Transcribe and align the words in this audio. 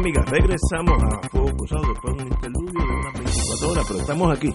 Amigas, 0.00 0.30
regresamos 0.30 1.02
a 1.02 1.28
Fuego 1.28 1.56
Cruzado 1.58 1.82
después 1.88 2.16
de 2.16 2.22
un 2.22 2.28
interludio 2.32 2.72
de 2.72 2.94
unas 3.00 3.12
24 3.12 3.70
horas, 3.70 3.84
pero 3.86 4.00
estamos 4.00 4.36
aquí, 4.38 4.54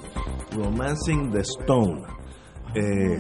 Romancing 0.56 1.32
the 1.32 1.40
Stone. 1.42 2.02
Eh, 2.74 3.20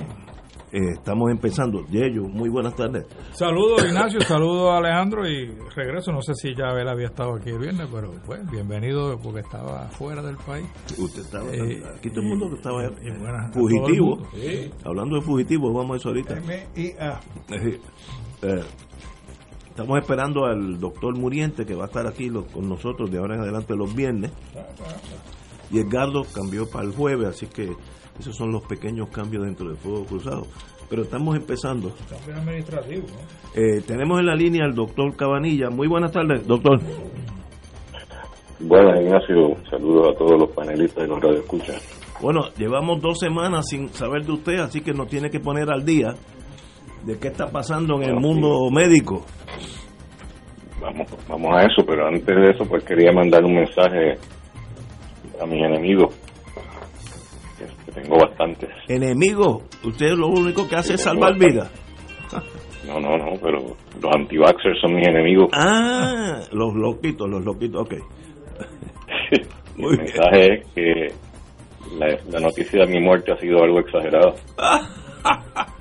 eh, 0.71 0.89
estamos 0.93 1.29
empezando. 1.31 1.85
Yeyo, 1.85 2.23
muy 2.23 2.49
buenas 2.49 2.75
tardes. 2.75 3.05
Saludos 3.31 3.85
Ignacio, 3.85 4.19
saludos 4.21 4.71
a 4.73 4.77
Alejandro 4.77 5.27
y 5.29 5.51
regreso. 5.75 6.11
No 6.11 6.21
sé 6.23 6.33
si 6.33 6.55
ya 6.55 6.69
él 6.71 6.87
había 6.89 7.05
estado 7.07 7.35
aquí 7.35 7.51
el 7.51 7.59
viernes, 7.59 7.87
pero 7.93 8.11
pues 8.25 8.41
bienvenido 8.49 9.17
porque 9.21 9.41
estaba 9.41 9.87
fuera 9.89 10.23
del 10.23 10.37
país. 10.37 10.65
Usted 10.97 11.21
estaba, 11.21 11.45
Eh, 11.53 11.83
aquí 11.95 12.09
todo 12.09 12.21
el 12.21 12.27
mundo 12.27 12.49
que 12.49 12.55
estaba 12.55 12.83
y 12.85 13.11
buenas 13.11 13.49
a 13.49 13.53
fugitivo. 13.53 14.17
Hablando 14.83 15.15
de 15.17 15.21
fugitivo, 15.21 15.71
vamos 15.71 15.93
a 15.93 15.97
eso 15.97 16.09
ahorita. 16.09 16.37
M.I.A.. 16.37 17.19
Eh, 17.51 17.79
eh, 18.41 18.63
estamos 19.75 19.99
esperando 19.99 20.45
al 20.45 20.79
doctor 20.79 21.17
Muriente 21.17 21.65
que 21.65 21.75
va 21.75 21.83
a 21.83 21.87
estar 21.87 22.07
aquí 22.07 22.29
lo- 22.29 22.45
con 22.45 22.69
nosotros 22.69 23.11
de 23.11 23.17
ahora 23.17 23.35
en 23.35 23.41
adelante 23.41 23.75
los 23.75 23.93
viernes. 23.93 24.31
Y 25.69 25.79
Edgardo 25.79 26.23
cambió 26.33 26.69
para 26.69 26.85
el 26.85 26.93
jueves, 26.93 27.27
así 27.27 27.47
que 27.47 27.73
esos 28.17 28.35
son 28.37 28.53
los 28.53 28.63
pequeños 28.63 29.09
cambios 29.09 29.43
dentro 29.43 29.67
del 29.67 29.75
Fuego 29.75 30.05
Cruzado. 30.05 30.47
Pero 30.89 31.01
estamos 31.01 31.35
empezando. 31.35 31.91
Cambio 32.09 32.35
administrativo, 32.41 33.01
¿no? 33.07 33.61
Eh, 33.61 33.81
tenemos 33.85 34.19
en 34.19 34.27
la 34.27 34.35
línea 34.35 34.63
al 34.63 34.75
doctor 34.75 35.13
Cabanilla. 35.15 35.69
Muy 35.69 35.87
buenas 35.87 36.11
tardes, 36.13 36.47
doctor. 36.47 36.79
Buenas, 38.59 39.01
Ignacio. 39.01 39.55
Saludos 39.69 40.13
a 40.15 40.17
todos 40.17 40.39
los 40.39 40.51
panelistas 40.51 41.03
de 41.03 41.07
los 41.09 41.19
radioescuchas. 41.21 41.81
Bueno, 42.21 42.43
llevamos 42.57 43.01
dos 43.01 43.19
semanas 43.19 43.65
sin 43.67 43.89
saber 43.89 44.23
de 44.23 44.31
usted, 44.31 44.59
así 44.59 44.79
que 44.81 44.93
nos 44.93 45.07
tiene 45.09 45.29
que 45.29 45.39
poner 45.41 45.69
al 45.69 45.83
día 45.83 46.15
de 47.05 47.17
qué 47.19 47.27
está 47.29 47.47
pasando 47.51 47.95
en 48.01 48.09
el 48.09 48.15
mundo 48.15 48.69
médico. 48.71 49.25
Vamos, 50.81 51.07
vamos 51.27 51.55
a 51.55 51.61
eso, 51.63 51.85
pero 51.85 52.07
antes 52.07 52.25
de 52.25 52.51
eso, 52.51 52.65
pues 52.65 52.83
quería 52.83 53.11
mandar 53.11 53.43
un 53.43 53.55
mensaje 53.55 54.13
a 55.41 55.45
mis 55.45 55.63
enemigos, 55.63 56.13
que 57.57 57.65
que 57.91 58.01
tengo 58.01 58.17
bastantes. 58.17 58.69
Enemigo, 58.87 59.63
usted 59.83 60.11
lo 60.11 60.27
único 60.27 60.67
que 60.67 60.75
hace 60.75 60.95
es 60.95 61.01
salvar 61.01 61.37
vidas. 61.37 61.71
No, 62.85 62.99
no, 62.99 63.17
no, 63.17 63.31
pero 63.41 63.59
los 64.01 64.15
anti-vaxxers 64.15 64.79
son 64.79 64.95
mis 64.95 65.07
enemigos. 65.07 65.49
Ah, 65.53 66.41
los 66.51 66.73
loquitos, 66.75 67.27
los 67.29 67.43
loquitos, 67.43 67.81
ok. 67.81 67.93
muy 69.77 69.93
El 69.93 69.97
bien. 70.01 70.13
mensaje 70.13 70.53
es 70.53 70.67
que 70.73 71.07
la, 71.97 72.17
la 72.31 72.39
noticia 72.41 72.85
de 72.85 72.87
mi 72.93 72.99
muerte 73.03 73.31
ha 73.31 73.37
sido 73.39 73.63
algo 73.63 73.79
exagerada. 73.79 74.33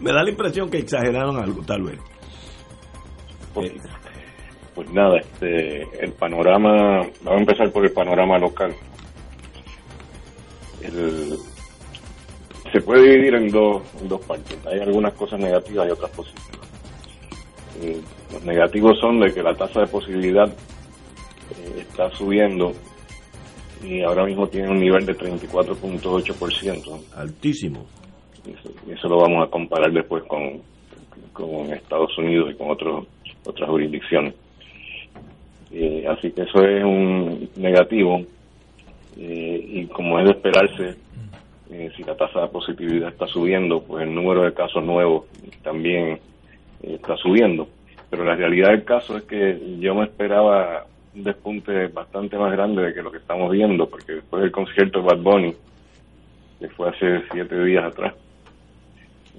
Me 0.00 0.12
da 0.12 0.22
la 0.22 0.30
impresión 0.30 0.70
que 0.70 0.78
exageraron 0.78 1.36
algo, 1.38 1.62
tal 1.62 1.82
vez. 1.82 1.98
Pues, 3.54 3.72
pues 4.74 4.90
nada, 4.92 5.18
este, 5.18 5.82
el 6.04 6.12
panorama, 6.12 6.98
vamos 7.22 7.38
a 7.38 7.40
empezar 7.40 7.72
por 7.72 7.84
el 7.84 7.92
panorama 7.92 8.38
local. 8.38 8.74
El- 10.82 11.36
se 12.72 12.80
puede 12.82 13.02
dividir 13.10 13.34
en 13.34 13.48
dos, 13.50 13.82
en 14.00 14.08
dos 14.08 14.20
partes. 14.20 14.56
Hay 14.66 14.78
algunas 14.80 15.14
cosas 15.14 15.40
negativas 15.40 15.88
y 15.88 15.90
otras 15.90 16.10
positivas. 16.10 16.68
Eh, 17.82 18.00
los 18.32 18.44
negativos 18.44 18.98
son 19.00 19.18
de 19.20 19.32
que 19.32 19.42
la 19.42 19.54
tasa 19.54 19.80
de 19.80 19.86
posibilidad 19.86 20.46
eh, 20.48 21.78
está 21.80 22.10
subiendo 22.10 22.72
y 23.82 24.02
ahora 24.02 24.24
mismo 24.26 24.48
tiene 24.48 24.68
un 24.68 24.80
nivel 24.80 25.06
de 25.06 25.16
34.8%. 25.16 27.00
Altísimo. 27.16 27.86
Eso, 28.88 29.08
lo 29.08 29.18
vamos 29.18 29.46
a 29.46 29.50
comparar 29.50 29.92
después 29.92 30.24
con, 30.24 30.60
con 31.32 31.72
Estados 31.72 32.16
Unidos 32.18 32.50
y 32.52 32.54
con 32.54 32.70
otros 32.70 33.06
otras 33.44 33.68
jurisdicciones. 33.68 34.34
Eh, 35.70 36.06
así 36.08 36.30
que 36.32 36.42
eso 36.42 36.64
es 36.64 36.82
un 36.82 37.50
negativo 37.56 38.24
eh, 39.18 39.64
y 39.68 39.86
como 39.86 40.18
es 40.18 40.26
de 40.26 40.30
esperarse, 40.30 40.96
eh, 41.70 41.90
si 41.96 42.04
la 42.04 42.16
tasa 42.16 42.42
de 42.42 42.48
positividad 42.48 43.10
está 43.10 43.26
subiendo, 43.26 43.82
pues 43.82 44.04
el 44.04 44.14
número 44.14 44.44
de 44.44 44.54
casos 44.54 44.82
nuevos 44.84 45.24
también 45.62 46.18
eh, 46.82 46.94
está 46.94 47.16
subiendo. 47.16 47.68
Pero 48.08 48.24
la 48.24 48.36
realidad 48.36 48.70
del 48.70 48.84
caso 48.84 49.16
es 49.16 49.24
que 49.24 49.60
yo 49.80 49.94
me 49.94 50.04
esperaba 50.04 50.86
un 51.14 51.24
despunte 51.24 51.88
bastante 51.88 52.38
más 52.38 52.52
grande 52.52 52.82
de 52.82 52.94
que 52.94 53.02
lo 53.02 53.10
que 53.10 53.18
estamos 53.18 53.50
viendo, 53.50 53.88
porque 53.88 54.12
después 54.12 54.42
del 54.42 54.52
concierto 54.52 55.00
de 55.00 55.06
Bad 55.06 55.18
Bunny, 55.18 55.54
que 56.60 56.68
fue 56.70 56.88
hace 56.88 57.22
siete 57.32 57.64
días 57.64 57.84
atrás, 57.84 58.14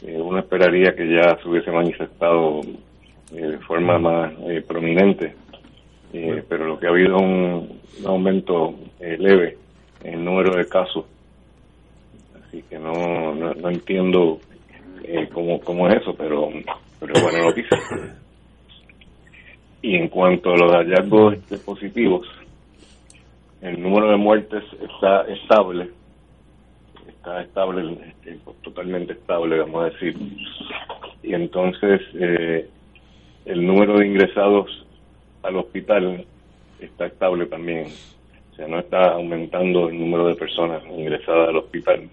eh, 0.03 0.19
uno 0.21 0.39
esperaría 0.39 0.95
que 0.95 1.07
ya 1.07 1.37
se 1.41 1.47
hubiese 1.49 1.71
manifestado 1.71 2.61
eh, 3.31 3.41
de 3.41 3.57
forma 3.59 3.97
más 3.99 4.33
eh, 4.47 4.61
prominente, 4.67 5.35
Eh, 6.11 6.41
pero 6.49 6.65
lo 6.65 6.79
que 6.79 6.87
ha 6.87 6.89
habido 6.89 7.17
es 7.17 7.21
un, 7.21 7.69
un 7.99 8.07
aumento 8.07 8.73
eh, 8.99 9.15
leve 9.19 9.57
en 10.03 10.13
el 10.15 10.25
número 10.25 10.57
de 10.57 10.65
casos, 10.67 11.05
así 12.41 12.63
que 12.67 12.79
no, 12.79 13.35
no, 13.35 13.53
no 13.53 13.69
entiendo 13.69 14.39
cómo, 15.31 15.59
cómo 15.61 15.87
es 15.87 16.01
eso, 16.01 16.15
pero, 16.17 16.49
pero 16.99 17.13
es 17.13 17.21
buena 17.21 17.45
noticia. 17.45 17.77
Y 19.83 19.95
en 19.97 20.07
cuanto 20.09 20.49
a 20.49 20.57
los 20.57 20.71
hallazgos 20.71 21.35
este, 21.35 21.57
positivos, 21.59 22.25
el 23.61 23.79
número 23.79 24.09
de 24.09 24.17
muertes 24.17 24.63
está 24.81 25.21
estable, 25.31 25.91
está 27.19 27.41
estable, 27.41 27.97
este, 28.07 28.39
totalmente 28.63 29.13
estable, 29.13 29.59
vamos 29.59 29.83
a 29.83 29.89
decir. 29.89 30.15
Y 31.21 31.33
entonces 31.33 32.01
eh, 32.15 32.69
el 33.45 33.65
número 33.67 33.97
de 33.99 34.07
ingresados 34.07 34.85
al 35.43 35.57
hospital 35.57 36.25
está 36.79 37.07
estable 37.07 37.45
también. 37.47 37.87
O 38.51 38.55
sea, 38.55 38.67
no 38.67 38.79
está 38.79 39.11
aumentando 39.13 39.89
el 39.89 39.99
número 39.99 40.27
de 40.27 40.35
personas 40.35 40.81
ingresadas 40.85 41.49
al 41.49 41.57
hospital. 41.57 42.09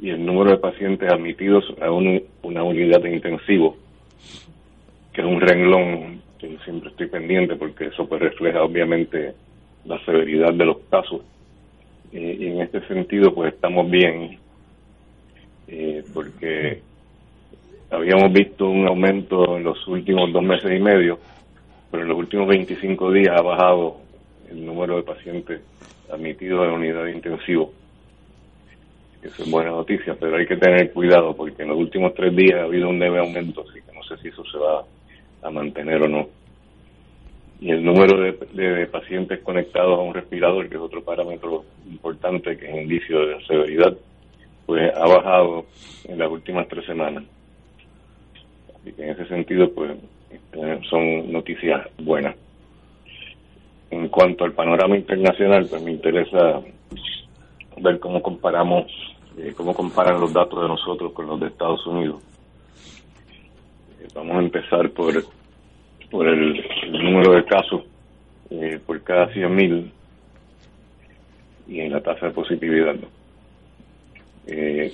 Y 0.00 0.10
el 0.10 0.24
número 0.26 0.50
de 0.50 0.58
pacientes 0.58 1.10
admitidos 1.12 1.64
a 1.80 1.90
un- 1.90 2.22
una 2.42 2.64
unidad 2.64 3.00
de 3.00 3.14
intensivo, 3.14 3.76
que 5.12 5.20
es 5.20 5.26
un 5.26 5.40
renglón 5.40 6.20
que 6.38 6.58
siempre 6.64 6.90
estoy 6.90 7.06
pendiente 7.06 7.56
porque 7.56 7.86
eso 7.86 8.08
pues 8.08 8.20
refleja 8.20 8.62
obviamente 8.62 9.34
la 9.84 10.04
severidad 10.04 10.52
de 10.52 10.64
los 10.64 10.78
casos. 10.90 11.22
Eh, 12.14 12.36
y 12.38 12.46
en 12.46 12.60
este 12.60 12.80
sentido 12.86 13.34
pues 13.34 13.52
estamos 13.54 13.90
bien, 13.90 14.38
eh, 15.66 16.04
porque 16.14 16.80
habíamos 17.90 18.32
visto 18.32 18.68
un 18.70 18.86
aumento 18.86 19.56
en 19.56 19.64
los 19.64 19.84
últimos 19.88 20.32
dos 20.32 20.44
meses 20.44 20.70
y 20.78 20.80
medio, 20.80 21.18
pero 21.90 22.04
en 22.04 22.10
los 22.10 22.18
últimos 22.18 22.46
25 22.46 23.10
días 23.10 23.34
ha 23.36 23.42
bajado 23.42 23.96
el 24.48 24.64
número 24.64 24.94
de 24.94 25.02
pacientes 25.02 25.62
admitidos 26.08 26.64
la 26.68 26.74
unidad 26.74 27.02
de 27.02 27.16
intensivo. 27.16 27.72
Eso 29.20 29.42
es 29.42 29.50
buena 29.50 29.70
noticia, 29.70 30.14
pero 30.14 30.36
hay 30.36 30.46
que 30.46 30.56
tener 30.56 30.92
cuidado 30.92 31.34
porque 31.34 31.64
en 31.64 31.70
los 31.70 31.78
últimos 31.78 32.14
tres 32.14 32.36
días 32.36 32.60
ha 32.60 32.64
habido 32.64 32.90
un 32.90 33.00
leve 33.00 33.18
aumento, 33.18 33.62
así 33.68 33.80
que 33.82 33.92
no 33.92 34.04
sé 34.04 34.22
si 34.22 34.28
eso 34.28 34.44
se 34.44 34.58
va 34.58 34.84
a 35.42 35.50
mantener 35.50 36.00
o 36.00 36.08
no. 36.08 36.28
Y 37.64 37.70
el 37.70 37.82
número 37.82 38.20
de, 38.20 38.32
de 38.32 38.86
pacientes 38.88 39.40
conectados 39.40 39.98
a 39.98 40.02
un 40.02 40.12
respirador, 40.12 40.68
que 40.68 40.74
es 40.74 40.80
otro 40.82 41.02
parámetro 41.02 41.64
importante 41.90 42.58
que 42.58 42.68
es 42.68 42.76
indicio 42.76 43.24
de 43.24 43.42
severidad, 43.46 43.96
pues 44.66 44.94
ha 44.94 45.06
bajado 45.06 45.64
en 46.04 46.18
las 46.18 46.30
últimas 46.30 46.68
tres 46.68 46.84
semanas. 46.84 47.24
Así 48.68 48.92
que 48.92 49.02
en 49.04 49.10
ese 49.12 49.26
sentido, 49.28 49.72
pues 49.72 49.92
este, 50.30 50.84
son 50.90 51.32
noticias 51.32 51.88
buenas. 51.96 52.36
En 53.90 54.08
cuanto 54.08 54.44
al 54.44 54.52
panorama 54.52 54.98
internacional, 54.98 55.66
pues 55.66 55.82
me 55.82 55.92
interesa 55.92 56.60
ver 57.78 57.98
cómo 57.98 58.20
comparamos, 58.20 58.92
eh, 59.38 59.54
cómo 59.56 59.72
comparan 59.72 60.20
los 60.20 60.34
datos 60.34 60.60
de 60.60 60.68
nosotros 60.68 61.14
con 61.14 61.28
los 61.28 61.40
de 61.40 61.46
Estados 61.46 61.86
Unidos. 61.86 62.22
Eh, 64.02 64.08
vamos 64.14 64.36
a 64.36 64.40
empezar 64.40 64.90
por, 64.90 65.14
por 66.14 66.28
el, 66.28 66.64
número 66.92 67.32
de 67.32 67.44
casos 67.44 67.82
eh, 68.48 68.78
por 68.86 69.02
cada 69.02 69.28
100.000 69.32 69.90
y 71.66 71.80
en 71.80 71.90
la 71.90 72.00
tasa 72.02 72.26
de 72.26 72.32
positividad. 72.32 72.94
es, 74.46 74.92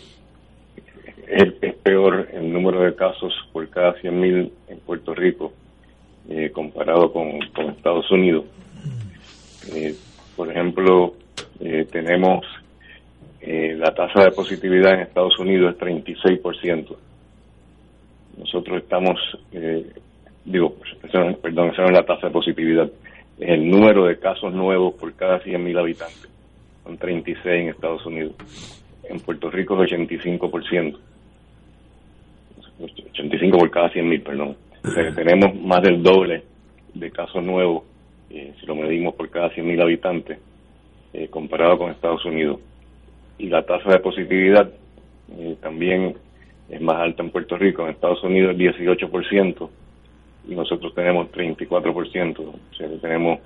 peor 1.82 2.26
el 2.32 2.50
número 2.50 2.80
de 2.84 2.94
casos 2.94 3.34
por 3.52 3.68
cada 3.68 3.94
100.000 3.96 4.50
en 4.68 4.78
Puerto 4.78 5.14
Rico 5.14 5.52
comparado 6.54 7.12
con, 7.12 7.26
Estados 7.68 8.10
Unidos. 8.10 8.46
por 10.36 10.50
ejemplo, 10.50 11.16
tenemos 11.92 12.46
eh, 13.42 13.76
la 13.78 13.92
tasa 13.94 14.24
de 14.24 14.30
positividad 14.30 14.94
en 14.94 15.00
Estados 15.00 15.38
Unidos 15.38 15.74
es 15.74 15.80
36%. 15.82 16.96
Nosotros 18.38 18.82
estamos, 18.82 19.18
eh, 19.52 19.84
digo, 20.50 20.76
perdón, 21.42 21.70
esa 21.70 21.82
no 21.82 21.88
es 21.88 21.92
la 21.92 22.04
tasa 22.04 22.28
de 22.28 22.32
positividad, 22.32 22.90
es 23.38 23.48
el 23.48 23.70
número 23.70 24.06
de 24.06 24.18
casos 24.18 24.52
nuevos 24.52 24.94
por 24.94 25.12
cada 25.14 25.42
100.000 25.42 25.78
habitantes. 25.78 26.28
Son 26.84 26.96
36 26.96 27.46
en 27.46 27.68
Estados 27.68 28.04
Unidos. 28.06 28.34
En 29.04 29.20
Puerto 29.20 29.50
Rico 29.50 29.82
es 29.82 29.90
85%. 29.90 30.98
85 33.12 33.58
por 33.58 33.70
cada 33.70 33.90
100.000, 33.90 34.22
perdón. 34.22 34.56
O 34.84 34.90
sea, 34.90 35.14
tenemos 35.14 35.54
más 35.54 35.82
del 35.82 36.02
doble 36.02 36.42
de 36.94 37.10
casos 37.10 37.42
nuevos, 37.42 37.84
eh, 38.30 38.54
si 38.58 38.66
lo 38.66 38.74
medimos 38.74 39.14
por 39.14 39.28
cada 39.30 39.50
100.000 39.50 39.82
habitantes, 39.82 40.38
comparado 41.30 41.76
con 41.76 41.90
Estados 41.90 42.24
Unidos 42.24 42.60
y 43.40 43.48
la 43.48 43.62
tasa 43.62 43.90
de 43.90 44.00
positividad 44.00 44.70
eh, 45.38 45.56
también 45.60 46.14
es 46.68 46.80
más 46.80 46.96
alta 46.96 47.22
en 47.22 47.30
Puerto 47.30 47.56
Rico, 47.56 47.82
en 47.82 47.90
Estados 47.90 48.22
Unidos 48.22 48.54
es 48.54 48.76
18% 48.78 49.68
y 50.48 50.54
nosotros 50.54 50.94
tenemos 50.94 51.30
34%, 51.32 52.38
o 52.40 52.74
sea 52.74 52.88
que 52.88 52.96
tenemos 52.98 53.40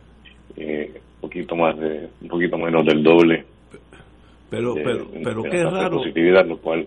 eh, 0.56 1.00
poquito 1.20 1.56
más 1.56 1.79
de 1.79 2.08
un 2.23 2.29
poquito 2.29 2.58
menos 2.58 2.85
del 2.85 3.02
doble. 3.02 3.44
Pero 4.50 4.75
pero 4.75 5.06
pero 5.23 5.43
qué 5.43 5.62
raro. 5.64 5.99
Positividad, 5.99 6.46
lo 6.46 6.58
cual 6.58 6.87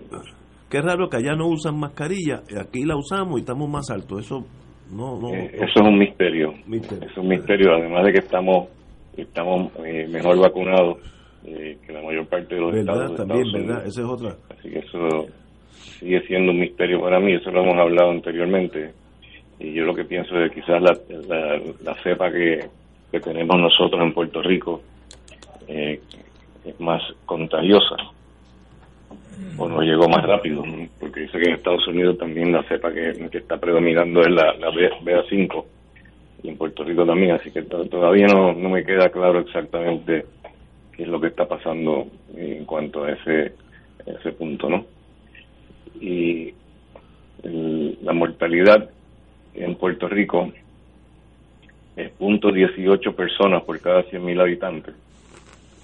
qué 0.69 0.81
raro 0.81 1.09
que 1.09 1.17
allá 1.17 1.35
no 1.35 1.47
usan 1.47 1.79
mascarilla, 1.79 2.41
aquí 2.59 2.83
la 2.85 2.95
usamos 2.95 3.37
y 3.37 3.41
estamos 3.41 3.69
más 3.69 3.89
altos. 3.89 4.25
Eso 4.25 4.45
no 4.91 5.19
no 5.19 5.33
eh, 5.33 5.51
eso 5.53 5.81
es 5.81 5.81
un 5.81 5.97
misterio. 5.97 6.51
Es 6.51 7.17
un 7.17 7.27
misterio 7.27 7.73
además 7.75 8.05
de 8.05 8.13
que 8.13 8.19
estamos 8.19 8.69
estamos 9.17 9.71
mejor 10.09 10.39
vacunados 10.39 10.99
eh, 11.45 11.77
que 11.85 11.93
la 11.93 12.01
mayor 12.01 12.27
parte 12.27 12.55
de 12.55 12.61
los 12.61 12.75
estados. 12.75 13.15
También, 13.15 13.43
¿verdad? 13.51 13.85
Esa 13.85 14.01
es 14.01 14.07
otra. 14.07 14.35
Así 14.49 14.69
que 14.69 14.79
eso 14.79 15.27
sigue 15.99 16.21
siendo 16.27 16.51
un 16.51 16.59
misterio 16.59 17.01
para 17.01 17.19
mí, 17.19 17.33
eso 17.33 17.49
lo 17.51 17.63
hemos 17.63 17.77
hablado 17.77 18.11
anteriormente. 18.11 18.93
Y 19.59 19.73
yo 19.73 19.85
lo 19.85 19.95
que 19.95 20.05
pienso 20.05 20.39
es 20.39 20.51
que 20.51 20.61
quizás 20.61 20.81
la, 20.81 20.97
la, 21.83 21.95
cepa 22.03 22.31
que, 22.31 22.69
tenemos 23.23 23.59
nosotros 23.59 24.01
en 24.01 24.13
Puerto 24.13 24.41
Rico 24.43 24.81
eh, 25.67 25.99
es 26.63 26.79
más 26.79 27.01
contagiosa. 27.25 27.95
O 29.57 29.67
no 29.67 29.81
llegó 29.81 30.07
más 30.07 30.23
rápido, 30.23 30.63
porque 30.99 31.21
dice 31.21 31.39
que 31.39 31.45
en 31.45 31.55
Estados 31.55 31.87
Unidos 31.87 32.17
también 32.17 32.51
la 32.51 32.63
cepa 32.63 32.91
que, 32.91 33.27
está 33.31 33.57
predominando 33.57 34.21
es 34.21 34.29
la, 34.29 34.53
la 34.53 34.69
BA5 34.69 35.65
y 36.43 36.49
en 36.49 36.57
Puerto 36.57 36.83
Rico 36.83 37.05
también, 37.05 37.31
así 37.31 37.51
que 37.51 37.63
todavía 37.63 38.27
no, 38.27 38.53
no 38.53 38.69
me 38.69 38.83
queda 38.83 39.09
claro 39.09 39.39
exactamente 39.39 40.25
qué 40.95 41.03
es 41.03 41.09
lo 41.09 41.19
que 41.19 41.27
está 41.27 41.47
pasando 41.47 42.07
en 42.35 42.65
cuanto 42.65 43.03
a 43.03 43.11
ese, 43.11 43.53
ese 44.05 44.31
punto, 44.33 44.69
¿no? 44.69 44.85
Y 45.99 46.53
la 48.01 48.13
mortalidad 48.13 48.89
en 49.57 49.75
Puerto 49.75 50.07
Rico 50.07 50.51
es 51.95 52.11
punto 52.11 52.51
18 52.51 53.15
personas 53.15 53.63
por 53.63 53.79
cada 53.79 54.03
100.000 54.03 54.41
habitantes. 54.41 54.95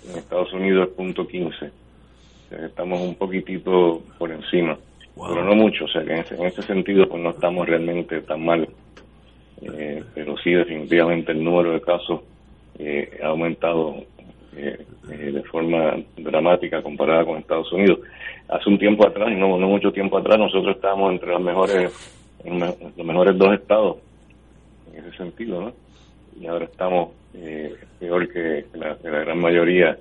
En 0.10 0.18
Estados 0.18 0.54
Unidos 0.54 0.90
es 0.90 0.96
punto 0.96 1.28
15. 1.28 1.72
estamos 2.66 3.02
un 3.02 3.16
poquitito 3.16 4.04
por 4.18 4.32
encima, 4.32 4.78
pero 5.16 5.44
no 5.44 5.56
mucho. 5.56 5.86
O 5.86 5.88
sea, 5.88 6.04
que 6.04 6.12
en 6.14 6.20
ese, 6.20 6.36
en 6.36 6.46
ese 6.46 6.62
sentido 6.62 7.08
pues 7.08 7.22
no 7.22 7.32
estamos 7.32 7.68
realmente 7.68 8.22
tan 8.22 8.46
mal. 8.46 8.68
Eh, 9.62 10.04
pero 10.14 10.38
sí, 10.38 10.52
definitivamente 10.52 11.32
el 11.32 11.44
número 11.44 11.72
de 11.72 11.82
casos 11.82 12.22
eh, 12.78 13.20
ha 13.24 13.28
aumentado 13.28 14.04
eh, 14.56 14.86
eh, 15.12 15.32
de 15.32 15.44
forma 15.44 15.96
dramática 16.16 16.82
comparada 16.84 17.26
con 17.26 17.38
Estados 17.38 17.72
Unidos. 17.72 18.00
Hace 18.48 18.70
un 18.70 18.78
tiempo 18.78 19.08
atrás, 19.08 19.30
no, 19.32 19.58
no 19.58 19.68
mucho 19.68 19.92
tiempo 19.92 20.18
atrás, 20.18 20.38
nosotros 20.38 20.76
estábamos 20.76 21.12
entre 21.14 21.30
los 21.30 21.42
mejores, 21.42 22.23
los 22.46 23.06
mejores 23.06 23.38
dos 23.38 23.54
estados 23.54 23.98
en 24.94 25.06
ese 25.06 25.18
sentido, 25.18 25.62
¿no? 25.62 25.74
Y 26.40 26.48
ahora 26.48 26.66
estamos 26.66 27.10
eh, 27.34 27.76
peor 28.00 28.28
que 28.32 28.66
la, 28.74 28.96
gran 28.96 29.40
mayoría 29.40 29.98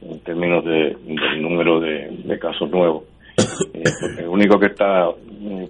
en 0.00 0.20
términos 0.20 0.64
de, 0.64 0.96
del 1.04 1.42
número 1.42 1.80
de, 1.80 2.38
casos 2.40 2.70
nuevos. 2.70 3.04
el 4.18 4.28
único 4.28 4.58
que 4.58 4.66
está 4.66 5.08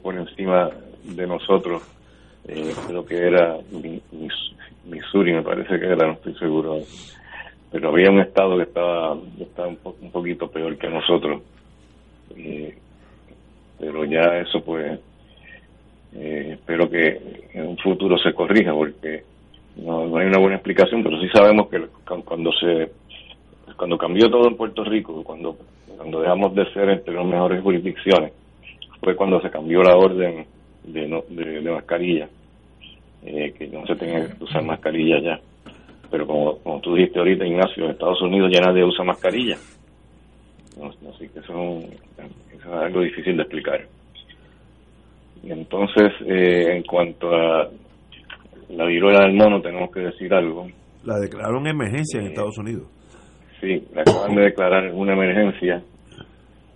por 0.03 0.15
encima 0.15 0.71
de 1.05 1.27
nosotros 1.27 1.83
creo 2.45 3.07
que 3.07 3.17
era 3.17 3.57
Missouri, 4.85 5.33
me 5.33 5.43
parece 5.43 5.79
que 5.79 5.87
era, 5.87 6.07
no 6.07 6.13
estoy 6.15 6.35
seguro 6.35 6.81
pero 7.73 7.89
había 7.89 8.11
un 8.11 8.21
estado 8.21 8.59
que 8.59 8.65
estaba, 8.65 9.17
estaba 9.41 9.69
un, 9.69 10.11
poquito 10.13 10.49
peor 10.49 10.77
que 10.77 10.89
nosotros. 10.89 11.41
pero 13.79 14.05
ya 14.05 14.39
eso 14.39 14.63
pues 14.63 15.01
eh, 16.14 16.50
espero 16.53 16.88
que 16.88 17.49
en 17.55 17.67
un 17.67 17.79
futuro 17.79 18.19
se 18.19 18.32
corrija 18.32 18.73
porque 18.73 19.23
no, 19.76 20.17
hay 20.17 20.26
una 20.26 20.38
buena 20.38 20.56
explicación, 20.56 21.03
pero 21.03 21.20
sí 21.20 21.29
sabemos 21.32 21.69
que 21.69 21.81
cuando 22.25 22.53
se 22.53 22.91
cuando 23.76 23.97
cambió 23.97 24.31
todo 24.31 24.49
en 24.49 24.56
Puerto 24.56 24.85
Rico, 24.85 25.23
cuando 25.25 25.56
cuando 25.97 26.20
dejamos 26.20 26.55
de 26.55 26.70
ser 26.73 26.88
entre 26.91 27.15
las 27.15 27.25
mejores 27.25 27.63
jurisdicciones, 27.63 28.32
fue 29.01 29.17
cuando 29.17 29.41
se 29.41 29.51
cambió 29.51 29.82
la 29.82 29.96
orden 29.96 30.46
de, 30.84 31.08
no, 31.08 31.22
de, 31.29 31.60
mascarilla, 31.70 32.29
eh, 33.25 33.55
que 33.56 33.69
no 33.69 33.87
se 33.87 33.94
tenga 33.96 34.27
que 34.27 34.44
usar 34.44 34.63
mascarilla 34.65 35.20
ya 35.20 35.41
pero 36.13 36.27
como, 36.27 36.58
como 36.58 36.79
tú 36.81 36.94
dijiste 36.94 37.19
ahorita, 37.19 37.46
Ignacio, 37.46 37.87
en 37.87 37.93
Estados 37.93 38.20
Unidos 38.20 38.51
ya 38.53 38.60
nadie 38.60 38.84
usa 38.84 39.03
mascarilla. 39.03 39.56
Así 40.77 41.29
que 41.29 41.39
eso, 41.41 41.79
es 42.55 42.67
algo 42.67 43.01
difícil 43.01 43.34
de 43.37 43.43
explicar. 43.43 43.87
Entonces, 45.44 46.13
eh, 46.27 46.77
en 46.77 46.82
cuanto 46.84 47.34
a 47.34 47.69
la 48.70 48.84
viruela 48.87 49.20
del 49.25 49.34
mono, 49.34 49.61
tenemos 49.61 49.91
que 49.91 50.01
decir 50.01 50.32
algo. 50.32 50.69
La 51.05 51.19
declararon 51.19 51.67
emergencia 51.67 52.20
en 52.20 52.27
eh, 52.27 52.29
Estados 52.31 52.58
Unidos. 52.58 52.84
Sí, 53.61 53.84
la 53.94 54.03
acaban 54.03 54.34
de 54.34 54.43
declarar 54.43 54.93
una 54.94 55.15
emergencia. 55.15 55.82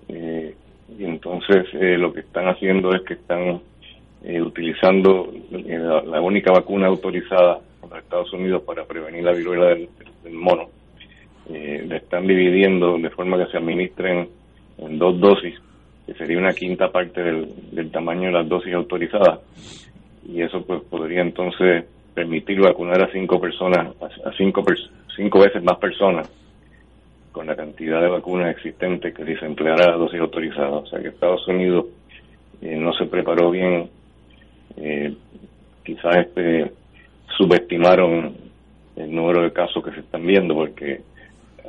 Eh, 0.09 0.55
y 0.99 1.05
entonces 1.05 1.67
lo 1.73 2.13
que 2.13 2.21
están 2.21 2.47
haciendo 2.47 2.95
es 2.95 3.03
que 3.03 3.15
están 3.15 3.61
utilizando 4.23 5.33
la 5.51 6.21
única 6.21 6.53
vacuna 6.53 6.87
autorizada 6.87 7.61
los 7.91 7.99
Estados 7.99 8.33
Unidos 8.33 8.63
para 8.63 8.85
prevenir 8.85 9.25
la 9.25 9.33
viruela 9.33 9.67
del, 9.67 9.89
mono. 10.33 10.69
Eh, 11.49 11.85
le 11.87 11.97
están 11.99 12.27
dividiendo 12.27 12.99
de 12.99 13.11
forma 13.11 13.39
que 13.39 13.51
se 13.51 13.59
administren 13.59 14.29
en 14.79 14.99
dos 14.99 15.21
dosis, 15.21 15.55
que 16.07 16.15
sería 16.15 16.39
una 16.39 16.53
quinta 16.53 16.91
parte 16.91 17.23
del, 17.23 17.91
tamaño 17.91 18.27
de 18.29 18.33
las 18.33 18.49
dosis 18.49 18.73
autorizadas. 18.73 19.41
Y 20.27 20.41
eso 20.41 20.65
pues 20.65 20.83
podría 20.83 21.21
entonces 21.21 21.85
permitir 22.15 22.61
vacunar 22.61 23.03
a 23.03 23.13
cinco 23.13 23.41
personas, 23.41 23.89
a 24.01 24.33
cinco, 24.37 24.65
cinco 25.15 25.41
veces 25.41 25.63
más 25.63 25.79
personas 25.79 26.31
con 27.33 27.47
la 27.47 27.55
cantidad 27.55 28.01
de 28.01 28.09
vacunas 28.09 28.51
existentes 28.57 29.13
que 29.13 29.37
se 29.37 29.45
empleará 29.45 29.91
la 29.91 29.97
dosis 29.97 30.21
autorizada. 30.21 30.71
O 30.71 30.87
sea 30.87 31.01
que 31.01 31.09
Estados 31.09 31.47
Unidos 31.49 31.87
eh, 32.63 32.77
no 32.77 32.93
se 32.95 33.07
preparó 33.07 33.51
bien. 33.51 33.91
Eh, 34.77 35.15
quizás 35.85 36.17
este 36.17 36.73
subestimaron 37.37 38.35
el 38.97 39.15
número 39.15 39.43
de 39.43 39.53
casos 39.53 39.85
que 39.85 39.91
se 39.91 40.01
están 40.01 40.27
viendo 40.27 40.55
porque 40.55 41.03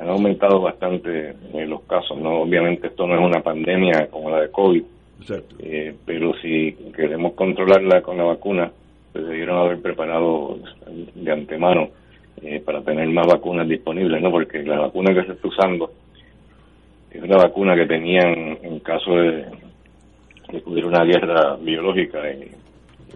han 0.00 0.08
aumentado 0.08 0.60
bastante 0.60 1.34
eh, 1.52 1.66
los 1.66 1.82
casos. 1.82 2.18
no 2.18 2.42
Obviamente 2.42 2.88
esto 2.88 3.06
no 3.06 3.14
es 3.14 3.20
una 3.20 3.42
pandemia 3.42 4.08
como 4.10 4.30
la 4.30 4.40
de 4.42 4.50
COVID, 4.50 4.82
eh, 5.60 5.94
pero 6.04 6.32
si 6.40 6.72
queremos 6.94 7.32
controlarla 7.34 8.02
con 8.02 8.16
la 8.16 8.24
vacuna, 8.24 8.70
pues 9.12 9.26
debieron 9.26 9.58
haber 9.58 9.80
preparado 9.80 10.58
de 11.14 11.32
antemano 11.32 11.88
eh, 12.42 12.60
para 12.64 12.82
tener 12.82 13.08
más 13.08 13.26
vacunas 13.26 13.68
disponibles, 13.68 14.22
¿no? 14.22 14.30
Porque 14.30 14.62
la 14.62 14.80
vacuna 14.80 15.12
que 15.12 15.24
se 15.24 15.32
está 15.32 15.48
usando 15.48 15.90
es 17.10 17.22
una 17.22 17.36
vacuna 17.36 17.74
que 17.74 17.86
tenían 17.86 18.58
en, 18.62 18.78
caso 18.80 19.16
de, 19.16 19.46
que 20.48 20.62
hubiera 20.66 20.88
una 20.88 21.04
guerra 21.04 21.56
biológica 21.56 22.18
y, 22.30 22.50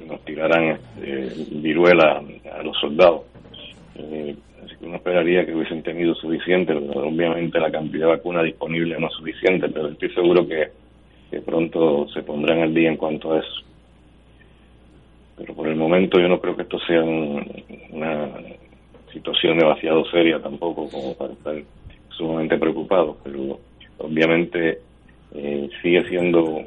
nos 0.07 0.21
tiraran 0.25 0.81
este, 0.99 1.45
viruela 1.53 2.21
a 2.53 2.63
los 2.63 2.77
soldados. 2.81 3.23
Uno 4.83 4.97
esperaría 4.97 5.47
que 5.47 5.55
hubiesen 5.55 5.83
tenido 5.83 6.13
suficiente, 6.17 6.73
obviamente 6.75 7.61
la 7.61 7.71
cantidad 7.71 8.07
de 8.07 8.17
vacuna 8.17 8.43
disponible 8.43 8.99
no 8.99 9.07
es 9.07 9.13
suficiente, 9.15 9.69
pero 9.69 9.89
estoy 9.89 10.11
seguro 10.11 10.47
que, 10.47 10.71
pronto 11.47 12.09
se 12.09 12.23
pondrán 12.23 12.61
al 12.61 12.75
día 12.75 12.91
en 12.91 12.97
cuanto 12.97 13.33
a 13.33 13.39
eso. 13.39 13.63
Pero 15.37 15.55
por 15.55 15.69
el 15.69 15.77
momento 15.77 16.21
yo 16.21 16.29
no 16.29 16.41
creo 16.41 16.57
que 16.57 16.63
esto 16.63 16.79
sea 16.81 17.03
una 17.03 18.29
situación 19.13 19.59
demasiado 19.59 20.05
seria 20.11 20.41
tampoco 20.41 20.89
como 20.91 21.15
para 21.15 21.33
estar 21.33 21.55
sumamente 22.11 22.59
preocupado, 22.59 23.17
pero 23.23 23.61
obviamente 23.99 24.79
eh, 25.35 25.71
sigue 25.81 26.09
siendo 26.09 26.61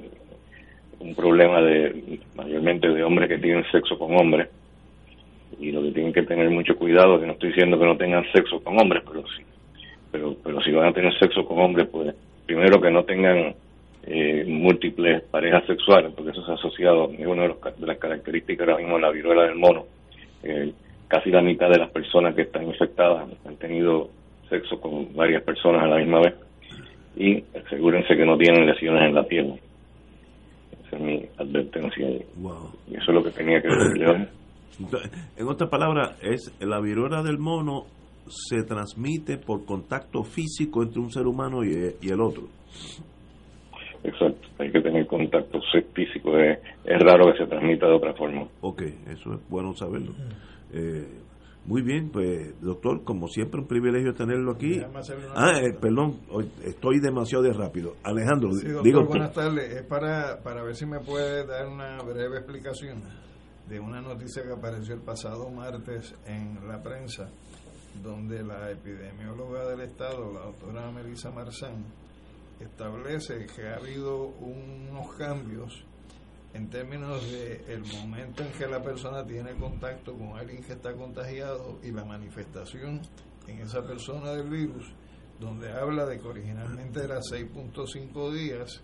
un 1.00 1.16
problema 1.16 1.62
de 1.62 2.20
mayormente 2.36 2.88
de 2.88 3.04
hombres 3.04 3.30
que 3.30 3.38
tienen 3.38 3.66
sexo 3.72 4.00
con 4.00 4.16
hombres 4.16 4.48
y 5.60 5.72
lo 5.72 5.82
que 5.82 5.92
tienen 5.92 6.14
que 6.14 6.24
tener 6.24 6.50
mucho 6.50 6.76
cuidado 6.76 7.20
que 7.20 7.26
no 7.26 7.34
estoy 7.34 7.50
diciendo 7.50 7.80
que 7.80 7.86
no 7.86 7.98
tengan 7.98 8.24
sexo 8.32 8.60
con 8.64 8.80
hombres 8.80 9.04
pero 9.08 9.24
sí 9.28 9.44
pero 10.12 10.36
pero 10.44 10.62
si 10.62 10.72
van 10.72 10.90
a 10.90 10.94
tener 10.94 11.18
sexo 11.18 11.46
con 11.46 11.60
hombres 11.60 11.88
pues 11.92 12.16
primero 12.46 12.80
que 12.82 12.92
no 12.92 13.04
tengan 13.04 13.56
eh, 14.08 14.46
múltiples 14.48 15.24
parejas 15.24 15.66
sexuales 15.66 16.12
porque 16.16 16.32
eso 16.32 16.46
se 16.46 16.52
ha 16.52 16.56
asociado 16.56 17.12
es 17.18 17.26
una 17.26 17.44
de, 17.44 17.56
las 17.80 17.98
características 17.98 18.68
ahora 18.68 18.80
mismo 18.80 18.96
de 18.96 19.02
la 19.02 19.12
viruela 19.12 19.44
del 19.44 19.56
mono 19.56 19.86
eh, 20.44 20.72
casi 21.08 21.30
la 21.32 21.42
mitad 21.42 21.70
de 21.70 21.80
las 21.80 21.92
personas 21.92 22.36
que 22.36 22.44
están 22.44 22.68
infectadas 22.68 23.30
han 23.46 23.56
tenido 23.58 24.10
sexo 24.50 24.80
con 24.80 25.16
varias 25.16 25.44
personas 25.44 25.84
a 25.84 25.88
la 25.88 25.98
misma 25.98 26.22
vez 26.22 26.34
y 27.16 27.44
asegúrense 27.66 28.16
que 28.16 28.26
no 28.26 28.38
tienen 28.38 28.68
lesiones 28.68 29.04
en 29.04 29.16
la 29.16 29.24
piel. 29.24 29.54
Esa 30.86 30.98
es 30.98 31.02
mi 31.02 31.26
advertencia. 31.38 32.10
Y 32.10 32.96
eso 32.96 33.04
es 33.08 33.08
lo 33.08 33.24
que 33.24 33.32
tenía 33.32 33.62
que 33.62 33.70
decir 33.70 34.02
yo. 34.02 34.16
En 35.38 35.48
otras 35.48 35.70
palabras, 35.70 36.18
es 36.22 36.54
la 36.60 36.80
viruela 36.80 37.24
del 37.24 37.38
mono 37.38 37.86
se 38.28 38.64
transmite 38.64 39.38
por 39.38 39.66
contacto 39.66 40.24
físico 40.24 40.84
entre 40.84 41.00
un 41.00 41.12
ser 41.12 41.28
humano 41.28 41.64
y, 41.64 42.10
el 42.10 42.22
otro. 42.22 42.44
Exacto, 44.04 44.48
hay 44.60 44.72
que 44.72 44.82
tener 44.82 45.08
contacto 45.08 45.60
físico. 45.94 46.38
Es, 46.38 46.60
es 46.84 47.00
raro 47.00 47.32
que 47.32 47.40
se 47.40 47.48
transmita 47.48 47.88
de 47.88 47.94
otra 47.94 48.14
forma. 48.14 48.48
Ok, 48.62 48.82
eso 49.08 49.34
es 49.34 49.50
bueno 49.50 49.74
saberlo. 49.74 50.12
Eh, 50.74 51.08
muy 51.66 51.82
bien, 51.82 52.12
pues 52.12 52.62
doctor, 52.62 53.04
como 53.04 53.28
siempre 53.28 53.60
un 53.60 53.68
privilegio 53.68 54.14
tenerlo 54.14 54.52
aquí. 54.52 54.80
Ah, 55.36 55.60
eh, 55.60 55.74
perdón, 55.80 56.18
estoy 56.64 57.00
demasiado 57.00 57.44
de 57.44 57.54
rápido. 57.54 57.94
Alejandro, 58.04 58.50
digo 58.84 59.06
buenas 59.06 59.34
tardes. 59.34 59.72
Es 59.72 59.84
para, 59.84 60.44
para 60.44 60.64
ver 60.64 60.76
si 60.76 60.86
me 60.86 61.00
puede 61.00 61.46
dar 61.48 61.68
una 61.68 61.98
breve 62.04 62.38
explicación 62.38 63.02
de 63.68 63.80
una 63.80 64.02
noticia 64.02 64.44
que 64.44 64.54
apareció 64.54 64.94
el 64.94 65.02
pasado 65.02 65.50
martes 65.50 66.14
en 66.26 66.68
la 66.68 66.82
prensa, 66.82 67.30
donde 68.04 68.44
la 68.44 68.70
epidemióloga 68.72 69.66
del 69.68 69.82
Estado, 69.82 70.32
la 70.34 70.42
doctora 70.42 70.92
Melissa 70.92 71.32
Marzán, 71.32 71.86
establece 72.60 73.48
que 73.48 73.68
ha 73.68 73.78
habido 73.78 74.28
unos 74.28 75.16
cambios 75.16 75.84
en 76.54 76.70
términos 76.70 77.30
de 77.32 77.66
el 77.68 77.84
momento 77.86 78.44
en 78.44 78.52
que 78.54 78.66
la 78.68 78.82
persona 78.82 79.26
tiene 79.26 79.56
contacto 79.56 80.14
con 80.14 80.38
alguien 80.38 80.64
que 80.64 80.74
está 80.74 80.94
contagiado 80.94 81.80
y 81.84 81.92
la 81.92 82.06
manifestación 82.06 83.02
en 83.48 83.60
esa 83.60 83.86
persona 83.86 84.32
del 84.32 84.50
virus, 84.50 84.94
donde 85.40 85.72
habla 85.72 86.06
de 86.06 86.20
que 86.20 86.28
originalmente 86.28 87.04
era 87.04 87.20
6.5 87.20 88.32
días 88.32 88.82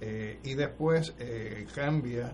eh, 0.00 0.40
y 0.42 0.54
después 0.54 1.14
eh, 1.18 1.66
cambia 1.74 2.32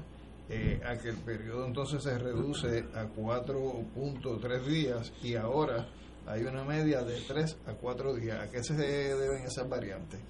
eh, 0.50 0.80
a 0.84 0.98
que 0.98 1.10
el 1.10 1.16
periodo 1.18 1.64
entonces 1.66 2.02
se 2.02 2.18
reduce 2.18 2.84
a 2.94 3.06
4.3 3.06 4.60
días 4.64 5.12
y 5.22 5.36
ahora 5.36 5.86
hay 6.26 6.42
una 6.42 6.64
media 6.64 7.02
de 7.02 7.14
3 7.26 7.58
a 7.68 7.72
4 7.74 8.14
días. 8.14 8.38
¿A 8.40 8.50
qué 8.50 8.62
se 8.62 8.74
deben 8.74 9.44
esas 9.44 9.68
variantes? 9.68 10.20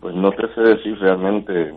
Pues 0.00 0.14
no 0.14 0.32
te 0.32 0.52
sé 0.54 0.62
decir 0.62 0.98
realmente 0.98 1.74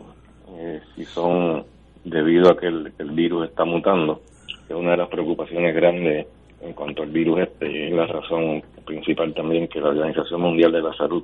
eh, 0.49 0.81
si 0.95 1.05
son 1.05 1.65
debido 2.03 2.51
a 2.51 2.57
que 2.57 2.67
el, 2.67 3.11
virus 3.11 3.49
está 3.49 3.65
mutando, 3.65 4.21
que 4.67 4.73
una 4.73 4.91
de 4.91 4.97
las 4.97 5.09
preocupaciones 5.09 5.75
grandes 5.75 6.27
en 6.61 6.73
cuanto 6.73 7.03
al 7.03 7.09
virus 7.09 7.41
este, 7.41 7.71
y 7.71 7.83
es 7.87 7.91
la 7.91 8.07
razón 8.07 8.63
principal 8.85 9.33
también 9.33 9.67
que 9.67 9.81
la 9.81 9.89
Organización 9.89 10.41
Mundial 10.41 10.71
de 10.71 10.81
la 10.81 10.93
Salud 10.93 11.23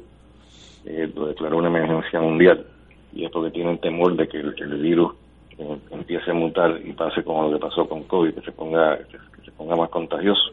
eh, 0.85 1.09
lo 1.15 1.27
declaró 1.27 1.57
una 1.57 1.69
emergencia 1.69 2.19
mundial, 2.19 2.65
y 3.13 3.25
es 3.25 3.31
porque 3.31 3.51
tienen 3.51 3.77
temor 3.79 4.15
de 4.15 4.27
que 4.27 4.37
el, 4.37 4.81
virus 4.81 5.13
empiece 5.91 6.31
a 6.31 6.33
mutar 6.33 6.79
y 6.83 6.93
pase 6.93 7.23
como 7.23 7.49
lo 7.49 7.57
que 7.57 7.65
pasó 7.65 7.87
con 7.87 8.03
COVID, 8.03 8.35
que 8.35 8.41
se 8.41 8.51
ponga, 8.51 8.97
que 8.97 9.45
se 9.45 9.51
ponga 9.51 9.75
más 9.75 9.89
contagioso. 9.89 10.51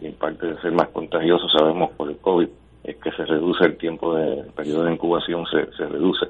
Y 0.00 0.06
en 0.06 0.14
parte 0.14 0.46
de 0.46 0.60
ser 0.60 0.72
más 0.72 0.88
contagioso, 0.88 1.48
sabemos 1.48 1.90
por 1.92 2.10
el 2.10 2.16
COVID, 2.18 2.48
es 2.84 2.96
que 2.96 3.10
se 3.12 3.24
reduce 3.24 3.64
el 3.64 3.76
tiempo 3.76 4.14
de 4.14 4.40
el 4.40 4.52
periodo 4.52 4.84
de 4.84 4.92
incubación, 4.92 5.44
se, 5.46 5.70
se 5.76 5.86
reduce 5.86 6.26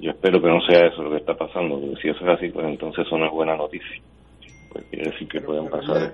yo 0.00 0.10
espero 0.10 0.40
que 0.40 0.48
no 0.48 0.60
sea 0.62 0.86
eso 0.86 1.02
lo 1.02 1.10
que 1.10 1.18
está 1.18 1.34
pasando, 1.34 1.80
porque 1.80 2.00
si 2.02 2.08
eso 2.08 2.20
es 2.24 2.38
así, 2.38 2.48
pues 2.48 2.66
entonces 2.66 3.06
eso 3.06 3.16
no 3.16 3.26
es 3.26 3.32
buena 3.32 3.56
noticia. 3.56 4.02
Pues 4.72 4.84
quiere 4.86 5.10
decir 5.10 5.28
que 5.28 5.40
pueden 5.40 5.68
pasar 5.68 6.12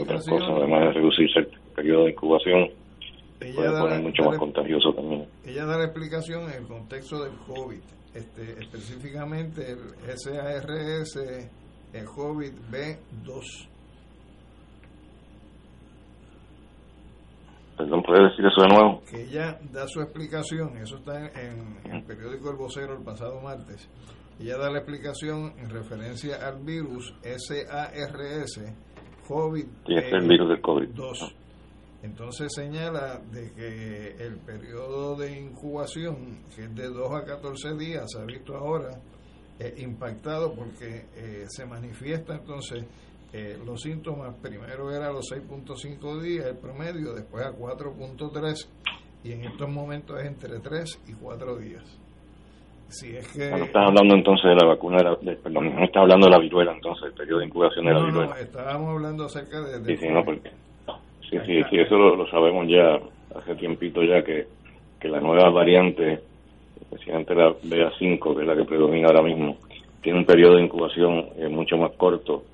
otras 0.00 0.28
cosas, 0.28 0.48
además 0.48 0.80
de 0.80 0.92
reducirse 0.92 1.40
el 1.40 1.48
periodo 1.74 2.04
de 2.04 2.10
incubación, 2.10 2.68
puede 3.54 3.80
poner 3.80 4.02
mucho 4.02 4.22
más 4.22 4.38
contagioso 4.38 4.92
también. 4.92 5.26
Ella 5.44 5.66
da 5.66 5.78
la 5.78 5.84
explicación 5.84 6.44
en 6.44 6.62
el 6.62 6.68
contexto 6.68 7.24
del 7.24 7.32
COVID, 7.46 7.80
este, 8.14 8.60
específicamente 8.60 9.70
el 9.70 10.18
SARS, 10.18 11.16
el 11.92 12.04
COVID 12.04 12.52
B2 12.70 13.68
Perdón, 17.78 18.02
¿puede 18.02 18.24
decir 18.24 18.44
eso 18.44 18.60
de 18.62 18.74
nuevo? 18.74 19.02
Que 19.08 19.22
ella 19.22 19.56
da 19.72 19.86
su 19.86 20.00
explicación, 20.00 20.76
eso 20.78 20.96
está 20.96 21.28
en, 21.40 21.78
el 21.84 22.02
periódico 22.02 22.50
El 22.50 22.56
Vocero 22.56 22.96
el 22.98 23.04
pasado 23.04 23.40
martes. 23.40 23.88
Ella 24.40 24.58
da 24.58 24.68
la 24.68 24.78
explicación 24.78 25.54
en 25.58 25.70
referencia 25.70 26.44
al 26.44 26.58
virus 26.64 27.14
SARS, 27.22 28.74
COVID. 29.28 29.66
Y 29.86 29.96
es 29.96 30.12
el 30.12 30.26
virus 30.26 30.48
del 30.48 30.60
COVID. 30.60 30.88
2. 30.88 31.34
Entonces 32.02 32.52
señala 32.54 33.20
de 33.32 33.52
que 33.52 34.24
el 34.24 34.38
periodo 34.38 35.16
de 35.16 35.36
incubación, 35.36 36.44
que 36.54 36.64
es 36.64 36.74
de 36.74 36.88
2 36.88 37.12
a 37.12 37.24
14 37.24 37.74
días, 37.76 38.04
se 38.06 38.20
ha 38.20 38.24
visto 38.24 38.56
ahora 38.56 38.90
eh, 39.58 39.74
impactado 39.78 40.54
porque 40.54 41.06
eh, 41.16 41.44
se 41.48 41.66
manifiesta 41.66 42.36
entonces 42.36 42.86
eh, 43.32 43.58
los 43.64 43.82
síntomas 43.82 44.34
primero 44.40 44.90
era 44.94 45.08
a 45.08 45.12
los 45.12 45.30
6.5 45.32 46.20
días 46.20 46.46
el 46.46 46.56
promedio, 46.56 47.12
después 47.14 47.44
a 47.44 47.50
4.3 47.50 48.68
y 49.24 49.32
en 49.32 49.44
estos 49.44 49.68
momentos 49.68 50.20
es 50.20 50.26
entre 50.26 50.60
3 50.60 51.02
y 51.08 51.12
4 51.14 51.56
días. 51.56 52.00
Si 52.88 53.14
es 53.14 53.28
que... 53.32 53.50
No 53.50 53.64
estás 53.64 53.86
hablando 53.86 54.14
entonces 54.14 54.44
de 54.44 54.54
la 54.54 54.66
vacuna, 54.66 54.96
de 55.20 55.36
perdón, 55.36 55.74
no 55.74 55.84
estás 55.84 56.02
hablando 56.02 56.26
de 56.26 56.30
la 56.30 56.38
viruela 56.38 56.72
entonces, 56.72 57.04
el 57.06 57.12
periodo 57.12 57.40
de 57.40 57.46
incubación 57.46 57.84
de 57.84 57.92
la 57.92 58.04
viruela. 58.04 58.28
No, 58.28 58.36
estábamos 58.36 58.88
hablando 58.94 59.24
acerca 59.24 59.60
de... 59.60 59.84
sí, 59.84 59.96
sí, 59.96 60.08
no, 60.08 60.24
porque... 60.24 60.50
Sí, 61.30 61.38
sí, 61.46 61.62
sí, 61.68 61.78
eso 61.78 61.96
lo, 61.96 62.26
sabemos 62.28 62.66
ya 62.68 62.98
hace 63.38 63.54
tiempito 63.56 64.02
ya 64.02 64.22
que, 64.22 64.46
que 64.98 65.08
la 65.08 65.20
nueva 65.20 65.50
variante, 65.50 66.20
especialmente 66.80 67.34
la 67.34 67.50
BA5, 67.50 68.34
que 68.34 68.40
es 68.40 68.46
la 68.46 68.56
que 68.56 68.64
predomina 68.64 69.08
ahora 69.08 69.22
mismo, 69.22 69.56
tiene 70.02 70.20
un 70.20 70.24
periodo 70.24 70.56
de 70.56 70.62
incubación 70.62 71.26
eh, 71.36 71.48
mucho 71.48 71.76
más 71.76 71.92
corto 71.92 72.44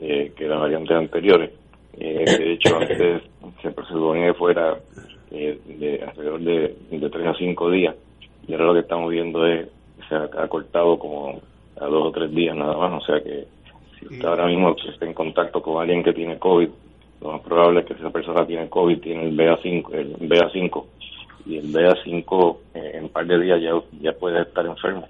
eh, 0.00 0.32
que 0.36 0.48
las 0.48 0.60
variantes 0.60 0.96
anteriores. 0.96 1.50
Eh, 1.98 2.24
de 2.26 2.52
hecho, 2.52 2.76
antes 2.80 3.22
se 3.62 3.72
suponía 3.88 4.26
que 4.26 4.34
fuera 4.34 4.76
eh, 5.30 5.58
de 5.66 6.04
alrededor 6.06 6.40
de, 6.40 6.76
de 6.90 7.10
3 7.10 7.26
a 7.26 7.34
5 7.34 7.70
días 7.70 7.94
y 8.46 8.52
ahora 8.52 8.66
lo 8.66 8.74
que 8.74 8.80
estamos 8.80 9.10
viendo 9.10 9.46
es 9.46 9.66
que 9.66 10.08
se 10.08 10.14
ha, 10.14 10.48
cortado 10.48 10.98
como 10.98 11.40
a 11.80 11.86
2 11.86 12.06
o 12.06 12.12
3 12.12 12.30
días 12.30 12.56
nada 12.56 12.76
más. 12.76 13.02
O 13.02 13.06
sea 13.06 13.20
que 13.22 13.46
si 13.98 14.06
usted 14.06 14.24
ahora 14.24 14.46
mismo 14.46 14.76
está 14.76 15.04
en 15.04 15.14
contacto 15.14 15.60
con 15.62 15.80
alguien 15.80 16.02
que 16.02 16.12
tiene 16.12 16.38
COVID, 16.38 16.68
lo 17.20 17.32
más 17.32 17.42
probable 17.42 17.80
es 17.80 17.86
que 17.86 17.94
esa 17.94 18.10
persona 18.10 18.46
tiene 18.46 18.68
COVID, 18.68 19.00
tiene 19.00 19.28
el 19.28 19.36
BA5, 19.36 19.94
el 19.94 20.28
BA5 20.28 20.84
y 21.46 21.58
el 21.58 21.72
BA5 21.72 22.56
en 22.74 23.04
un 23.04 23.10
par 23.10 23.26
de 23.26 23.40
días 23.40 23.60
ya, 23.62 23.70
ya 24.00 24.12
puede 24.18 24.42
estar 24.42 24.66
enfermo. 24.66 25.06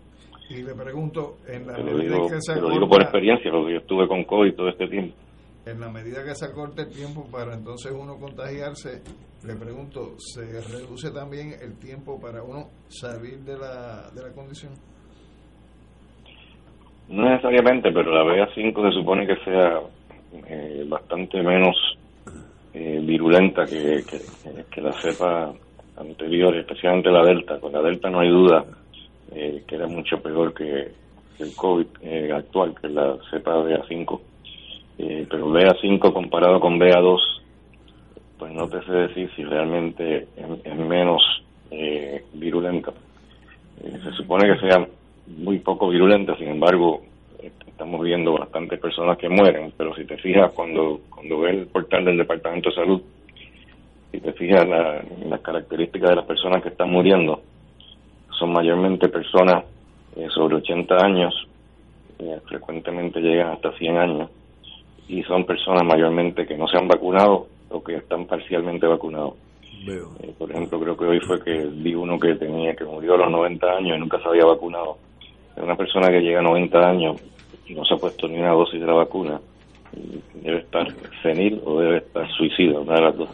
Y 0.48 0.62
le 0.62 0.74
pregunto, 0.74 1.38
en 1.48 1.66
la 1.66 1.78
medida 1.78 2.18
que 2.28 2.40
se 2.40 2.52
acorta, 2.52 2.68
lo 2.68 2.74
digo 2.74 2.88
por 2.88 3.02
experiencia, 3.02 3.50
porque 3.50 3.72
yo 3.72 3.78
estuve 3.78 4.06
con 4.06 4.24
COVID 4.24 4.54
todo 4.54 4.68
este 4.68 4.86
tiempo. 4.86 5.16
En 5.66 5.80
la 5.80 5.90
medida 5.90 6.24
que 6.24 6.34
se 6.36 6.44
acorte 6.46 6.82
el 6.82 6.90
tiempo 6.90 7.26
para 7.28 7.54
entonces 7.54 7.90
uno 7.90 8.16
contagiarse, 8.20 9.02
le 9.44 9.54
pregunto, 9.56 10.14
¿se 10.18 10.44
reduce 10.60 11.10
también 11.10 11.54
el 11.60 11.76
tiempo 11.80 12.20
para 12.20 12.44
uno 12.44 12.68
salir 12.86 13.40
de 13.40 13.58
la, 13.58 14.08
de 14.14 14.22
la 14.22 14.32
condición? 14.32 14.72
No 17.08 17.28
necesariamente, 17.28 17.90
pero 17.92 18.12
la 18.12 18.22
BA5 18.22 18.90
se 18.90 18.98
supone 19.00 19.26
que 19.26 19.36
sea 19.44 19.80
eh, 20.48 20.84
bastante 20.88 21.42
menos 21.42 21.76
eh, 22.74 23.00
virulenta 23.02 23.64
que, 23.64 24.02
la 24.76 24.92
cepa 24.92 25.52
anteriores, 25.96 26.60
especialmente 26.60 27.10
la 27.10 27.24
Delta. 27.24 27.58
Con 27.58 27.72
la 27.72 27.80
Delta 27.80 28.10
no 28.10 28.20
hay 28.20 28.28
duda 28.28 28.64
eh, 29.32 29.64
que 29.66 29.74
era 29.74 29.86
mucho 29.86 30.20
peor 30.20 30.54
que, 30.54 31.06
el 31.38 31.54
COVID 31.54 31.86
eh, 32.00 32.32
actual, 32.32 32.74
que 32.80 32.86
es 32.86 32.92
la 32.94 33.16
cepa 33.30 33.56
BA5. 33.56 34.20
Eh, 34.98 35.26
pero 35.28 35.48
BA5 35.48 36.12
comparado 36.12 36.58
con 36.60 36.78
BA2, 36.78 37.18
pues 38.38 38.52
no 38.52 38.66
te 38.68 38.82
sé 38.84 38.92
decir 38.92 39.30
si 39.36 39.44
realmente 39.44 40.28
es, 40.64 40.76
menos 40.76 41.22
virulenta. 42.32 42.92
se 43.82 44.12
supone 44.12 44.46
que 44.46 44.60
sea 44.60 44.86
muy 45.26 45.58
poco 45.58 45.88
virulenta, 45.88 46.36
sin 46.36 46.48
embargo, 46.48 47.02
estamos 47.76 48.02
viendo 48.02 48.32
bastantes 48.32 48.80
personas 48.80 49.18
que 49.18 49.28
mueren, 49.28 49.70
pero 49.76 49.94
si 49.94 50.06
te 50.06 50.16
fijas 50.16 50.50
cuando, 50.54 51.02
cuando 51.10 51.40
ves 51.40 51.56
el 51.56 51.66
portal 51.66 52.06
del 52.06 52.16
Departamento 52.16 52.70
de 52.70 52.74
Salud, 52.74 53.02
si 54.10 54.18
te 54.18 54.32
fijas 54.32 54.62
en 54.62 55.28
las 55.28 55.40
características 55.42 56.08
de 56.08 56.16
las 56.16 56.24
personas 56.24 56.62
que 56.62 56.70
están 56.70 56.90
muriendo, 56.90 57.42
son 58.30 58.54
mayormente 58.54 59.10
personas 59.10 59.64
eh, 60.16 60.26
sobre 60.34 60.56
80 60.56 60.96
años, 60.96 61.34
eh, 62.18 62.40
frecuentemente 62.46 63.20
llegan 63.20 63.48
hasta 63.48 63.70
100 63.72 63.96
años, 63.98 64.30
y 65.06 65.22
son 65.24 65.44
personas 65.44 65.84
mayormente 65.84 66.46
que 66.46 66.56
no 66.56 66.66
se 66.68 66.78
han 66.78 66.88
vacunado 66.88 67.46
o 67.68 67.84
que 67.84 67.96
están 67.96 68.24
parcialmente 68.24 68.86
vacunados. 68.86 69.34
Eh, 69.86 70.32
por 70.38 70.50
ejemplo, 70.50 70.80
creo 70.80 70.96
que 70.96 71.04
hoy 71.04 71.20
fue 71.20 71.44
que 71.44 71.68
vi 71.70 71.94
uno 71.94 72.18
que 72.18 72.36
tenía 72.36 72.74
que 72.74 72.86
murió 72.86 73.16
a 73.16 73.18
los 73.18 73.30
90 73.30 73.66
años 73.66 73.98
y 73.98 74.00
nunca 74.00 74.18
se 74.22 74.28
había 74.28 74.46
vacunado. 74.46 74.96
Es 75.54 75.62
una 75.62 75.76
persona 75.76 76.08
que 76.08 76.22
llega 76.22 76.40
a 76.40 76.42
90 76.42 76.78
años 76.78 77.16
y 77.66 77.74
no 77.74 77.84
se 77.84 77.94
ha 77.94 77.98
puesto 77.98 78.28
ni 78.28 78.38
una 78.38 78.52
dosis 78.52 78.80
de 78.80 78.86
la 78.86 78.94
vacuna. 78.94 79.40
Debe 80.34 80.58
estar 80.58 80.86
senil 81.22 81.60
o 81.64 81.80
debe 81.80 81.98
estar 81.98 82.28
suicida, 82.36 82.80
una 82.80 82.94
de 82.94 83.02
las 83.02 83.16
dos. 83.16 83.28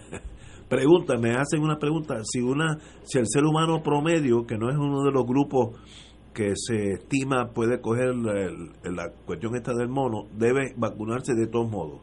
pregunta, 0.68 1.16
me 1.16 1.30
hacen 1.30 1.62
una 1.62 1.78
pregunta, 1.78 2.16
si 2.22 2.40
una 2.40 2.78
si 3.02 3.18
el 3.18 3.26
ser 3.26 3.44
humano 3.44 3.82
promedio, 3.82 4.46
que 4.46 4.56
no 4.56 4.68
es 4.68 4.76
uno 4.76 5.04
de 5.04 5.12
los 5.12 5.24
grupos 5.26 5.78
que 6.34 6.52
se 6.54 6.92
estima 6.92 7.48
puede 7.54 7.80
coger 7.80 8.14
la, 8.14 9.10
cuestión 9.24 9.56
esta 9.56 9.72
del 9.74 9.88
mono, 9.88 10.24
debe 10.36 10.74
vacunarse 10.76 11.34
de 11.34 11.46
todos 11.46 11.70
modos, 11.70 12.00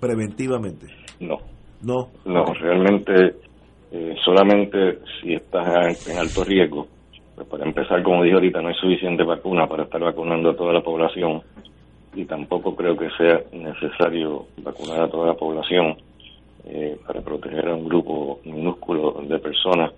preventivamente. 0.00 0.86
No. 1.20 1.38
No. 1.82 2.10
No, 2.26 2.44
realmente 2.52 3.36
eh, 3.90 4.14
solamente 4.22 4.98
si 5.20 5.32
estás 5.34 6.06
en 6.08 6.18
alto 6.18 6.44
riesgo. 6.44 6.88
Pues 7.38 7.50
para 7.50 7.64
empezar, 7.66 8.02
como 8.02 8.24
dije 8.24 8.34
ahorita, 8.34 8.60
no 8.60 8.66
hay 8.66 8.74
suficiente 8.74 9.22
vacuna 9.22 9.68
para 9.68 9.84
estar 9.84 10.00
vacunando 10.00 10.50
a 10.50 10.56
toda 10.56 10.72
la 10.72 10.80
población 10.80 11.40
y 12.12 12.24
tampoco 12.24 12.74
creo 12.74 12.96
que 12.96 13.08
sea 13.10 13.40
necesario 13.52 14.46
vacunar 14.56 15.02
a 15.02 15.08
toda 15.08 15.28
la 15.28 15.34
población 15.34 15.96
eh, 16.66 16.96
para 17.06 17.20
proteger 17.20 17.68
a 17.68 17.76
un 17.76 17.88
grupo 17.88 18.40
minúsculo 18.44 19.22
de 19.22 19.38
personas 19.38 19.92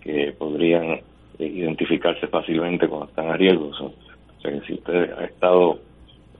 que 0.00 0.34
podrían 0.36 0.94
eh, 1.38 1.46
identificarse 1.46 2.26
fácilmente 2.26 2.88
cuando 2.88 3.06
están 3.06 3.28
a 3.28 3.36
riesgo. 3.36 3.68
O 3.68 4.40
sea, 4.42 4.50
que 4.50 4.66
si 4.66 4.74
usted 4.74 5.12
ha 5.12 5.24
estado 5.26 5.78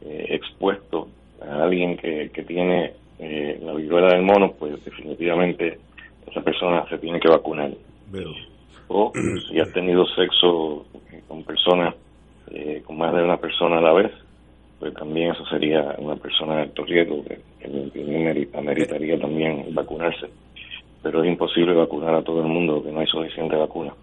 eh, 0.01 0.27
expuesto 0.31 1.07
a 1.41 1.63
alguien 1.63 1.97
que, 1.97 2.31
que 2.35 2.43
tiene 2.43 2.95
la 3.21 3.73
viruela 3.75 4.09
del 4.09 4.23
mono, 4.23 4.51
pues 4.59 4.85
definitivamente 4.85 5.79
esa 6.27 6.41
persona 6.41 6.85
se 6.89 6.99
tiene 6.99 7.21
que 7.21 7.29
vacunar. 7.29 7.71
O 8.93 9.13
si 9.49 9.59
ha 9.59 9.73
tenido 9.73 10.05
sexo 10.07 10.87
con 11.29 11.45
personas, 11.45 11.95
con 12.87 12.99
más 12.99 13.15
de 13.15 13.23
una 13.23 13.39
persona 13.39 13.79
a 13.79 13.81
la 13.81 13.93
vez, 13.95 14.13
pues 14.79 14.95
también 14.95 15.31
eso 15.31 15.45
sería 15.47 15.95
una 15.99 16.17
persona 16.17 16.57
de 16.57 16.63
alto 16.63 16.85
riesgo 16.85 17.25
que, 17.25 17.41
que 17.61 18.49
ameritaría 18.55 19.19
también 19.19 19.75
vacunarse. 19.75 20.27
Pero 21.03 21.23
es 21.23 21.31
imposible 21.31 21.73
vacunar 21.75 22.15
a 22.17 22.23
todo 22.23 22.43
el 22.43 22.49
mundo, 22.49 22.83
que 22.83 22.91
no 22.91 23.01
hay 23.01 23.07
suficiente 23.07 23.57
vacuna. 23.57 23.95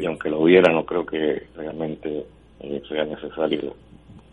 Y 0.00 0.06
aunque 0.06 0.28
lo 0.28 0.40
hubiera, 0.40 0.72
no 0.72 0.84
creo 0.84 1.06
que 1.06 1.44
realmente 1.54 2.26
eh, 2.60 2.82
sea 2.88 3.04
necesario. 3.04 3.74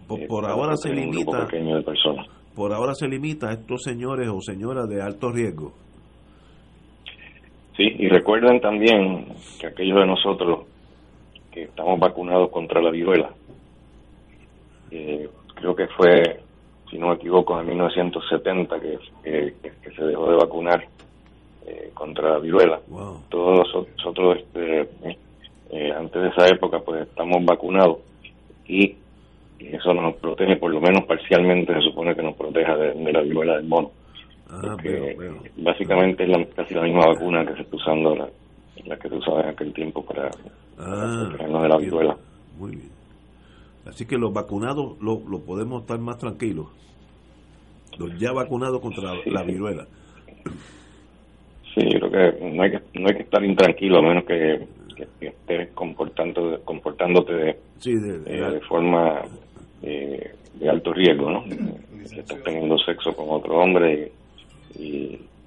Por, 0.07 0.43
eh, 0.43 0.47
ahora 0.49 0.75
se 0.75 0.93
limita. 0.93 1.45
de. 1.45 2.25
Por 2.55 2.73
ahora 2.73 2.93
se 2.95 3.07
limita 3.07 3.49
a 3.49 3.53
estos 3.53 3.83
señores 3.83 4.27
o 4.29 4.41
señoras 4.41 4.87
de 4.87 5.01
alto 5.01 5.31
riesgo. 5.31 5.73
Sí, 7.77 7.95
y 7.99 8.07
recuerden 8.07 8.61
también 8.61 9.27
que 9.59 9.67
aquellos 9.67 9.99
de 9.99 10.05
nosotros 10.05 10.65
que 11.51 11.63
estamos 11.63 11.99
vacunados 11.99 12.49
contra 12.49 12.81
la 12.81 12.89
viruela, 12.89 13.29
eh, 14.91 15.29
creo 15.55 15.75
que 15.75 15.87
fue, 15.87 16.39
si 16.89 16.97
no 16.97 17.09
me 17.09 17.15
equivoco, 17.15 17.59
en 17.59 17.67
1970 17.67 18.79
que, 18.79 18.99
que, 19.23 19.91
se 19.95 20.03
dejó 20.03 20.29
de 20.29 20.37
vacunar 20.37 20.85
eh, 21.65 21.91
contra 21.93 22.31
la 22.31 22.39
viruela. 22.39 22.79
Todos 23.29 23.73
nosotros, 23.73 24.37
este, 24.37 24.89
eh, 25.71 25.91
antes 25.91 26.21
de 26.21 26.29
esa 26.29 26.47
época, 26.47 26.79
pues 26.79 27.01
estamos 27.01 27.43
vacunados 27.43 27.97
y 28.67 28.95
eso 29.59 29.93
nos 29.93 30.15
protege, 30.15 30.57
por 30.57 30.71
lo 30.71 30.81
menos 30.81 31.05
parcialmente 31.05 31.73
se 31.73 31.81
supone 31.81 32.15
que 32.15 32.21
nos 32.23 32.35
proteja 32.35 32.75
de, 32.75 33.11
la 33.11 33.21
viruela 33.21 33.57
del 33.57 33.65
mono. 33.65 33.91
Ah, 34.49 34.77
básicamente 35.57 36.23
es 36.23 36.29
la, 36.29 36.45
casi 36.55 36.73
la 36.75 36.83
misma 36.83 37.07
vacuna 37.07 37.45
que 37.45 37.55
se 37.55 37.61
está 37.61 37.75
usando, 37.75 38.15
la, 38.15 38.29
la 38.85 38.97
que 38.97 39.09
se 39.09 39.15
usaba 39.15 39.41
en 39.41 39.49
aquel 39.49 39.73
tiempo 39.73 40.05
para, 40.05 40.29
ah, 40.77 41.25
protegernos 41.27 41.63
de 41.63 41.69
la 41.69 41.77
viruela. 41.77 42.17
Muy 42.57 42.71
bien. 42.71 42.89
Así 43.87 44.05
que 44.05 44.17
los 44.17 44.33
vacunados 44.33 44.99
lo, 45.01 45.21
lo 45.27 45.39
podemos 45.39 45.81
estar 45.81 45.99
más 45.99 46.17
tranquilos. 46.17 46.67
Los 47.97 48.17
ya 48.19 48.31
vacunados 48.31 48.81
contra 48.81 49.13
la 49.25 49.43
viruela. 49.43 49.85
Sí, 51.73 51.81
yo 51.91 51.99
creo 51.99 52.11
que 52.11 52.51
no 52.51 52.63
hay 52.63 52.71
que, 52.71 52.99
no 52.99 53.07
hay 53.07 53.15
que 53.15 53.23
estar 53.23 53.43
intranquilo 53.43 53.99
a 53.99 54.01
menos 54.01 54.23
que, 54.25 54.67
estés 55.19 55.69
comportando, 55.73 56.61
comportándote 56.63 57.33
de, 57.33 57.49
eh, 57.49 57.57
de, 58.25 58.61
forma 58.61 59.23
eh, 59.83 60.33
de 60.53 60.69
alto 60.69 60.93
riesgo, 60.93 61.29
¿no? 61.29 61.43
Si 62.05 62.19
estás 62.19 62.41
teniendo 62.43 62.77
sexo 62.77 63.13
con 63.13 63.25
otro 63.29 63.57
hombre 63.57 63.93
y, 63.93 64.24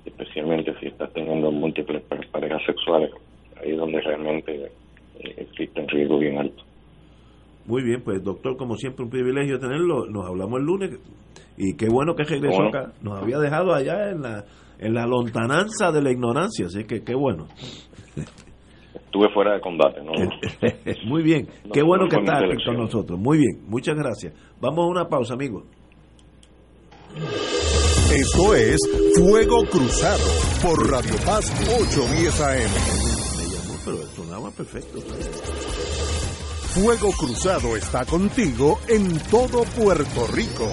especialmente 0.05 0.75
si 0.81 0.87
estás 0.87 1.12
teniendo 1.12 1.51
múltiples 1.51 2.03
parejas 2.33 2.62
sexuales, 2.67 3.11
ahí 3.61 3.73
es 3.73 3.79
donde 3.79 4.01
realmente 4.01 4.71
eh, 5.21 5.35
existe 5.37 5.81
un 5.81 5.88
riesgo 5.88 6.19
bien 6.19 6.38
alto. 6.38 6.62
Muy 7.67 7.83
bien, 7.83 8.03
pues 8.03 8.23
doctor, 8.23 8.57
como 8.57 8.77
siempre, 8.77 9.05
un 9.05 9.11
privilegio 9.11 9.59
tenerlo. 9.59 10.07
Nos 10.07 10.27
hablamos 10.27 10.59
el 10.59 10.64
lunes 10.64 11.01
y 11.59 11.77
qué 11.77 11.88
bueno 11.91 12.14
que 12.14 12.25
regresó 12.25 12.62
acá. 12.62 12.93
Nos 13.03 13.21
había 13.21 13.38
dejado 13.38 13.75
allá 13.75 14.11
en 14.11 14.23
la, 14.23 14.45
en 14.79 14.95
la 14.95 15.07
lontananza 15.07 15.93
de 15.93 16.03
la 16.03 16.11
ignorancia, 16.11 16.67
así 16.67 16.85
que 16.85 17.05
qué 17.05 17.14
bueno. 17.14 17.47
Estuve 18.95 19.29
fuera 19.35 19.55
de 19.55 19.61
combate, 19.61 20.01
¿no? 20.03 20.12
Muy 21.07 21.23
bien, 21.23 21.47
qué 21.73 21.83
bueno 21.83 22.07
que 22.09 22.17
está 22.17 22.38
aquí 22.38 22.64
con 22.64 22.77
nosotros. 22.77 23.19
Muy 23.19 23.38
bien, 23.38 23.69
muchas 23.69 23.97
gracias. 23.97 24.33
Vamos 24.61 24.87
a 24.87 24.88
una 24.88 25.05
pausa, 25.07 25.35
amigos. 25.35 25.64
Esto 28.12 28.55
es 28.55 28.79
Fuego 29.16 29.66
Cruzado 29.66 30.25
por 30.62 30.90
Radio 30.90 31.14
Paz 31.27 31.53
810 31.79 32.40
AM. 32.40 32.71
Me 33.37 33.44
llamó, 33.44 33.79
pero 33.85 33.99
sonaba 34.16 34.51
perfecto. 34.51 34.99
Fuego 36.75 37.12
Cruzado 37.12 37.77
está 37.77 38.07
contigo 38.07 38.81
en 38.88 39.18
todo 39.31 39.64
Puerto 39.64 40.27
Rico. 40.29 40.73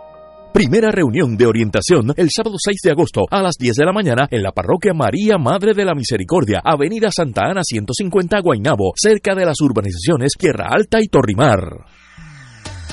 Primera 0.55 0.89
reunión 0.89 1.35
de 1.35 1.47
orientación 1.47 2.13
el 2.15 2.29
sábado 2.33 2.55
6 2.57 2.77
de 2.81 2.91
agosto 2.91 3.25
a 3.29 3.41
las 3.41 3.55
10 3.59 3.75
de 3.75 3.85
la 3.85 3.91
mañana 3.91 4.25
en 4.31 4.41
la 4.41 4.53
parroquia 4.53 4.93
María 4.93 5.37
Madre 5.37 5.73
de 5.73 5.83
la 5.83 5.93
Misericordia, 5.93 6.61
Avenida 6.63 7.09
Santa 7.11 7.41
Ana 7.47 7.59
150 7.61 8.39
Guaynabo, 8.39 8.93
cerca 8.95 9.35
de 9.35 9.45
las 9.45 9.59
urbanizaciones 9.59 10.31
Tierra 10.39 10.69
Alta 10.71 10.99
y 11.01 11.09
Torrimar. 11.09 11.83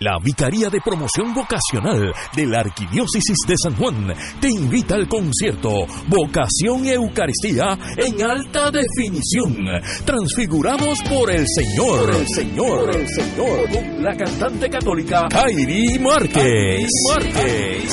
La 0.00 0.18
Vicaría 0.22 0.70
de 0.70 0.80
Promoción 0.80 1.34
Vocacional 1.34 2.14
de 2.36 2.46
la 2.46 2.60
Arquidiócesis 2.60 3.36
de 3.48 3.54
San 3.60 3.74
Juan 3.74 4.14
te 4.40 4.48
invita 4.48 4.94
al 4.94 5.08
concierto 5.08 5.70
Vocación 6.06 6.84
y 6.84 6.90
Eucaristía 6.90 7.76
en 7.96 8.22
alta 8.22 8.70
definición, 8.70 9.56
transfigurados 10.04 11.02
por 11.02 11.32
el 11.32 11.44
Señor, 11.48 12.14
el 12.14 12.28
Señor, 12.28 12.96
el 12.96 13.08
Señor, 13.08 13.70
con 13.70 14.02
la 14.04 14.16
cantante 14.16 14.70
católica 14.70 15.26
Kairi 15.28 15.98
Márquez. 15.98 16.88
Márquez. 17.08 17.92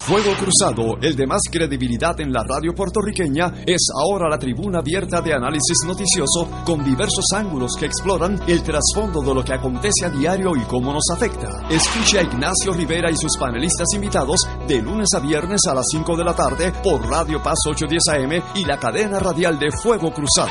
Fuego 0.00 0.32
Cruzado, 0.34 0.96
el 1.02 1.14
de 1.14 1.26
más 1.26 1.42
credibilidad 1.52 2.18
en 2.20 2.32
la 2.32 2.42
radio 2.42 2.74
puertorriqueña, 2.74 3.52
es 3.66 3.88
ahora 3.94 4.28
la 4.30 4.38
tribuna 4.38 4.78
abierta 4.78 5.20
de 5.20 5.34
análisis 5.34 5.76
noticioso 5.86 6.48
con 6.64 6.82
diversos 6.82 7.26
ángulos 7.34 7.72
que 7.78 7.84
exploran 7.84 8.40
el 8.48 8.62
trasfondo 8.62 9.20
de 9.20 9.34
lo 9.34 9.44
que 9.44 9.52
acontece 9.52 10.06
a 10.06 10.10
diario 10.10 10.56
y 10.56 10.62
cómo 10.62 10.92
nos 10.92 11.04
afecta. 11.12 11.68
Escuche 11.68 12.18
a 12.18 12.22
Ignacio 12.22 12.72
Rivera 12.72 13.10
y 13.10 13.16
sus 13.16 13.36
panelistas 13.38 13.88
invitados 13.94 14.40
de 14.66 14.80
lunes 14.80 15.08
a 15.14 15.20
viernes 15.20 15.60
a 15.68 15.74
las 15.74 15.84
5 15.92 16.16
de 16.16 16.24
la 16.24 16.34
tarde 16.34 16.72
por 16.82 17.06
Radio 17.08 17.42
Paz 17.42 17.58
810 17.68 18.02
AM 18.08 18.42
y 18.54 18.64
la 18.64 18.78
cadena 18.78 19.20
radial 19.20 19.58
de 19.58 19.70
Fuego 19.70 20.10
Cruzado. 20.12 20.50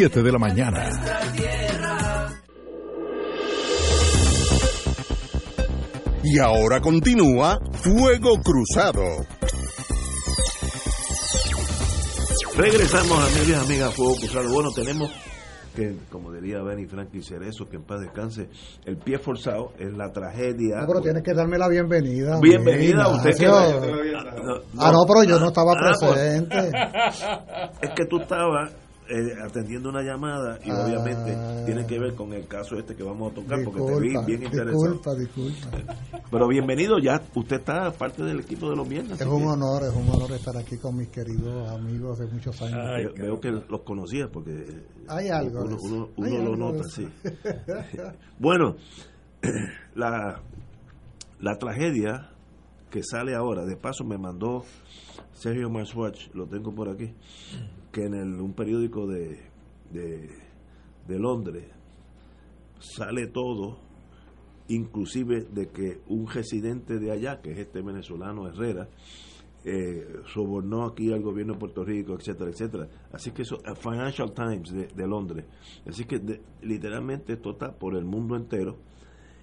de 0.09 0.31
la 0.31 0.39
mañana. 0.39 0.89
Y 6.23 6.39
ahora 6.39 6.81
continúa 6.81 7.59
Fuego 7.71 8.37
Cruzado. 8.43 9.03
Regresamos, 12.57 13.11
amigos 13.11 13.49
y 13.49 13.53
amigas, 13.53 13.93
Fuego 13.93 14.15
Cruzado. 14.15 14.51
Bueno, 14.51 14.71
tenemos 14.75 15.11
que, 15.75 15.95
como 16.09 16.31
diría 16.31 16.63
Benny 16.63 16.87
Franklin 16.87 17.23
Cerezo, 17.23 17.69
que 17.69 17.75
en 17.75 17.83
paz 17.83 18.01
descanse, 18.01 18.49
el 18.85 18.97
pie 18.97 19.19
forzado 19.19 19.71
es 19.77 19.95
la 19.95 20.11
tragedia. 20.11 20.81
No, 20.81 20.87
pero 20.87 21.01
tienes 21.01 21.21
que 21.21 21.33
darme 21.35 21.59
la 21.59 21.69
bienvenida. 21.69 22.39
Bienvenida, 22.41 23.07
usted 23.07 23.37
que... 23.37 23.45
ah, 23.45 24.91
no, 24.91 25.05
pero 25.07 25.23
yo 25.25 25.39
no 25.39 25.49
estaba 25.49 25.73
ah, 25.73 25.91
pues. 25.99 26.11
presente. 26.11 26.71
es 27.81 27.89
que 27.95 28.05
tú 28.05 28.19
estabas 28.19 28.73
eh, 29.11 29.35
atendiendo 29.45 29.89
una 29.89 30.01
llamada 30.01 30.57
y 30.63 30.71
obviamente 30.71 31.35
ah. 31.35 31.63
tiene 31.65 31.85
que 31.85 31.99
ver 31.99 32.15
con 32.15 32.31
el 32.31 32.47
caso 32.47 32.77
este 32.77 32.95
que 32.95 33.03
vamos 33.03 33.33
a 33.33 33.35
tocar 33.35 33.59
porque 33.65 33.81
te 33.81 33.99
vi 33.99 34.15
bien 34.25 34.43
interesado. 34.43 34.93
Disculpa, 34.93 35.15
disculpa. 35.15 36.21
Pero 36.31 36.47
bienvenido, 36.47 36.97
ya 36.97 37.21
usted 37.35 37.57
está 37.57 37.91
parte 37.91 38.23
del 38.23 38.39
equipo 38.39 38.69
de 38.69 38.77
los 38.77 38.87
viernes. 38.87 39.19
Es 39.19 39.27
un 39.27 39.43
honor, 39.47 39.83
es 39.83 39.93
un 39.93 40.07
honor 40.07 40.31
estar 40.31 40.55
aquí 40.55 40.77
con 40.77 40.95
mis 40.95 41.09
queridos 41.09 41.69
amigos 41.71 42.19
de 42.19 42.27
muchos 42.27 42.61
años. 42.61 43.13
veo 43.17 43.37
que 43.41 43.51
los 43.51 43.81
conocías 43.81 44.29
porque 44.31 44.65
hay 45.09 45.27
algo, 45.27 45.65
uno, 46.15 46.43
lo 46.43 46.55
nota, 46.55 46.85
sí. 46.85 47.05
bueno, 48.39 48.77
la, 49.95 50.41
la 51.41 51.57
tragedia 51.57 52.29
que 52.89 53.03
sale 53.03 53.35
ahora, 53.35 53.65
de 53.65 53.75
paso 53.75 54.05
me 54.05 54.17
mandó 54.17 54.63
Sergio 55.33 55.69
Marswatch, 55.69 56.33
lo 56.33 56.47
tengo 56.47 56.73
por 56.73 56.87
aquí 56.87 57.13
que 57.91 58.05
en 58.05 58.13
el, 58.13 58.39
un 58.39 58.53
periódico 58.53 59.05
de, 59.07 59.39
de, 59.91 61.19
Londres 61.19 61.65
sale 62.79 63.27
todo, 63.27 63.77
inclusive 64.69 65.41
de 65.51 65.69
que 65.69 65.99
un 66.07 66.27
residente 66.27 66.99
de 66.99 67.11
allá, 67.11 67.41
que 67.41 67.51
es 67.51 67.59
este 67.59 67.81
venezolano 67.81 68.47
Herrera, 68.47 68.87
eh, 69.63 70.21
sobornó 70.33 70.85
aquí 70.85 71.11
al 71.11 71.21
gobierno 71.21 71.53
de 71.53 71.59
Puerto 71.59 71.83
Rico, 71.83 72.15
etcétera, 72.15 72.49
etcétera. 72.49 72.87
Así 73.11 73.31
que 73.31 73.41
eso, 73.41 73.57
eh, 73.57 73.75
Financial 73.75 74.33
Times 74.33 74.71
de, 74.71 75.07
Londres. 75.07 75.45
Así 75.85 76.05
que 76.05 76.19
literalmente 76.61 77.33
esto 77.33 77.51
está 77.51 77.77
por 77.77 77.95
el 77.95 78.05
mundo 78.05 78.35
entero. 78.35 78.77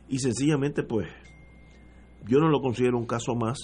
Y 0.09 0.19
sencillamente, 0.19 0.83
pues, 0.83 1.07
yo 2.27 2.39
no 2.41 2.49
lo 2.49 2.61
considero 2.61 2.99
un 2.99 3.07
caso 3.07 3.35
más. 3.37 3.59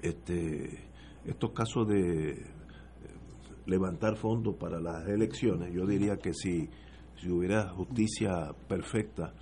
Este, 0.00 0.88
estos 1.26 1.50
casos 1.50 1.88
de 1.88 2.55
levantar 3.66 4.16
fondos 4.16 4.54
para 4.56 4.80
las 4.80 5.06
elecciones, 5.08 5.72
yo 5.74 5.86
diría 5.86 6.16
que 6.16 6.32
si, 6.32 6.68
si 7.20 7.30
hubiera 7.30 7.68
justicia 7.70 8.54
perfecta, 8.68 9.34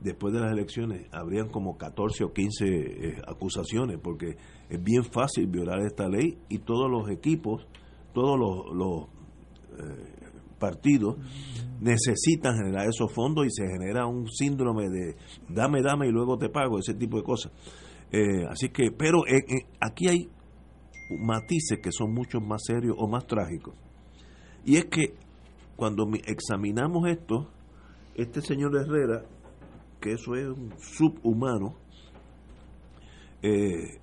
después 0.00 0.34
de 0.34 0.40
las 0.40 0.52
elecciones 0.52 1.06
habrían 1.12 1.48
como 1.48 1.76
14 1.76 2.24
o 2.24 2.32
15 2.32 2.66
eh, 2.66 3.22
acusaciones, 3.26 3.98
porque 4.02 4.36
es 4.68 4.82
bien 4.82 5.04
fácil 5.04 5.46
violar 5.46 5.80
esta 5.80 6.08
ley 6.08 6.38
y 6.48 6.58
todos 6.58 6.90
los 6.90 7.08
equipos, 7.10 7.66
todos 8.12 8.38
los, 8.38 9.08
eh, 9.78 10.24
partidos 10.58 11.16
necesitan 11.80 12.56
generar 12.56 12.86
esos 12.88 13.12
fondos 13.12 13.46
y 13.46 13.50
se 13.50 13.66
genera 13.66 14.06
un 14.06 14.30
síndrome 14.30 14.88
de 14.88 15.16
dame, 15.48 15.82
dame 15.82 16.06
y 16.06 16.10
luego 16.10 16.38
te 16.38 16.48
pago, 16.48 16.78
ese 16.78 16.94
tipo 16.94 17.18
de 17.18 17.22
cosas. 17.22 17.52
Eh, 18.12 18.46
así 18.48 18.68
que, 18.68 18.92
pero 18.92 19.22
aquí 19.80 20.08
hay 20.08 20.28
matices 21.18 21.80
que 21.80 21.92
son 21.92 22.12
mucho 22.12 22.40
más 22.40 22.62
serios 22.64 22.96
o 22.98 23.08
más 23.08 23.26
trágicos. 23.26 23.74
Y 24.64 24.76
es 24.76 24.86
que 24.86 25.14
cuando 25.76 26.08
examinamos 26.26 27.08
esto, 27.08 27.50
este 28.14 28.40
señor 28.40 28.76
Herrera 28.76 29.24
que 30.04 30.12
eso 30.12 30.34
es 30.34 30.46
un 30.46 30.70
subhumano, 30.78 31.76
eh, 33.40 33.98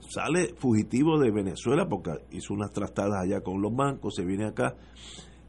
sale 0.00 0.54
fugitivo 0.56 1.18
de 1.18 1.30
Venezuela 1.30 1.86
porque 1.86 2.10
hizo 2.30 2.54
unas 2.54 2.72
trastadas 2.72 3.22
allá 3.22 3.42
con 3.42 3.60
los 3.60 3.74
bancos, 3.76 4.14
se 4.14 4.24
viene 4.24 4.46
acá 4.46 4.76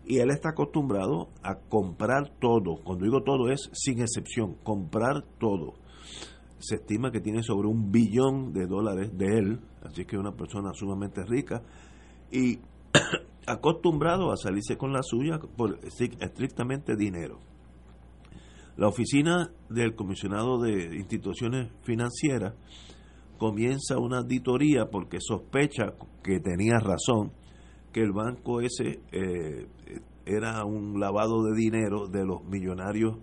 y 0.06 0.18
él 0.18 0.30
está 0.30 0.50
acostumbrado 0.50 1.30
a 1.42 1.56
comprar 1.56 2.34
todo. 2.40 2.84
Cuando 2.84 3.06
digo 3.06 3.24
todo 3.24 3.50
es 3.50 3.70
sin 3.72 4.02
excepción, 4.02 4.56
comprar 4.62 5.24
todo. 5.40 5.76
Se 6.60 6.76
estima 6.76 7.12
que 7.12 7.22
tiene 7.22 7.43
sobre 7.43 7.67
un 7.67 7.91
billón 7.91 8.54
de 8.54 8.65
dólares 8.65 9.17
de 9.17 9.38
él, 9.38 9.60
así 9.84 10.06
que 10.06 10.15
es 10.15 10.20
una 10.20 10.36
persona 10.36 10.72
sumamente 10.74 11.24
rica 11.24 11.62
y 12.32 12.60
acostumbrado 13.48 14.32
a 14.32 14.38
salirse 14.38 14.78
con 14.78 14.91
la 14.91 15.04
suya 15.04 15.39
por 15.39 15.80
estrictamente 16.20 16.96
dinero. 16.96 17.39
La 18.76 18.88
oficina 18.88 19.52
del 19.70 19.96
comisionado 19.96 20.60
de 20.60 20.96
instituciones 20.98 21.72
financieras 21.84 22.54
comienza 23.38 23.98
una 23.98 24.20
auditoría 24.20 24.89
porque 24.91 25.17
sospecha 25.20 25.93
que 26.24 26.39
tenía 26.39 26.80
razón 26.80 27.32
que 27.91 28.02
el 28.02 28.12
banco 28.12 28.62
ese 28.62 29.00
eh, 29.12 29.67
era 30.26 30.63
un 30.65 31.00
lavado 31.00 31.43
de 31.43 31.56
dinero 31.56 32.08
de 32.08 32.26
los 32.26 32.43
millonarios 32.43 33.17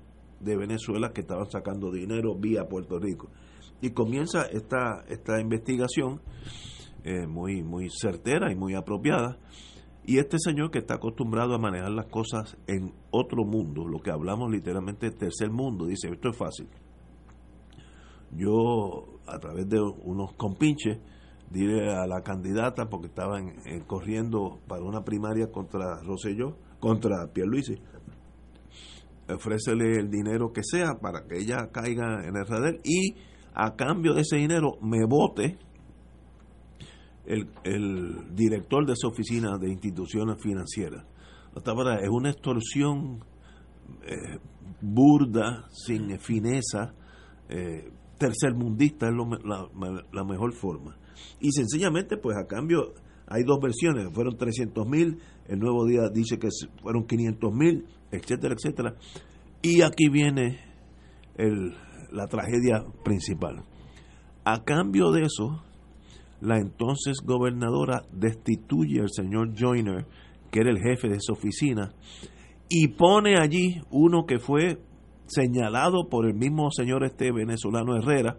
de 0.44 0.56
Venezuela 0.56 1.12
que 1.12 1.22
estaban 1.22 1.50
sacando 1.50 1.90
dinero 1.90 2.34
vía 2.34 2.68
Puerto 2.68 2.98
Rico. 2.98 3.30
Y 3.80 3.90
comienza 3.90 4.46
esta, 4.46 5.04
esta 5.08 5.40
investigación 5.40 6.20
eh, 7.02 7.26
muy, 7.26 7.62
muy 7.62 7.88
certera 7.90 8.52
y 8.52 8.56
muy 8.56 8.74
apropiada 8.74 9.38
y 10.06 10.18
este 10.18 10.38
señor 10.38 10.70
que 10.70 10.80
está 10.80 10.96
acostumbrado 10.96 11.54
a 11.54 11.58
manejar 11.58 11.90
las 11.90 12.06
cosas 12.06 12.58
en 12.66 12.92
otro 13.10 13.44
mundo, 13.44 13.88
lo 13.88 14.00
que 14.00 14.10
hablamos 14.10 14.50
literalmente 14.50 15.10
tercer 15.10 15.50
mundo, 15.50 15.86
dice, 15.86 16.08
esto 16.08 16.28
es 16.28 16.36
fácil. 16.36 16.68
Yo, 18.32 19.20
a 19.26 19.38
través 19.38 19.66
de 19.68 19.80
unos 19.80 20.34
compinches, 20.34 20.98
diré 21.50 21.94
a 21.94 22.06
la 22.06 22.20
candidata, 22.22 22.90
porque 22.90 23.06
estaban 23.06 23.54
corriendo 23.86 24.60
para 24.68 24.82
una 24.82 25.04
primaria 25.04 25.50
contra 25.50 26.02
Rosselló, 26.02 26.58
contra 26.80 27.32
Pierluisi, 27.32 27.76
ofrécele 29.28 29.98
el 29.98 30.10
dinero 30.10 30.52
que 30.52 30.62
sea 30.62 30.94
para 31.00 31.26
que 31.26 31.38
ella 31.38 31.70
caiga 31.72 32.24
en 32.26 32.36
el 32.36 32.46
radar 32.46 32.80
y 32.84 33.14
a 33.54 33.74
cambio 33.76 34.14
de 34.14 34.22
ese 34.22 34.36
dinero 34.36 34.78
me 34.82 35.04
vote 35.06 35.58
el, 37.26 38.34
director 38.34 38.86
de 38.86 38.92
esa 38.92 39.08
oficina 39.08 39.56
de 39.58 39.70
instituciones 39.70 40.42
financieras. 40.42 41.04
Es 41.56 42.08
una 42.10 42.30
extorsión 42.30 43.24
eh, 44.02 44.38
burda, 44.80 45.66
sin 45.70 46.18
fineza, 46.18 46.94
eh, 47.48 47.90
tercermundista, 48.18 49.08
es 49.08 49.14
la, 50.12 50.24
mejor 50.24 50.52
forma. 50.52 50.96
Y 51.40 51.52
sencillamente, 51.52 52.16
pues 52.16 52.36
a 52.36 52.46
cambio, 52.46 52.94
hay 53.26 53.44
dos 53.44 53.58
versiones, 53.60 54.12
fueron 54.12 54.36
300 54.36 54.86
mil, 54.86 55.18
el 55.48 55.58
nuevo 55.58 55.86
día 55.86 56.08
dice 56.12 56.38
que 56.38 56.48
fueron 56.82 57.06
500 57.06 57.52
mil, 57.52 57.86
etcétera, 58.10 58.54
etcétera. 58.54 58.94
Y 59.62 59.82
aquí 59.82 60.08
viene 60.08 60.60
la 62.12 62.26
tragedia 62.26 62.84
principal. 63.02 63.64
A 64.44 64.62
cambio 64.62 65.10
de 65.10 65.22
eso, 65.22 65.62
la 66.40 66.58
entonces 66.58 67.16
gobernadora 67.24 68.02
destituye 68.12 69.00
al 69.00 69.10
señor 69.10 69.54
Joyner, 69.58 70.06
que 70.50 70.60
era 70.60 70.70
el 70.70 70.78
jefe 70.78 71.08
de 71.08 71.16
esa 71.16 71.32
oficina, 71.32 71.94
y 72.68 72.88
pone 72.88 73.38
allí 73.38 73.80
uno 73.90 74.26
que 74.26 74.38
fue 74.38 74.78
señalado 75.26 76.08
por 76.08 76.26
el 76.26 76.34
mismo 76.34 76.70
señor 76.70 77.04
este 77.04 77.32
venezolano 77.32 77.96
Herrera, 77.96 78.36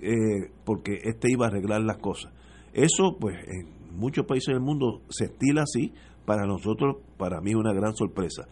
eh, 0.00 0.50
porque 0.64 0.98
este 1.04 1.30
iba 1.30 1.46
a 1.46 1.48
arreglar 1.48 1.82
las 1.82 1.98
cosas. 1.98 2.32
Eso, 2.72 3.16
pues, 3.18 3.36
en 3.46 3.96
muchos 3.96 4.26
países 4.26 4.52
del 4.52 4.60
mundo 4.60 5.02
se 5.08 5.26
estila 5.26 5.62
así, 5.62 5.92
para 6.24 6.46
nosotros, 6.46 6.96
para 7.16 7.40
mí, 7.40 7.54
una 7.54 7.72
gran 7.72 7.94
sorpresa. 7.94 8.48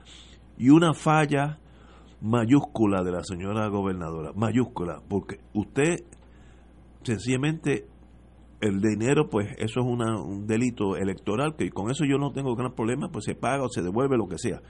Y 0.58 0.70
una 0.70 0.94
falla 0.94 1.58
mayúscula 2.20 3.02
de 3.02 3.12
la 3.12 3.24
señora 3.24 3.68
gobernadora, 3.68 4.32
mayúscula, 4.34 5.02
porque 5.08 5.40
usted 5.54 6.04
sencillamente 7.02 7.86
el 8.60 8.80
dinero, 8.80 9.28
pues 9.28 9.48
eso 9.58 9.80
es 9.80 9.86
un 9.86 10.46
delito 10.46 10.96
electoral, 10.96 11.56
que 11.56 11.68
con 11.70 11.90
eso 11.90 12.04
yo 12.04 12.16
no 12.16 12.30
tengo 12.30 12.54
gran 12.54 12.74
problema, 12.74 13.08
pues 13.10 13.24
se 13.24 13.34
paga 13.34 13.64
o 13.64 13.68
se 13.68 13.82
devuelve 13.82 14.16
lo 14.16 14.28
que 14.28 14.38
sea. 14.38 14.62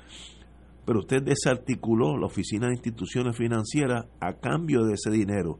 Pero 0.86 1.00
usted 1.00 1.22
desarticuló 1.22 2.16
la 2.16 2.26
Oficina 2.26 2.68
de 2.68 2.72
Instituciones 2.72 3.36
Financieras 3.36 4.06
a 4.18 4.32
cambio 4.34 4.84
de 4.84 4.94
ese 4.94 5.10
dinero. 5.10 5.58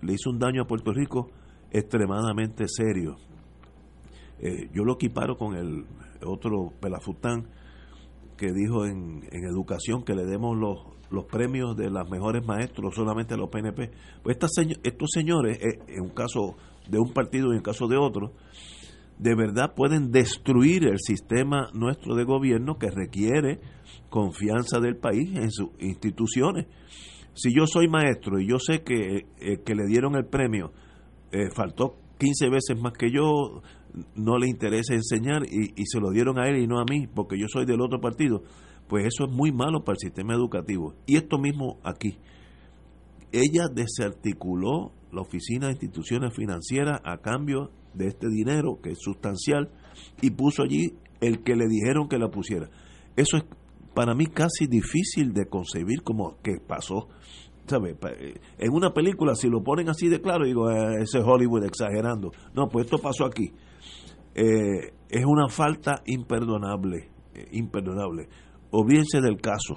Le 0.00 0.12
hizo 0.14 0.30
un 0.30 0.38
daño 0.38 0.62
a 0.62 0.66
Puerto 0.66 0.92
Rico 0.92 1.30
extremadamente 1.72 2.66
serio. 2.68 3.16
Eh, 4.38 4.70
yo 4.72 4.84
lo 4.84 4.94
equiparo 4.94 5.36
con 5.36 5.56
el 5.56 5.84
otro 6.24 6.72
Pelafután 6.80 7.48
que 8.36 8.52
dijo 8.52 8.86
en, 8.86 9.22
educación 9.32 10.04
que 10.04 10.14
le 10.14 10.24
demos 10.24 10.56
los, 10.56 10.78
los 11.10 11.24
premios 11.26 11.76
de 11.76 11.90
los 11.90 12.10
mejores 12.10 12.44
maestros 12.46 12.94
solamente 12.94 13.34
a 13.34 13.36
los 13.36 13.50
PNP. 13.50 13.90
Pues 14.22 14.36
estos 14.36 15.10
señores, 15.12 15.58
eh, 15.58 15.78
en 15.88 16.02
un 16.02 16.10
caso 16.10 16.56
de 16.88 16.98
un 16.98 17.12
partido 17.12 17.52
y 17.52 17.56
en 17.56 17.62
caso 17.62 17.86
de 17.86 17.96
otro, 17.96 18.32
de 19.18 19.34
verdad 19.36 19.74
pueden 19.74 20.10
destruir 20.10 20.84
el 20.84 20.98
sistema 20.98 21.70
nuestro 21.74 22.16
de 22.16 22.24
gobierno 22.24 22.78
que 22.78 22.90
requiere 22.90 23.60
confianza 24.10 24.80
del 24.80 24.96
país 24.96 25.36
en 25.36 25.50
sus 25.50 25.70
instituciones. 25.78 26.66
Si 27.34 27.54
yo 27.54 27.66
soy 27.66 27.88
maestro 27.88 28.40
y 28.40 28.48
yo 28.48 28.58
sé 28.58 28.82
que, 28.82 29.26
eh, 29.40 29.62
que 29.64 29.74
le 29.74 29.86
dieron 29.86 30.16
el 30.16 30.26
premio, 30.26 30.72
eh, 31.30 31.48
faltó 31.54 31.96
15 32.18 32.50
veces 32.50 32.80
más 32.80 32.92
que 32.92 33.10
yo, 33.10 33.62
no 34.14 34.38
le 34.38 34.48
interesa 34.48 34.94
enseñar 34.94 35.42
y, 35.44 35.72
se 35.86 36.00
lo 36.00 36.10
dieron 36.10 36.38
a 36.38 36.48
él 36.48 36.56
y 36.58 36.66
no 36.66 36.80
a 36.80 36.84
mí, 36.84 37.06
porque 37.06 37.38
yo 37.38 37.46
soy 37.48 37.66
del 37.66 37.80
otro 37.80 38.00
partido, 38.00 38.42
pues 38.88 39.06
eso 39.06 39.24
es 39.24 39.30
muy 39.30 39.52
malo 39.52 39.84
para 39.84 39.94
el 39.94 40.00
sistema 40.00 40.34
educativo. 40.34 40.94
Y 41.06 41.16
esto 41.16 41.38
mismo 41.38 41.78
aquí. 41.84 42.18
Ella 43.32 43.68
desarticuló 43.72 44.92
la 45.10 45.22
Oficina 45.22 45.66
de 45.66 45.72
Instituciones 45.72 46.34
Financieras 46.34 47.00
a 47.04 47.18
cambio 47.18 47.70
de 47.94 48.08
este 48.08 48.28
dinero 48.28 48.80
que 48.82 48.90
es 48.90 48.98
sustancial 49.00 49.70
y 50.20 50.30
puso 50.30 50.62
allí 50.62 50.94
el 51.20 51.42
que 51.42 51.56
le 51.56 51.66
dijeron 51.68 52.08
que 52.08 52.18
la 52.18 52.30
pusiera. 52.30 52.68
Eso 53.16 53.36
es 53.36 53.44
para 53.94 54.14
mí 54.14 54.26
casi 54.26 54.66
difícil 54.66 55.32
de 55.32 55.46
concebir 55.46 56.02
como 56.02 56.38
que 56.42 56.58
pasó. 56.66 57.08
¿Sabe? 57.66 57.96
Eh, 58.18 58.34
en 58.58 58.72
una 58.72 58.92
película, 58.92 59.34
si 59.34 59.48
lo 59.48 59.62
ponen 59.62 59.88
así 59.88 60.08
de 60.08 60.20
claro, 60.20 60.44
digo, 60.44 60.70
eh, 60.70 61.02
ese 61.02 61.18
es 61.18 61.24
Hollywood 61.24 61.64
exagerando. 61.64 62.32
No, 62.54 62.68
pues 62.68 62.86
esto 62.86 62.98
pasó 62.98 63.24
aquí. 63.24 63.52
Eh, 64.34 64.92
es 65.08 65.24
una 65.26 65.48
falta 65.48 66.02
imperdonable, 66.06 67.10
imperdonable. 67.52 68.28
Olvídense 68.70 69.20
del 69.20 69.40
caso. 69.40 69.76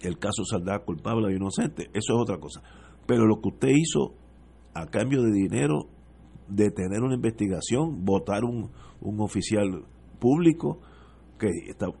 El 0.00 0.18
caso 0.18 0.44
saldrá 0.44 0.78
culpable 0.80 1.26
o 1.26 1.30
inocente, 1.30 1.84
eso 1.92 2.14
es 2.14 2.20
otra 2.20 2.38
cosa. 2.38 2.62
Pero 3.06 3.26
lo 3.26 3.40
que 3.40 3.48
usted 3.48 3.68
hizo 3.68 4.14
a 4.74 4.86
cambio 4.86 5.22
de 5.22 5.32
dinero, 5.32 5.88
de 6.48 6.70
tener 6.70 7.02
una 7.02 7.14
investigación, 7.14 8.04
votar 8.04 8.44
un, 8.44 8.70
un 9.00 9.20
oficial 9.20 9.84
público 10.18 10.80
que 11.38 11.48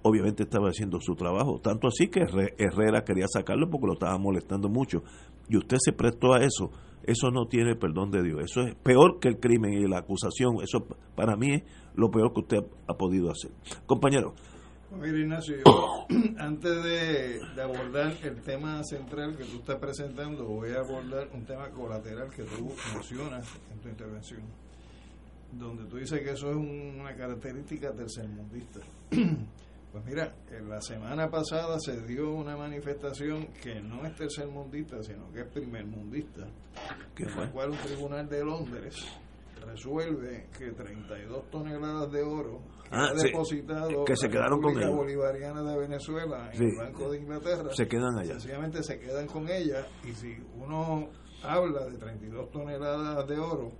obviamente 0.02 0.44
estaba 0.44 0.68
haciendo 0.68 0.98
su 1.00 1.14
trabajo, 1.14 1.60
tanto 1.60 1.88
así 1.88 2.08
que 2.08 2.20
Herrera 2.58 3.04
quería 3.04 3.26
sacarlo 3.28 3.68
porque 3.68 3.86
lo 3.86 3.92
estaba 3.94 4.16
molestando 4.18 4.68
mucho. 4.68 5.02
Y 5.48 5.56
usted 5.56 5.76
se 5.80 5.92
prestó 5.92 6.32
a 6.32 6.38
eso, 6.38 6.70
eso 7.06 7.30
no 7.30 7.46
tiene 7.46 7.76
perdón 7.76 8.10
de 8.10 8.22
Dios, 8.22 8.40
eso 8.44 8.62
es 8.62 8.74
peor 8.74 9.18
que 9.20 9.28
el 9.28 9.38
crimen 9.38 9.72
y 9.72 9.86
la 9.86 9.98
acusación, 9.98 10.56
eso 10.62 10.86
para 11.14 11.36
mí 11.36 11.54
es 11.54 11.62
lo 11.94 12.10
peor 12.10 12.32
que 12.32 12.40
usted 12.40 12.64
ha 12.86 12.94
podido 12.94 13.30
hacer. 13.30 13.50
Compañero. 13.86 14.34
Mira, 14.90 15.18
Ignacio, 15.18 15.56
antes 16.38 16.84
de, 16.84 17.40
de, 17.54 17.62
abordar 17.62 18.14
el 18.22 18.40
tema 18.42 18.82
central 18.84 19.36
que 19.36 19.44
tú 19.44 19.56
estás 19.56 19.76
presentando, 19.76 20.44
voy 20.44 20.70
a 20.70 20.78
abordar 20.78 21.28
un 21.34 21.44
tema 21.44 21.68
colateral 21.70 22.30
que 22.30 22.44
tú 22.44 22.72
mencionas 22.94 23.46
en 23.72 23.78
tu 23.80 23.88
intervención, 23.88 24.40
donde 25.52 25.84
tú 25.84 25.96
dices 25.96 26.20
que 26.20 26.30
eso 26.30 26.50
es 26.50 26.56
una 26.56 27.14
característica 27.14 27.92
tercermundista. 27.92 28.80
Pues 29.96 30.04
mira, 30.04 30.34
la 30.68 30.78
semana 30.82 31.30
pasada 31.30 31.78
se 31.80 32.02
dio 32.02 32.30
una 32.30 32.54
manifestación 32.54 33.46
que 33.62 33.80
no 33.80 34.04
es 34.04 34.14
tercermundista, 34.14 35.02
sino 35.02 35.32
que 35.32 35.40
es 35.40 35.46
primermundista, 35.48 36.46
en 37.16 37.36
la 37.36 37.50
cual 37.50 37.70
un 37.70 37.78
tribunal 37.78 38.28
de 38.28 38.44
Londres 38.44 38.94
resuelve 39.64 40.48
que 40.56 40.72
32 40.72 41.50
toneladas 41.50 42.12
de 42.12 42.22
oro 42.22 42.60
Ah, 42.90 43.08
que 43.14 43.20
sí. 43.20 43.26
depositado 43.28 44.04
Que 44.04 44.14
se 44.16 44.26
la 44.26 44.32
quedaron 44.32 44.60
con 44.60 44.74
República 44.74 44.86
ellos. 44.86 44.96
Bolivariana 44.98 45.62
de 45.62 45.78
Venezuela 45.78 46.50
en 46.52 46.58
Sí. 46.58 46.64
el 46.64 46.76
Banco 46.76 47.10
de 47.10 47.18
Inglaterra 47.18 47.70
Se 47.74 47.88
quedan 47.88 48.18
allá. 48.18 48.32
sencillamente 48.34 48.82
se 48.82 48.98
quedan 49.00 49.26
con 49.26 49.48
ella 49.48 49.86
y 50.04 50.12
si 50.12 50.36
uno 50.56 51.08
habla 51.42 51.86
de 51.86 51.96
32 51.96 52.50
toneladas 52.50 53.26
de 53.26 53.38
oro 53.38 53.72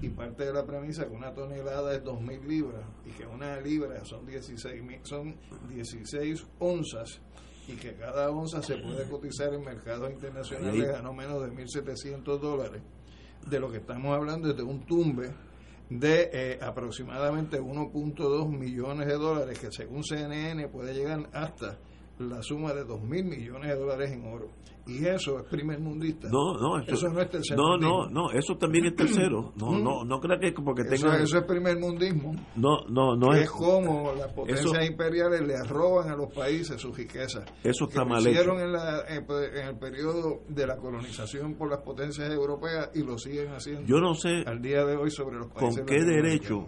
y 0.00 0.08
parte 0.10 0.44
de 0.44 0.52
la 0.52 0.64
premisa 0.64 1.06
que 1.06 1.14
una 1.14 1.32
tonelada 1.34 1.94
es 1.94 2.02
2.000 2.04 2.44
libras 2.44 2.84
y 3.04 3.10
que 3.10 3.26
una 3.26 3.60
libra 3.60 4.04
son 4.04 4.24
16, 4.26 4.82
mil- 4.82 5.00
son 5.02 5.36
16 5.68 6.46
onzas 6.60 7.20
y 7.66 7.72
que 7.72 7.94
cada 7.96 8.30
onza 8.30 8.62
se 8.62 8.76
puede 8.78 9.08
cotizar 9.08 9.52
en 9.52 9.62
mercados 9.64 10.10
internacionales 10.10 10.88
a 10.94 11.02
no 11.02 11.12
menos 11.12 11.42
de 11.42 11.50
1.700 11.52 12.38
dólares, 12.38 12.80
de 13.50 13.60
lo 13.60 13.70
que 13.70 13.78
estamos 13.78 14.14
hablando 14.16 14.50
es 14.50 14.56
de 14.56 14.62
un 14.62 14.86
tumbe 14.86 15.30
de 15.90 16.30
eh, 16.32 16.58
aproximadamente 16.62 17.60
1.2 17.60 18.48
millones 18.48 19.06
de 19.06 19.14
dólares, 19.14 19.58
que 19.58 19.70
según 19.72 20.04
CNN 20.04 20.68
puede 20.68 20.94
llegar 20.94 21.28
hasta 21.32 21.78
la 22.18 22.42
suma 22.42 22.72
de 22.72 22.84
2 22.84 23.02
mil 23.02 23.24
millones 23.24 23.68
de 23.70 23.76
dólares 23.78 24.10
en 24.12 24.24
oro. 24.32 24.48
Y 24.86 25.04
eso 25.04 25.38
es 25.38 25.44
primer 25.50 25.78
mundista. 25.80 26.28
No, 26.30 26.54
no, 26.58 26.78
eso, 26.80 26.92
Eso 26.94 27.08
no 27.10 27.20
es 27.20 27.28
tercer 27.28 27.58
No, 27.58 27.76
no, 27.76 28.08
no, 28.08 28.30
eso 28.30 28.56
también 28.56 28.86
es 28.86 28.96
tercero. 28.96 29.52
No, 29.56 29.78
no, 29.78 30.02
no 30.02 30.18
crea 30.18 30.38
que 30.40 30.50
porque 30.62 30.80
Eso, 30.90 31.08
tenga. 31.08 31.22
eso 31.22 31.36
es 31.38 31.44
primer 31.44 31.78
mundismo. 31.78 32.34
No, 32.56 32.86
no, 32.88 33.14
no 33.14 33.34
es. 33.34 33.42
es 33.42 33.50
como 33.50 34.14
las 34.14 34.32
potencias 34.32 34.64
eso- 34.72 34.80
imperiales 34.82 35.42
le 35.46 35.62
roban 35.64 36.08
a 36.08 36.16
los 36.16 36.32
países 36.32 36.80
sus 36.80 36.96
riquezas. 36.96 37.44
Eso 37.62 37.84
está 37.84 37.92
que 37.92 37.98
lo 37.98 38.06
mal 38.06 38.20
hecho. 38.22 38.30
hicieron 38.30 38.60
en, 38.60 38.72
la- 38.72 39.04
en 39.06 39.66
el 39.68 39.76
periodo 39.78 40.40
de 40.48 40.66
la 40.66 40.76
colonización 40.78 41.54
por 41.56 41.68
las 41.68 41.80
potencias 41.82 42.30
europeas 42.32 42.88
y 42.94 43.02
lo 43.02 43.18
siguen 43.18 43.48
haciendo 43.52 43.82
Yo 43.86 44.00
no 44.00 44.14
sé 44.14 44.42
al 44.46 44.62
día 44.62 44.86
de 44.86 44.96
hoy 44.96 45.10
sobre 45.10 45.36
los 45.36 45.48
países 45.48 45.80
con 45.80 45.86
qué 45.86 46.02
derecho 46.02 46.66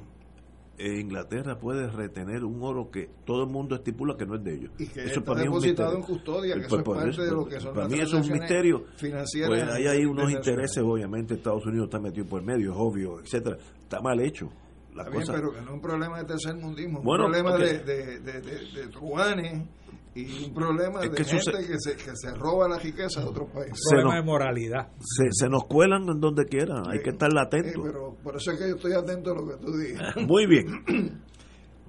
Inglaterra 1.00 1.58
puede 1.58 1.88
retener 1.90 2.44
un 2.44 2.62
oro 2.62 2.90
que 2.90 3.10
todo 3.24 3.44
el 3.44 3.50
mundo 3.50 3.74
estipula 3.74 4.16
que 4.16 4.26
no 4.26 4.36
es 4.36 4.44
de 4.44 4.54
ellos. 4.54 4.70
y 4.78 4.86
que 4.86 5.00
eso 5.04 5.20
está 5.20 5.24
para 5.24 5.40
mí 5.40 5.46
es 5.46 5.48
un 5.48 5.54
depositado 5.60 5.90
en 5.92 5.96
misterio. 5.98 6.16
custodia, 6.24 6.54
que 6.54 6.60
Pues, 6.60 6.66
eso 6.66 6.76
es 6.78 6.82
por 6.84 6.96
parte 6.96 7.10
eso, 7.10 7.22
de 7.22 7.30
lo 7.32 7.44
que 7.46 7.60
son 7.60 7.74
para 7.74 7.82
las 7.88 7.92
mí 7.92 7.98
eso 8.00 8.18
es 8.18 8.26
un 8.26 8.32
misterio. 8.32 8.84
Pues 9.00 9.62
ahí 9.68 9.86
hay 9.86 10.04
unos 10.04 10.30
internacionales. 10.30 10.34
intereses, 10.36 10.78
obviamente 10.84 11.34
Estados 11.34 11.66
Unidos 11.66 11.84
está 11.86 12.00
metido 12.00 12.26
por 12.26 12.42
medio, 12.42 12.70
es 12.72 12.76
obvio, 12.78 13.20
etcétera. 13.20 13.56
Está 13.82 14.00
mal 14.00 14.20
hecho. 14.20 14.48
La 14.94 15.04
Está 15.04 15.14
bien, 15.18 15.24
pero 15.32 15.52
que 15.52 15.60
no 15.60 15.66
es 15.68 15.72
un 15.74 15.80
problema 15.80 16.18
de 16.18 16.24
tercer 16.24 16.56
mundismo, 16.56 17.00
Bueno, 17.02 17.26
un 17.26 17.30
problema 17.32 17.54
ok. 17.54 17.60
de, 17.60 17.78
de, 17.84 18.20
de, 18.20 18.40
de- 18.40 18.72
de 18.74 18.86
truanes 18.88 19.68
y 20.14 20.44
un 20.46 20.54
problema 20.54 21.02
Es 21.02 21.10
de 21.10 21.16
que 21.16 21.24
gente 21.24 21.66
que 21.66 21.76
se, 21.78 21.96
que 21.96 22.10
se 22.16 22.34
roba 22.34 22.68
la 22.68 22.78
riqueza 22.78 23.20
de 23.20 23.26
otros 23.28 23.48
países. 23.50 23.78
Se 23.88 23.94
problema 23.96 24.14
nos- 24.16 24.24
de 24.24 24.26
moralidad. 24.30 24.88
se, 25.00 25.28
se 25.30 25.48
nos 25.48 25.64
cuelan 25.66 26.08
en 26.08 26.20
donde 26.20 26.46
quieran, 26.46 26.82
hay 26.90 27.00
que 27.00 27.10
estar 27.10 27.30
Eh, 27.32 27.38
atentos. 27.40 27.82
pero 27.84 28.16
por 28.22 28.36
eso 28.36 28.50
es 28.52 28.58
que 28.58 28.68
yo 28.68 28.74
estoy 28.76 28.92
atento 28.92 29.30
a 29.32 29.34
lo 29.36 29.46
que 29.46 29.56
tú 29.64 29.76
digas. 29.76 30.16
Muy 30.26 30.46
bien. 30.46 30.66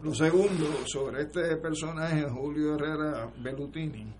Lo 0.03 0.15
segundo, 0.15 0.65
sobre 0.85 1.21
este 1.21 1.57
personaje, 1.57 2.23
Julio 2.27 2.73
Herrera 2.73 3.31
Bellutini, 3.39 4.11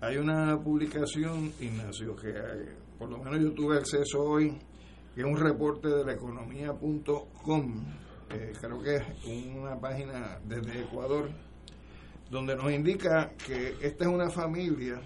hay 0.00 0.16
una 0.16 0.58
publicación, 0.60 1.52
Ignacio, 1.60 2.16
que 2.16 2.30
eh, 2.30 2.74
por 2.98 3.08
lo 3.10 3.18
menos 3.18 3.38
yo 3.40 3.52
tuve 3.52 3.76
acceso 3.76 4.20
hoy, 4.24 4.58
que 5.14 5.20
es 5.20 5.24
un 5.26 5.36
reporte 5.36 5.86
de 5.88 6.04
la 6.04 6.14
economía.com, 6.14 7.84
eh, 8.30 8.52
creo 8.60 8.82
que 8.82 8.96
es 8.96 9.02
una 9.56 9.78
página 9.78 10.40
desde 10.44 10.80
Ecuador, 10.82 11.30
donde 12.30 12.54
nos 12.54 12.70
indica 12.72 13.32
que 13.44 13.74
esta 13.80 14.04
es 14.04 14.10
una 14.10 14.30
familia 14.30 15.00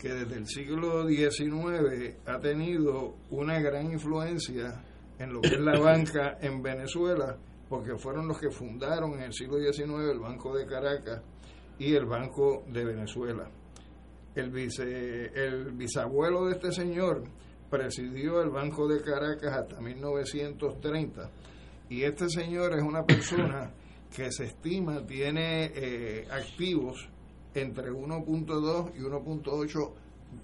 que 0.00 0.08
desde 0.08 0.36
el 0.36 0.46
siglo 0.46 1.06
XIX 1.06 2.16
ha 2.26 2.40
tenido 2.40 3.16
una 3.30 3.60
gran 3.60 3.92
influencia 3.92 4.82
en 5.18 5.32
lo 5.32 5.40
que 5.42 5.48
es 5.48 5.60
la 5.60 5.78
banca 5.80 6.38
en 6.40 6.62
Venezuela, 6.62 7.36
porque 7.68 7.96
fueron 7.96 8.28
los 8.28 8.38
que 8.38 8.50
fundaron 8.50 9.12
en 9.14 9.24
el 9.24 9.32
siglo 9.32 9.58
XIX 9.58 10.10
el 10.10 10.18
Banco 10.18 10.56
de 10.56 10.66
Caracas 10.66 11.22
y 11.78 11.94
el 11.94 12.06
Banco 12.06 12.64
de 12.68 12.84
Venezuela. 12.84 13.48
El, 14.34 14.50
vice, 14.50 15.30
el 15.34 15.72
bisabuelo 15.72 16.46
de 16.46 16.52
este 16.52 16.72
señor 16.72 17.22
presidió 17.70 18.40
el 18.40 18.50
Banco 18.50 18.88
de 18.88 19.00
Caracas 19.02 19.52
hasta 19.52 19.80
1930 19.80 21.30
y 21.88 22.02
este 22.02 22.28
señor 22.28 22.74
es 22.74 22.82
una 22.82 23.04
persona 23.04 23.72
que 24.14 24.30
se 24.30 24.44
estima 24.44 25.04
tiene 25.04 25.72
eh, 25.74 26.26
activos 26.30 27.08
entre 27.54 27.90
1.2 27.90 28.92
y 28.96 29.00
1.8 29.00 29.92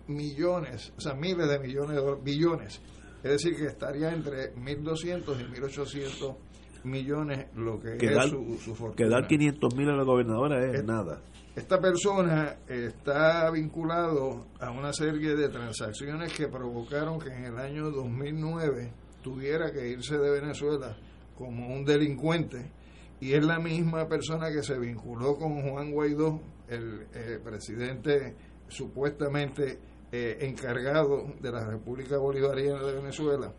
millones, 0.08 0.92
o 0.96 1.00
sea, 1.00 1.14
miles 1.14 1.48
de 1.48 1.58
millones 1.58 1.96
de 1.96 2.14
billones. 2.22 2.80
Es 3.22 3.30
decir, 3.30 3.56
que 3.56 3.66
estaría 3.66 4.12
entre 4.12 4.54
1.200 4.54 5.40
y 5.40 5.60
1.800 5.60 6.36
millones 6.84 7.46
lo 7.54 7.78
que 7.78 7.98
Que 7.98 8.06
es 8.06 8.14
dar, 8.14 8.28
su, 8.28 8.58
su 8.58 8.74
fortuna. 8.74 8.96
que 8.96 9.08
dar 9.08 9.26
500 9.26 9.74
mil 9.76 9.88
a 9.90 9.96
la 9.96 10.04
gobernadora 10.04 10.66
es 10.66 10.80
Eh, 10.80 10.82
nada. 10.82 11.20
Esta 11.54 11.80
persona 11.80 12.56
está 12.68 13.50
vinculado 13.50 14.46
a 14.60 14.70
una 14.70 14.92
serie 14.92 15.34
de 15.34 15.48
transacciones 15.48 16.32
que 16.32 16.48
provocaron 16.48 17.18
que 17.18 17.28
en 17.28 17.44
el 17.44 17.58
año 17.58 17.90
2009 17.90 18.92
tuviera 19.22 19.70
que 19.70 19.88
irse 19.88 20.16
de 20.16 20.30
Venezuela 20.30 20.96
como 21.36 21.74
un 21.74 21.84
delincuente 21.84 22.70
y 23.20 23.32
es 23.34 23.44
la 23.44 23.58
misma 23.58 24.08
persona 24.08 24.50
que 24.50 24.62
se 24.62 24.78
vinculó 24.78 25.36
con 25.36 25.62
Juan 25.62 25.90
Guaidó, 25.92 26.40
el 26.68 27.06
eh, 27.14 27.38
presidente 27.42 28.34
supuestamente 28.68 29.78
eh, 30.12 30.38
encargado 30.40 31.26
de 31.40 31.52
la 31.52 31.64
República 31.64 32.16
Bolivariana 32.18 32.82
de 32.82 32.94
Venezuela. 32.94 33.52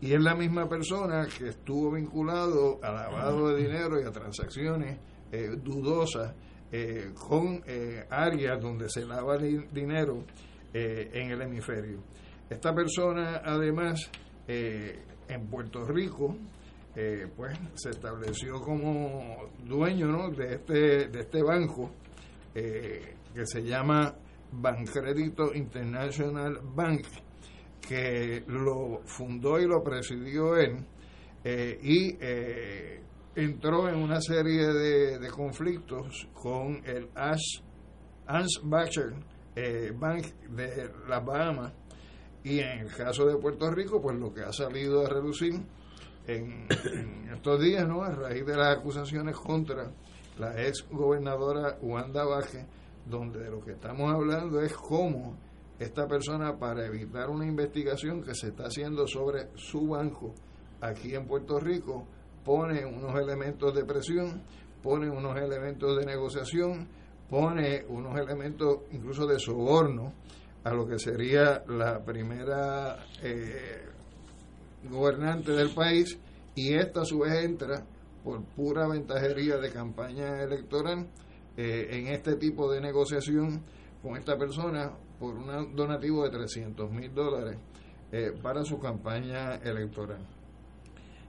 Y 0.00 0.12
es 0.14 0.20
la 0.20 0.34
misma 0.34 0.68
persona 0.68 1.26
que 1.38 1.48
estuvo 1.48 1.92
vinculado 1.92 2.78
a 2.82 2.90
lavado 2.92 3.48
de 3.48 3.62
dinero 3.62 4.00
y 4.00 4.04
a 4.04 4.10
transacciones 4.10 4.98
eh, 5.30 5.50
dudosas 5.62 6.34
con 7.28 7.62
áreas 8.08 8.58
donde 8.62 8.88
se 8.88 9.04
lava 9.04 9.36
di- 9.36 9.66
dinero 9.70 10.24
en 10.72 11.30
el 11.30 11.42
hemisferio. 11.42 12.02
Esta 12.48 12.74
persona, 12.74 13.42
además, 13.44 14.10
en 14.48 15.46
Puerto 15.50 15.84
Rico, 15.84 16.34
eh, 16.94 17.26
pues 17.34 17.58
se 17.74 17.90
estableció 17.90 18.60
como 18.60 19.48
dueño 19.64 20.06
¿no? 20.08 20.30
de, 20.30 20.54
este, 20.54 21.08
de 21.08 21.20
este 21.20 21.42
banco 21.42 21.90
eh, 22.54 23.14
que 23.34 23.46
se 23.46 23.62
llama 23.62 24.14
Bancrédito 24.52 25.54
International 25.54 26.60
Bank, 26.62 27.06
que 27.80 28.44
lo 28.46 29.00
fundó 29.06 29.58
y 29.58 29.66
lo 29.66 29.82
presidió 29.82 30.56
él 30.56 30.76
eh, 31.44 31.78
y 31.82 32.16
entró 33.34 33.88
en 33.88 33.96
una 33.96 34.20
serie 34.20 34.66
de, 34.66 35.18
de 35.18 35.30
conflictos 35.30 36.28
con 36.34 36.82
el 36.84 37.08
Ash, 37.14 37.62
Bacher 38.62 39.14
eh, 39.54 39.92
Bank 39.94 40.24
de 40.48 40.90
las 41.08 41.24
Bahamas 41.24 41.72
y 42.44 42.60
en 42.60 42.80
el 42.80 42.94
caso 42.94 43.26
de 43.26 43.36
Puerto 43.36 43.70
Rico 43.70 44.00
pues 44.00 44.18
lo 44.18 44.32
que 44.32 44.42
ha 44.42 44.52
salido 44.52 45.04
a 45.04 45.08
relucir 45.08 45.60
en, 46.26 46.66
estos 47.34 47.60
días 47.60 47.86
no 47.86 48.02
a 48.02 48.10
raíz 48.10 48.46
de 48.46 48.56
las 48.56 48.78
acusaciones 48.78 49.36
contra 49.36 49.90
la 50.38 50.62
ex 50.62 50.86
gobernadora 50.90 51.78
Wanda 51.82 52.24
Vázquez 52.24 52.66
donde 53.06 53.40
de 53.40 53.50
lo 53.50 53.60
que 53.60 53.72
estamos 53.72 54.12
hablando 54.12 54.60
es 54.60 54.72
cómo 54.74 55.36
esta 55.78 56.06
persona 56.06 56.56
para 56.56 56.86
evitar 56.86 57.28
una 57.28 57.46
investigación 57.46 58.22
que 58.22 58.34
se 58.34 58.48
está 58.48 58.64
haciendo 58.66 59.06
sobre 59.06 59.48
su 59.56 59.88
banco 59.88 60.32
aquí 60.80 61.14
en 61.14 61.26
Puerto 61.26 61.58
Rico 61.58 62.06
pone 62.44 62.84
unos 62.84 63.14
elementos 63.18 63.74
de 63.74 63.84
presión, 63.84 64.42
pone 64.82 65.08
unos 65.08 65.36
elementos 65.36 65.96
de 65.96 66.06
negociación, 66.06 66.88
pone 67.28 67.84
unos 67.88 68.18
elementos 68.18 68.80
incluso 68.90 69.26
de 69.26 69.38
soborno 69.38 70.12
a 70.64 70.72
lo 70.72 70.86
que 70.86 70.98
sería 70.98 71.64
la 71.68 72.04
primera 72.04 73.06
eh, 73.22 73.91
gobernante 74.90 75.52
del 75.52 75.70
país 75.70 76.18
y 76.54 76.74
esta 76.74 77.02
a 77.02 77.04
su 77.04 77.20
vez 77.20 77.44
entra 77.44 77.84
por 78.22 78.42
pura 78.44 78.86
ventajería 78.86 79.56
de 79.56 79.70
campaña 79.70 80.42
electoral 80.42 81.08
eh, 81.56 81.88
en 81.90 82.08
este 82.08 82.36
tipo 82.36 82.70
de 82.70 82.80
negociación 82.80 83.62
con 84.02 84.16
esta 84.16 84.36
persona 84.36 84.92
por 85.18 85.34
un 85.34 85.74
donativo 85.74 86.24
de 86.24 86.30
300 86.30 86.90
mil 86.90 87.14
dólares 87.14 87.58
eh, 88.10 88.32
para 88.42 88.64
su 88.64 88.78
campaña 88.78 89.56
electoral. 89.56 90.20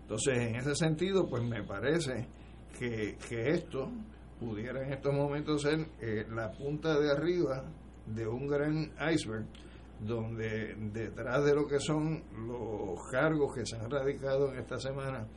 Entonces, 0.01 0.37
en 0.37 0.55
ese 0.55 0.75
sentido, 0.75 1.27
pues 1.27 1.43
me 1.43 1.63
parece 1.63 2.27
que, 2.77 3.17
que 3.29 3.51
esto 3.51 3.89
pudiera 4.39 4.85
en 4.85 4.93
estos 4.93 5.13
momentos 5.13 5.61
ser 5.61 5.87
eh, 6.01 6.25
la 6.29 6.51
punta 6.51 6.99
de 6.99 7.11
arriba 7.11 7.63
de 8.05 8.27
un 8.27 8.47
gran 8.47 8.91
iceberg 9.13 9.45
donde 9.99 10.75
detrás 10.91 11.45
de 11.45 11.55
lo 11.55 11.67
que 11.67 11.79
son 11.79 12.23
los 12.47 12.99
cargos 13.11 13.53
que 13.55 13.65
se 13.65 13.77
han 13.77 13.89
radicado 13.89 14.51
en 14.51 14.59
esta 14.59 14.77
semana 14.77 15.27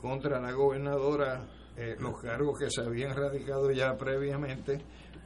contra 0.00 0.40
la 0.40 0.52
gobernadora, 0.52 1.46
eh, 1.76 1.96
los 1.98 2.20
cargos 2.20 2.58
que 2.58 2.70
se 2.70 2.82
habían 2.82 3.16
radicado 3.16 3.70
ya 3.70 3.96
previamente 3.96 4.78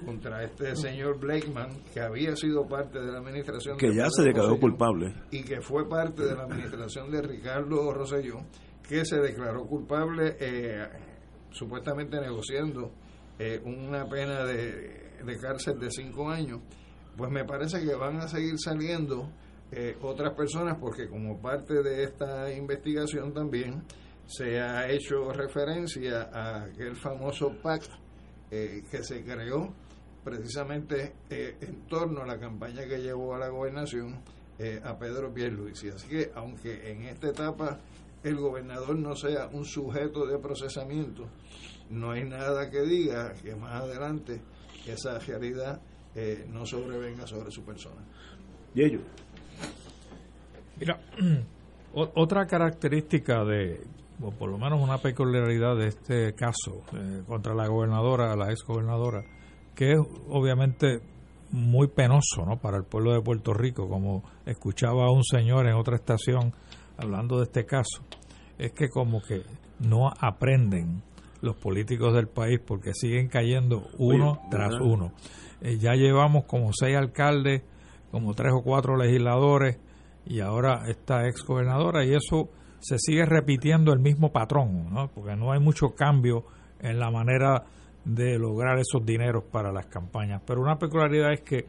contra 0.04 0.44
este 0.44 0.76
señor 0.76 1.18
Blakeman, 1.18 1.70
que 1.92 2.00
había 2.00 2.36
sido 2.36 2.66
parte 2.66 3.00
de 3.00 3.10
la 3.10 3.18
administración. 3.18 3.76
Que 3.76 3.92
ya 3.92 4.08
se 4.10 4.22
declaró 4.22 4.58
culpable. 4.58 5.12
Y 5.30 5.42
que 5.42 5.60
fue 5.60 5.88
parte 5.88 6.24
de 6.24 6.34
la 6.36 6.44
administración 6.44 7.10
de 7.10 7.22
Ricardo 7.22 7.92
Rosselló, 7.92 8.38
que 8.88 9.04
se 9.04 9.16
declaró 9.16 9.66
culpable 9.66 10.36
eh, 10.38 10.86
supuestamente 11.50 12.20
negociando 12.20 12.92
eh, 13.38 13.60
una 13.64 14.08
pena 14.08 14.44
de, 14.44 15.18
de 15.24 15.38
cárcel 15.40 15.78
de 15.78 15.90
cinco 15.90 16.30
años 16.30 16.60
pues 17.18 17.32
me 17.32 17.44
parece 17.44 17.84
que 17.84 17.94
van 17.96 18.18
a 18.18 18.28
seguir 18.28 18.54
saliendo 18.58 19.28
eh, 19.72 19.98
otras 20.02 20.34
personas 20.34 20.78
porque 20.80 21.08
como 21.08 21.42
parte 21.42 21.82
de 21.82 22.04
esta 22.04 22.50
investigación 22.54 23.34
también 23.34 23.82
se 24.24 24.60
ha 24.60 24.88
hecho 24.88 25.32
referencia 25.32 26.30
a 26.32 26.62
aquel 26.66 26.94
famoso 26.94 27.52
PAC 27.60 27.82
eh, 28.52 28.84
que 28.88 29.02
se 29.02 29.24
creó 29.24 29.74
precisamente 30.22 31.16
eh, 31.28 31.56
en 31.60 31.86
torno 31.86 32.22
a 32.22 32.26
la 32.26 32.38
campaña 32.38 32.86
que 32.86 32.98
llevó 32.98 33.34
a 33.34 33.38
la 33.38 33.48
gobernación 33.48 34.22
a 34.82 34.98
Pedro 34.98 35.32
Pierluisi. 35.32 35.88
Así 35.88 36.08
que 36.08 36.32
aunque 36.34 36.90
en 36.90 37.04
esta 37.04 37.28
etapa 37.28 37.78
el 38.24 38.34
gobernador 38.34 38.98
no 38.98 39.14
sea 39.14 39.46
un 39.52 39.64
sujeto 39.64 40.26
de 40.26 40.36
procesamiento, 40.38 41.28
no 41.90 42.10
hay 42.10 42.24
nada 42.24 42.68
que 42.68 42.80
diga 42.80 43.34
que 43.34 43.54
más 43.54 43.84
adelante 43.84 44.40
esa 44.84 45.20
realidad 45.20 45.80
eh, 46.20 46.46
no 46.52 46.66
sobrevenga 46.66 47.26
sobre 47.28 47.50
su 47.52 47.62
persona. 47.62 48.02
Y 48.74 48.82
ellos. 48.82 49.02
Mira, 50.80 50.98
otra 51.94 52.46
característica 52.46 53.44
de, 53.44 53.80
o 54.20 54.32
por 54.32 54.50
lo 54.50 54.58
menos 54.58 54.82
una 54.82 54.98
peculiaridad 54.98 55.76
de 55.76 55.88
este 55.88 56.34
caso 56.34 56.82
eh, 56.92 57.22
contra 57.24 57.54
la 57.54 57.68
gobernadora, 57.68 58.34
la 58.34 58.50
ex 58.50 58.64
gobernadora, 58.66 59.22
que 59.76 59.92
es 59.92 59.98
obviamente 60.28 61.00
muy 61.52 61.86
penoso 61.86 62.44
¿no? 62.44 62.56
para 62.56 62.78
el 62.78 62.84
pueblo 62.84 63.12
de 63.12 63.22
Puerto 63.22 63.54
Rico, 63.54 63.88
como 63.88 64.24
escuchaba 64.44 65.04
a 65.06 65.12
un 65.12 65.22
señor 65.22 65.68
en 65.68 65.74
otra 65.74 65.94
estación 65.94 66.52
hablando 66.96 67.38
de 67.38 67.44
este 67.44 67.64
caso, 67.64 68.02
es 68.58 68.72
que 68.72 68.88
como 68.88 69.22
que 69.22 69.42
no 69.78 70.10
aprenden 70.20 71.00
los 71.40 71.54
políticos 71.56 72.12
del 72.12 72.26
país 72.26 72.58
porque 72.58 72.92
siguen 72.92 73.28
cayendo 73.28 73.86
uno 73.98 74.40
tras 74.50 74.74
uno. 74.80 75.12
Eh, 75.60 75.78
ya 75.78 75.94
llevamos 75.94 76.44
como 76.44 76.70
seis 76.72 76.96
alcaldes, 76.96 77.62
como 78.10 78.34
tres 78.34 78.52
o 78.54 78.62
cuatro 78.62 78.96
legisladores 78.96 79.78
y 80.26 80.40
ahora 80.40 80.84
esta 80.88 81.26
ex 81.26 81.42
gobernadora 81.44 82.04
y 82.04 82.14
eso 82.14 82.48
se 82.80 82.98
sigue 82.98 83.24
repitiendo 83.24 83.92
el 83.92 83.98
mismo 83.98 84.30
patrón, 84.30 84.92
¿no? 84.92 85.08
porque 85.08 85.34
no 85.34 85.52
hay 85.52 85.60
mucho 85.60 85.94
cambio 85.96 86.44
en 86.80 86.98
la 86.98 87.10
manera 87.10 87.64
de 88.04 88.38
lograr 88.38 88.78
esos 88.78 89.04
dineros 89.04 89.44
para 89.44 89.72
las 89.72 89.86
campañas. 89.86 90.42
Pero 90.46 90.60
una 90.60 90.78
peculiaridad 90.78 91.32
es 91.32 91.40
que, 91.40 91.66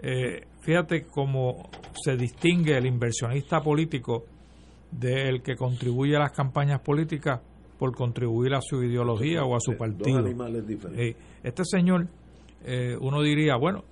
eh, 0.00 0.46
fíjate 0.60 1.04
cómo 1.04 1.70
se 1.94 2.16
distingue 2.16 2.76
el 2.76 2.86
inversionista 2.86 3.60
político 3.60 4.24
del 4.90 5.42
que 5.42 5.56
contribuye 5.56 6.14
a 6.16 6.20
las 6.20 6.32
campañas 6.32 6.80
políticas 6.80 7.40
por 7.78 7.94
contribuir 7.94 8.54
a 8.54 8.60
su 8.60 8.82
ideología 8.82 9.42
o 9.44 9.56
a 9.56 9.60
su 9.60 9.76
partido. 9.76 10.24
Eh, 10.94 11.16
este 11.42 11.64
señor 11.64 12.06
eh, 12.64 12.96
uno 12.98 13.22
diría, 13.22 13.56
bueno, 13.56 13.84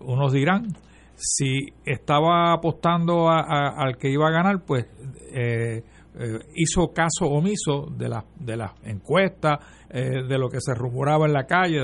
unos 0.00 0.32
dirán, 0.32 0.76
si 1.16 1.66
estaba 1.84 2.52
apostando 2.52 3.28
al 3.28 3.96
que 3.98 4.10
iba 4.10 4.28
a 4.28 4.30
ganar, 4.30 4.62
pues 4.66 4.86
eh, 5.32 5.82
eh, 6.18 6.38
hizo 6.54 6.92
caso 6.92 7.26
omiso 7.26 7.86
de 7.96 8.08
las 8.08 8.24
de 8.38 8.56
las 8.56 8.72
encuestas, 8.84 9.58
de 9.90 10.38
lo 10.38 10.48
que 10.48 10.60
se 10.60 10.72
rumoraba 10.72 11.26
en 11.26 11.32
la 11.32 11.46
calle, 11.46 11.80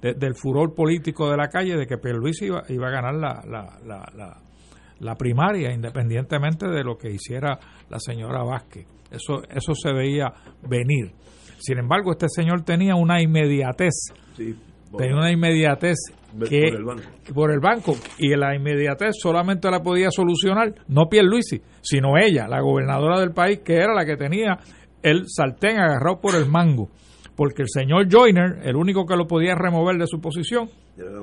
de 0.00 0.14
del 0.14 0.34
furor 0.34 0.74
político 0.74 1.30
de 1.30 1.36
la 1.36 1.48
calle, 1.48 1.76
de 1.76 1.86
que 1.86 1.98
Pierluisi 1.98 2.46
iba, 2.46 2.62
iba 2.70 2.88
a 2.88 2.90
ganar 2.90 3.14
la, 3.14 3.42
la, 3.46 3.78
la, 3.84 4.40
la, 5.00 5.14
primaria, 5.16 5.70
independientemente 5.70 6.66
de 6.66 6.82
lo 6.82 6.96
que 6.96 7.10
hiciera 7.10 7.58
la 7.90 7.98
señora 8.00 8.42
Vázquez. 8.42 8.86
Eso, 9.10 9.42
eso 9.50 9.74
se 9.74 9.92
veía 9.92 10.32
venir. 10.66 11.12
Sin 11.58 11.78
embargo, 11.78 12.12
este 12.12 12.26
señor 12.30 12.62
tenía 12.62 12.94
una 12.94 13.20
inmediatez 13.20 14.14
sí 14.34 14.56
tenía 14.96 15.16
una 15.16 15.30
inmediatez 15.30 15.96
que 16.48 16.70
por 16.70 16.78
el, 16.78 16.84
banco. 16.84 17.02
por 17.34 17.50
el 17.52 17.60
banco 17.60 17.94
y 18.18 18.34
la 18.36 18.54
inmediatez 18.54 19.16
solamente 19.20 19.70
la 19.70 19.82
podía 19.82 20.10
solucionar 20.10 20.74
no 20.88 21.08
Pierluisi, 21.08 21.60
sino 21.80 22.16
ella, 22.16 22.48
la 22.48 22.60
gobernadora 22.60 23.20
del 23.20 23.32
país 23.32 23.60
que 23.60 23.74
era 23.74 23.94
la 23.94 24.04
que 24.04 24.16
tenía 24.16 24.58
el 25.02 25.24
sartén 25.26 25.78
agarrado 25.78 26.20
por 26.20 26.34
el 26.34 26.46
mango, 26.46 26.88
porque 27.36 27.62
el 27.62 27.68
señor 27.68 28.06
Joyner, 28.10 28.60
el 28.62 28.76
único 28.76 29.04
que 29.04 29.16
lo 29.16 29.26
podía 29.26 29.54
remover 29.54 29.96
de 29.96 30.06
su 30.06 30.20
posición, 30.20 30.68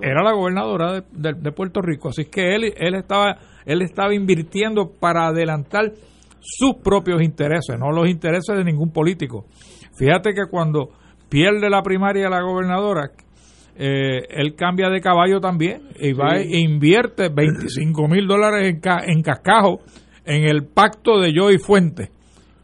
era 0.01 0.23
la 0.23 0.33
gobernadora 0.33 1.01
de, 1.11 1.33
de, 1.33 1.51
Puerto 1.51 1.81
Rico, 1.81 2.09
así 2.09 2.25
que 2.25 2.55
él 2.55 2.73
él 2.75 2.95
estaba 2.95 3.37
él 3.65 3.81
estaba 3.83 4.13
invirtiendo 4.13 4.91
para 4.99 5.27
adelantar 5.27 5.93
sus 6.39 6.75
propios 6.83 7.21
intereses, 7.21 7.77
no 7.77 7.91
los 7.91 8.09
intereses 8.09 8.55
de 8.55 8.63
ningún 8.63 8.91
político. 8.91 9.45
Fíjate 9.97 10.33
que 10.33 10.47
cuando 10.49 10.89
pierde 11.29 11.69
la 11.69 11.83
primaria 11.83 12.29
la 12.29 12.41
gobernadora, 12.41 13.11
eh, 13.81 14.27
él 14.29 14.55
cambia 14.55 14.89
de 14.89 14.99
caballo 14.99 15.39
también 15.39 15.83
y 15.97 16.11
va 16.11 16.35
e 16.35 16.59
invierte 16.59 17.29
25 17.29 18.09
mil 18.09 18.27
dólares 18.27 18.75
en, 18.75 18.81
en 19.07 19.21
cascajo 19.21 19.79
en 20.25 20.43
el 20.43 20.65
pacto 20.65 21.17
de 21.17 21.31
Joey 21.33 21.59
Fuente, 21.59 22.09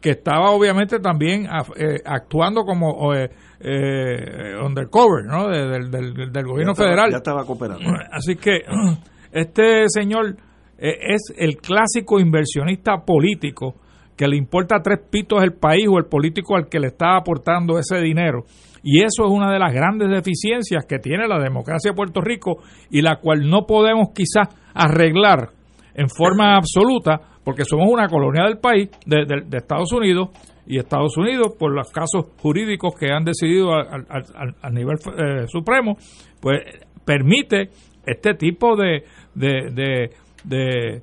que 0.02 0.10
estaba 0.10 0.50
obviamente 0.50 1.00
también 1.00 1.46
eh, 1.46 1.96
actuando 2.04 2.64
como 2.64 3.14
eh, 3.14 3.30
eh, 3.60 4.56
undercover 4.62 5.24
¿no? 5.24 5.48
del, 5.48 5.90
del, 5.90 6.44
gobierno 6.44 6.74
federal. 6.74 7.10
Ya 7.10 7.16
estaba 7.16 7.46
cooperando. 7.46 7.82
Así 8.12 8.36
que 8.36 8.58
este 9.32 9.88
señor 9.88 10.36
es 10.76 11.32
el 11.34 11.56
clásico 11.56 12.20
inversionista 12.20 12.98
político 13.06 13.76
que 14.18 14.28
le 14.28 14.36
importa 14.36 14.82
tres 14.82 15.00
pitos 15.10 15.42
el 15.42 15.54
país 15.54 15.86
o 15.90 15.96
el 15.96 16.04
político 16.04 16.56
al 16.56 16.68
que 16.68 16.78
le 16.78 16.88
está 16.88 17.16
aportando 17.16 17.78
ese 17.78 17.96
dinero 18.02 18.44
y 18.88 19.02
eso 19.02 19.24
es 19.24 19.32
una 19.32 19.52
de 19.52 19.58
las 19.58 19.74
grandes 19.74 20.08
deficiencias 20.08 20.86
que 20.86 21.00
tiene 21.00 21.26
la 21.26 21.40
democracia 21.40 21.90
de 21.90 21.96
Puerto 21.96 22.20
Rico 22.20 22.62
y 22.88 23.02
la 23.02 23.16
cual 23.16 23.50
no 23.50 23.66
podemos 23.66 24.10
quizás 24.14 24.48
arreglar 24.74 25.50
en 25.92 26.08
forma 26.08 26.54
absoluta 26.54 27.20
porque 27.42 27.64
somos 27.64 27.88
una 27.90 28.06
colonia 28.06 28.44
del 28.44 28.58
país, 28.58 28.88
de, 29.04 29.42
Estados 29.56 29.92
Unidos, 29.92 30.28
y 30.68 30.78
Estados 30.78 31.16
Unidos, 31.16 31.56
por 31.58 31.72
los 31.72 31.90
casos 31.90 32.26
jurídicos 32.40 32.94
que 32.98 33.10
han 33.12 33.24
decidido 33.24 33.72
al, 33.74 34.74
nivel 34.74 34.96
eh, 35.18 35.48
supremo, 35.48 35.96
pues 36.40 36.60
permite 37.04 37.70
este 38.06 38.34
tipo 38.34 38.76
de, 38.76 39.02
de, 39.34 40.10
de 40.44 41.02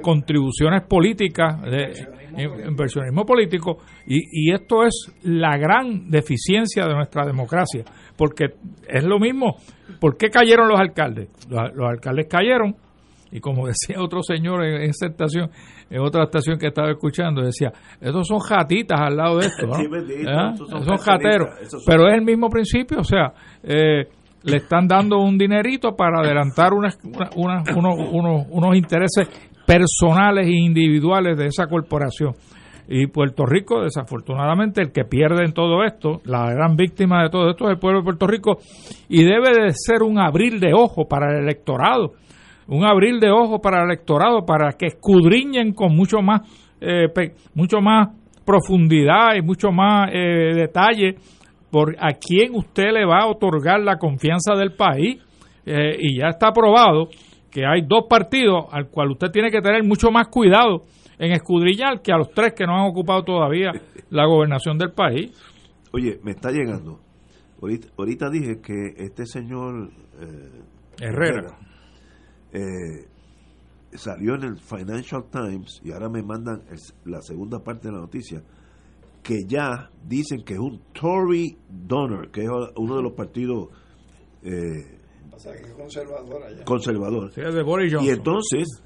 contribuciones 0.00 0.82
políticas, 0.88 1.62
de 1.62 1.92
inversionismo 2.66 3.24
político, 3.24 3.78
y, 4.06 4.48
y 4.48 4.52
esto 4.52 4.84
es 4.84 5.12
la 5.22 5.56
gran 5.56 6.10
deficiencia 6.10 6.86
de 6.86 6.94
nuestra 6.94 7.24
democracia, 7.24 7.84
porque 8.16 8.46
es 8.88 9.04
lo 9.04 9.18
mismo, 9.18 9.56
¿por 10.00 10.16
qué 10.16 10.28
cayeron 10.28 10.68
los 10.68 10.78
alcaldes? 10.78 11.28
Los, 11.48 11.88
alcaldes 11.88 12.26
cayeron, 12.28 12.76
y 13.30 13.40
como 13.40 13.66
decía 13.68 13.96
otro 14.00 14.22
señor 14.22 14.64
en 14.64 14.82
esa 14.82 15.06
estación, 15.06 15.50
en 15.90 16.00
otra 16.00 16.24
estación 16.24 16.58
que 16.58 16.68
estaba 16.68 16.90
escuchando, 16.90 17.42
decía, 17.42 17.72
estos 18.00 18.26
son 18.26 18.40
jatitas 18.40 19.00
al 19.00 19.16
lado 19.16 19.38
de 19.38 19.46
esto, 19.46 19.66
¿Ah? 20.28 20.54
son, 20.56 20.96
jateros, 20.98 21.48
pero 21.86 22.08
es 22.08 22.14
el 22.14 22.24
mismo 22.24 22.48
principio, 22.48 23.00
o 23.00 23.04
sea, 23.04 23.32
eh, 23.62 24.08
le 24.44 24.58
están 24.58 24.86
dando 24.86 25.18
un 25.18 25.38
dinerito 25.38 25.96
para 25.96 26.20
adelantar 26.20 26.72
unos, 26.72 26.96
unos, 27.34 28.46
unos 28.50 28.76
intereses 28.76 29.28
personales 29.66 30.46
e 30.46 30.52
individuales 30.52 31.36
de 31.36 31.46
esa 31.46 31.66
corporación. 31.66 32.34
Y 32.86 33.06
Puerto 33.06 33.46
Rico, 33.46 33.82
desafortunadamente, 33.82 34.82
el 34.82 34.92
que 34.92 35.04
pierde 35.04 35.44
en 35.44 35.54
todo 35.54 35.84
esto, 35.84 36.20
la 36.24 36.52
gran 36.52 36.76
víctima 36.76 37.22
de 37.22 37.30
todo 37.30 37.50
esto 37.50 37.64
es 37.64 37.72
el 37.72 37.78
pueblo 37.78 38.00
de 38.00 38.04
Puerto 38.04 38.26
Rico, 38.26 38.58
y 39.08 39.24
debe 39.24 39.58
de 39.58 39.72
ser 39.72 40.02
un 40.02 40.18
abril 40.18 40.60
de 40.60 40.74
ojo 40.74 41.08
para 41.08 41.32
el 41.32 41.44
electorado, 41.44 42.12
un 42.68 42.84
abril 42.84 43.20
de 43.20 43.30
ojo 43.30 43.60
para 43.60 43.78
el 43.78 43.84
electorado, 43.90 44.44
para 44.44 44.72
que 44.72 44.86
escudriñen 44.86 45.72
con 45.72 45.96
mucho 45.96 46.20
más, 46.20 46.42
eh, 46.80 47.08
mucho 47.54 47.80
más 47.80 48.08
profundidad 48.44 49.34
y 49.34 49.40
mucho 49.40 49.72
más 49.72 50.10
eh, 50.12 50.52
detalle 50.54 51.16
por 51.74 51.96
a 51.98 52.12
quién 52.12 52.54
usted 52.54 52.92
le 52.92 53.04
va 53.04 53.22
a 53.22 53.26
otorgar 53.26 53.80
la 53.80 53.96
confianza 53.98 54.54
del 54.54 54.74
país. 54.76 55.20
Eh, 55.66 55.96
y 55.98 56.20
ya 56.20 56.28
está 56.28 56.50
aprobado 56.50 57.08
que 57.50 57.66
hay 57.66 57.82
dos 57.82 58.04
partidos 58.08 58.66
al 58.70 58.88
cual 58.90 59.10
usted 59.10 59.32
tiene 59.32 59.50
que 59.50 59.60
tener 59.60 59.82
mucho 59.82 60.12
más 60.12 60.28
cuidado 60.28 60.82
en 61.18 61.32
escudriñar 61.32 62.00
que 62.00 62.12
a 62.12 62.16
los 62.18 62.30
tres 62.30 62.52
que 62.54 62.64
no 62.64 62.74
han 62.76 62.86
ocupado 62.90 63.24
todavía 63.24 63.72
la 64.10 64.24
gobernación 64.26 64.78
del 64.78 64.92
país. 64.92 65.32
Oye, 65.92 66.20
me 66.22 66.30
está 66.30 66.50
llegando 66.52 67.00
ahorita, 67.60 67.88
ahorita 67.98 68.30
dije 68.30 68.60
que 68.62 68.94
este 68.98 69.26
señor 69.26 69.88
eh, 70.20 70.62
Herrera. 71.00 71.58
eh, 72.52 73.08
salió 73.94 74.34
en 74.36 74.42
el 74.44 74.58
Financial 74.58 75.24
Times 75.30 75.80
y 75.84 75.90
ahora 75.92 76.08
me 76.08 76.22
mandan 76.22 76.62
el- 76.70 77.10
la 77.10 77.20
segunda 77.22 77.58
parte 77.64 77.88
de 77.88 77.94
la 77.94 78.00
noticia 78.00 78.42
que 79.24 79.44
ya 79.48 79.90
dicen 80.06 80.44
que 80.44 80.52
es 80.54 80.60
un 80.60 80.80
Tory 80.92 81.56
donor, 81.68 82.30
que 82.30 82.42
es 82.42 82.48
uno 82.76 82.96
de 82.96 83.02
los 83.02 83.12
partidos 83.14 83.70
eh, 84.42 84.98
Pasa 85.30 85.50
que 85.52 85.62
es 85.68 85.72
conservadora 85.74 86.52
ya. 86.56 86.64
conservador. 86.64 87.32
Sí, 87.32 87.40
es 87.40 87.54
de 87.54 87.62
Boris 87.64 87.92
Johnson. 87.92 88.08
Y 88.08 88.16
entonces, 88.16 88.82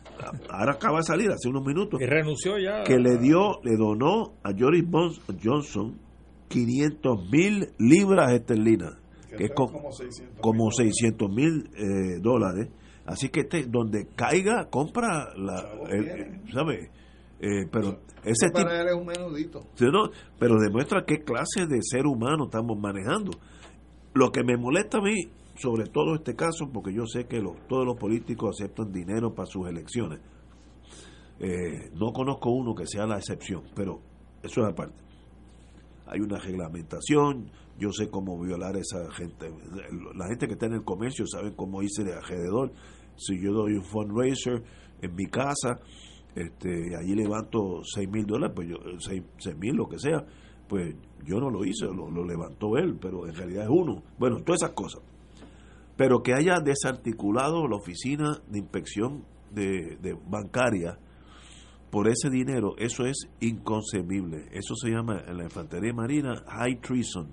ahora 0.48 0.72
acaba 0.72 0.98
de 0.98 1.02
salir 1.04 1.30
hace 1.30 1.48
unos 1.48 1.66
minutos, 1.66 2.00
Y 2.00 2.06
renunció 2.06 2.56
ya. 2.58 2.84
que 2.84 2.98
le 2.98 3.18
dio, 3.18 3.60
le 3.64 3.76
donó 3.76 4.34
a 4.42 4.52
Joris 4.58 4.84
Bons- 4.84 5.20
Johnson 5.42 5.98
500 6.48 7.30
mil 7.30 7.66
libras 7.78 8.32
esterlinas, 8.32 8.94
que 9.36 9.44
es 9.44 9.50
son 9.54 9.66
co- 9.66 9.72
como 9.72 9.92
600 9.92 10.40
como 10.40 10.64
mil 10.64 10.72
600 10.74 11.30
mil 11.30 11.70
eh, 11.76 12.18
dólares. 12.22 12.68
Así 13.04 13.28
que 13.30 13.40
este, 13.40 13.64
donde 13.66 14.06
caiga, 14.16 14.68
compra 14.70 15.34
la, 15.36 15.64
el-. 15.90 16.40
¿sabe? 16.52 16.90
Eh, 17.40 17.66
pero 17.70 18.00
ese 18.30 18.46
tipo, 18.48 18.62
para 18.64 18.80
él 18.82 18.88
es 18.88 18.94
un 18.94 19.06
menudito. 19.06 19.60
Sí, 19.74 19.84
no, 19.92 20.10
pero 20.38 20.56
demuestra 20.58 21.04
qué 21.06 21.18
clase 21.24 21.66
de 21.66 21.78
ser 21.82 22.06
humano 22.06 22.44
estamos 22.44 22.78
manejando. 22.78 23.30
Lo 24.14 24.30
que 24.30 24.42
me 24.44 24.56
molesta 24.56 24.98
a 24.98 25.02
mí, 25.02 25.16
sobre 25.56 25.84
todo 25.86 26.14
este 26.14 26.34
caso, 26.34 26.70
porque 26.72 26.92
yo 26.92 27.04
sé 27.06 27.26
que 27.26 27.40
los- 27.40 27.56
todos 27.68 27.84
los 27.86 27.96
políticos 27.96 28.56
aceptan 28.60 28.92
dinero 28.92 29.34
para 29.34 29.46
sus 29.46 29.68
elecciones. 29.68 30.20
Eh, 31.40 31.90
no 31.94 32.12
conozco 32.12 32.50
uno 32.50 32.74
que 32.74 32.86
sea 32.86 33.06
la 33.06 33.16
excepción, 33.18 33.62
pero 33.74 34.00
eso 34.42 34.60
es 34.62 34.68
aparte. 34.72 35.00
Hay 36.06 36.20
una 36.20 36.38
reglamentación, 36.38 37.50
yo 37.78 37.92
sé 37.92 38.08
cómo 38.10 38.40
violar 38.42 38.74
a 38.74 38.80
esa 38.80 39.08
gente. 39.12 39.50
La 40.14 40.26
gente 40.28 40.46
que 40.46 40.54
está 40.54 40.66
en 40.66 40.72
el 40.74 40.84
comercio 40.84 41.26
sabe 41.26 41.54
cómo 41.54 41.82
irse 41.82 42.02
de 42.02 42.14
alrededor. 42.14 42.72
Si 43.16 43.40
yo 43.40 43.52
doy 43.52 43.74
un 43.74 43.84
fundraiser 43.84 44.64
en 45.00 45.14
mi 45.14 45.26
casa, 45.26 45.78
este, 46.38 46.96
allí 46.96 47.14
levanto 47.14 47.82
6 47.82 48.08
mil 48.08 48.26
dólares, 48.26 48.54
pues 48.54 48.68
yo, 48.68 48.76
6 48.98 49.56
mil, 49.56 49.74
lo 49.74 49.88
que 49.88 49.98
sea, 49.98 50.24
pues 50.68 50.94
yo 51.24 51.40
no 51.40 51.50
lo 51.50 51.64
hice, 51.64 51.86
lo, 51.86 52.24
levantó 52.24 52.76
él, 52.76 52.96
pero 53.00 53.26
en 53.26 53.34
realidad 53.34 53.64
es 53.64 53.70
uno. 53.70 54.02
Bueno, 54.18 54.36
todas 54.44 54.62
esas 54.62 54.74
cosas. 54.74 55.02
Pero 55.96 56.22
que 56.22 56.34
haya 56.34 56.60
desarticulado 56.60 57.66
la 57.66 57.76
oficina 57.76 58.38
de 58.48 58.58
inspección 58.58 59.24
de, 59.50 59.96
de 60.00 60.16
bancaria 60.28 60.98
por 61.90 62.06
ese 62.06 62.30
dinero, 62.30 62.74
eso 62.78 63.06
es 63.06 63.28
inconcebible. 63.40 64.46
Eso 64.52 64.74
se 64.76 64.90
llama 64.90 65.22
en 65.26 65.38
la 65.38 65.44
infantería 65.44 65.92
marina 65.92 66.44
high 66.46 66.80
treason, 66.80 67.28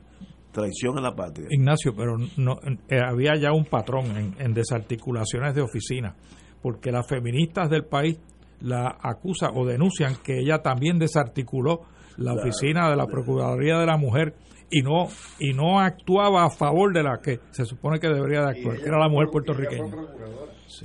traición 0.52 0.98
a 0.98 1.02
la 1.02 1.14
patria. 1.14 1.48
Ignacio, 1.52 1.94
pero 1.96 2.18
no 2.38 2.58
eh, 2.90 3.00
había 3.06 3.36
ya 3.36 3.52
un 3.52 3.66
patrón 3.66 4.18
en, 4.18 4.36
en 4.40 4.54
desarticulaciones 4.54 5.54
de 5.54 5.62
oficinas, 5.62 6.16
porque 6.62 6.92
las 6.92 7.08
feministas 7.08 7.70
del 7.70 7.86
país 7.86 8.18
la 8.66 8.98
acusan 9.02 9.52
o 9.56 9.66
denuncian 9.66 10.16
que 10.24 10.40
ella 10.40 10.60
también 10.62 10.98
desarticuló 11.00 11.82
la 12.18 12.34
oficina 12.34 12.90
de 12.90 12.96
la 12.96 13.06
Procuraduría 13.08 13.78
de 13.78 13.86
la 13.86 13.98
Mujer 13.98 14.36
y 14.72 14.82
no 14.82 15.08
y 15.40 15.54
no 15.54 15.80
actuaba 15.80 16.46
a 16.46 16.50
favor 16.50 16.92
de 16.94 17.04
la 17.04 17.20
que 17.22 17.40
se 17.52 17.66
supone 17.66 18.00
que 18.00 18.08
debería 18.08 18.42
de 18.42 18.50
actuar, 18.58 18.78
que 18.78 18.88
era 18.88 18.98
la 18.98 19.10
mujer 19.10 19.28
puertorriqueña. 19.32 19.86
Ella 19.86 19.94
Por 19.94 20.04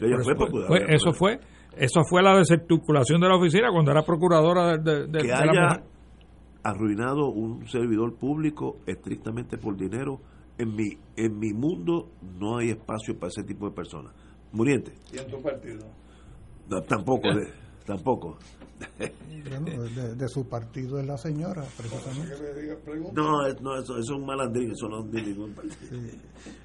fue 0.00 0.16
eso 0.16 0.24
fue- 0.24 0.34
procuradora. 0.36 0.66
fue- 0.86 0.94
eso 0.94 1.12
fue 1.12 1.40
eso 1.76 2.00
fue 2.10 2.22
la 2.22 2.36
desarticulación 2.36 3.20
de 3.20 3.28
la 3.28 3.36
oficina 3.36 3.70
cuando 3.72 3.92
era 3.92 4.02
procuradora 4.02 4.76
de, 4.76 4.78
de- 4.78 5.06
de- 5.06 5.18
que 5.20 5.26
de 5.28 5.28
la 5.28 5.38
haya 5.40 5.62
mujer. 5.68 5.82
arruinado 6.64 7.28
un 7.30 7.66
servidor 7.68 8.16
público 8.16 8.76
estrictamente 8.86 9.56
por 9.56 9.76
dinero, 9.76 10.20
en 10.58 10.74
mi, 10.76 10.90
en 11.16 11.38
mi 11.38 11.52
mundo 11.54 12.10
no 12.38 12.58
hay 12.58 12.70
espacio 12.70 13.18
para 13.18 13.28
ese 13.28 13.44
tipo 13.44 13.66
de 13.68 13.74
personas. 13.74 14.12
Muriente, 14.52 14.92
Y 15.12 15.18
en 15.18 15.30
tu 15.30 15.40
partido. 15.40 15.86
no, 16.68 16.82
tampoco, 16.82 17.28
de- 17.32 17.48
tampoco. 17.84 18.38
Bueno, 19.48 19.82
de, 19.82 20.14
de 20.14 20.28
su 20.28 20.48
partido 20.48 20.98
es 20.98 21.06
la 21.06 21.18
señora, 21.18 21.64
precisamente. 21.76 22.34
No, 23.12 23.42
no 23.60 23.76
eso, 23.76 23.98
eso 23.98 23.98
es 23.98 24.10
un 24.10 24.24
malandrín, 24.24 24.70
eso 24.70 24.88
no 24.88 25.04
es 25.04 25.10
de 25.10 25.22
ningún 25.22 25.52
partido. 25.52 25.76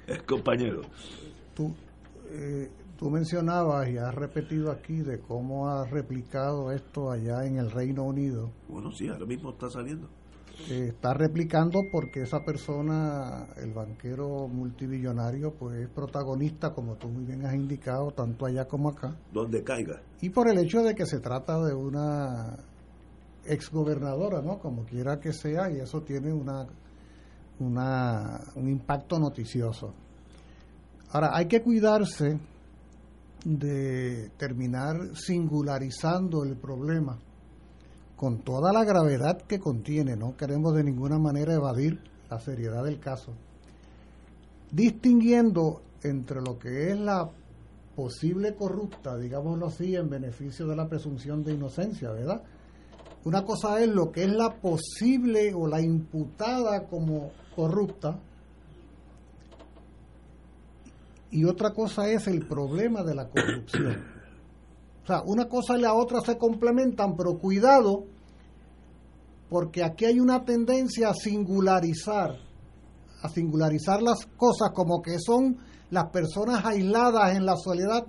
Es 0.06 0.22
compañero. 0.22 0.82
Tú, 1.54 1.74
eh, 2.30 2.70
tú 2.98 3.10
mencionabas 3.10 3.88
y 3.88 3.98
has 3.98 4.14
repetido 4.14 4.70
aquí 4.70 5.00
de 5.00 5.20
cómo 5.20 5.68
ha 5.68 5.86
replicado 5.86 6.72
esto 6.72 7.10
allá 7.10 7.44
en 7.44 7.58
el 7.58 7.70
Reino 7.70 8.04
Unido. 8.04 8.50
Bueno, 8.68 8.90
sí, 8.92 9.08
ahora 9.08 9.26
mismo 9.26 9.50
está 9.50 9.68
saliendo. 9.68 10.08
Eh, 10.68 10.88
está 10.88 11.12
replicando 11.12 11.82
porque 11.92 12.22
esa 12.22 12.42
persona, 12.42 13.46
el 13.56 13.72
banquero 13.72 14.48
multimillonario, 14.48 15.52
pues 15.54 15.78
es 15.80 15.88
protagonista, 15.88 16.72
como 16.72 16.96
tú 16.96 17.08
muy 17.08 17.24
bien 17.24 17.44
has 17.44 17.54
indicado, 17.54 18.10
tanto 18.10 18.46
allá 18.46 18.66
como 18.66 18.88
acá. 18.88 19.14
Donde 19.32 19.62
caiga. 19.62 20.00
Y 20.20 20.30
por 20.30 20.48
el 20.48 20.58
hecho 20.58 20.82
de 20.82 20.94
que 20.94 21.06
se 21.06 21.20
trata 21.20 21.62
de 21.62 21.74
una 21.74 22.56
exgobernadora, 23.44 24.40
¿no? 24.40 24.58
Como 24.58 24.84
quiera 24.84 25.20
que 25.20 25.32
sea, 25.32 25.70
y 25.70 25.78
eso 25.78 26.02
tiene 26.02 26.32
una, 26.32 26.66
una, 27.60 28.40
un 28.56 28.68
impacto 28.68 29.18
noticioso. 29.20 29.92
Ahora, 31.10 31.30
hay 31.36 31.46
que 31.46 31.62
cuidarse 31.62 32.40
de 33.44 34.30
terminar 34.36 34.96
singularizando 35.14 36.42
el 36.42 36.56
problema 36.56 37.18
con 38.16 38.38
toda 38.38 38.72
la 38.72 38.84
gravedad 38.84 39.42
que 39.42 39.60
contiene. 39.60 40.16
No 40.16 40.36
queremos 40.36 40.74
de 40.74 40.84
ninguna 40.84 41.18
manera 41.18 41.54
evadir 41.54 42.00
la 42.30 42.40
seriedad 42.40 42.84
del 42.84 42.98
caso. 42.98 43.32
Distinguiendo 44.72 45.82
entre 46.02 46.40
lo 46.40 46.58
que 46.58 46.90
es 46.90 46.98
la 46.98 47.30
posible 47.94 48.54
corrupta, 48.54 49.16
digámoslo 49.16 49.66
así, 49.66 49.94
en 49.96 50.10
beneficio 50.10 50.66
de 50.66 50.76
la 50.76 50.88
presunción 50.88 51.44
de 51.44 51.54
inocencia, 51.54 52.10
¿verdad? 52.10 52.42
Una 53.24 53.44
cosa 53.44 53.80
es 53.82 53.88
lo 53.88 54.12
que 54.12 54.24
es 54.24 54.30
la 54.30 54.54
posible 54.54 55.52
o 55.54 55.66
la 55.66 55.80
imputada 55.80 56.84
como 56.84 57.32
corrupta 57.54 58.18
y 61.30 61.44
otra 61.44 61.72
cosa 61.72 62.08
es 62.08 62.28
el 62.28 62.46
problema 62.46 63.02
de 63.02 63.14
la 63.14 63.28
corrupción. 63.28 64.15
O 65.06 65.08
sea, 65.08 65.22
una 65.22 65.48
cosa 65.48 65.78
y 65.78 65.82
la 65.82 65.94
otra 65.94 66.20
se 66.20 66.36
complementan, 66.36 67.14
pero 67.16 67.38
cuidado, 67.38 68.06
porque 69.48 69.84
aquí 69.84 70.04
hay 70.04 70.18
una 70.18 70.44
tendencia 70.44 71.10
a 71.10 71.14
singularizar, 71.14 72.34
a 73.22 73.28
singularizar 73.28 74.02
las 74.02 74.26
cosas 74.36 74.70
como 74.74 75.00
que 75.02 75.20
son 75.20 75.58
las 75.90 76.06
personas 76.10 76.64
aisladas 76.64 77.36
en 77.36 77.46
la 77.46 77.54
soledad 77.56 78.04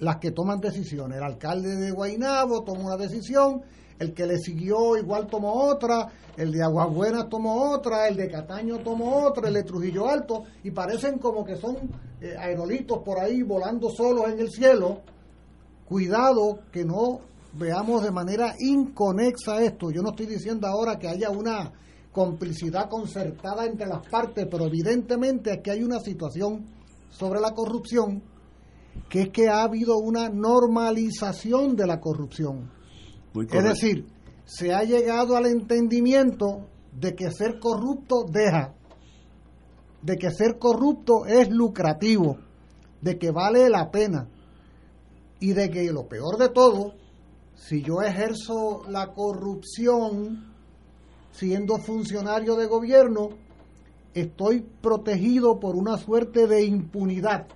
las 0.00 0.18
que 0.18 0.30
toman 0.30 0.60
decisiones. 0.60 1.16
El 1.16 1.24
alcalde 1.24 1.74
de 1.76 1.90
Guainabo 1.90 2.64
tomó 2.64 2.88
una 2.88 2.98
decisión, 2.98 3.62
el 3.98 4.12
que 4.12 4.26
le 4.26 4.36
siguió 4.36 4.98
igual 4.98 5.26
tomó 5.26 5.54
otra, 5.54 6.06
el 6.36 6.52
de 6.52 6.62
Aguabuena 6.62 7.30
tomó 7.30 7.70
otra, 7.70 8.08
el 8.08 8.16
de 8.16 8.28
Cataño 8.28 8.80
tomó 8.80 9.24
otra, 9.24 9.48
el 9.48 9.54
de 9.54 9.62
Trujillo 9.62 10.06
Alto, 10.06 10.44
y 10.64 10.70
parecen 10.70 11.18
como 11.18 11.46
que 11.46 11.56
son 11.56 11.76
eh, 12.20 12.34
aerolitos 12.38 12.98
por 12.98 13.18
ahí 13.20 13.42
volando 13.42 13.88
solos 13.88 14.28
en 14.28 14.40
el 14.40 14.50
cielo. 14.50 15.00
Cuidado 15.90 16.60
que 16.70 16.84
no 16.84 17.18
veamos 17.54 18.04
de 18.04 18.12
manera 18.12 18.54
inconexa 18.60 19.60
esto. 19.60 19.90
Yo 19.90 20.02
no 20.02 20.10
estoy 20.10 20.26
diciendo 20.26 20.68
ahora 20.68 21.00
que 21.00 21.08
haya 21.08 21.30
una 21.30 21.72
complicidad 22.12 22.88
concertada 22.88 23.66
entre 23.66 23.88
las 23.88 24.06
partes, 24.06 24.46
pero 24.48 24.66
evidentemente 24.66 25.50
aquí 25.50 25.70
hay 25.70 25.82
una 25.82 25.98
situación 25.98 26.64
sobre 27.08 27.40
la 27.40 27.54
corrupción 27.54 28.22
que 29.08 29.22
es 29.22 29.28
que 29.30 29.48
ha 29.48 29.64
habido 29.64 29.98
una 29.98 30.28
normalización 30.28 31.74
de 31.74 31.88
la 31.88 31.98
corrupción. 31.98 32.70
Es 33.34 33.64
decir, 33.64 34.06
se 34.44 34.72
ha 34.72 34.84
llegado 34.84 35.36
al 35.36 35.46
entendimiento 35.46 36.68
de 36.92 37.16
que 37.16 37.32
ser 37.32 37.58
corrupto 37.58 38.26
deja, 38.30 38.74
de 40.02 40.16
que 40.18 40.30
ser 40.30 40.56
corrupto 40.56 41.26
es 41.26 41.50
lucrativo, 41.50 42.36
de 43.00 43.18
que 43.18 43.32
vale 43.32 43.68
la 43.68 43.90
pena 43.90 44.28
y 45.40 45.52
de 45.54 45.70
que 45.70 45.90
lo 45.92 46.06
peor 46.06 46.36
de 46.36 46.50
todo, 46.50 46.94
si 47.54 47.82
yo 47.82 48.02
ejerzo 48.02 48.84
la 48.88 49.12
corrupción 49.12 50.52
siendo 51.32 51.78
funcionario 51.78 52.56
de 52.56 52.66
gobierno, 52.66 53.30
estoy 54.14 54.60
protegido 54.60 55.58
por 55.58 55.76
una 55.76 55.96
suerte 55.96 56.46
de 56.46 56.64
impunidad 56.64 57.46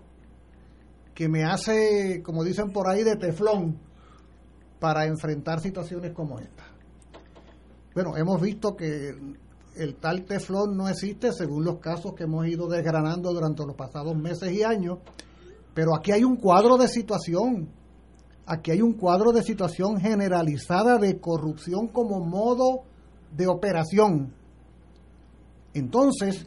que 1.14 1.28
me 1.28 1.44
hace, 1.44 2.22
como 2.24 2.42
dicen 2.42 2.72
por 2.72 2.88
ahí, 2.88 3.04
de 3.04 3.16
teflón 3.16 3.78
para 4.80 5.06
enfrentar 5.06 5.60
situaciones 5.60 6.12
como 6.12 6.38
esta. 6.40 6.64
Bueno, 7.94 8.16
hemos 8.16 8.40
visto 8.40 8.76
que 8.76 9.14
el, 9.76 9.94
tal 9.96 10.24
teflón 10.24 10.76
no 10.76 10.88
existe 10.88 11.32
según 11.32 11.64
los 11.64 11.78
casos 11.78 12.14
que 12.14 12.24
hemos 12.24 12.46
ido 12.46 12.68
desgranando 12.68 13.32
durante 13.32 13.64
los 13.64 13.76
pasados 13.76 14.16
meses 14.16 14.52
y 14.52 14.62
años, 14.62 14.98
pero 15.74 15.94
aquí 15.94 16.12
hay 16.12 16.24
un 16.24 16.36
cuadro 16.36 16.76
de 16.76 16.88
situación, 16.88 17.68
aquí 18.46 18.70
hay 18.70 18.80
un 18.80 18.94
cuadro 18.94 19.32
de 19.32 19.42
situación 19.42 20.00
generalizada 20.00 20.98
de 20.98 21.18
corrupción 21.18 21.88
como 21.88 22.20
modo 22.20 22.82
de 23.36 23.48
operación. 23.48 24.32
Entonces, 25.74 26.46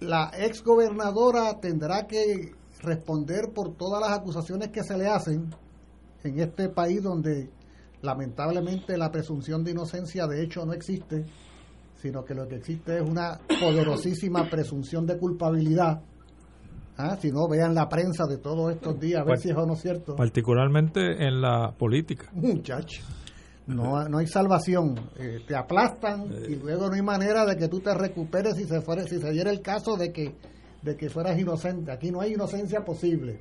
la 0.00 0.30
ex 0.38 0.62
gobernadora 0.62 1.60
tendrá 1.60 2.06
que 2.06 2.54
responder 2.82 3.52
por 3.54 3.74
todas 3.74 4.00
las 4.00 4.18
acusaciones 4.18 4.68
que 4.68 4.82
se 4.82 4.96
le 4.96 5.06
hacen 5.06 5.54
en 6.22 6.40
este 6.40 6.68
país 6.68 7.02
donde 7.02 7.50
lamentablemente 8.02 8.96
la 8.96 9.10
presunción 9.10 9.64
de 9.64 9.72
inocencia 9.72 10.26
de 10.26 10.42
hecho 10.42 10.64
no 10.64 10.72
existe, 10.72 11.24
sino 12.00 12.24
que 12.24 12.34
lo 12.34 12.46
que 12.46 12.56
existe 12.56 12.96
es 12.96 13.02
una 13.02 13.40
poderosísima 13.60 14.48
presunción 14.48 15.06
de 15.06 15.18
culpabilidad. 15.18 16.02
Ah, 16.98 17.16
si 17.20 17.30
no, 17.30 17.46
vean 17.46 17.74
la 17.74 17.88
prensa 17.88 18.26
de 18.26 18.38
todos 18.38 18.72
estos 18.72 18.98
días, 18.98 19.20
a 19.20 19.24
ver 19.24 19.38
si 19.38 19.50
es 19.50 19.56
o 19.56 19.66
no 19.66 19.76
cierto. 19.76 20.16
Particularmente 20.16 21.26
en 21.26 21.42
la 21.42 21.72
política. 21.72 22.30
Muchacho. 22.32 23.02
No, 23.66 24.08
no 24.08 24.18
hay 24.18 24.26
salvación. 24.26 24.94
Eh, 25.18 25.40
te 25.46 25.54
aplastan 25.56 26.26
y 26.48 26.54
luego 26.54 26.88
no 26.88 26.94
hay 26.94 27.02
manera 27.02 27.44
de 27.44 27.56
que 27.56 27.68
tú 27.68 27.80
te 27.80 27.92
recuperes 27.92 28.56
si 28.56 28.64
se 28.64 28.80
fuera, 28.80 29.02
si 29.04 29.18
se 29.18 29.30
diera 29.32 29.50
el 29.50 29.60
caso 29.60 29.96
de 29.96 30.12
que, 30.12 30.34
de 30.82 30.96
que 30.96 31.10
fueras 31.10 31.38
inocente. 31.38 31.90
Aquí 31.90 32.10
no 32.10 32.20
hay 32.20 32.34
inocencia 32.34 32.84
posible. 32.84 33.40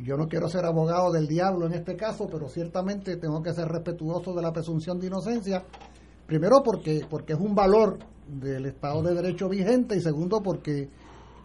Yo 0.00 0.16
no 0.16 0.28
quiero 0.28 0.48
ser 0.48 0.64
abogado 0.64 1.12
del 1.12 1.26
diablo 1.26 1.66
en 1.66 1.74
este 1.74 1.96
caso, 1.96 2.28
pero 2.30 2.48
ciertamente 2.48 3.16
tengo 3.16 3.42
que 3.42 3.52
ser 3.52 3.68
respetuoso 3.68 4.32
de 4.34 4.42
la 4.42 4.52
presunción 4.52 5.00
de 5.00 5.06
inocencia. 5.06 5.64
Primero 6.26 6.62
porque, 6.62 7.06
porque 7.08 7.32
es 7.32 7.40
un 7.40 7.54
valor 7.54 7.98
del 8.28 8.66
Estado 8.66 9.02
de 9.02 9.14
Derecho 9.14 9.48
vigente 9.48 9.96
y 9.96 10.00
segundo 10.00 10.42
porque 10.42 10.88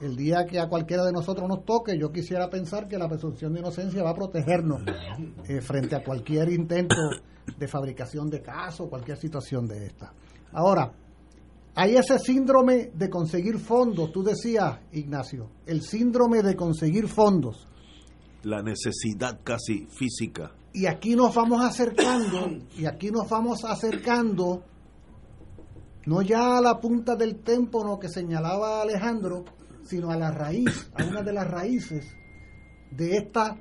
el 0.02 0.16
día 0.16 0.46
que 0.46 0.60
a 0.60 0.68
cualquiera 0.68 1.04
de 1.06 1.12
nosotros 1.12 1.48
nos 1.48 1.64
toque, 1.66 1.98
yo 1.98 2.12
quisiera 2.12 2.50
pensar 2.50 2.88
que 2.88 2.98
la 2.98 3.08
presunción 3.08 3.54
de 3.54 3.60
inocencia 3.60 4.04
va 4.04 4.12
a 4.12 4.16
protegernos 4.16 4.82
eh, 5.48 5.62
frente 5.62 5.96
a 5.96 6.04
cualquier 6.04 6.50
intento 6.50 6.96
de 7.58 7.68
fabricación 7.68 8.30
de 8.30 8.42
casos, 8.42 8.90
cualquier 8.90 9.18
situación 9.18 9.68
de 9.68 9.86
esta. 9.86 10.14
Ahora, 10.52 10.92
hay 11.76 11.96
ese 11.96 12.20
síndrome 12.20 12.92
de 12.94 13.10
conseguir 13.10 13.58
fondos, 13.58 14.12
tú 14.12 14.24
decías, 14.24 14.80
Ignacio, 14.92 15.50
el 15.66 15.82
síndrome 15.82 16.44
de 16.44 16.56
conseguir 16.56 17.08
fondos. 17.08 17.68
La 18.44 18.62
necesidad 18.62 19.40
casi 19.44 19.88
física. 19.88 20.52
Y 20.74 20.86
aquí 20.86 21.16
nos 21.16 21.34
vamos 21.34 21.64
acercando, 21.64 22.60
y 22.78 22.86
aquí 22.86 23.10
nos 23.10 23.28
vamos 23.30 23.64
acercando, 23.64 24.64
no 26.06 26.22
ya 26.22 26.58
a 26.58 26.62
la 26.62 26.80
punta 26.80 27.16
del 27.16 27.38
témpano 27.38 28.00
que 28.00 28.10
señalaba 28.10 28.82
Alejandro, 28.82 29.46
sino 29.86 30.12
a 30.12 30.18
la 30.18 30.32
raíz, 30.32 30.90
a 30.96 31.04
una 31.04 31.22
de 31.22 31.34
las 31.34 31.50
raíces 31.50 32.06
de 32.92 33.18
esta, 33.18 33.58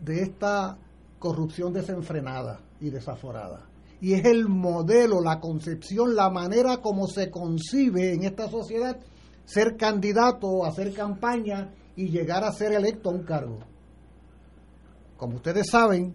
de 0.00 0.22
esta 0.22 0.78
corrupción 1.18 1.72
desenfrenada 1.72 2.60
y 2.80 2.90
desaforada. 2.90 3.66
Y 4.00 4.12
es 4.12 4.24
el 4.26 4.48
modelo, 4.48 5.20
la 5.22 5.40
concepción, 5.40 6.14
la 6.14 6.28
manera 6.30 6.78
como 6.78 7.06
se 7.06 7.30
concibe 7.30 8.12
en 8.12 8.24
esta 8.24 8.48
sociedad 8.48 8.98
ser 9.44 9.76
candidato, 9.76 10.64
hacer 10.66 10.92
campaña 10.92 11.72
y 11.94 12.08
llegar 12.10 12.44
a 12.44 12.52
ser 12.52 12.72
electo 12.72 13.08
a 13.08 13.12
un 13.12 13.22
cargo. 13.22 13.58
Como 15.16 15.36
ustedes 15.36 15.70
saben, 15.70 16.14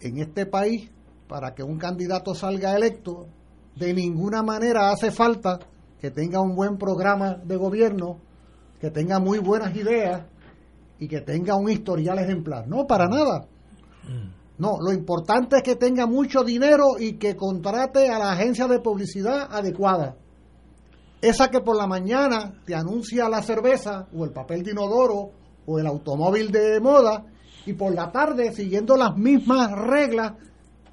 en 0.00 0.18
este 0.18 0.46
país, 0.46 0.90
para 1.26 1.54
que 1.54 1.64
un 1.64 1.78
candidato 1.78 2.34
salga 2.34 2.76
electo, 2.76 3.26
de 3.74 3.92
ninguna 3.92 4.42
manera 4.42 4.90
hace 4.90 5.10
falta 5.10 5.58
que 6.00 6.10
tenga 6.10 6.40
un 6.40 6.54
buen 6.54 6.76
programa 6.78 7.34
de 7.34 7.56
gobierno, 7.56 8.18
que 8.80 8.90
tenga 8.90 9.18
muy 9.18 9.38
buenas 9.38 9.74
ideas 9.74 10.22
y 10.98 11.08
que 11.08 11.20
tenga 11.20 11.56
un 11.56 11.70
historial 11.70 12.18
ejemplar. 12.18 12.66
No, 12.68 12.86
para 12.86 13.08
nada. 13.08 13.46
No, 14.58 14.78
lo 14.80 14.92
importante 14.92 15.56
es 15.56 15.62
que 15.62 15.76
tenga 15.76 16.06
mucho 16.06 16.42
dinero 16.42 16.98
y 16.98 17.14
que 17.14 17.36
contrate 17.36 18.08
a 18.08 18.18
la 18.18 18.32
agencia 18.32 18.66
de 18.66 18.80
publicidad 18.80 19.48
adecuada. 19.50 20.16
Esa 21.20 21.50
que 21.50 21.60
por 21.60 21.76
la 21.76 21.86
mañana 21.86 22.54
te 22.64 22.74
anuncia 22.74 23.28
la 23.28 23.42
cerveza 23.42 24.06
o 24.14 24.24
el 24.24 24.30
papel 24.30 24.62
de 24.62 24.72
inodoro 24.72 25.30
o 25.66 25.78
el 25.78 25.86
automóvil 25.86 26.50
de 26.52 26.78
moda 26.80 27.24
y 27.66 27.72
por 27.72 27.92
la 27.92 28.12
tarde, 28.12 28.52
siguiendo 28.52 28.96
las 28.96 29.16
mismas 29.16 29.72
reglas 29.72 30.34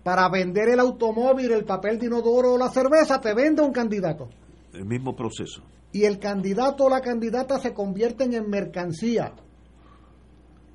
para 0.02 0.28
vender 0.30 0.70
el 0.70 0.80
automóvil, 0.80 1.52
el 1.52 1.66
papel 1.66 2.00
de 2.00 2.08
inodoro 2.08 2.54
o 2.54 2.58
la 2.58 2.70
cerveza, 2.70 3.22
te 3.22 3.34
vende 3.34 3.62
un 3.62 3.72
candidato. 3.72 4.30
El 4.74 4.86
mismo 4.86 5.16
proceso. 5.16 5.62
Y 5.92 6.06
el 6.06 6.20
candidato 6.20 6.86
o 6.86 6.90
la 6.90 7.02
candidata 7.02 7.60
se 7.60 7.74
convierten 7.74 8.34
en 8.34 8.50
mercancía. 8.50 9.34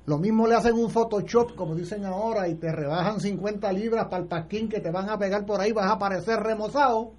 Lo 0.05 0.17
mismo 0.17 0.47
le 0.47 0.55
hacen 0.55 0.73
un 0.73 0.89
Photoshop, 0.89 1.55
como 1.55 1.75
dicen 1.75 2.05
ahora, 2.05 2.47
y 2.47 2.55
te 2.55 2.71
rebajan 2.71 3.19
50 3.19 3.71
libras 3.73 4.05
para 4.05 4.23
el 4.23 4.27
pasquín 4.27 4.67
que 4.67 4.79
te 4.79 4.89
van 4.89 5.09
a 5.09 5.19
pegar 5.19 5.45
por 5.45 5.61
ahí, 5.61 5.71
vas 5.71 5.91
a 5.91 5.99
parecer 5.99 6.39
remozado, 6.39 7.11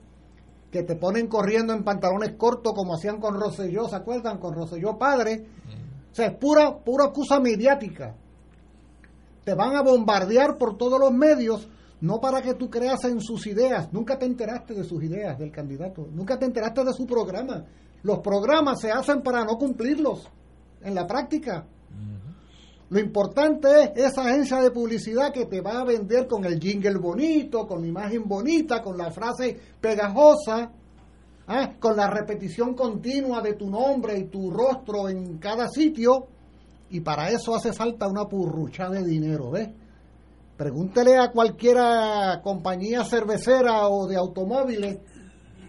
que 0.73 0.83
te 0.83 0.97
ponen 0.97 1.29
corriendo 1.29 1.73
en 1.73 1.85
pantalones 1.85 2.33
cortos 2.37 2.73
como 2.75 2.95
hacían 2.95 3.21
con 3.21 3.39
Rosselló, 3.39 3.87
¿se 3.89 3.97
acuerdan? 3.97 4.39
Con 4.39 4.55
Rosselló 4.55 4.99
padre. 4.99 5.47
O 6.11 6.15
sea, 6.15 6.27
es 6.27 6.37
pura, 6.39 6.79
pura 6.79 7.07
excusa 7.07 7.39
mediática. 7.39 8.17
Te 9.45 9.55
van 9.55 9.77
a 9.77 9.83
bombardear 9.83 10.59
por 10.59 10.77
todos 10.77 10.99
los 10.99 11.13
medios, 11.13 11.69
no 12.01 12.21
para 12.21 12.41
que 12.41 12.55
tú 12.55 12.71
creas 12.71 13.05
en 13.05 13.21
sus 13.21 13.47
ideas. 13.47 13.93
Nunca 13.93 14.19
te 14.19 14.27
enteraste 14.27 14.75
de 14.75 14.85
sus 14.85 15.03
ideas 15.03 15.39
del 15.39 15.51
candidato, 15.51 16.09
nunca 16.13 16.39
te 16.39 16.47
enteraste 16.47 16.85
de 16.85 16.93
su 16.93 17.07
programa. 17.07 17.65
Los 18.03 18.21
programas 18.21 18.81
se 18.81 18.91
hacen 18.91 19.23
para 19.23 19.45
no 19.45 19.59
cumplirlos 19.59 20.27
en 20.83 20.95
la 20.95 21.07
práctica. 21.07 21.67
Lo 22.89 22.99
importante 22.99 23.69
es 23.95 24.07
esa 24.07 24.23
agencia 24.23 24.61
de 24.61 24.73
publicidad 24.73 25.33
que 25.33 25.47
te 25.47 25.61
va 25.61 25.81
a 25.81 25.85
vender 25.85 26.27
con 26.27 26.45
el 26.45 26.59
jingle 26.59 26.99
bonito, 26.99 27.67
con 27.67 27.83
la 27.83 27.87
imagen 27.87 28.27
bonita, 28.27 28.83
con 28.83 28.99
la 28.99 29.13
frase 29.13 29.57
pegajosa, 29.81 30.73
¿ah? 31.47 31.73
con 31.79 31.97
la 31.97 32.09
repetición 32.11 32.75
continua 32.75 33.43
de 33.43 33.55
tu 33.55 33.71
nombre 33.71 34.19
y 34.19 34.25
tu 34.25 34.51
rostro 34.51 35.09
en 35.09 35.39
cada 35.39 35.69
sitio. 35.69 36.27
Y 36.91 36.99
para 37.01 37.31
eso 37.31 37.55
hace 37.55 37.73
falta 37.73 38.09
una 38.09 38.27
purrucha 38.27 38.89
de 38.89 39.05
dinero, 39.05 39.53
¿ves? 39.53 39.69
Pregúntele 40.61 41.17
a 41.17 41.31
cualquiera 41.31 42.43
compañía 42.43 43.03
cervecera 43.03 43.89
o 43.89 44.07
de 44.07 44.17
automóviles 44.17 44.99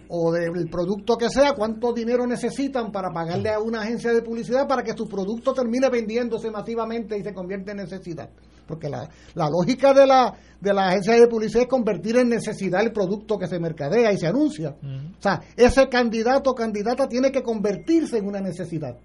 o 0.09 0.33
del 0.33 0.69
producto 0.69 1.15
que 1.15 1.29
sea, 1.29 1.53
cuánto 1.53 1.93
dinero 1.93 2.27
necesitan 2.27 2.91
para 2.91 3.09
pagarle 3.09 3.51
a 3.51 3.61
una 3.61 3.83
agencia 3.83 4.11
de 4.11 4.21
publicidad 4.21 4.67
para 4.67 4.83
que 4.83 4.91
su 4.91 5.07
producto 5.07 5.53
termine 5.53 5.89
vendiéndose 5.89 6.51
masivamente 6.51 7.17
y 7.17 7.23
se 7.23 7.33
convierta 7.33 7.71
en 7.71 7.77
necesidad. 7.77 8.29
Porque 8.67 8.89
la, 8.89 9.07
la 9.33 9.47
lógica 9.49 9.93
de 9.93 10.05
la, 10.05 10.33
de 10.59 10.73
la 10.73 10.89
agencia 10.89 11.13
de 11.13 11.25
publicidad 11.29 11.61
es 11.61 11.69
convertir 11.69 12.17
en 12.17 12.27
necesidad 12.27 12.81
el 12.81 12.91
producto 12.91 13.37
que 13.37 13.47
se 13.47 13.61
mercadea 13.61 14.11
y 14.11 14.17
se 14.17 14.27
anuncia. 14.27 14.71
O 14.71 15.21
sea, 15.21 15.39
ese 15.55 15.87
candidato 15.87 16.49
o 16.49 16.53
candidata 16.53 17.07
tiene 17.07 17.31
que 17.31 17.41
convertirse 17.41 18.17
en 18.17 18.27
una 18.27 18.41
necesidad. 18.41 18.97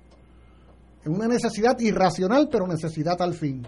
En 1.05 1.12
una 1.12 1.28
necesidad 1.28 1.78
irracional, 1.78 2.49
pero 2.51 2.66
necesidad 2.66 3.22
al 3.22 3.34
fin. 3.34 3.64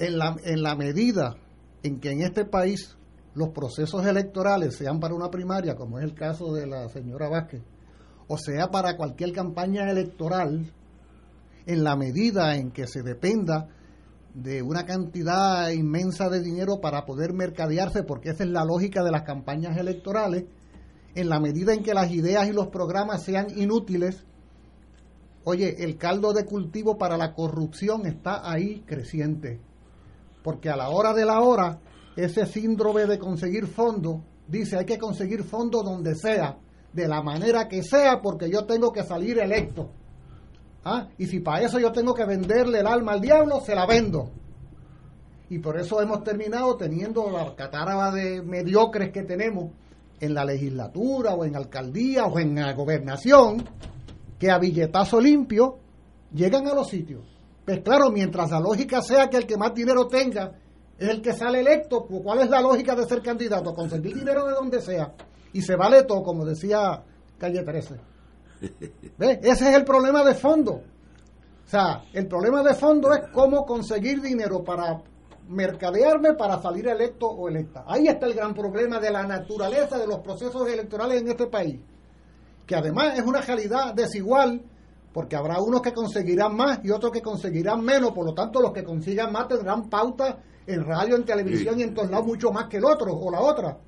En 0.00 0.16
la, 0.62 0.74
medida 0.76 1.36
en 1.82 2.00
que 2.00 2.10
en 2.10 2.22
este 2.22 2.46
país 2.46 2.96
los 3.34 3.50
procesos 3.50 4.06
electorales, 4.06 4.74
sean 4.76 4.98
para 4.98 5.14
una 5.14 5.30
primaria, 5.30 5.76
como 5.76 5.98
es 5.98 6.04
el 6.04 6.14
caso 6.14 6.54
de 6.54 6.66
la 6.66 6.88
señora 6.88 7.28
Vázquez, 7.28 7.60
o 8.26 8.38
sea 8.38 8.70
para 8.70 8.96
cualquier 8.96 9.32
campaña 9.32 9.90
electoral, 9.90 10.72
en 11.66 11.84
la 11.84 11.96
medida 11.96 12.56
en 12.56 12.70
que 12.70 12.86
se 12.86 13.02
dependa 13.02 13.68
de 14.32 14.62
una 14.62 14.86
cantidad 14.86 15.68
inmensa 15.68 16.30
de 16.30 16.40
dinero 16.40 16.80
para 16.80 17.04
poder 17.04 17.34
mercadearse, 17.34 18.02
porque 18.02 18.30
esa 18.30 18.44
es 18.44 18.50
la 18.50 18.64
lógica 18.64 19.04
de 19.04 19.10
las 19.10 19.24
campañas 19.24 19.76
electorales, 19.76 20.46
en 21.14 21.28
la 21.28 21.40
medida 21.40 21.74
en 21.74 21.82
que 21.82 21.92
las 21.92 22.10
ideas 22.10 22.48
y 22.48 22.52
los 22.52 22.68
programas 22.68 23.22
sean 23.22 23.48
inútiles, 23.54 24.24
oye, 25.44 25.84
el 25.84 25.98
caldo 25.98 26.32
de 26.32 26.46
cultivo 26.46 26.96
para 26.96 27.18
la 27.18 27.34
corrupción 27.34 28.06
está 28.06 28.50
ahí 28.50 28.82
creciente, 28.86 29.60
porque 30.42 30.70
a 30.70 30.76
la 30.76 30.88
hora 30.90 31.12
de 31.12 31.24
la 31.24 31.40
hora, 31.40 31.78
ese 32.16 32.46
síndrome 32.46 33.06
de 33.06 33.18
conseguir 33.18 33.66
fondos, 33.66 34.22
dice 34.46 34.78
hay 34.78 34.84
que 34.84 34.98
conseguir 34.98 35.44
fondos 35.44 35.84
donde 35.84 36.14
sea, 36.14 36.58
de 36.92 37.06
la 37.06 37.22
manera 37.22 37.68
que 37.68 37.82
sea, 37.82 38.20
porque 38.20 38.50
yo 38.50 38.64
tengo 38.64 38.92
que 38.92 39.04
salir 39.04 39.38
electo. 39.38 39.90
¿Ah? 40.84 41.08
Y 41.18 41.26
si 41.26 41.40
para 41.40 41.64
eso 41.64 41.78
yo 41.78 41.92
tengo 41.92 42.14
que 42.14 42.24
venderle 42.24 42.80
el 42.80 42.86
alma 42.86 43.12
al 43.12 43.20
diablo, 43.20 43.60
se 43.60 43.74
la 43.74 43.86
vendo. 43.86 44.30
Y 45.50 45.58
por 45.58 45.78
eso 45.78 46.00
hemos 46.00 46.24
terminado 46.24 46.76
teniendo 46.76 47.30
la 47.30 47.54
catáraga 47.54 48.12
de 48.12 48.40
mediocres 48.42 49.10
que 49.12 49.22
tenemos 49.22 49.72
en 50.20 50.34
la 50.34 50.44
legislatura 50.44 51.34
o 51.34 51.44
en 51.44 51.56
alcaldía 51.56 52.26
o 52.26 52.38
en 52.38 52.54
la 52.54 52.72
gobernación, 52.72 53.64
que 54.38 54.50
a 54.50 54.58
billetazo 54.58 55.20
limpio 55.20 55.78
llegan 56.32 56.66
a 56.66 56.74
los 56.74 56.88
sitios. 56.88 57.29
Pues 57.70 57.82
claro, 57.82 58.10
mientras 58.10 58.50
la 58.50 58.58
lógica 58.58 59.00
sea 59.00 59.30
que 59.30 59.36
el 59.36 59.46
que 59.46 59.56
más 59.56 59.72
dinero 59.72 60.08
tenga 60.08 60.58
es 60.98 61.08
el 61.08 61.22
que 61.22 61.32
sale 61.32 61.60
electo, 61.60 62.04
pues, 62.04 62.20
¿cuál 62.20 62.40
es 62.40 62.50
la 62.50 62.60
lógica 62.60 62.96
de 62.96 63.06
ser 63.06 63.22
candidato? 63.22 63.72
Conseguir 63.72 64.12
dinero 64.12 64.44
de 64.44 64.54
donde 64.54 64.82
sea. 64.82 65.14
Y 65.52 65.62
se 65.62 65.76
vale 65.76 66.02
todo, 66.02 66.24
como 66.24 66.44
decía 66.44 67.00
Calle 67.38 67.62
13. 67.62 67.94
¿Ve? 69.18 69.38
Ese 69.44 69.70
es 69.70 69.76
el 69.76 69.84
problema 69.84 70.24
de 70.24 70.34
fondo. 70.34 70.72
O 70.72 71.68
sea, 71.70 72.02
el 72.12 72.26
problema 72.26 72.64
de 72.64 72.74
fondo 72.74 73.14
es 73.14 73.28
cómo 73.32 73.64
conseguir 73.64 74.20
dinero 74.20 74.64
para 74.64 75.00
mercadearme 75.46 76.34
para 76.34 76.60
salir 76.60 76.88
electo 76.88 77.28
o 77.28 77.48
electa. 77.48 77.84
Ahí 77.86 78.08
está 78.08 78.26
el 78.26 78.34
gran 78.34 78.52
problema 78.52 78.98
de 78.98 79.12
la 79.12 79.22
naturaleza 79.22 79.96
de 79.96 80.08
los 80.08 80.18
procesos 80.18 80.68
electorales 80.68 81.22
en 81.22 81.28
este 81.28 81.46
país. 81.46 81.78
que 82.66 82.74
además 82.74 83.16
es 83.16 83.24
una 83.24 83.40
realidad 83.40 83.94
desigual, 83.94 84.60
porque 85.12 85.36
habrá 85.36 85.60
unos 85.60 85.82
que 85.82 85.92
conseguirán 85.92 86.54
más 86.54 86.80
y 86.84 86.90
otros 86.90 87.12
que 87.12 87.22
conseguirán 87.22 87.82
menos, 87.82 88.12
por 88.12 88.24
lo 88.24 88.34
tanto 88.34 88.60
los 88.60 88.72
que 88.72 88.84
consigan 88.84 89.32
más 89.32 89.48
tendrán 89.48 89.88
pauta 89.88 90.38
en 90.66 90.84
radio, 90.84 91.16
en 91.16 91.24
televisión 91.24 91.80
y 91.80 91.82
en 91.82 91.94
todos 91.94 92.10
lados 92.10 92.26
mucho 92.26 92.52
más 92.52 92.66
que 92.66 92.76
el 92.76 92.84
otro 92.84 93.12
o 93.12 93.30
la 93.30 93.40
otra. 93.40 93.78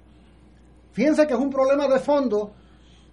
Fíjense 0.93 1.27
que 1.27 1.35
es 1.35 1.39
un 1.39 1.51
problema 1.51 1.87
de 1.87 2.01
fondo, 2.01 2.53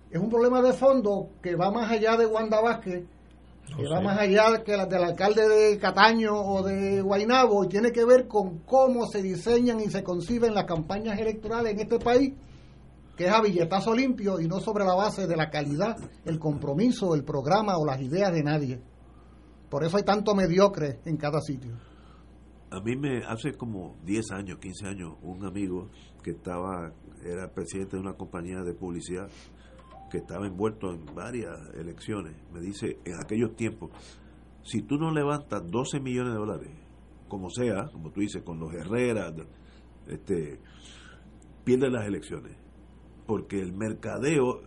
es 0.09 0.19
un 0.19 0.29
problema 0.29 0.61
de 0.61 0.73
fondo 0.73 1.29
que 1.41 1.55
va 1.55 1.71
más 1.71 1.91
allá 1.91 2.17
de 2.17 2.25
Wanda 2.25 2.59
Vázquez, 2.61 3.05
que 3.77 3.87
va 3.87 4.01
más 4.01 4.17
allá 4.17 4.63
que 4.63 4.75
la 4.75 4.87
del 4.87 5.03
alcalde 5.03 5.47
de 5.47 5.77
Cataño 5.77 6.35
o 6.35 6.63
de 6.63 7.01
Guainabo 7.01 7.63
y 7.63 7.67
tiene 7.67 7.91
que 7.91 8.03
ver 8.03 8.27
con 8.27 8.59
cómo 8.59 9.05
se 9.05 9.21
diseñan 9.21 9.79
y 9.79 9.89
se 9.89 10.03
conciben 10.03 10.55
las 10.55 10.65
campañas 10.65 11.19
electorales 11.19 11.73
en 11.73 11.79
este 11.81 11.99
país, 11.99 12.33
que 13.19 13.25
es 13.25 13.33
a 13.33 13.41
billetazo 13.41 13.93
limpio 13.93 14.39
y 14.39 14.47
no 14.47 14.61
sobre 14.61 14.85
la 14.85 14.95
base 14.95 15.27
de 15.27 15.35
la 15.35 15.49
calidad, 15.49 15.97
el 16.23 16.39
compromiso, 16.39 17.15
el 17.15 17.25
programa 17.25 17.77
o 17.77 17.85
las 17.85 17.99
ideas 17.99 18.31
de 18.31 18.43
nadie. 18.43 18.81
Por 19.69 19.83
eso 19.83 19.97
hay 19.97 20.03
tanto 20.03 20.33
mediocre 20.33 21.01
en 21.03 21.17
cada 21.17 21.41
sitio. 21.41 21.73
A 22.71 22.79
mí 22.79 22.95
me 22.95 23.17
hace 23.25 23.57
como 23.57 23.97
10 24.05 24.31
años, 24.31 24.59
15 24.59 24.87
años, 24.87 25.17
un 25.21 25.45
amigo 25.45 25.89
que 26.23 26.31
estaba, 26.31 26.93
era 27.21 27.51
presidente 27.51 27.97
de 27.97 28.03
una 28.03 28.13
compañía 28.13 28.61
de 28.61 28.73
publicidad, 28.73 29.27
que 30.09 30.19
estaba 30.19 30.47
envuelto 30.47 30.89
en 30.89 31.13
varias 31.13 31.57
elecciones, 31.73 32.37
me 32.53 32.61
dice, 32.61 32.99
en 33.03 33.15
aquellos 33.21 33.53
tiempos, 33.57 33.91
si 34.63 34.83
tú 34.83 34.95
no 34.95 35.11
levantas 35.11 35.69
12 35.69 35.99
millones 35.99 36.31
de 36.31 36.39
dólares, 36.39 36.71
como 37.27 37.49
sea, 37.49 37.89
como 37.91 38.11
tú 38.11 38.21
dices, 38.21 38.43
con 38.43 38.61
los 38.61 38.73
Herreras, 38.73 39.33
este, 40.07 40.57
pierdes 41.65 41.91
las 41.91 42.07
elecciones. 42.07 42.58
Porque 43.29 43.61
el 43.61 43.73
mercadeo, 43.73 44.61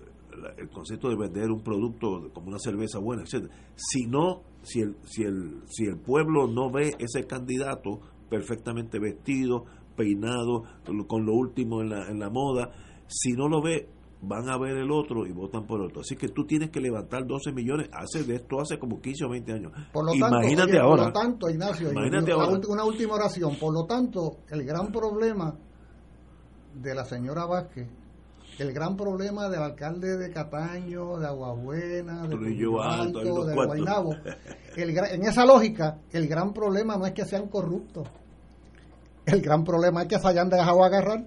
el 0.56 0.68
concepto 0.70 1.08
de 1.08 1.16
vender 1.16 1.50
un 1.50 1.64
producto 1.64 2.30
como 2.32 2.46
una 2.46 2.60
cerveza 2.60 3.00
buena, 3.00 3.24
etc. 3.24 3.50
Si 3.74 4.06
no, 4.06 4.42
si 4.62 4.82
el, 4.82 4.96
si 5.02 5.24
el, 5.24 5.62
si 5.66 5.86
el 5.86 5.98
pueblo 5.98 6.46
no 6.46 6.70
ve 6.70 6.94
ese 7.00 7.26
candidato 7.26 7.98
perfectamente 8.30 9.00
vestido, 9.00 9.64
peinado, 9.96 10.62
con 11.08 11.26
lo 11.26 11.34
último 11.34 11.82
en 11.82 11.90
la, 11.90 12.08
en 12.08 12.20
la 12.20 12.30
moda, 12.30 12.70
si 13.08 13.32
no 13.32 13.48
lo 13.48 13.60
ve, 13.60 13.88
van 14.20 14.48
a 14.48 14.56
ver 14.56 14.76
el 14.76 14.92
otro 14.92 15.26
y 15.26 15.32
votan 15.32 15.66
por 15.66 15.80
el 15.80 15.86
otro. 15.86 16.02
Así 16.02 16.14
que 16.14 16.28
tú 16.28 16.46
tienes 16.46 16.70
que 16.70 16.80
levantar 16.80 17.26
12 17.26 17.50
millones, 17.50 17.90
hace 17.92 18.22
de 18.22 18.36
esto 18.36 18.60
hace 18.60 18.78
como 18.78 19.00
15 19.00 19.24
o 19.24 19.28
20 19.30 19.52
años. 19.52 19.72
Por 19.92 20.04
lo 20.06 20.14
imagínate 20.14 20.54
tanto, 20.56 20.70
oye, 20.70 20.78
ahora. 20.78 21.02
Por 21.02 21.14
lo 21.14 21.20
tanto, 21.20 21.50
Ignacio, 21.50 21.90
Imagínate 21.90 22.32
una, 22.32 22.44
ahora. 22.44 22.60
una 22.68 22.84
última 22.84 23.14
oración. 23.14 23.56
Por 23.56 23.74
lo 23.74 23.84
tanto, 23.86 24.36
el 24.48 24.64
gran 24.64 24.92
problema 24.92 25.58
de 26.74 26.94
la 26.94 27.04
señora 27.04 27.44
Vázquez, 27.46 27.88
el 28.58 28.72
gran 28.72 28.96
problema 28.96 29.48
del 29.48 29.62
alcalde 29.62 30.16
de 30.16 30.30
Cataño, 30.30 31.18
de 31.18 31.26
Aguabuena, 31.26 32.22
de 32.22 32.28
Trujillo 32.28 32.82
Alto, 32.82 33.22
los 33.24 33.46
de. 33.46 33.54
Guaynabo, 33.66 34.14
el 34.76 34.98
en 34.98 35.22
esa 35.24 35.44
lógica, 35.44 35.98
el 36.12 36.28
gran 36.28 36.52
problema 36.52 36.96
no 36.96 37.06
es 37.06 37.12
que 37.12 37.24
sean 37.24 37.48
corruptos. 37.48 38.06
El 39.26 39.40
gran 39.40 39.64
problema 39.64 40.02
es 40.02 40.08
que 40.08 40.18
se 40.18 40.28
hayan 40.28 40.48
dejado 40.48 40.82
agarrar. 40.84 41.24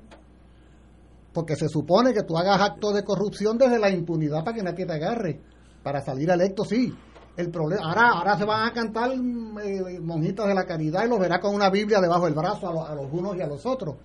Porque 1.34 1.56
se 1.56 1.68
supone 1.68 2.14
que 2.14 2.24
tú 2.24 2.38
hagas 2.38 2.62
actos 2.62 2.94
de 2.94 3.04
corrupción 3.04 3.58
desde 3.58 3.80
la 3.80 3.90
impunidad 3.90 4.44
para 4.44 4.56
que 4.56 4.64
nadie 4.64 4.86
te 4.86 4.94
agarre. 4.94 5.40
Para 5.84 6.02
salir 6.02 6.30
electo, 6.30 6.64
sí. 6.64 6.94
El 7.36 7.50
problema, 7.52 7.84
ahora, 7.90 8.10
ahora 8.12 8.38
se 8.38 8.46
van 8.46 8.70
a 8.70 8.72
cantar 8.72 9.12
eh, 9.12 10.00
monjitas 10.00 10.48
de 10.48 10.54
la 10.54 10.64
caridad 10.66 11.06
y 11.06 11.10
los 11.10 11.20
verá 11.20 11.42
con 11.42 11.54
una 11.54 11.70
Biblia 11.70 12.00
debajo 12.00 12.24
del 12.26 12.34
brazo 12.34 12.70
a, 12.70 12.74
lo- 12.74 12.86
a 12.88 12.96
los 12.96 13.12
unos 13.12 13.36
y 13.36 13.42
a 13.42 13.48
los 13.48 13.66
otros. 13.66 13.96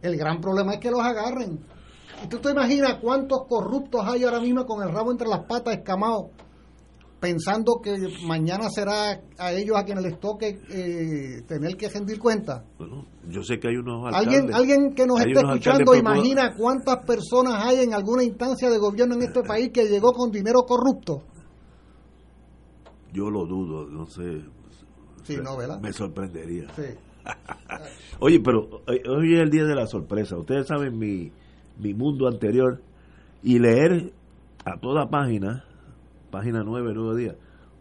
El 0.00 0.16
gran 0.16 0.40
problema 0.40 0.74
es 0.74 0.78
que 0.80 0.90
los 0.90 1.00
agarren. 1.00 1.58
¿Y 2.22 2.28
tú 2.28 2.38
te 2.38 2.50
imaginas 2.50 2.98
cuántos 3.00 3.46
corruptos 3.48 4.02
hay 4.04 4.24
ahora 4.24 4.40
mismo 4.40 4.66
con 4.66 4.86
el 4.86 4.92
rabo 4.92 5.10
entre 5.10 5.28
las 5.28 5.44
patas 5.46 5.78
escamados, 5.78 6.26
pensando 7.18 7.80
que 7.82 7.96
mañana 8.26 8.68
será 8.68 9.20
a 9.38 9.52
ellos 9.52 9.76
a 9.76 9.84
quienes 9.84 10.04
les 10.04 10.20
toque 10.20 10.58
eh, 10.70 11.42
tener 11.46 11.76
que 11.76 11.88
rendir 11.88 12.18
cuenta? 12.18 12.64
Bueno, 12.78 13.06
yo 13.28 13.42
sé 13.42 13.58
que 13.58 13.68
hay 13.68 13.76
unos 13.76 14.06
alcaldes. 14.06 14.34
Alguien, 14.34 14.54
alguien 14.54 14.94
que 14.94 15.06
nos 15.06 15.20
esté 15.20 15.40
escuchando, 15.40 15.94
imagina 15.94 16.54
cuántas 16.56 17.04
personas 17.06 17.64
hay 17.64 17.80
en 17.80 17.94
alguna 17.94 18.22
instancia 18.22 18.68
de 18.68 18.78
gobierno 18.78 19.14
en 19.14 19.22
este 19.22 19.42
país 19.42 19.70
que 19.72 19.88
llegó 19.88 20.12
con 20.12 20.30
dinero 20.30 20.60
corrupto. 20.66 21.22
Yo 23.12 23.30
lo 23.30 23.46
dudo, 23.46 23.86
no 23.88 24.06
sé. 24.06 24.42
Sí, 25.22 25.36
no, 25.42 25.56
¿verdad? 25.56 25.80
Me 25.80 25.92
sorprendería. 25.92 26.68
Sí. 26.74 26.82
Oye, 28.20 28.40
pero 28.40 28.82
hoy 28.86 29.02
hoy 29.08 29.34
es 29.34 29.40
el 29.40 29.50
día 29.50 29.64
de 29.64 29.74
la 29.74 29.86
sorpresa. 29.86 30.36
Ustedes 30.38 30.66
saben 30.66 30.98
mi, 30.98 31.30
mi 31.80 31.94
mundo 31.94 32.28
anterior 32.28 32.80
y 33.42 33.58
leer 33.58 34.12
a 34.64 34.78
toda 34.78 35.08
página, 35.08 35.64
página 36.30 36.62
9, 36.64 36.92
9 36.94 37.20
días, 37.20 37.36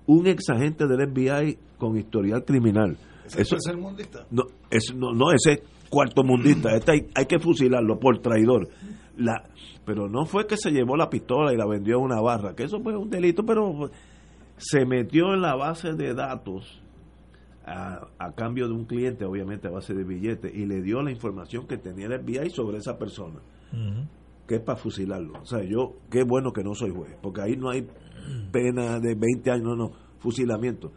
un 0.07 0.27
ex 0.27 0.49
agente 0.49 0.87
del 0.87 1.09
FBI 1.09 1.57
con 1.77 1.97
historial 1.97 2.43
criminal. 2.45 2.97
¿Ese 3.25 3.41
Eso, 3.41 3.55
es 3.57 3.67
el 3.67 3.77
mundista? 3.77 4.25
no, 4.31 4.43
es, 4.71 4.93
no, 4.95 5.13
no, 5.13 5.31
ese 5.31 5.51
es 5.51 5.61
cuarto 5.89 6.23
mundista. 6.23 6.75
Este 6.75 6.91
hay, 6.91 7.07
hay 7.13 7.25
que 7.25 7.39
fusilarlo 7.39 7.99
por 7.99 8.19
traidor. 8.19 8.69
La, 9.17 9.43
pero 9.85 10.07
no 10.07 10.25
fue 10.25 10.47
que 10.47 10.55
se 10.55 10.71
llevó 10.71 10.95
la 10.95 11.09
pistola 11.09 11.53
y 11.53 11.57
la 11.57 11.65
vendió 11.67 11.95
a 11.95 11.99
una 11.99 12.21
barra, 12.21 12.55
que 12.55 12.63
eso 12.63 12.79
fue 12.79 12.95
un 12.95 13.09
delito, 13.09 13.43
pero 13.43 13.89
se 14.57 14.85
metió 14.85 15.33
en 15.33 15.41
la 15.41 15.55
base 15.55 15.93
de 15.93 16.13
datos 16.13 16.81
a, 17.65 18.07
a 18.17 18.31
cambio 18.33 18.67
de 18.67 18.73
un 18.73 18.85
cliente, 18.85 19.25
obviamente 19.25 19.67
a 19.67 19.71
base 19.71 19.93
de 19.93 20.03
billetes, 20.03 20.53
y 20.53 20.65
le 20.65 20.81
dio 20.81 21.01
la 21.01 21.11
información 21.11 21.67
que 21.67 21.77
tenía 21.77 22.07
el 22.07 22.19
FBI 22.21 22.49
sobre 22.49 22.77
esa 22.77 22.97
persona, 22.97 23.39
que 24.47 24.55
es 24.55 24.61
para 24.61 24.77
fusilarlo. 24.77 25.39
O 25.41 25.45
sea, 25.45 25.63
yo, 25.63 25.95
qué 26.09 26.23
bueno 26.23 26.51
que 26.53 26.63
no 26.63 26.73
soy 26.75 26.89
juez, 26.91 27.15
porque 27.21 27.41
ahí 27.41 27.55
no 27.55 27.69
hay 27.69 27.87
pena 28.51 28.99
de 28.99 29.15
20 29.15 29.51
años, 29.51 29.63
no, 29.65 29.75
no, 29.75 29.91
fusilamiento. 30.19 30.91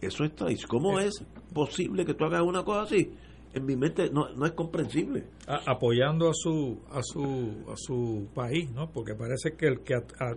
Eso 0.00 0.24
es 0.24 0.34
traición. 0.34 0.68
¿Cómo 0.68 0.98
es 1.00 1.24
posible 1.52 2.04
que 2.04 2.14
tú 2.14 2.24
hagas 2.24 2.42
una 2.42 2.64
cosa 2.64 2.82
así? 2.82 3.10
En 3.54 3.64
mi 3.66 3.76
mente 3.76 4.10
no, 4.10 4.28
no 4.34 4.46
es 4.46 4.52
comprensible. 4.52 5.24
a- 5.46 5.70
apoyando 5.70 6.28
a 6.28 6.32
su 6.34 6.78
a 6.90 7.00
su 7.02 7.64
a 7.70 7.76
su 7.76 8.26
país 8.34 8.68
no 8.72 8.90
porque 8.90 9.14
parece 9.14 9.52
que 9.56 9.68
el 9.68 9.80
que 9.80 9.94
a- 9.94 10.02
a- 10.18 10.36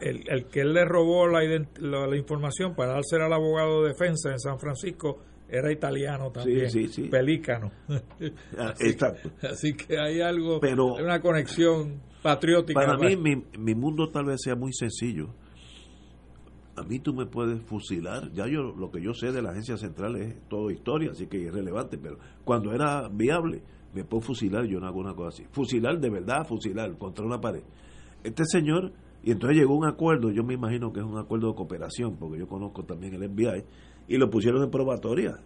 el, 0.00 0.24
el 0.28 0.46
que 0.46 0.60
él 0.62 0.74
le 0.74 0.84
robó 0.84 1.26
la, 1.28 1.40
la, 1.78 2.06
la 2.06 2.16
información 2.16 2.74
para 2.74 2.94
dársela 2.94 3.26
al 3.26 3.32
abogado 3.34 3.82
de 3.82 3.90
defensa 3.90 4.32
en 4.32 4.40
San 4.40 4.58
Francisco 4.58 5.18
era 5.48 5.70
italiano 5.72 6.30
también 6.32 6.70
sí, 6.70 6.88
sí. 6.88 7.02
pelícano 7.04 7.70
Ah, 7.88 8.00
Así- 8.72 8.86
Exacto. 8.88 9.30
así 9.42 9.74
que 9.74 9.98
hay 9.98 10.20
algo 10.20 10.58
Pero- 10.60 10.96
hay 10.96 11.04
una 11.04 11.20
conexión 11.20 12.00
patriótica 12.22 12.80
Para 12.80 12.96
mí, 12.98 13.16
mi, 13.16 13.42
mi 13.58 13.74
mundo 13.74 14.10
tal 14.10 14.24
vez 14.26 14.40
sea 14.42 14.56
muy 14.56 14.72
sencillo. 14.72 15.28
A 16.76 16.82
mí 16.82 16.98
tú 16.98 17.14
me 17.14 17.24
puedes 17.24 17.62
fusilar. 17.62 18.30
Ya 18.32 18.46
yo 18.46 18.74
lo 18.76 18.90
que 18.90 19.00
yo 19.00 19.14
sé 19.14 19.32
de 19.32 19.40
la 19.40 19.50
agencia 19.50 19.76
central 19.78 20.16
es 20.16 20.34
todo 20.48 20.70
historia, 20.70 21.12
así 21.12 21.26
que 21.26 21.38
es 21.38 21.44
irrelevante. 21.46 21.96
Pero 21.96 22.18
cuando 22.44 22.72
era 22.74 23.08
viable, 23.08 23.62
me 23.94 24.04
puedo 24.04 24.20
fusilar. 24.20 24.64
Yo 24.66 24.78
no 24.78 24.86
hago 24.86 24.98
una 25.00 25.14
cosa 25.14 25.28
así. 25.28 25.46
Fusilar 25.52 25.98
de 25.98 26.10
verdad, 26.10 26.44
fusilar 26.46 26.98
contra 26.98 27.24
una 27.24 27.40
pared. 27.40 27.62
Este 28.24 28.44
señor, 28.44 28.92
y 29.22 29.30
entonces 29.30 29.56
llegó 29.56 29.74
un 29.74 29.86
acuerdo. 29.86 30.30
Yo 30.30 30.44
me 30.44 30.52
imagino 30.52 30.92
que 30.92 31.00
es 31.00 31.06
un 31.06 31.16
acuerdo 31.16 31.48
de 31.48 31.54
cooperación, 31.54 32.16
porque 32.16 32.38
yo 32.40 32.46
conozco 32.46 32.84
también 32.84 33.14
el 33.14 33.22
FBI, 33.30 33.64
y 34.08 34.16
lo 34.16 34.28
pusieron 34.30 34.62
en 34.62 34.70
probatoria. 34.70 35.38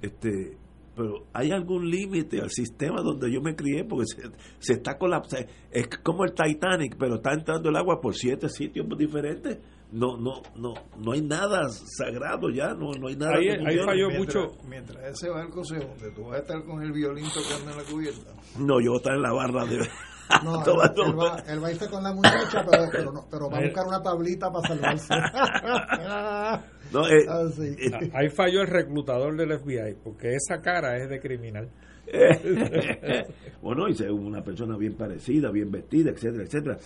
Este, 0.00 0.56
pero 0.94 1.26
hay 1.32 1.50
algún 1.52 1.88
límite 1.88 2.40
al 2.40 2.50
sistema 2.50 3.00
donde 3.02 3.32
yo 3.32 3.40
me 3.40 3.54
crié 3.56 3.84
porque 3.84 4.04
se, 4.06 4.22
se 4.58 4.72
está 4.74 4.98
colapsando 4.98 5.46
es 5.70 5.88
como 6.02 6.24
el 6.24 6.34
Titanic 6.34 6.96
pero 6.98 7.14
está 7.14 7.32
entrando 7.32 7.70
el 7.70 7.76
agua 7.76 7.98
por 8.00 8.14
siete 8.14 8.48
sitios 8.50 8.86
diferentes 8.98 9.58
no 9.92 10.18
no 10.18 10.42
no 10.56 10.74
no 10.98 11.12
hay 11.12 11.22
nada 11.22 11.68
sagrado 11.70 12.50
ya 12.50 12.74
no 12.74 12.90
no 13.00 13.08
hay 13.08 13.16
nada 13.16 13.36
Ahí- 13.36 13.48
ahí 13.48 13.78
falló 13.78 14.08
mientras, 14.08 14.18
mucho. 14.44 14.68
Mientras 14.68 15.04
ese 15.06 15.30
barco 15.30 15.64
se 15.64 15.76
hunde, 15.76 16.10
tú 16.14 16.24
vas 16.24 16.34
a 16.36 16.38
estar 16.40 16.62
con 16.64 16.82
el 16.82 16.92
violín 16.92 17.24
tocando 17.32 17.70
en 17.70 17.76
la 17.78 17.84
cubierta. 17.84 18.30
no 18.58 18.78
yo 18.80 18.90
voy 18.90 18.96
a 18.96 18.98
estar 18.98 19.14
en 19.14 19.22
la 19.22 19.32
barra 19.32 19.64
de 19.64 19.78
No, 20.44 20.62
él, 20.64 21.18
va, 21.18 21.36
él 21.46 21.62
va 21.62 21.68
a 21.68 21.72
irse 21.72 21.88
con 21.90 22.02
la 22.02 22.12
muchacha, 22.14 22.64
pero, 22.70 22.84
pero, 22.90 23.12
no, 23.12 23.26
pero 23.30 23.50
va 23.50 23.58
a 23.58 23.62
buscar 23.62 23.86
una 23.86 24.02
tablita 24.02 24.50
para 24.50 24.66
salvarse. 24.68 25.14
no, 26.92 27.06
eh, 27.08 27.24
Ah, 27.28 27.44
sí. 27.54 27.74
eh, 27.78 28.10
ahí 28.14 28.28
falló 28.30 28.62
el 28.62 28.68
reclutador 28.68 29.36
del 29.36 29.58
FBI 29.58 29.96
porque 30.02 30.34
esa 30.34 30.60
cara 30.60 30.96
es 30.96 31.08
de 31.08 31.20
criminal 31.20 31.68
bueno, 33.62 33.88
y 33.88 33.94
ser 33.94 34.10
una 34.10 34.42
persona 34.42 34.76
bien 34.76 34.94
parecida, 34.96 35.50
bien 35.50 35.70
vestida, 35.70 36.10
etcétera, 36.10 36.42
etcétera. 36.44 36.76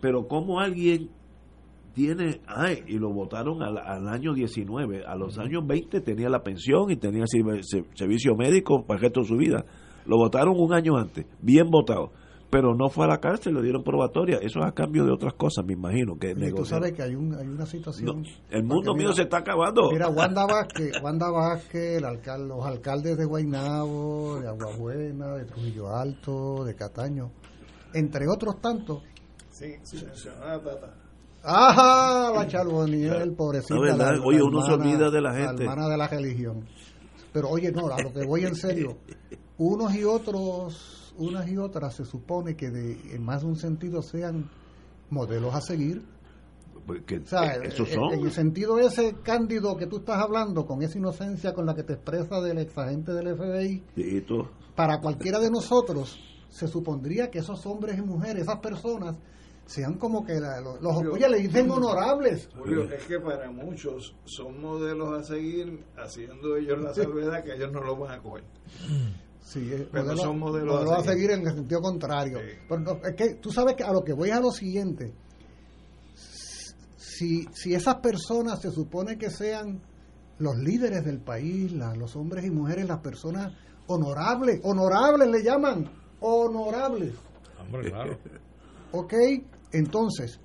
Pero 0.00 0.26
como 0.26 0.58
alguien 0.60 1.10
tiene, 1.94 2.40
ay, 2.46 2.82
y 2.88 2.98
lo 2.98 3.12
votaron 3.12 3.62
al, 3.62 3.78
al 3.78 4.08
año 4.08 4.34
19, 4.34 5.04
a 5.06 5.14
los 5.14 5.38
años 5.38 5.64
20 5.66 6.00
tenía 6.00 6.28
la 6.28 6.42
pensión 6.42 6.90
y 6.90 6.96
tenía 6.96 7.24
servicio 7.26 8.34
médico 8.34 8.84
para 8.84 8.98
el 8.98 9.02
resto 9.04 9.20
de 9.20 9.26
su 9.28 9.36
vida. 9.36 9.64
Lo 10.06 10.16
votaron 10.16 10.54
un 10.58 10.74
año 10.74 10.96
antes, 10.96 11.24
bien 11.40 11.70
votado. 11.70 12.12
Pero 12.50 12.74
no 12.74 12.88
fue 12.88 13.04
a 13.06 13.08
la 13.08 13.18
cárcel, 13.18 13.54
le 13.54 13.62
dieron 13.62 13.82
probatoria. 13.82 14.36
Eso 14.40 14.60
es 14.60 14.66
a 14.66 14.72
cambio 14.72 15.04
de 15.04 15.10
otras 15.12 15.34
cosas, 15.34 15.64
me 15.64 15.72
imagino. 15.72 16.16
que 16.18 16.30
Y 16.36 16.52
tú 16.52 16.64
sabes 16.64 16.92
que 16.92 17.02
hay, 17.02 17.14
un, 17.16 17.34
hay 17.34 17.48
una 17.48 17.66
situación. 17.66 18.22
No, 18.22 18.28
el 18.50 18.62
mundo 18.62 18.92
mío 18.94 19.06
mira, 19.08 19.12
se 19.16 19.22
está 19.22 19.38
acabando. 19.38 19.90
Mira, 19.90 20.08
Wanda 20.10 20.46
Vázquez, 20.46 20.92
Wanda 21.02 21.30
Vázquez 21.30 21.96
el 21.98 22.04
alcal- 22.04 22.46
los 22.46 22.64
alcaldes 22.64 23.16
de 23.18 23.24
Guaynabo, 23.24 24.38
de 24.40 24.48
Aguabuena, 24.48 25.34
de 25.36 25.44
Trujillo 25.46 25.88
Alto, 25.96 26.64
de 26.64 26.74
Cataño, 26.76 27.30
entre 27.92 28.28
otros 28.28 28.60
tantos, 28.60 29.02
Sí, 29.50 29.74
Tata. 30.62 30.94
Ajá, 31.42 32.32
la 32.34 32.46
Charboniel, 32.48 33.32
pobrecita. 33.36 33.74
La 33.74 33.80
verdad, 33.80 33.98
la- 34.12 34.16
la 34.18 34.24
oye, 34.24 34.42
uno 34.42 34.62
se 34.62 34.72
hermana- 34.72 34.90
olvida 34.92 35.10
de 35.10 35.20
la 35.20 35.34
gente. 35.34 35.62
hermana 35.64 35.88
de 35.88 35.96
la 35.96 36.08
religión. 36.08 36.64
Pero 37.32 37.48
oye, 37.50 37.70
no, 37.72 37.86
a 37.88 38.00
lo 38.02 38.12
que 38.12 38.24
voy 38.26 38.44
en 38.44 38.54
serio. 38.54 38.96
Unos 39.58 39.94
y 39.94 40.04
otros, 40.04 40.93
unas 41.18 41.48
y 41.48 41.56
otras 41.58 41.94
se 41.94 42.04
supone 42.04 42.56
que 42.56 42.70
de, 42.70 43.14
en 43.14 43.22
más 43.24 43.42
de 43.42 43.48
un 43.48 43.56
sentido 43.56 44.02
sean 44.02 44.50
modelos 45.10 45.54
a 45.54 45.60
seguir. 45.60 46.02
Porque 46.86 47.18
O 47.18 47.24
sea, 47.26 47.54
esos 47.56 47.88
en- 47.88 47.94
son. 47.94 48.12
en 48.12 48.20
el 48.26 48.32
sentido 48.32 48.78
ese 48.78 49.14
cándido 49.22 49.76
que 49.76 49.86
tú 49.86 49.98
estás 49.98 50.18
hablando, 50.20 50.66
con 50.66 50.82
esa 50.82 50.98
inocencia 50.98 51.54
con 51.54 51.64
la 51.64 51.74
que 51.74 51.82
te 51.82 51.94
expresa 51.94 52.40
del 52.42 52.58
exagente 52.58 53.12
del 53.12 53.28
FBI, 53.36 53.82
y 53.96 54.20
todo. 54.20 54.50
para 54.76 55.00
cualquiera 55.00 55.38
de 55.38 55.50
nosotros 55.50 56.18
se 56.50 56.68
supondría 56.68 57.30
que 57.30 57.38
esos 57.38 57.64
hombres 57.66 57.96
y 57.98 58.02
mujeres, 58.02 58.42
esas 58.42 58.58
personas, 58.58 59.16
sean 59.66 59.94
como 59.94 60.26
que 60.26 60.34
la- 60.38 60.60
los, 60.60 60.78
los- 60.82 60.96
oye, 61.14 61.26
le 61.26 61.38
dicen 61.38 61.70
honorables. 61.70 62.50
Julio, 62.54 62.84
es 62.84 63.04
que 63.06 63.18
para 63.18 63.50
muchos 63.50 64.14
son 64.26 64.60
modelos 64.60 65.18
a 65.18 65.22
seguir, 65.24 65.82
haciendo 65.96 66.54
ellos 66.56 66.82
la 66.82 66.92
salvedad 66.94 67.42
que 67.42 67.54
ellos 67.54 67.72
no 67.72 67.80
lo 67.80 67.96
van 67.96 68.18
a 68.18 68.22
coger. 68.22 68.44
Sí, 69.44 69.70
es 69.72 69.82
Pero 69.92 70.04
modelo- 70.04 70.22
son 70.22 70.38
modelos 70.38 70.74
modelo 70.74 70.92
a 70.92 70.96
a 70.98 71.02
seguir. 71.02 71.12
seguir 71.14 71.30
en 71.32 71.46
el 71.46 71.54
sentido 71.54 71.80
contrario. 71.82 72.38
Sí. 72.38 72.58
Pero 72.68 72.80
no, 72.80 72.92
es 73.04 73.14
que 73.14 73.34
tú 73.34 73.52
sabes 73.52 73.76
que 73.76 73.84
a 73.84 73.92
lo 73.92 74.02
que 74.02 74.12
voy 74.12 74.30
es 74.30 74.34
a 74.36 74.40
lo 74.40 74.50
siguiente. 74.50 75.12
Si, 76.96 77.46
si 77.52 77.74
esas 77.74 77.96
personas 77.96 78.60
se 78.60 78.70
supone 78.70 79.16
que 79.18 79.30
sean 79.30 79.80
los 80.38 80.56
líderes 80.56 81.04
del 81.04 81.20
país, 81.20 81.72
la- 81.72 81.94
los 81.94 82.16
hombres 82.16 82.44
y 82.44 82.50
mujeres, 82.50 82.88
las 82.88 83.00
personas 83.00 83.52
honorables, 83.86 84.60
honorables 84.64 85.28
le 85.28 85.42
llaman, 85.42 85.90
honorables, 86.20 87.14
Hombre, 87.60 87.90
claro. 87.90 88.18
¿ok? 88.92 89.14
Entonces, 89.72 90.40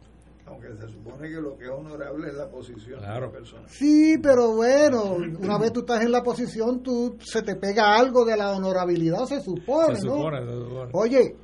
Aunque 0.49 0.67
se 0.79 0.87
supone 0.91 1.29
que 1.29 1.35
lo 1.41 1.57
que 1.57 1.65
es 1.65 1.69
honorable 1.71 2.27
es 2.29 2.33
la 2.35 2.49
posición 2.49 2.99
Claro. 2.99 3.21
de 3.21 3.25
la 3.27 3.31
persona. 3.31 3.63
Sí, 3.67 4.17
pero 4.21 4.55
bueno, 4.55 5.15
una 5.39 5.57
vez 5.57 5.71
tú 5.71 5.81
estás 5.81 6.01
en 6.03 6.11
la 6.11 6.23
posición, 6.23 6.81
tú 6.81 7.17
se 7.19 7.41
te 7.43 7.55
pega 7.55 7.95
algo 7.97 8.25
de 8.25 8.35
la 8.35 8.51
honorabilidad, 8.51 9.25
se 9.25 9.41
supone, 9.41 9.95
Se 9.95 10.05
¿no? 10.07 10.15
supone, 10.15 10.45
se 10.45 10.51
supone. 10.51 10.91
Oye, 10.93 11.35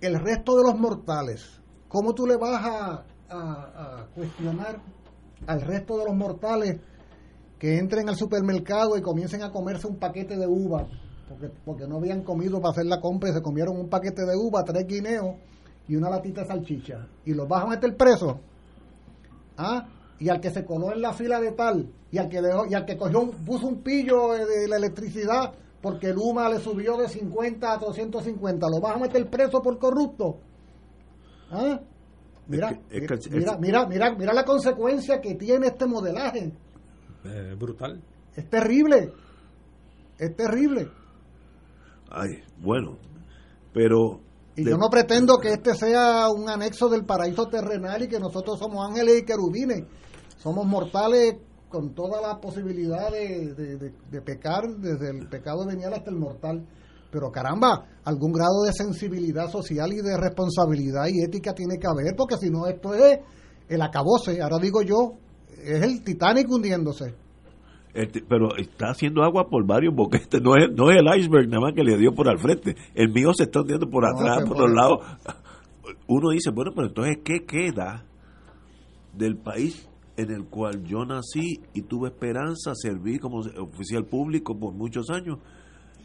el 0.00 0.18
resto 0.20 0.56
de 0.56 0.62
los 0.62 0.78
mortales, 0.78 1.60
¿cómo 1.88 2.14
tú 2.14 2.26
le 2.26 2.36
vas 2.36 2.64
a, 2.64 3.04
a- 3.30 4.00
a 4.02 4.06
cuestionar 4.14 4.80
al 5.46 5.60
resto 5.60 5.98
de 5.98 6.04
los 6.04 6.14
mortales 6.14 6.80
que 7.58 7.78
entren 7.78 8.08
al 8.08 8.16
supermercado 8.16 8.96
y 8.96 9.02
comiencen 9.02 9.42
a 9.42 9.50
comerse 9.50 9.86
un 9.88 9.98
paquete 9.98 10.36
de 10.36 10.46
uva? 10.46 10.86
Porque, 11.28 11.50
porque 11.64 11.86
no 11.86 11.96
habían 11.96 12.22
comido 12.22 12.60
para 12.60 12.70
hacer 12.72 12.86
la 12.86 13.00
compra 13.00 13.28
y 13.30 13.32
se 13.34 13.42
comieron 13.42 13.76
un 13.76 13.88
paquete 13.88 14.24
de 14.24 14.36
uva, 14.36 14.62
tres 14.64 14.86
guineos 14.86 15.36
y 15.88 15.96
una 15.96 16.10
latita 16.10 16.42
de 16.42 16.46
salchicha. 16.48 17.06
¿Y 17.24 17.34
los 17.34 17.48
vas 17.48 17.64
a 17.64 17.66
meter 17.68 17.96
preso? 17.96 18.40
¿Ah? 19.56 19.86
Y 20.20 20.28
al 20.28 20.40
que 20.40 20.50
se 20.50 20.64
coló 20.64 20.92
en 20.92 21.00
la 21.00 21.12
fila 21.12 21.40
de 21.40 21.52
tal, 21.52 21.90
y 22.10 22.18
al 22.18 22.28
que 22.28 22.40
dejó, 22.42 22.66
y 22.66 22.74
al 22.74 22.84
que 22.84 22.96
cogió 22.96 23.20
un- 23.20 23.30
puso 23.44 23.66
un 23.66 23.82
pillo 23.82 24.32
de, 24.32 24.66
la 24.68 24.76
electricidad 24.76 25.52
porque 25.80 26.08
el 26.08 26.18
UMA 26.18 26.48
le 26.48 26.58
subió 26.58 26.96
de 26.96 27.08
50 27.08 27.72
a 27.72 27.78
250, 27.78 28.66
¿lo 28.68 28.80
vas 28.80 28.96
a 28.96 28.98
meter 28.98 29.28
preso 29.30 29.62
por 29.62 29.78
corrupto? 29.78 30.38
¿Ah? 31.50 31.80
Mira, 32.48 32.70
Es 32.90 33.06
que- 33.06 33.14
es 33.14 33.28
que- 33.28 33.36
mira, 33.36 33.56
mira, 33.58 33.86
mira, 33.86 34.14
mira 34.14 34.32
la 34.32 34.44
consecuencia 34.44 35.20
que 35.20 35.34
tiene 35.34 35.68
este 35.68 35.86
modelaje. 35.86 36.52
Eh, 37.24 37.54
brutal. 37.58 38.02
Es 38.34 38.48
terrible. 38.48 39.12
Es 40.18 40.34
terrible. 40.34 40.88
Ay, 42.10 42.42
bueno. 42.60 42.96
Pero. 43.72 44.20
Y 44.60 44.64
de- 44.64 44.70
yo 44.72 44.76
no 44.76 44.88
pretendo 44.90 45.38
que 45.38 45.52
este 45.52 45.74
sea 45.74 46.28
un 46.28 46.48
anexo 46.48 46.88
del 46.88 47.04
paraíso 47.04 47.46
terrenal 47.48 48.02
y 48.02 48.08
que 48.08 48.18
nosotros 48.18 48.58
somos 48.58 48.86
ángeles 48.88 49.20
y 49.20 49.24
querubines. 49.24 49.84
Somos 50.36 50.66
mortales 50.66 51.36
con 51.68 51.94
toda 51.94 52.20
la 52.20 52.40
posibilidad 52.40 53.10
de, 53.10 53.54
de- 53.54 53.76
de- 53.76 53.94
de 54.10 54.20
pecar, 54.22 54.64
desde 54.78 55.10
el 55.10 55.28
pecado 55.28 55.66
venial 55.66 55.92
hasta 55.94 56.10
el 56.10 56.16
mortal. 56.16 56.66
Pero 57.10 57.30
caramba, 57.30 57.86
algún 58.04 58.32
grado 58.32 58.62
de 58.66 58.72
sensibilidad 58.72 59.48
social 59.50 59.92
y 59.92 60.02
de 60.02 60.16
responsabilidad 60.18 61.06
y 61.08 61.22
ética 61.22 61.54
tiene 61.54 61.78
que 61.78 61.86
haber, 61.86 62.14
porque 62.16 62.36
si 62.36 62.50
no, 62.50 62.66
esto 62.66 62.94
es 62.94 63.18
el 63.68 63.80
acabose. 63.80 64.42
Ahora 64.42 64.58
digo 64.58 64.82
yo, 64.82 65.12
es 65.62 65.82
el 65.82 66.02
Titanic 66.04 66.50
hundiéndose. 66.50 67.14
Este, 67.94 68.22
pero 68.22 68.56
está 68.56 68.90
haciendo 68.90 69.22
agua 69.22 69.48
por 69.48 69.66
varios 69.66 69.94
boquetes, 69.94 70.40
no 70.42 70.56
es, 70.56 70.70
no 70.70 70.90
es 70.90 70.98
el 70.98 71.06
iceberg 71.18 71.48
nada 71.48 71.62
más 71.62 71.74
que 71.74 71.82
le 71.82 71.96
dio 71.96 72.14
por 72.14 72.28
al 72.28 72.38
frente, 72.38 72.76
el 72.94 73.08
mío 73.10 73.32
se 73.34 73.44
está 73.44 73.60
hundiendo 73.60 73.88
por 73.88 74.04
atrás, 74.04 74.40
se 74.40 74.46
por 74.46 74.60
los 74.60 74.70
lados. 74.70 75.00
Uno 76.06 76.30
dice, 76.30 76.50
bueno, 76.50 76.72
pero 76.74 76.88
entonces, 76.88 77.18
¿qué 77.24 77.44
queda 77.44 78.04
del 79.14 79.36
país 79.36 79.88
en 80.16 80.30
el 80.30 80.44
cual 80.44 80.84
yo 80.84 81.04
nací 81.04 81.60
y 81.74 81.82
tuve 81.82 82.08
esperanza, 82.08 82.72
serví 82.74 83.18
como 83.18 83.38
oficial 83.38 84.04
público 84.04 84.58
por 84.58 84.74
muchos 84.74 85.10
años? 85.10 85.38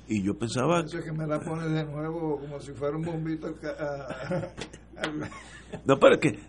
Y 0.07 0.21
yo 0.21 0.37
pensaba, 0.37 0.81
Eso 0.81 0.99
que 1.01 1.11
me 1.11 1.25
la 1.25 1.39
pones 1.39 1.71
de 1.71 1.85
nuevo 1.85 2.39
como 2.39 2.59
si 2.59 2.73
fuera 2.73 2.97
un 2.97 3.03
bombito 3.03 3.47
no, 5.85 5.97
pero 5.99 6.15
es 6.15 6.19
que 6.19 6.39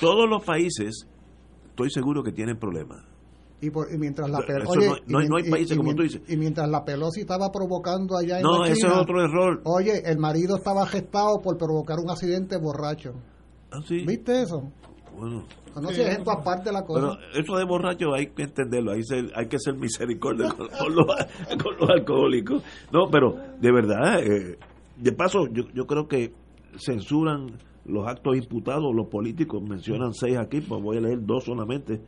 todos 0.00 0.28
los 0.28 0.44
países, 0.44 1.06
estoy 1.70 1.90
seguro 1.90 2.22
que 2.22 2.32
tienen 2.32 2.58
problemas. 2.58 3.07
Y, 3.60 3.70
por- 3.70 3.92
y 3.92 3.98
mientras 3.98 4.30
la 4.30 4.38
Pero 4.46 4.60
Pel- 4.60 4.62
eso 4.62 4.70
oye, 4.70 4.86
no- 4.88 4.96
no 5.06 5.18
hay- 5.18 5.28
no 5.28 5.50
países 5.50 5.72
y 5.72 5.76
como 5.76 5.94
tú 5.94 6.02
dices. 6.02 6.22
Y 6.28 6.36
mientras 6.36 6.68
la 6.68 6.84
Pelosi 6.84 7.20
estaba 7.22 7.50
provocando 7.50 8.16
allá 8.16 8.36
en 8.38 8.42
No, 8.44 8.58
la 8.58 8.64
ese 8.66 8.72
es 8.74 8.78
China, 8.80 9.00
otro 9.00 9.20
error. 9.24 9.60
Oye, 9.64 10.02
el 10.04 10.18
marido 10.18 10.56
estaba 10.56 10.86
gestado 10.86 11.40
por 11.42 11.58
provocar 11.58 11.98
un 11.98 12.08
accidente 12.10 12.56
borracho. 12.56 13.14
Ah, 13.72 13.80
sí. 13.84 14.04
¿Viste 14.06 14.42
eso? 14.42 14.62
Bueno, 15.18 15.44
No 15.80 15.88
sé 15.90 16.04
la 16.72 16.84
cosa. 16.84 17.18
Pero 17.32 17.40
eso 17.42 17.56
de 17.56 17.64
borracho 17.64 18.14
hay 18.14 18.28
que 18.28 18.44
entenderlo, 18.44 18.92
hay, 18.92 19.02
ser- 19.02 19.32
hay 19.34 19.46
que 19.48 19.58
ser 19.58 19.74
misericordia 19.74 20.48
con, 20.50 20.68
con 20.68 20.94
los, 20.94 21.06
con 21.62 21.76
los 21.80 21.90
alcohólicos. 21.90 22.62
No, 22.92 23.08
pero 23.10 23.34
de 23.60 23.72
verdad, 23.72 24.20
eh, 24.22 24.56
de 24.96 25.12
paso, 25.12 25.46
yo, 25.52 25.64
yo 25.74 25.86
creo 25.86 26.06
que 26.08 26.32
censuran 26.78 27.58
los 27.84 28.06
actos 28.06 28.36
imputados, 28.36 28.94
los 28.94 29.08
políticos, 29.08 29.62
mencionan 29.62 30.12
seis 30.14 30.36
aquí, 30.38 30.60
pues 30.60 30.82
voy 30.82 30.98
a 30.98 31.00
leer 31.00 31.24
dos 31.24 31.44
solamente, 31.44 32.00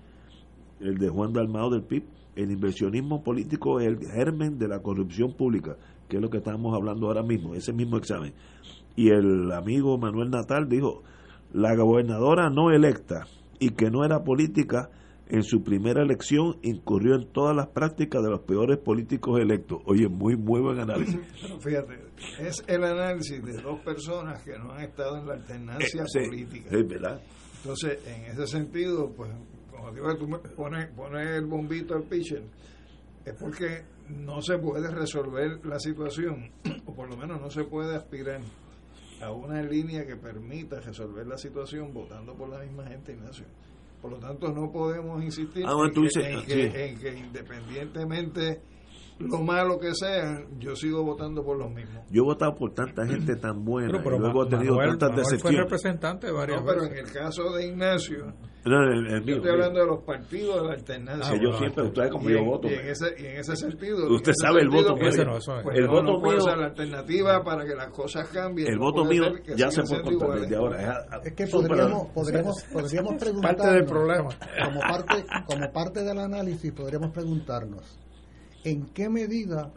el 0.80 0.98
de 0.98 1.08
Juan 1.08 1.32
Dalmao 1.32 1.70
del 1.70 1.82
PIB. 1.82 2.04
El 2.36 2.50
inversionismo 2.52 3.22
político 3.22 3.80
es 3.80 3.86
el 3.88 3.98
germen 4.08 4.58
de 4.58 4.68
la 4.68 4.80
corrupción 4.80 5.34
pública, 5.34 5.76
que 6.08 6.16
es 6.16 6.22
lo 6.22 6.30
que 6.30 6.38
estamos 6.38 6.74
hablando 6.74 7.06
ahora 7.08 7.22
mismo, 7.22 7.54
ese 7.54 7.72
mismo 7.72 7.96
examen. 7.96 8.32
Y 8.96 9.10
el 9.10 9.50
amigo 9.52 9.98
Manuel 9.98 10.30
Natal 10.30 10.68
dijo, 10.68 11.02
la 11.52 11.74
gobernadora 11.74 12.48
no 12.50 12.70
electa 12.70 13.26
y 13.58 13.70
que 13.70 13.90
no 13.90 14.04
era 14.04 14.22
política 14.24 14.90
en 15.28 15.42
su 15.44 15.62
primera 15.62 16.02
elección 16.02 16.56
incurrió 16.62 17.14
en 17.14 17.26
todas 17.32 17.54
las 17.54 17.68
prácticas 17.68 18.22
de 18.22 18.30
los 18.30 18.40
peores 18.40 18.78
políticos 18.78 19.38
electos. 19.40 19.80
Oye, 19.86 20.08
muy 20.08 20.36
muy 20.36 20.60
buen 20.60 20.78
análisis. 20.80 21.18
Pero 21.40 21.60
fíjate, 21.60 21.94
es 22.40 22.64
el 22.66 22.82
análisis 22.84 23.40
de 23.44 23.60
dos 23.62 23.78
personas 23.80 24.42
que 24.44 24.58
no 24.58 24.72
han 24.72 24.82
estado 24.82 25.18
en 25.18 25.26
la 25.26 25.34
alternancia 25.34 26.02
Eh, 26.02 26.06
sí, 26.08 26.18
política. 26.26 26.76
es 26.76 26.88
verdad. 26.88 27.20
Entonces, 27.62 27.98
en 28.06 28.24
ese 28.24 28.46
sentido, 28.46 29.12
pues, 29.14 29.30
como 29.70 29.92
digo, 29.92 30.14
tú 30.16 30.28
pones, 30.56 30.88
pones 30.88 31.26
el 31.28 31.46
bombito 31.46 31.94
al 31.94 32.02
pitcher, 32.04 32.42
es 33.24 33.34
porque 33.34 33.82
no 34.08 34.40
se 34.42 34.58
puede 34.58 34.90
resolver 34.90 35.64
la 35.64 35.78
situación, 35.78 36.50
o 36.86 36.94
por 36.94 37.08
lo 37.08 37.16
menos 37.16 37.40
no 37.40 37.50
se 37.50 37.64
puede 37.64 37.94
aspirar 37.96 38.40
a 39.22 39.30
una 39.32 39.62
línea 39.62 40.06
que 40.06 40.16
permita 40.16 40.80
resolver 40.80 41.26
la 41.26 41.36
situación 41.36 41.92
votando 41.92 42.34
por 42.34 42.48
la 42.48 42.58
misma 42.60 42.86
gente, 42.86 43.12
Ignacio. 43.12 43.44
Por 44.00 44.12
lo 44.12 44.18
tanto, 44.18 44.50
no 44.50 44.72
podemos 44.72 45.22
insistir 45.22 45.62
Ah, 45.66 45.74
bueno, 45.74 45.88
en, 45.88 45.94
que, 45.94 46.00
dices, 46.00 46.24
en 46.26 46.38
ah, 46.38 46.42
que- 46.46 46.70
sí. 46.70 46.76
en 46.78 46.98
que 46.98 47.18
independientemente 47.18 48.62
lo 49.18 49.42
malo 49.42 49.78
que 49.78 49.94
sea, 49.94 50.42
yo 50.58 50.74
sigo 50.74 51.04
votando 51.04 51.44
por 51.44 51.58
los 51.58 51.70
mismos. 51.70 52.02
Yo 52.10 52.22
he 52.22 52.24
votado 52.24 52.54
por 52.54 52.72
tanta 52.72 53.06
gente 53.06 53.36
tan 53.36 53.62
buena 53.62 53.90
Pero, 53.90 54.02
pero 54.02 54.16
y 54.16 54.18
luego 54.20 54.46
he 54.46 54.48
tenido 54.48 54.76
Manuel, 54.76 54.96
tantas 54.96 55.08
Manuel 55.10 55.24
fue 55.26 55.32
decepciones. 55.36 55.60
representante 55.60 56.30
varias 56.32 56.60
No, 56.62 56.66
pero 56.66 56.84
en 56.84 56.96
el 56.96 57.12
caso 57.12 57.52
de 57.52 57.66
Ignacio, 57.66 58.32
No, 58.64 58.82
el- 58.82 59.06
el 59.06 59.20
yo 59.20 59.24
mío, 59.26 59.34
estoy 59.36 59.40
mío. 59.40 59.52
hablando 59.52 59.80
de 59.80 59.86
los 59.86 60.02
partidos 60.04 60.61
de 60.62 60.68
la 60.68 60.74
alternancia. 60.74 61.32
Que 61.32 61.36
yo 61.38 61.42
bueno, 61.50 61.58
siempre, 61.58 61.82
usted 61.84 61.96
sabe 61.96 62.11
cómo 62.11 62.28
y, 62.28 62.32
yo 62.32 62.38
en, 62.40 62.46
voto. 62.46 62.68
y 62.68 62.74
en 62.74 62.88
ese, 62.88 63.06
y 63.18 63.26
en 63.26 63.36
ese 63.38 63.56
sentido. 63.56 64.14
Usted 64.14 64.32
ese 64.32 64.46
sabe 64.46 64.61
el 64.61 64.68
voto 64.68 64.94
pues, 64.96 65.14
Ese 65.14 65.24
no, 65.24 65.36
eso 65.38 65.56
es. 65.56 65.62
pues 65.64 65.78
El 65.78 65.84
no, 65.86 65.90
voto 65.92 66.02
no 66.12 66.20
puede 66.20 66.36
mío- 66.38 66.44
ser 66.46 66.58
la 66.58 66.66
alternativa 66.66 67.42
para 67.44 67.64
que 67.64 67.74
las 67.74 67.88
cosas 67.90 68.28
cambien. 68.28 68.68
El 68.68 68.74
no 68.78 68.80
voto 68.80 69.04
mío 69.04 69.24
ya 69.56 69.70
se 69.70 69.80
contar 69.82 70.12
iguales. 70.12 70.42
desde 70.42 70.56
ahora. 70.56 70.80
Es, 70.82 70.88
a- 70.88 71.20
es 71.24 71.32
que 71.34 71.46
podríamos, 71.46 72.08
podríamos, 72.08 72.62
podríamos 72.72 73.14
preguntarnos, 73.14 73.56
Parte 73.61 73.74
del 73.76 73.84
problema. 73.86 74.28
como 74.64 74.80
parte, 74.80 75.24
como 75.46 75.72
parte 75.72 76.04
del 76.04 76.18
análisis, 76.18 76.72
podríamos 76.72 77.11
preguntarnos 77.12 77.98
en 78.64 78.86
qué 78.92 79.08
medida 79.08 79.72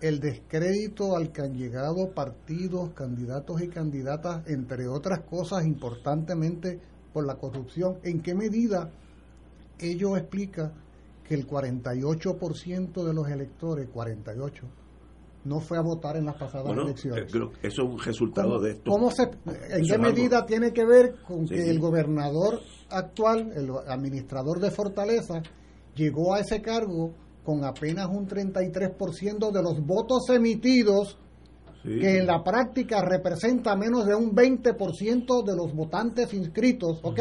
el 0.00 0.18
descrédito 0.20 1.16
al 1.16 1.32
que 1.32 1.42
han 1.42 1.54
llegado 1.56 2.10
partidos, 2.14 2.90
candidatos 2.90 3.62
y 3.62 3.68
candidatas, 3.68 4.46
entre 4.48 4.86
otras 4.88 5.20
cosas, 5.20 5.64
importantemente 5.64 6.80
por 7.12 7.26
la 7.26 7.36
corrupción, 7.36 7.98
en 8.02 8.20
qué 8.22 8.34
medida 8.34 8.90
ello 9.78 10.16
explica 10.16 10.72
que 11.24 11.34
el 11.34 11.46
48% 11.46 13.04
de 13.04 13.14
los 13.14 13.28
electores, 13.28 13.88
48, 13.92 14.66
no 15.44 15.60
fue 15.60 15.76
a 15.76 15.80
votar 15.80 16.16
en 16.16 16.26
las 16.26 16.36
pasadas 16.36 16.66
Bueno, 16.68 16.82
elecciones. 16.82 17.24
eh, 17.24 17.28
creo 17.30 17.50
que 17.50 17.66
eso 17.66 17.82
es 17.82 17.88
un 17.88 17.98
resultado 17.98 18.48
¿Cómo, 18.50 18.60
de 18.60 18.70
esto. 18.72 18.90
cómo 18.90 19.10
se, 19.10 19.22
¿En 19.24 19.84
qué 19.84 19.92
algo. 19.94 20.04
medida 20.04 20.46
tiene 20.46 20.72
que 20.72 20.84
ver 20.84 21.16
con 21.26 21.46
Sí, 21.48 21.54
que 21.54 21.62
sí. 21.64 21.68
el 21.70 21.80
gobernador 21.80 22.60
actual, 22.90 23.52
el 23.56 23.70
administrador 23.88 24.60
de 24.60 24.70
Fortaleza, 24.70 25.42
llegó 25.96 26.34
a 26.34 26.40
ese 26.40 26.62
cargo 26.62 27.12
con 27.44 27.64
apenas 27.64 28.06
un 28.08 28.28
33% 28.28 29.50
de 29.50 29.62
los 29.62 29.84
votos 29.84 30.28
emitidos, 30.30 31.18
Sí. 31.82 31.98
que 31.98 32.18
en 32.18 32.26
la 32.26 32.44
práctica 32.44 33.02
representa 33.02 33.74
menos 33.74 34.06
de 34.06 34.14
un 34.14 34.32
20% 34.34 35.42
de 35.44 35.56
los 35.56 35.74
votantes 35.74 36.32
inscritos, 36.32 37.00
¿ok? 37.02 37.18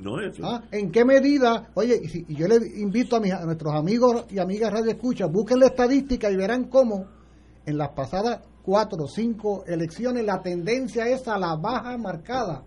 No 0.00 0.20
es 0.20 0.36
Ah, 0.42 0.62
¿En 0.70 0.90
qué 0.90 1.04
medida? 1.04 1.70
Oye, 1.74 2.00
y, 2.02 2.08
si- 2.08 2.24
y 2.28 2.34
yo 2.36 2.46
le 2.48 2.56
invito 2.80 3.16
a, 3.16 3.20
mis, 3.20 3.32
a 3.32 3.44
nuestros 3.44 3.74
amigos 3.74 4.26
y 4.30 4.38
amigas 4.38 4.72
Radio 4.72 4.90
Escucha, 4.92 5.26
busquen 5.26 5.60
la 5.60 5.66
estadística 5.66 6.30
y 6.30 6.36
verán 6.36 6.64
cómo 6.64 7.06
en 7.66 7.78
las 7.78 7.90
pasadas 7.90 8.40
cuatro 8.62 9.04
o 9.04 9.08
cinco 9.08 9.64
elecciones 9.66 10.24
la 10.24 10.40
tendencia 10.42 11.06
es 11.08 11.26
a 11.28 11.38
la 11.38 11.56
baja 11.56 11.96
marcada 11.98 12.62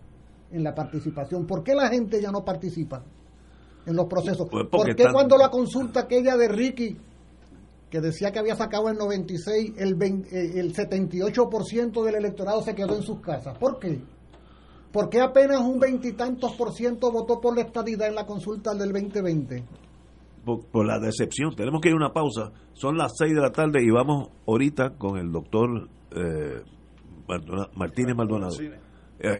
en 0.52 0.64
la 0.64 0.74
participación. 0.76 1.46
¿Por 1.46 1.64
qué 1.64 1.74
la 1.76 1.88
gente 1.90 2.22
ya 2.22 2.32
no 2.32 2.44
participa 2.44 3.04
en 3.86 3.96
los 3.96 4.06
procesos? 4.08 4.48
Pues 4.50 4.66
¿Por 4.68 4.94
qué 4.96 5.06
cuando 5.12 5.38
la 5.38 5.50
consulta 5.50 6.02
aquella 6.02 6.36
de 6.36 6.48
Ricky, 6.50 6.98
que 7.92 8.02
decía 8.02 8.32
que 8.32 8.40
había 8.40 8.56
sacado 8.56 8.90
el 8.90 8.98
96, 8.98 9.74
el, 9.78 9.94
20 9.96 10.30
eh, 10.36 10.60
el 10.60 10.74
78% 10.74 12.04
del 12.04 12.16
electorado 12.16 12.64
se 12.64 12.74
quedó 12.74 12.96
en 12.96 13.04
sus 13.04 13.20
casas? 13.20 13.56
¿Por 13.60 13.78
qué? 13.78 14.00
¿Por 14.92 15.10
qué 15.10 15.22
apenas 15.22 15.60
un 15.62 15.80
veintitantos 15.80 16.54
por 16.54 16.74
ciento 16.74 17.12
votó 17.12 17.40
por 17.40 17.56
la 17.56 17.62
estadidad 17.62 18.08
en 18.08 18.16
la 18.16 18.26
consulta 18.26 18.74
del 18.74 18.92
2020? 18.92 19.64
por, 20.44 20.66
por 20.66 20.86
la 20.88 20.98
decepción. 21.00 21.54
Tenemos 21.56 21.82
que 21.82 21.90
ir 21.90 21.94
a 21.94 21.98
una 21.98 22.14
pausa. 22.14 22.52
Son 22.74 22.98
las 22.98 23.12
6 23.18 23.36
de 23.36 23.42
la 23.42 23.52
tarde 23.52 23.84
y 23.84 23.92
vamos 23.92 24.30
ahorita 24.48 24.96
con 24.98 25.18
el 25.20 25.32
doctor 25.32 25.88
eh, 26.16 26.64
Maldona- 27.28 27.70
Martínez 27.76 28.16
Maldonado. 28.16 28.56
Eh, 29.20 29.40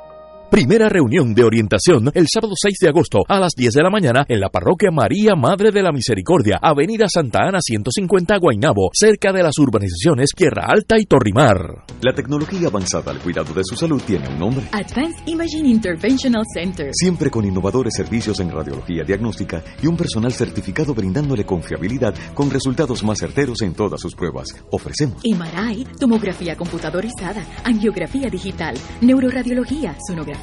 Primera 0.52 0.90
reunión 0.90 1.34
de 1.34 1.46
orientación 1.46 2.12
el 2.14 2.26
sábado 2.28 2.52
6 2.62 2.76
de 2.82 2.90
agosto 2.90 3.20
a 3.26 3.40
las 3.40 3.54
10 3.56 3.74
de 3.74 3.84
la 3.84 3.90
mañana 3.90 4.26
en 4.28 4.42
la 4.42 4.50
parroquia 4.50 4.92
María 4.92 5.34
Madre 5.34 5.72
de 5.72 5.82
la 5.82 5.94
Misericordia, 5.94 6.60
Avenida 6.62 7.06
Santa 7.08 7.44
Ana 7.48 7.60
150 7.62 8.38
Guaynabo, 8.38 8.90
cerca 8.92 9.32
de 9.32 9.44
las 9.44 9.58
urbanizaciones 9.58 10.32
Tierra 10.36 10.66
Alta 10.68 11.00
y 11.00 11.06
Torrimar. 11.06 11.86
La 12.02 12.14
tecnología 12.14 12.68
avanzada 12.68 13.12
al 13.12 13.20
cuidado 13.20 13.54
de 13.54 13.64
su 13.64 13.78
salud 13.78 14.02
tiene 14.06 14.28
un 14.28 14.40
nombre. 14.40 14.66
Advanced 14.74 15.26
Imaging 15.26 15.68
Interventional 15.68 16.44
Center. 16.54 16.90
Siempre 16.92 17.30
con 17.30 17.46
innovadores 17.46 17.94
servicios 17.96 18.42
en 18.42 18.52
radiología 18.52 19.06
diagnóstica 19.06 19.64
y 19.82 19.88
un 19.88 19.96
personal 19.96 20.34
certificado 20.34 20.94
brindándole 20.94 21.46
confiabilidad 21.46 22.14
con 22.34 22.50
resultados 22.50 23.06
más 23.06 23.20
certeros 23.20 23.62
en 23.62 23.74
todas 23.74 24.02
sus 24.02 24.16
pruebas. 24.16 24.50
Ofrecemos 24.70 25.24
MRI, 25.24 25.88
tomografía 25.98 26.58
computadorizada, 26.58 27.42
angiografía 27.64 28.30
digital, 28.30 28.76
neuroradiología, 29.00 29.96
sonografía 30.06 30.41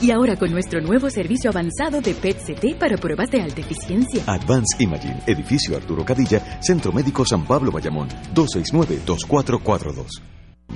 y 0.00 0.10
ahora 0.10 0.36
con 0.36 0.50
nuestro 0.50 0.80
nuevo 0.80 1.08
servicio 1.10 1.50
avanzado 1.50 2.00
de 2.00 2.14
PET-CT 2.14 2.78
para 2.78 2.96
pruebas 2.96 3.30
de 3.30 3.40
alta 3.40 3.60
eficiencia. 3.60 4.22
Advanced 4.26 4.80
Imaging, 4.80 5.22
edificio 5.26 5.76
Arturo 5.76 6.04
Cadilla, 6.04 6.60
Centro 6.60 6.92
Médico 6.92 7.24
San 7.24 7.44
Pablo 7.44 7.70
Bayamón, 7.70 8.08
269-2442. 8.34 10.22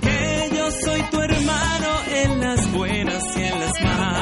Que 0.01 0.51
yo 0.57 0.71
soy 0.71 1.03
tu 1.11 1.21
hermano 1.21 1.89
en 2.15 2.41
las 2.41 2.73
buenas 2.73 3.25
y 3.37 3.43
en 3.43 3.61
las 3.61 3.83
malas. 3.83 4.13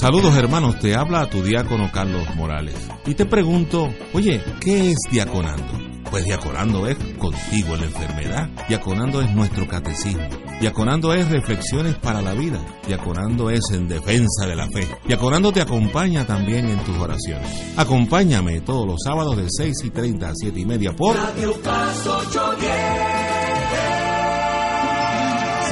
Saludos 0.00 0.36
hermanos, 0.36 0.78
te 0.80 0.94
habla 0.94 1.30
tu 1.30 1.42
diácono 1.42 1.90
Carlos 1.90 2.26
Morales. 2.36 2.74
Y 3.06 3.14
te 3.14 3.24
pregunto, 3.24 3.88
oye, 4.12 4.42
¿qué 4.60 4.90
es 4.90 4.98
diaconando? 5.10 5.83
Pues 6.14 6.26
diaconando 6.26 6.86
es 6.86 6.96
contigo 7.18 7.74
en 7.74 7.80
la 7.80 7.86
enfermedad. 7.86 8.48
Diaconando 8.68 9.20
es 9.20 9.34
nuestro 9.34 9.66
catecismo. 9.66 10.22
Diaconando 10.60 11.12
es 11.12 11.28
reflexiones 11.28 11.96
para 11.96 12.22
la 12.22 12.34
vida. 12.34 12.64
Diaconando 12.86 13.50
es 13.50 13.62
en 13.72 13.88
defensa 13.88 14.46
de 14.46 14.54
la 14.54 14.68
fe. 14.68 14.86
Diaconando 15.08 15.50
te 15.50 15.60
acompaña 15.60 16.24
también 16.24 16.68
en 16.68 16.78
tus 16.84 16.96
oraciones. 16.98 17.48
Acompáñame 17.76 18.60
todos 18.60 18.86
los 18.86 19.00
sábados 19.04 19.36
de 19.36 19.46
6 19.48 19.74
y 19.86 19.90
30 19.90 20.28
a 20.28 20.32
7 20.32 20.60
y 20.60 20.64
media 20.64 20.94
por 20.94 21.16
Radio 21.16 21.52
Paz 21.60 22.06
810. 22.06 23.13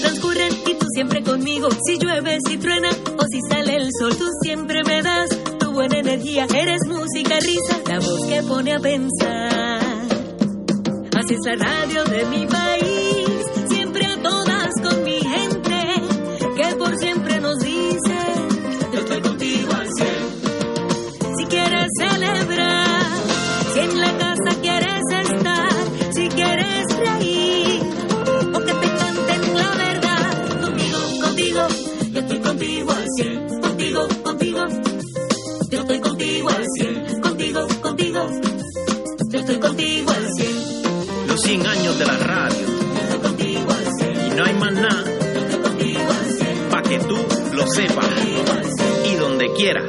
Transcurren 0.00 0.52
y 0.66 0.74
tú 0.74 0.86
siempre 0.94 1.22
conmigo. 1.22 1.68
Si 1.84 1.98
llueve, 1.98 2.38
si 2.46 2.56
truena 2.58 2.90
o 2.90 3.24
si 3.30 3.40
sale 3.48 3.76
el 3.76 3.88
sol, 3.98 4.16
tú 4.16 4.26
siempre 4.42 4.82
me 4.84 5.02
das 5.02 5.28
tu 5.58 5.72
buena 5.72 5.98
energía. 5.98 6.46
Eres 6.54 6.80
música, 6.86 7.38
risa, 7.40 7.80
la 7.88 7.98
voz 8.00 8.26
que 8.26 8.42
pone 8.42 8.74
a 8.74 8.78
pensar. 8.78 9.80
Así 11.14 11.34
es 11.34 11.40
la 11.44 11.56
radio 11.56 12.04
de 12.04 12.24
mi 12.26 12.46
país, 12.46 13.01
100 41.42 41.66
años 41.66 41.98
de 41.98 42.06
la 42.06 42.16
radio. 42.18 42.66
Y 43.40 44.30
no 44.36 44.44
hay 44.44 44.54
más 44.54 44.72
nada. 44.74 45.04
Para 46.70 46.82
que 46.82 46.98
tú 47.00 47.16
lo 47.52 47.66
sepas. 47.66 48.06
Y 49.04 49.16
donde 49.16 49.52
quiera. 49.54 49.82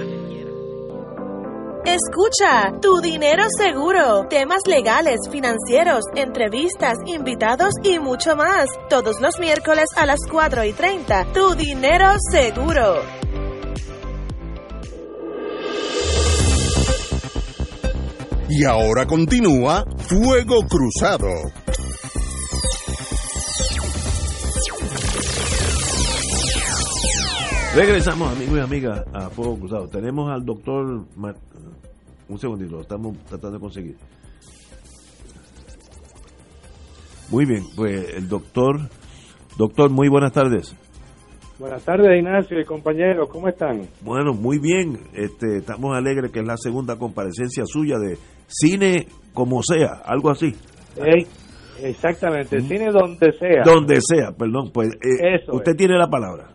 Escucha, 1.85 2.71
tu 2.81 3.01
dinero 3.01 3.43
seguro, 3.55 4.25
temas 4.29 4.61
legales, 4.65 5.19
financieros, 5.29 6.03
entrevistas, 6.15 6.97
invitados 7.05 7.73
y 7.83 7.99
mucho 7.99 8.35
más. 8.35 8.65
Todos 8.89 9.21
los 9.21 9.37
miércoles 9.37 9.85
a 9.95 10.07
las 10.07 10.19
4 10.31 10.63
y 10.63 10.73
30, 10.73 11.33
tu 11.33 11.53
dinero 11.53 12.15
seguro. 12.31 13.22
Y 18.55 18.65
ahora 18.65 19.05
continúa 19.07 19.83
Fuego 20.07 20.67
Cruzado. 20.67 21.27
Regresamos, 27.75 28.31
amigos 28.31 28.57
y 28.57 28.61
amigas, 28.61 29.03
a 29.13 29.29
Fuego 29.29 29.57
Cruzado. 29.57 29.87
Tenemos 29.87 30.29
al 30.31 30.45
doctor. 30.45 31.05
Mar- 31.15 31.35
Un 32.29 32.39
segundito, 32.39 32.75
lo 32.75 32.81
estamos 32.81 33.17
tratando 33.27 33.53
de 33.57 33.59
conseguir. 33.59 33.97
Muy 37.29 37.45
bien, 37.45 37.63
pues 37.75 38.13
el 38.15 38.27
doctor. 38.29 38.79
Doctor, 39.57 39.89
muy 39.89 40.07
buenas 40.07 40.31
tardes. 40.31 40.75
Buenas 41.63 41.85
tardes, 41.85 42.19
Ignacio 42.19 42.59
y 42.59 42.65
compañeros, 42.65 43.29
¿cómo 43.29 43.47
están? 43.47 43.83
Bueno, 44.01 44.33
muy 44.33 44.59
bien. 44.59 44.97
Este, 45.13 45.59
estamos 45.59 45.95
alegres 45.95 46.29
que 46.29 46.41
es 46.41 46.45
la 46.45 46.57
segunda 46.57 46.97
comparecencia 46.97 47.63
suya 47.65 47.95
de 47.99 48.17
cine 48.47 49.07
como 49.33 49.63
sea, 49.63 50.01
algo 50.03 50.29
así. 50.29 50.51
Exactamente, 51.81 52.59
cine 52.59 52.91
donde 52.91 53.31
sea. 53.39 53.63
Donde 53.63 54.01
sea, 54.01 54.33
perdón. 54.37 54.71
Pues 54.73 54.89
eh, 54.95 55.35
Eso 55.35 55.55
usted 55.55 55.71
es. 55.71 55.77
tiene 55.77 55.97
la 55.97 56.07
palabra. 56.07 56.49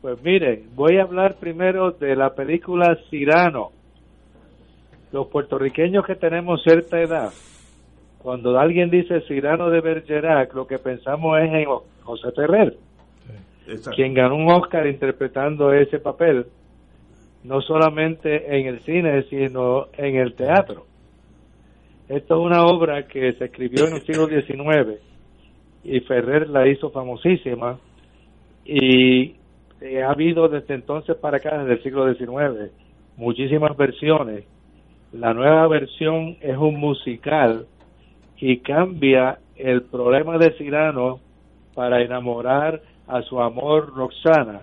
Pues 0.00 0.22
mire, 0.22 0.62
voy 0.76 0.98
a 0.98 1.02
hablar 1.02 1.34
primero 1.40 1.90
de 1.90 2.14
la 2.14 2.36
película 2.36 2.96
Cirano. 3.10 3.70
Los 5.10 5.26
puertorriqueños 5.26 6.06
que 6.06 6.14
tenemos 6.14 6.62
cierta 6.62 7.00
edad, 7.00 7.30
cuando 8.18 8.60
alguien 8.60 8.90
dice 8.90 9.22
Cirano 9.26 9.70
de 9.70 9.80
Bergerac, 9.80 10.54
lo 10.54 10.68
que 10.68 10.78
pensamos 10.78 11.36
es 11.40 11.52
en 11.52 11.64
José 12.04 12.30
Ferrer, 12.30 12.76
quien 13.94 14.14
ganó 14.14 14.36
un 14.36 14.50
Oscar 14.50 14.86
interpretando 14.86 15.72
ese 15.72 15.98
papel, 15.98 16.46
no 17.44 17.60
solamente 17.60 18.58
en 18.58 18.66
el 18.66 18.80
cine, 18.80 19.22
sino 19.24 19.86
en 19.96 20.16
el 20.16 20.34
teatro. 20.34 20.86
Esto 22.08 22.34
es 22.34 22.40
una 22.40 22.66
obra 22.66 23.06
que 23.06 23.32
se 23.32 23.46
escribió 23.46 23.86
en 23.86 23.94
el 23.94 24.02
siglo 24.06 24.26
XIX 24.26 25.00
y 25.84 26.00
Ferrer 26.00 26.48
la 26.48 26.66
hizo 26.66 26.90
famosísima 26.90 27.78
y 28.64 29.34
eh, 29.80 30.02
ha 30.02 30.10
habido 30.10 30.48
desde 30.48 30.74
entonces 30.74 31.16
para 31.16 31.36
acá, 31.36 31.58
desde 31.58 31.74
el 31.74 31.82
siglo 31.82 32.12
XIX, 32.12 32.72
muchísimas 33.16 33.76
versiones. 33.76 34.44
La 35.12 35.34
nueva 35.34 35.68
versión 35.68 36.36
es 36.40 36.56
un 36.56 36.76
musical 36.76 37.66
y 38.38 38.58
cambia 38.58 39.38
el 39.56 39.82
problema 39.82 40.38
de 40.38 40.52
Cirano 40.56 41.20
para 41.74 42.02
enamorar 42.02 42.80
a 43.06 43.22
su 43.22 43.40
amor 43.40 43.94
Roxana, 43.94 44.62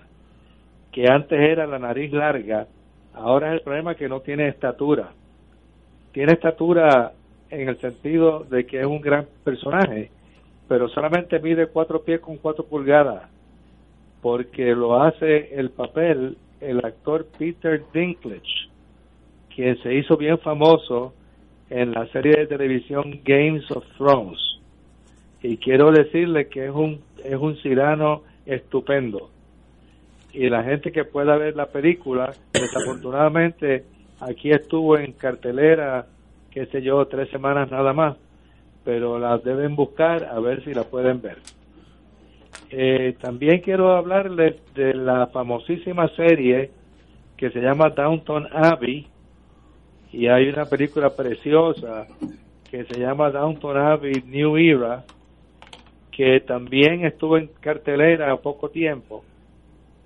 que 0.90 1.06
antes 1.08 1.38
era 1.38 1.66
la 1.66 1.78
nariz 1.78 2.12
larga, 2.12 2.66
ahora 3.14 3.48
es 3.48 3.54
el 3.54 3.60
problema 3.60 3.94
que 3.94 4.08
no 4.08 4.20
tiene 4.20 4.48
estatura. 4.48 5.10
Tiene 6.12 6.32
estatura 6.32 7.12
en 7.50 7.68
el 7.68 7.78
sentido 7.78 8.44
de 8.50 8.66
que 8.66 8.80
es 8.80 8.86
un 8.86 9.00
gran 9.00 9.26
personaje, 9.44 10.10
pero 10.68 10.88
solamente 10.88 11.38
mide 11.38 11.66
cuatro 11.66 12.02
pies 12.02 12.20
con 12.20 12.36
cuatro 12.36 12.64
pulgadas, 12.64 13.24
porque 14.20 14.74
lo 14.74 15.02
hace 15.02 15.54
el 15.54 15.70
papel 15.70 16.36
el 16.62 16.78
actor 16.84 17.26
Peter 17.38 17.82
Dinklage, 17.92 18.68
quien 19.54 19.76
se 19.82 19.94
hizo 19.94 20.16
bien 20.16 20.38
famoso 20.38 21.12
en 21.68 21.92
la 21.92 22.06
serie 22.08 22.36
de 22.36 22.46
televisión 22.46 23.20
Games 23.24 23.68
of 23.70 23.84
Thrones. 23.96 24.38
Y 25.42 25.56
quiero 25.56 25.90
decirle 25.90 26.48
que 26.48 26.66
es 26.66 26.70
un, 26.70 27.00
es 27.24 27.34
un 27.34 27.56
cirano 27.56 28.22
estupendo. 28.46 29.30
Y 30.32 30.48
la 30.48 30.62
gente 30.64 30.92
que 30.92 31.04
pueda 31.04 31.36
ver 31.36 31.56
la 31.56 31.66
película, 31.66 32.32
desafortunadamente, 32.52 33.84
aquí 34.20 34.50
estuvo 34.50 34.96
en 34.96 35.12
cartelera, 35.12 36.06
qué 36.50 36.66
sé 36.66 36.82
yo, 36.82 37.06
tres 37.06 37.28
semanas 37.30 37.70
nada 37.70 37.92
más, 37.92 38.16
pero 38.84 39.18
la 39.18 39.38
deben 39.38 39.76
buscar 39.76 40.24
a 40.24 40.40
ver 40.40 40.64
si 40.64 40.72
la 40.72 40.84
pueden 40.84 41.20
ver. 41.20 41.38
Eh, 42.70 43.16
también 43.20 43.60
quiero 43.60 43.94
hablarles 43.94 44.56
de 44.74 44.94
la 44.94 45.26
famosísima 45.26 46.08
serie 46.16 46.70
que 47.36 47.50
se 47.50 47.60
llama 47.60 47.90
Downton 47.90 48.48
Abbey 48.50 49.06
y 50.12 50.26
hay 50.28 50.48
una 50.48 50.64
película 50.64 51.10
preciosa 51.10 52.06
que 52.70 52.84
se 52.84 53.00
llama 53.00 53.30
Downton 53.30 53.76
Abbey 53.76 54.22
New 54.26 54.56
Era 54.56 55.04
que 56.12 56.40
también 56.40 57.04
estuvo 57.04 57.38
en 57.38 57.48
cartelera 57.60 58.30
a 58.30 58.36
poco 58.36 58.68
tiempo 58.68 59.24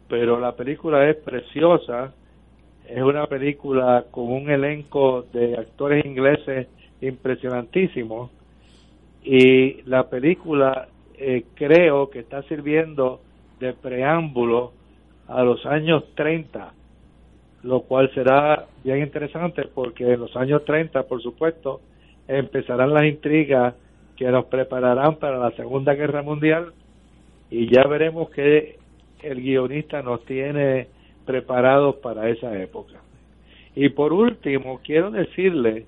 pero 0.08 0.38
la 0.38 0.52
película 0.52 1.08
es 1.08 1.16
preciosa. 1.16 2.12
Es 2.88 3.02
una 3.02 3.26
película 3.26 4.04
con 4.10 4.30
un 4.30 4.48
elenco 4.48 5.22
de 5.32 5.56
actores 5.56 6.04
ingleses 6.04 6.68
impresionantísimos 7.00 8.30
y 9.24 9.82
la 9.82 10.08
película 10.08 10.88
eh, 11.18 11.44
creo 11.54 12.10
que 12.10 12.20
está 12.20 12.42
sirviendo 12.44 13.20
de 13.58 13.72
preámbulo 13.72 14.72
a 15.26 15.42
los 15.42 15.66
años 15.66 16.04
30, 16.14 16.72
lo 17.64 17.80
cual 17.80 18.12
será 18.14 18.66
bien 18.84 19.00
interesante 19.00 19.64
porque 19.74 20.12
en 20.12 20.20
los 20.20 20.36
años 20.36 20.64
30, 20.64 21.02
por 21.04 21.20
supuesto, 21.20 21.80
empezarán 22.28 22.94
las 22.94 23.04
intrigas 23.04 23.74
que 24.16 24.26
nos 24.30 24.46
prepararán 24.46 25.16
para 25.16 25.38
la 25.38 25.50
Segunda 25.52 25.94
Guerra 25.94 26.22
Mundial 26.22 26.72
y 27.50 27.72
ya 27.72 27.84
veremos 27.84 28.30
que 28.30 28.78
el 29.22 29.40
guionista 29.40 30.02
nos 30.02 30.24
tiene 30.24 30.88
preparados 31.24 31.96
para 31.96 32.28
esa 32.28 32.56
época. 32.60 32.94
Y 33.74 33.90
por 33.90 34.12
último, 34.12 34.80
quiero 34.82 35.10
decirle 35.10 35.84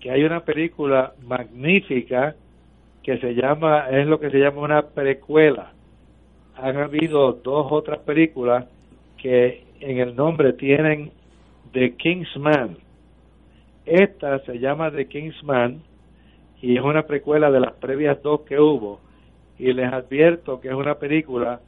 que 0.00 0.10
hay 0.10 0.22
una 0.22 0.40
película 0.40 1.14
magnífica 1.26 2.36
que 3.02 3.18
se 3.18 3.34
llama, 3.34 3.88
es 3.90 4.06
lo 4.06 4.20
que 4.20 4.30
se 4.30 4.38
llama 4.38 4.62
una 4.62 4.82
precuela. 4.82 5.72
Han 6.56 6.76
habido 6.76 7.32
dos 7.32 7.66
otras 7.70 7.98
películas 8.00 8.66
que 9.18 9.64
en 9.80 9.98
el 9.98 10.14
nombre 10.14 10.52
tienen 10.52 11.10
The 11.72 11.96
Kingsman. 11.96 12.78
Esta 13.84 14.38
se 14.40 14.58
llama 14.58 14.90
The 14.90 15.06
Kingsman 15.08 15.82
y 16.64 16.78
es 16.78 16.82
una 16.82 17.02
precuela 17.02 17.50
de 17.50 17.60
las 17.60 17.74
previas 17.74 18.22
dos 18.22 18.40
que 18.40 18.58
hubo. 18.58 18.98
Y 19.58 19.74
les 19.74 19.92
advierto 19.92 20.62
que 20.62 20.68
es 20.68 20.74
una 20.74 20.94
película 20.94 21.60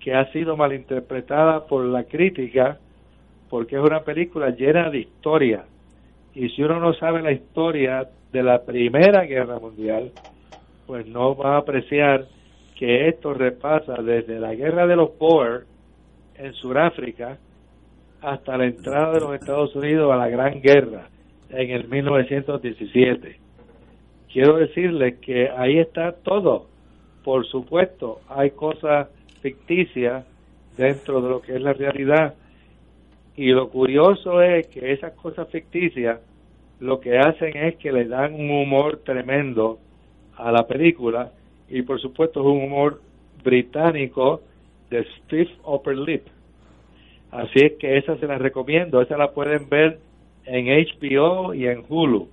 que 0.00 0.12
ha 0.12 0.24
sido 0.32 0.56
malinterpretada 0.56 1.66
por 1.68 1.84
la 1.84 2.02
crítica 2.02 2.76
porque 3.48 3.76
es 3.76 3.82
una 3.82 4.00
película 4.00 4.50
llena 4.50 4.90
de 4.90 4.98
historia. 4.98 5.66
Y 6.34 6.48
si 6.48 6.64
uno 6.64 6.80
no 6.80 6.92
sabe 6.94 7.22
la 7.22 7.30
historia 7.30 8.08
de 8.32 8.42
la 8.42 8.64
Primera 8.64 9.22
Guerra 9.24 9.60
Mundial, 9.60 10.10
pues 10.84 11.06
no 11.06 11.36
va 11.36 11.54
a 11.54 11.58
apreciar 11.58 12.26
que 12.76 13.06
esto 13.06 13.32
repasa 13.32 14.02
desde 14.02 14.40
la 14.40 14.52
guerra 14.56 14.88
de 14.88 14.96
los 14.96 15.16
Boer 15.16 15.66
en 16.34 16.54
Sudáfrica 16.54 17.38
hasta 18.20 18.56
la 18.56 18.64
entrada 18.64 19.12
de 19.12 19.20
los 19.20 19.32
Estados 19.32 19.76
Unidos 19.76 20.12
a 20.12 20.16
la 20.16 20.28
Gran 20.28 20.60
Guerra 20.60 21.08
en 21.50 21.70
el 21.70 21.86
1917. 21.86 23.49
Quiero 24.32 24.56
decirles 24.58 25.18
que 25.18 25.48
ahí 25.48 25.78
está 25.78 26.12
todo. 26.12 26.66
Por 27.24 27.46
supuesto, 27.46 28.20
hay 28.28 28.50
cosas 28.50 29.08
ficticias 29.42 30.24
dentro 30.76 31.20
de 31.20 31.28
lo 31.28 31.42
que 31.42 31.56
es 31.56 31.60
la 31.60 31.72
realidad, 31.72 32.34
y 33.36 33.48
lo 33.52 33.70
curioso 33.70 34.42
es 34.42 34.66
que 34.68 34.92
esas 34.92 35.12
cosas 35.14 35.48
ficticias 35.48 36.20
lo 36.80 37.00
que 37.00 37.18
hacen 37.18 37.56
es 37.56 37.76
que 37.76 37.92
le 37.92 38.06
dan 38.06 38.34
un 38.34 38.50
humor 38.50 39.00
tremendo 39.04 39.78
a 40.36 40.50
la 40.50 40.66
película 40.66 41.32
y 41.68 41.82
por 41.82 42.00
supuesto 42.00 42.40
es 42.40 42.46
un 42.46 42.64
humor 42.64 43.00
británico 43.44 44.40
de 44.90 45.04
stiff 45.04 45.48
upper 45.64 45.96
lip. 45.96 46.26
Así 47.30 47.64
es 47.64 47.72
que 47.78 47.96
esa 47.96 48.16
se 48.16 48.26
la 48.26 48.38
recomiendo, 48.38 49.00
esa 49.00 49.16
la 49.16 49.30
pueden 49.30 49.68
ver 49.68 49.98
en 50.44 50.66
HBO 50.66 51.54
y 51.54 51.66
en 51.66 51.84
Hulu. 51.88 52.28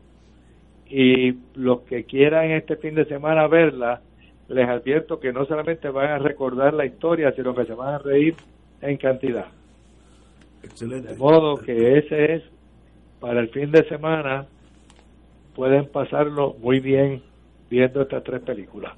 Y 0.90 1.38
los 1.56 1.82
que 1.82 2.06
quieran 2.06 2.52
este 2.52 2.78
fin 2.78 2.96
de 2.96 3.06
semana 3.06 3.48
verla, 3.48 4.02
les 4.48 4.68
advierto 4.68 5.20
que 5.20 5.34
no 5.34 5.46
solamente 5.46 5.90
van 5.90 6.12
a 6.12 6.18
recordar 6.20 6.74
la 6.74 6.86
historia, 6.86 7.34
sino 7.34 7.54
que 7.54 7.66
se 7.66 7.74
van 7.74 7.96
a 7.96 7.98
reír 7.98 8.36
en 8.82 8.98
cantidad. 8.98 9.48
Excelente. 10.64 11.10
De 11.10 11.16
modo 11.18 11.58
que 11.58 11.98
ese 11.98 12.36
es 12.36 12.44
para 13.20 13.40
el 13.40 13.50
fin 13.50 13.72
de 13.72 13.88
semana, 13.88 14.46
pueden 15.56 15.88
pasarlo 15.88 16.56
muy 16.62 16.80
bien 16.80 17.22
viendo 17.70 18.02
estas 18.02 18.24
tres 18.24 18.42
películas. 18.42 18.94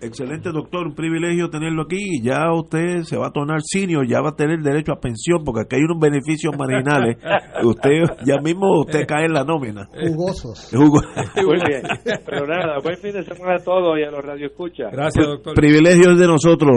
Excelente, 0.00 0.50
doctor. 0.50 0.86
Un 0.86 0.94
privilegio 0.94 1.48
tenerlo 1.48 1.82
aquí. 1.82 1.96
Y 1.98 2.22
ya 2.22 2.52
usted 2.52 3.02
se 3.02 3.16
va 3.16 3.28
a 3.28 3.30
tornar 3.30 3.60
senior, 3.62 4.06
ya 4.06 4.20
va 4.20 4.30
a 4.30 4.34
tener 4.36 4.60
derecho 4.60 4.92
a 4.92 5.00
pensión, 5.00 5.42
porque 5.44 5.62
aquí 5.62 5.76
hay 5.76 5.82
unos 5.82 5.98
beneficios 6.00 6.54
marginales. 6.56 7.16
usted 7.64 8.02
ya 8.24 8.36
mismo 8.42 8.80
usted 8.80 9.06
cae 9.06 9.26
en 9.26 9.32
la 9.32 9.44
nómina. 9.44 9.88
Jugosos. 9.92 10.70
Jugo- 10.72 11.02
Muy 11.46 11.58
bien. 11.66 11.82
Pero 12.26 12.46
nada, 12.46 12.78
buen 12.82 12.96
fin 12.98 13.12
de 13.12 13.24
semana 13.24 13.56
a 13.60 13.64
todos 13.64 13.98
y 13.98 14.02
a 14.02 14.10
los 14.10 14.24
radioescuchas. 14.24 14.92
Gracias, 14.92 15.26
doctor. 15.26 15.54
Privilegio 15.54 16.12
es 16.12 16.18
de 16.18 16.26
nosotros, 16.26 16.72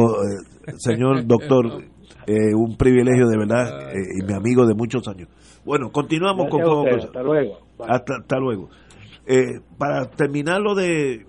eh, 0.68 0.72
señor 0.78 1.26
doctor. 1.26 1.84
Eh, 2.28 2.54
un 2.56 2.78
privilegio 2.78 3.28
de 3.28 3.38
verdad 3.38 3.90
eh, 3.90 3.96
y 4.22 4.26
mi 4.26 4.34
amigo 4.34 4.66
de 4.68 4.76
muchos 4.76 5.08
años. 5.08 5.28
Bueno, 5.66 5.90
continuamos 5.91 6.46
Gracias 6.48 6.64
con 6.70 6.78
ustedes. 6.80 6.98
con- 6.98 7.08
Hasta 7.08 7.24
luego. 7.24 7.58
Bye. 7.78 7.88
Hasta, 7.90 8.14
hasta 8.22 8.38
luego. 8.40 8.70
Eh, 9.26 9.60
para 9.78 10.06
terminar 10.10 10.62
lo 10.62 10.76
de 10.76 11.26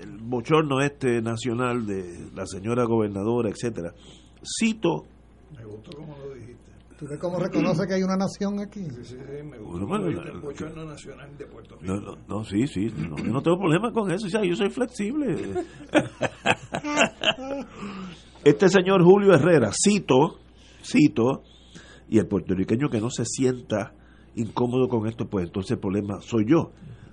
el 0.00 0.18
bochorno 0.18 0.80
este 0.80 1.20
nacional 1.22 1.86
de 1.86 2.30
la 2.34 2.46
señora 2.46 2.84
gobernadora, 2.84 3.50
etcétera, 3.50 3.92
cito 4.42 5.04
Me 5.56 5.64
gustó 5.64 5.96
como 5.96 6.16
lo 6.18 6.34
dijiste. 6.34 6.72
¿Tú 6.98 7.06
ves 7.06 7.18
cómo 7.20 7.38
reconoce 7.38 7.86
que 7.86 7.94
hay 7.94 8.02
una 8.02 8.16
nación 8.16 8.58
aquí? 8.58 8.82
Sí, 8.90 9.04
sí, 9.04 9.16
sí, 9.16 9.42
me 9.44 9.58
gustó 9.58 9.86
Bueno, 9.86 10.04
bueno, 10.04 10.22
el 10.22 10.40
bochorno 10.40 10.84
nacional 10.84 11.36
de 11.38 11.46
Puerto 11.46 11.76
Rico. 11.76 11.94
No, 11.94 12.00
no, 12.00 12.16
no, 12.26 12.44
sí, 12.44 12.66
sí, 12.66 12.86
no, 12.86 13.16
yo 13.16 13.32
no 13.32 13.40
tengo 13.40 13.58
problema 13.58 13.92
con 13.92 14.10
eso, 14.10 14.26
o 14.26 14.30
sea, 14.30 14.42
yo 14.44 14.56
soy 14.56 14.70
flexible. 14.70 15.36
Este 18.44 18.68
señor 18.68 19.02
Julio 19.02 19.34
Herrera, 19.34 19.70
cito, 19.72 20.38
cito, 20.82 21.42
y 22.08 22.18
el 22.18 22.26
puertorriqueño 22.26 22.88
que 22.88 23.00
no 23.00 23.10
se 23.10 23.24
sienta 23.24 23.92
incómodo 24.36 24.88
con 24.88 25.06
esto, 25.06 25.26
pues 25.28 25.46
entonces 25.46 25.72
el 25.72 25.80
problema 25.80 26.20
soy 26.20 26.46
yo. 26.48 26.70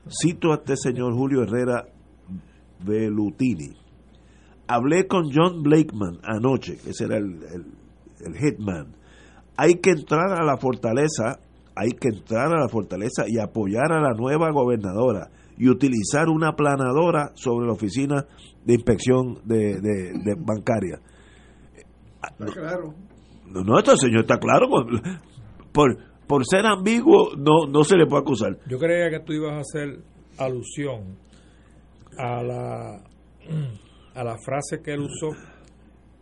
Cito 0.08 0.52
a 0.52 0.56
este 0.56 0.78
señor 0.78 1.14
Julio 1.14 1.42
Herrera 1.42 1.88
Velutini. 2.86 3.74
Hablé 4.68 5.08
con 5.08 5.32
John 5.34 5.62
Blakeman 5.64 6.20
anoche, 6.24 6.78
que 6.78 6.92
ese 6.92 7.06
era 7.06 7.18
el, 7.18 7.26
el, 7.44 7.66
el 8.26 8.36
hitman. 8.38 8.96
Hay 9.58 9.76
que 9.76 9.92
entrar 9.92 10.32
a 10.40 10.44
la 10.44 10.58
fortaleza, 10.58 11.40
hay 11.76 11.92
que 11.92 12.10
entrar 12.10 12.48
a 12.54 12.60
la 12.60 12.68
fortaleza 12.70 13.26
y 13.28 13.40
apoyar 13.40 13.92
a 13.92 14.02
la 14.02 14.14
nueva 14.14 14.52
gobernadora 14.52 15.30
y 15.58 15.70
utilizar 15.70 16.28
una 16.30 16.54
planadora 16.56 17.32
sobre 17.36 17.68
la 17.68 17.74
oficina 17.74 18.26
de 18.66 18.74
inspección 18.74 19.40
de, 19.46 19.80
de- 19.80 20.14
de 20.24 20.36
bancaria. 20.38 21.00
Está 22.24 22.46
claro. 22.60 22.94
No, 23.48 23.62
no, 23.64 23.78
este 23.78 23.96
señor 23.98 24.22
está 24.22 24.38
claro. 24.40 24.68
Por, 24.68 24.86
por, 25.72 25.98
por 26.28 26.46
ser 26.46 26.66
ambiguo, 26.66 27.36
no, 27.38 27.68
no 27.72 27.84
se 27.84 27.96
le 27.96 28.08
puede 28.08 28.24
acusar. 28.24 28.58
Yo 28.68 28.78
creía 28.80 29.10
que 29.12 29.20
tú 29.24 29.32
ibas 29.34 29.54
a 29.54 29.60
hacer 29.60 30.00
alusión 30.38 31.18
a 32.18 32.44
la 32.44 33.04
a 34.16 34.24
la 34.24 34.38
frase 34.38 34.82
que 34.84 34.94
él 34.94 35.02
usó 35.02 35.32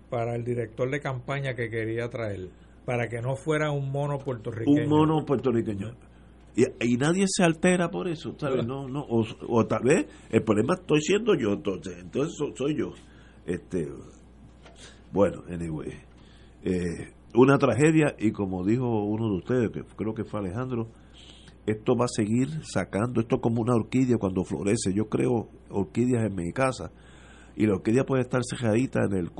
para 0.09 0.35
el 0.35 0.43
director 0.43 0.89
de 0.89 0.99
campaña 0.99 1.53
que 1.55 1.69
quería 1.69 2.09
traer, 2.09 2.49
para 2.85 3.07
que 3.07 3.21
no 3.21 3.35
fuera 3.35 3.71
un 3.71 3.91
mono 3.91 4.17
puertorriqueño. 4.19 4.83
Un 4.83 4.89
mono 4.89 5.25
puertorriqueño. 5.25 5.91
Y, 6.55 6.65
y 6.93 6.97
nadie 6.97 7.25
se 7.27 7.43
altera 7.43 7.89
por 7.89 8.07
eso, 8.07 8.35
¿sabes? 8.37 8.65
No, 8.65 8.87
no, 8.87 9.01
o, 9.09 9.23
o 9.47 9.65
tal 9.65 9.83
vez 9.83 10.05
el 10.29 10.43
problema 10.43 10.75
estoy 10.75 11.01
siendo 11.01 11.33
yo, 11.35 11.53
entonces, 11.53 11.97
entonces 11.99 12.35
so- 12.37 12.55
soy 12.55 12.77
yo. 12.77 12.91
Este, 13.45 13.87
bueno, 15.11 15.43
anyway, 15.49 15.93
eh, 16.63 17.11
una 17.35 17.57
tragedia 17.57 18.15
y 18.19 18.31
como 18.31 18.63
dijo 18.63 19.03
uno 19.03 19.29
de 19.29 19.37
ustedes, 19.37 19.71
que 19.71 19.81
creo 19.95 20.13
que 20.13 20.23
fue 20.25 20.39
Alejandro, 20.41 20.87
esto 21.65 21.95
va 21.95 22.05
a 22.05 22.09
seguir 22.09 22.49
sacando, 22.63 23.21
esto 23.21 23.35
es 23.35 23.41
como 23.41 23.61
una 23.61 23.75
orquídea 23.75 24.17
cuando 24.17 24.43
florece. 24.43 24.93
Yo 24.93 25.07
creo 25.07 25.49
orquídeas 25.69 26.25
en 26.25 26.35
mi 26.35 26.51
casa 26.51 26.91
y 27.55 27.65
la 27.65 27.75
orquídea 27.75 28.05
puede 28.05 28.21
estar 28.23 28.41
cejadita 28.43 29.05
en 29.05 29.13
el, 29.17 29.31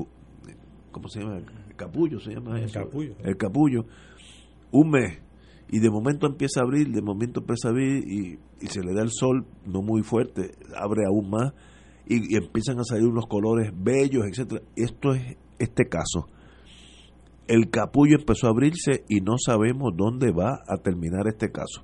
¿cómo 0.92 1.08
se 1.10 1.20
llama? 1.20 1.38
El 1.38 1.76
capullo 1.76 2.20
se 2.20 2.34
llama 2.34 2.58
El 2.60 2.66
eso. 2.66 2.80
capullo. 2.80 3.16
El 3.24 3.38
capullo. 3.38 3.86
Un 4.72 4.90
mes. 4.92 5.20
Y 5.70 5.80
de 5.80 5.90
momento 5.90 6.28
empieza 6.28 6.60
a 6.60 6.64
abrir, 6.64 6.92
de 6.92 7.02
momento 7.02 7.40
empieza 7.40 7.68
a 7.70 7.72
abrir 7.72 8.08
y, 8.08 8.40
y 8.62 8.68
se 8.68 8.82
le 8.82 8.94
da 8.94 9.02
el 9.02 9.10
sol 9.12 9.46
no 9.66 9.82
muy 9.82 10.04
fuerte, 10.04 10.52
abre 10.78 11.02
aún 11.08 11.30
más 11.30 11.54
y, 12.06 12.34
y 12.34 12.38
empiezan 12.38 12.80
a 12.80 12.84
salir 12.84 13.08
unos 13.08 13.26
colores 13.28 13.72
bellos, 13.76 14.26
etcétera. 14.26 14.62
Esto 14.76 15.14
es 15.14 15.36
este 15.58 15.86
caso. 15.86 16.28
El 17.48 17.70
capullo 17.70 18.18
empezó 18.18 18.48
a 18.48 18.52
abrirse 18.52 19.04
y 19.10 19.22
no 19.22 19.38
sabemos 19.38 19.94
dónde 19.98 20.32
va 20.32 20.60
a 20.68 20.78
terminar 20.78 21.28
este 21.28 21.52
caso. 21.52 21.84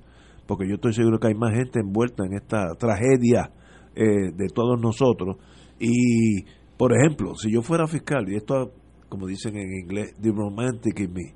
Porque 0.50 0.66
yo 0.66 0.74
estoy 0.74 0.92
seguro 0.92 1.20
que 1.20 1.28
hay 1.28 1.34
más 1.36 1.54
gente 1.54 1.78
envuelta 1.78 2.24
en 2.26 2.32
esta 2.32 2.74
tragedia 2.74 3.52
eh, 3.94 4.32
de 4.34 4.48
todos 4.52 4.80
nosotros. 4.80 5.36
Y 5.78 6.42
Por 6.76 6.92
ejemplo, 6.92 7.36
si 7.36 7.52
yo 7.52 7.62
fuera 7.62 7.86
fiscal, 7.86 8.28
y 8.28 8.34
esto, 8.34 8.72
como 9.08 9.28
dicen 9.28 9.56
en 9.56 9.72
inglés, 9.72 10.16
the 10.20 10.32
romantic 10.32 10.98
in 10.98 11.12
me, 11.12 11.34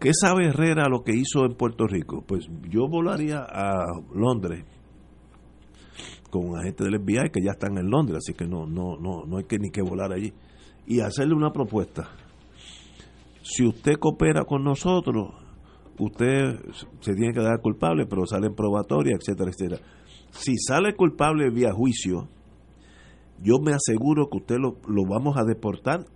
¿qué 0.00 0.10
sabe 0.12 0.48
Herrera 0.48 0.88
lo 0.88 1.04
que 1.04 1.12
hizo 1.12 1.44
en 1.44 1.54
Puerto 1.56 1.86
Rico? 1.86 2.24
Pues 2.26 2.48
yo 2.68 2.88
volaría 2.88 3.44
a 3.48 3.84
Londres 4.12 4.64
con 6.28 6.48
un 6.48 6.58
agente 6.58 6.82
del 6.82 6.98
FBI 6.98 7.30
que 7.30 7.44
ya 7.44 7.52
están 7.52 7.78
en 7.78 7.88
Londres, 7.88 8.24
así 8.24 8.36
que 8.36 8.48
no, 8.48 8.66
no, 8.66 8.96
no, 8.98 9.24
no 9.24 9.36
hay 9.36 9.44
que 9.44 9.58
ni 9.58 9.70
que 9.70 9.82
volar 9.82 10.12
allí, 10.12 10.32
y 10.84 10.98
hacerle 10.98 11.36
una 11.36 11.52
propuesta. 11.52 12.08
Si 13.42 13.64
usted 13.64 14.00
coopera 14.00 14.44
con 14.44 14.64
nosotros, 14.64 15.45
usted 15.98 16.58
se 17.00 17.14
tiene 17.14 17.32
que 17.32 17.40
dar 17.40 17.60
culpable, 17.60 18.06
pero 18.06 18.26
sale 18.26 18.48
en 18.48 18.54
probatoria, 18.54 19.16
etcétera, 19.16 19.50
etcétera. 19.50 19.80
Si 20.30 20.56
sale 20.56 20.94
culpable 20.94 21.50
vía 21.50 21.72
juicio, 21.72 22.28
yo 23.42 23.54
me 23.62 23.72
aseguro 23.72 24.28
que 24.30 24.38
usted 24.38 24.56
lo, 24.58 24.76
lo 24.88 25.04
vamos 25.08 25.36
a 25.36 25.44
deportar, 25.44 26.06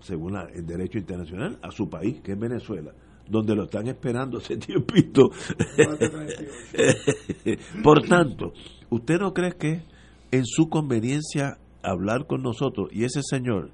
según 0.00 0.36
el 0.36 0.66
derecho 0.66 0.98
internacional, 0.98 1.58
a 1.62 1.70
su 1.70 1.88
país, 1.88 2.20
que 2.20 2.32
es 2.32 2.38
Venezuela, 2.38 2.92
donde 3.28 3.54
lo 3.54 3.64
están 3.64 3.88
esperando 3.88 4.38
hace 4.38 4.56
tiempito. 4.58 5.30
Por 7.82 8.06
tanto, 8.06 8.52
¿usted 8.90 9.18
no 9.18 9.32
cree 9.32 9.52
que 9.52 9.82
en 10.30 10.44
su 10.44 10.68
conveniencia 10.68 11.58
hablar 11.82 12.26
con 12.26 12.42
nosotros 12.42 12.88
y 12.92 13.04
ese 13.04 13.20
señor, 13.22 13.70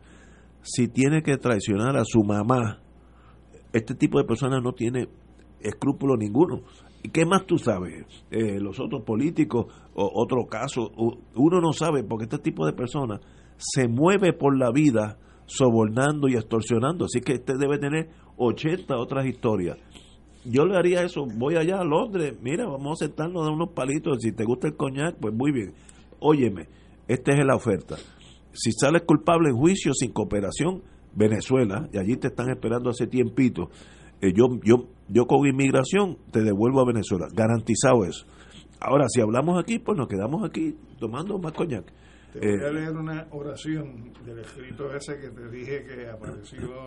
si 0.63 0.89
tiene 0.89 1.23
que 1.23 1.37
traicionar 1.37 1.97
a 1.97 2.05
su 2.05 2.23
mamá, 2.23 2.81
este 3.73 3.95
tipo 3.95 4.19
de 4.19 4.25
personas 4.25 4.63
no 4.63 4.73
tiene 4.73 5.09
escrúpulo 5.61 6.17
ninguno. 6.17 6.63
¿Y 7.03 7.11
qué 7.11 7.25
más 7.25 7.47
tú 7.47 7.59
sabes? 7.59 8.05
Eh, 8.31 8.59
los 8.61 8.81
otros 8.81 9.03
políticos, 9.03 9.67
o 9.95 10.11
otro 10.15 10.47
caso, 10.47 10.91
uno 11.35 11.61
no 11.61 11.73
sabe 11.73 12.03
porque 12.03 12.25
este 12.25 12.39
tipo 12.39 12.67
de 12.67 12.73
personas 12.73 13.21
se 13.57 13.89
mueve 13.89 14.33
por 14.33 14.57
la 14.57 14.71
vida 14.71 15.19
sobornando 15.47 16.29
y 16.29 16.35
extorsionando. 16.35 17.07
Así 17.07 17.21
que 17.21 17.35
este 17.35 17.55
debe 17.57 17.79
tener 17.79 18.11
80 18.37 18.97
otras 18.97 19.27
historias. 19.27 19.79
Yo 20.45 20.65
le 20.67 20.77
haría 20.77 21.03
eso, 21.03 21.27
voy 21.27 21.57
allá 21.57 21.81
a 21.81 21.85
Londres, 21.85 22.39
mira, 22.41 22.67
vamos 22.67 23.03
a 23.03 23.07
sentarnos 23.07 23.47
a 23.47 23.51
unos 23.51 23.71
palitos, 23.71 24.19
si 24.21 24.33
te 24.33 24.45
gusta 24.45 24.69
el 24.69 24.77
coñac, 24.77 25.17
pues 25.17 25.35
muy 25.35 25.53
bien. 25.53 25.75
Óyeme, 26.21 26.69
esta 27.07 27.33
es 27.33 27.45
la 27.45 27.57
oferta. 27.57 27.97
Si 28.53 28.73
sales 28.73 29.03
culpable 29.03 29.51
en 29.51 29.57
juicio 29.57 29.93
sin 29.95 30.13
cooperación, 30.13 30.83
Venezuela, 31.15 31.89
y 31.93 31.99
allí 31.99 32.17
te 32.17 32.29
están 32.29 32.49
esperando 32.51 32.91
hace 32.91 33.07
tiempito, 33.07 33.71
eh, 34.21 34.33
yo, 34.35 34.47
yo, 34.65 34.89
yo 35.09 35.27
con 35.27 35.47
inmigración 35.47 36.19
te 36.33 36.43
devuelvo 36.43 36.81
a 36.81 36.87
Venezuela, 36.87 37.29
garantizado 37.33 38.05
eso. 38.05 38.27
Ahora, 38.81 39.07
si 39.09 39.21
hablamos 39.21 39.61
aquí, 39.63 39.79
pues 39.79 39.97
nos 39.99 40.09
quedamos 40.09 40.45
aquí 40.49 40.77
tomando 41.01 41.39
más 41.39 41.53
coñac. 41.53 41.85
Te 42.33 42.39
voy 42.41 42.49
a 42.49 42.69
Eh, 42.69 42.73
leer 42.73 42.97
una 42.97 43.27
oración 43.31 44.13
del 44.25 44.39
escrito 44.41 44.95
ese 44.95 45.19
que 45.19 45.31
te 45.31 45.49
dije 45.51 45.85
que 45.85 46.09
apareció 46.09 46.87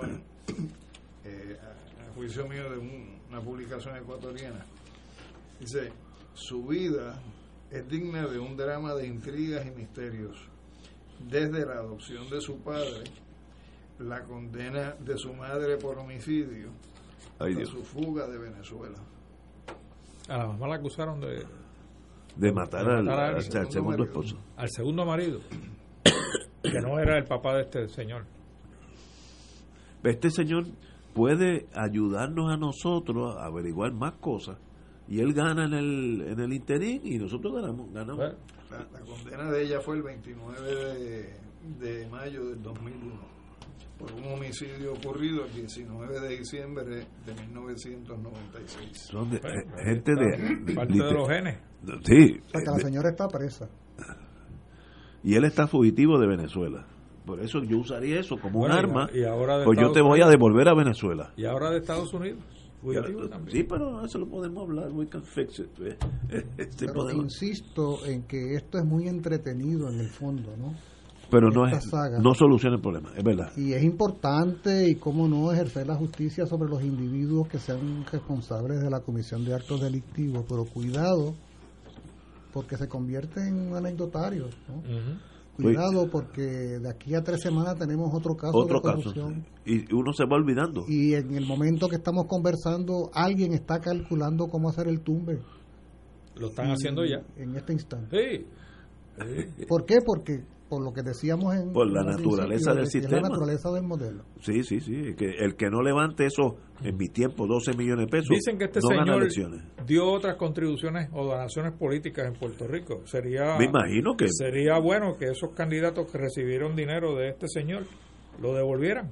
eh, 1.25 1.57
a, 1.61 2.09
a 2.09 2.13
juicio 2.13 2.47
mío 2.47 2.69
de 2.69 2.77
un- 2.77 3.19
una 3.29 3.41
publicación 3.41 3.95
ecuatoriana. 3.97 4.65
Dice, 5.59 5.91
su 6.33 6.65
vida 6.65 7.21
es 7.71 7.87
digna 7.89 8.27
de 8.27 8.39
un 8.39 8.55
drama 8.57 8.93
de 8.95 9.07
intrigas 9.07 9.65
y 9.65 9.71
misterios, 9.71 10.37
desde 11.29 11.65
la 11.65 11.73
adopción 11.75 12.29
de 12.29 12.41
su 12.41 12.57
padre, 12.61 13.03
la 13.99 14.23
condena 14.23 14.95
de 14.99 15.17
su 15.17 15.33
madre 15.33 15.77
por 15.77 15.97
homicidio, 15.99 16.69
Ay, 17.43 17.55
Dios. 17.55 17.69
su 17.69 17.84
fuga 17.84 18.27
de 18.27 18.38
Venezuela. 18.38 18.97
A 20.30 20.38
la 20.38 20.47
mamá 20.47 20.68
la 20.68 20.76
acusaron 20.76 21.19
de, 21.19 21.45
de 22.35 22.51
matar 22.51 22.88
al 22.89 23.41
segundo 23.72 24.03
esposo. 24.03 24.38
Al 24.55 24.69
segundo 24.69 25.05
marido. 25.05 25.39
que 26.63 26.81
no 26.81 26.99
era 26.99 27.18
el 27.18 27.26
papá 27.26 27.55
de 27.55 27.63
este 27.63 27.88
señor. 27.89 28.26
Este 30.03 30.30
señor 30.30 30.65
puede 31.13 31.68
ayudarnos 31.73 32.51
a 32.51 32.57
nosotros 32.57 33.35
a 33.38 33.45
averiguar 33.45 33.91
más 33.91 34.13
cosas 34.13 34.57
y 35.07 35.19
él 35.19 35.34
gana 35.34 35.65
en 35.65 35.73
el, 35.73 36.22
en 36.22 36.39
el 36.39 36.53
interín 36.53 37.01
y 37.03 37.18
nosotros 37.18 37.53
ganamos. 37.53 37.91
ganamos. 37.91 38.19
La, 38.69 38.77
la 38.77 38.99
condena 39.01 39.51
de 39.51 39.63
ella 39.63 39.81
fue 39.81 39.97
el 39.97 40.03
29 40.03 40.61
de, 40.61 41.35
de 41.80 42.07
mayo 42.07 42.45
del 42.45 42.61
2001 42.61 43.30
por 44.02 44.11
un 44.14 44.34
homicidio 44.34 44.94
ocurrido 44.94 45.45
el 45.45 45.53
19 45.53 46.19
de 46.19 46.38
diciembre 46.38 46.84
de 47.26 47.34
1996. 47.48 48.98
Son 49.10 49.30
de- 49.30 49.38
eh, 49.38 49.84
gente 49.84 50.14
de... 50.15 50.73
Parte 50.76 50.94
de 50.94 51.11
los 51.14 51.28
genes. 51.30 51.57
Sí. 52.03 52.40
Que 52.52 52.60
la 52.65 52.73
de- 52.73 52.82
señora 52.84 53.10
está 53.10 53.28
presa. 53.28 53.69
y 55.23 55.36
él 55.36 55.45
está 55.45 55.68
fugitivo 55.68 56.19
de 56.19 56.28
Venezuela. 56.28 56.86
Por 57.26 57.40
eso 57.40 57.64
yo 57.64 57.78
usaría 57.78 58.19
eso 58.19 58.38
como 58.40 58.60
Bueno, 58.60 58.73
un 58.73 58.80
arma. 58.80 59.10
y 59.14 59.23
ahora 59.23 59.60
de 59.60 59.65
pues 59.65 59.78
yo 59.78 59.88
Estados 59.88 59.94
te 59.94 60.02
voy 60.02 60.10
a 60.22 60.26
Unidos. 60.26 60.32
devolver 60.32 60.68
a 60.69 60.73
Venezuela. 60.73 61.34
Y 61.38 61.45
ahora 61.45 61.69
de 61.69 61.78
Estados 61.78 62.14
Unidos. 62.14 62.44
También. 63.30 63.52
sí, 63.52 63.64
pero 63.64 64.03
eso 64.03 64.18
lo 64.18 64.28
podemos 64.28 64.64
hablar. 64.68 64.91
We 64.91 65.07
can 65.07 65.22
fix 65.23 65.60
it. 65.60 65.69
eh. 65.82 65.98
Sí 66.57 66.76
Pero 66.80 66.94
podemos. 66.94 67.26
insisto 67.26 68.03
en 68.07 68.23
que 68.23 68.56
esto 68.56 68.80
es 68.80 68.86
muy 68.86 69.07
entretenido 69.07 69.88
en 69.91 69.99
el 69.99 70.10
fondo, 70.10 70.57
¿no? 70.57 70.73
Pero 71.31 71.49
no, 71.49 71.65
es, 71.67 71.83
saga. 71.89 72.19
no 72.19 72.33
soluciona 72.35 72.75
el 72.75 72.81
problema, 72.81 73.11
es 73.17 73.23
verdad. 73.23 73.51
Y 73.57 73.73
es 73.73 73.83
importante, 73.83 74.89
y 74.89 74.95
cómo 74.95 75.27
no, 75.27 75.51
ejercer 75.51 75.87
la 75.87 75.95
justicia 75.95 76.45
sobre 76.45 76.69
los 76.69 76.83
individuos 76.83 77.47
que 77.47 77.57
sean 77.57 78.05
responsables 78.11 78.81
de 78.81 78.89
la 78.89 78.99
comisión 78.99 79.43
de 79.45 79.55
actos 79.55 79.81
delictivos, 79.81 80.45
pero 80.47 80.65
cuidado, 80.65 81.33
porque 82.53 82.75
se 82.77 82.87
convierte 82.87 83.39
en 83.47 83.73
anecdotarios, 83.73 84.55
¿no? 84.67 84.83
Cuidado, 85.55 86.09
porque 86.09 86.41
de 86.41 86.89
aquí 86.89 87.13
a 87.13 87.21
tres 87.23 87.41
semanas 87.41 87.77
tenemos 87.77 88.09
otro 88.13 88.35
caso 88.35 88.57
Otro 88.57 88.77
de 88.79 88.81
caso. 88.83 88.97
corrupción. 89.13 89.45
Y 89.65 89.93
uno 89.93 90.11
se 90.13 90.25
va 90.25 90.35
olvidando. 90.37 90.85
Y 90.87 91.13
en 91.13 91.35
el 91.35 91.45
momento 91.45 91.87
que 91.87 91.97
estamos 91.97 92.25
conversando, 92.25 93.11
alguien 93.13 93.53
está 93.53 93.79
calculando 93.79 94.47
cómo 94.47 94.69
hacer 94.69 94.87
el 94.87 95.01
tumbe. 95.01 95.39
Lo 96.35 96.47
están 96.47 96.69
Y- 96.69 96.71
haciendo 96.71 97.05
ya. 97.05 97.21
En 97.37 97.55
este 97.55 97.73
instante. 97.73 98.45
Sí. 99.19 99.65
¿Por 99.67 99.85
qué? 99.85 99.97
Porque 100.03 100.43
por 100.72 100.81
lo 100.81 100.93
que 100.93 101.02
decíamos 101.03 101.53
en 101.53 101.73
Por 101.73 101.91
la 101.91 102.02
naturaleza 102.02 102.73
del 102.73 102.88
sistema. 102.88 103.23
la 103.23 103.27
naturaleza 103.27 103.69
del 103.73 103.84
modelo. 103.84 104.23
Sí, 104.39 104.64
sí, 104.64 104.80
sí. 104.80 105.14
Que 105.18 105.31
el 105.39 105.57
que 105.57 105.69
no 105.69 105.81
levante 105.81 106.26
eso 106.26 106.56
en 106.81 106.95
mi 106.95 107.10
tiempo, 107.10 107.45
12 107.45 107.73
millones 107.76 108.06
de 108.06 108.10
pesos, 108.10 108.30
Dicen 108.30 108.57
que 108.57 108.64
este 108.65 108.80
no 108.81 108.88
señor 108.88 109.22
elecciones. 109.22 109.61
dio 109.85 110.10
otras 110.10 110.38
contribuciones 110.38 111.10
o 111.11 111.26
donaciones 111.26 111.73
políticas 111.73 112.26
en 112.27 112.35
Puerto 112.39 112.65
Rico. 112.68 113.02
Sería 113.03 113.57
Me 113.57 113.65
imagino 113.65 114.15
que- 114.15 114.30
sería 114.30 114.80
bueno 114.80 115.18
que 115.19 115.26
esos 115.26 115.52
candidatos 115.53 116.10
que 116.10 116.18
recibieron 116.18 116.73
dinero 116.73 117.15
de 117.18 117.27
este 117.31 117.49
señor 117.49 117.84
lo 118.41 118.53
devolvieran. 118.53 119.11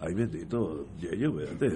Ay, 0.00 0.14
bendito, 0.14 0.86
Yeyo, 0.98 1.32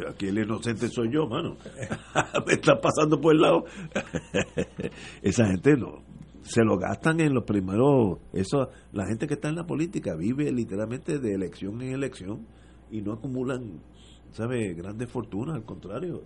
aquí 0.08 0.28
el 0.28 0.38
inocente 0.38 0.88
soy 0.88 1.10
yo, 1.12 1.26
mano. 1.26 1.56
Me 2.46 2.52
está 2.54 2.80
pasando 2.80 3.20
por 3.20 3.34
el 3.34 3.40
lado. 3.42 3.64
Esa 5.22 5.46
gente 5.46 5.76
no. 5.76 6.02
Se 6.50 6.64
lo 6.64 6.78
gastan 6.78 7.20
en 7.20 7.32
los 7.32 7.44
primeros. 7.44 8.18
Eso, 8.32 8.70
la 8.92 9.06
gente 9.06 9.26
que 9.28 9.34
está 9.34 9.48
en 9.48 9.54
la 9.54 9.66
política 9.66 10.16
vive 10.16 10.50
literalmente 10.50 11.18
de 11.20 11.34
elección 11.34 11.80
en 11.80 11.92
elección 11.94 12.44
y 12.90 13.02
no 13.02 13.12
acumulan, 13.12 13.80
¿sabe? 14.32 14.74
Grandes 14.74 15.08
fortunas, 15.08 15.54
al 15.54 15.64
contrario. 15.64 16.22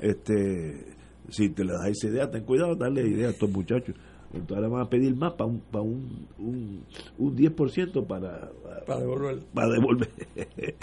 Este, 0.00 0.96
si 1.28 1.50
te 1.50 1.62
le 1.64 1.72
das 1.74 1.88
esa 1.88 2.08
idea, 2.08 2.30
ten 2.30 2.44
cuidado, 2.44 2.74
darle 2.74 3.06
idea 3.06 3.28
a 3.28 3.30
estos 3.32 3.50
muchachos. 3.50 3.94
Entonces 4.32 4.62
le 4.64 4.68
van 4.68 4.82
a 4.86 4.88
pedir 4.88 5.14
más 5.14 5.34
para 5.34 5.50
un, 5.50 5.60
para 5.60 5.82
un, 5.84 6.26
un, 6.38 6.84
un 7.18 7.36
10% 7.36 8.06
para, 8.06 8.50
Para 8.86 9.00
devolver. 9.00 9.38
para 9.52 9.68
devolver. 9.68 10.08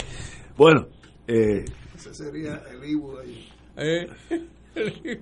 bueno, 0.56 0.86
eh, 1.26 1.64
Ese 1.94 2.14
sería 2.14 2.62
el 2.72 2.88
Ibu 2.90 3.18
ahí. 3.18 3.48
Eh, 3.76 4.06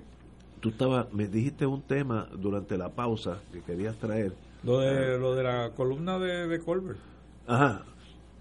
tú 0.61 0.69
estabas, 0.69 1.11
me 1.11 1.27
dijiste 1.27 1.65
un 1.65 1.81
tema 1.81 2.27
durante 2.37 2.77
la 2.77 2.89
pausa 2.89 3.39
que 3.51 3.61
querías 3.61 3.97
traer. 3.97 4.33
Lo 4.63 4.79
de, 4.79 5.17
lo 5.19 5.35
de 5.35 5.43
la 5.43 5.71
columna 5.71 6.17
de, 6.19 6.47
de 6.47 6.59
Colbert. 6.59 6.99
Ajá. 7.47 7.83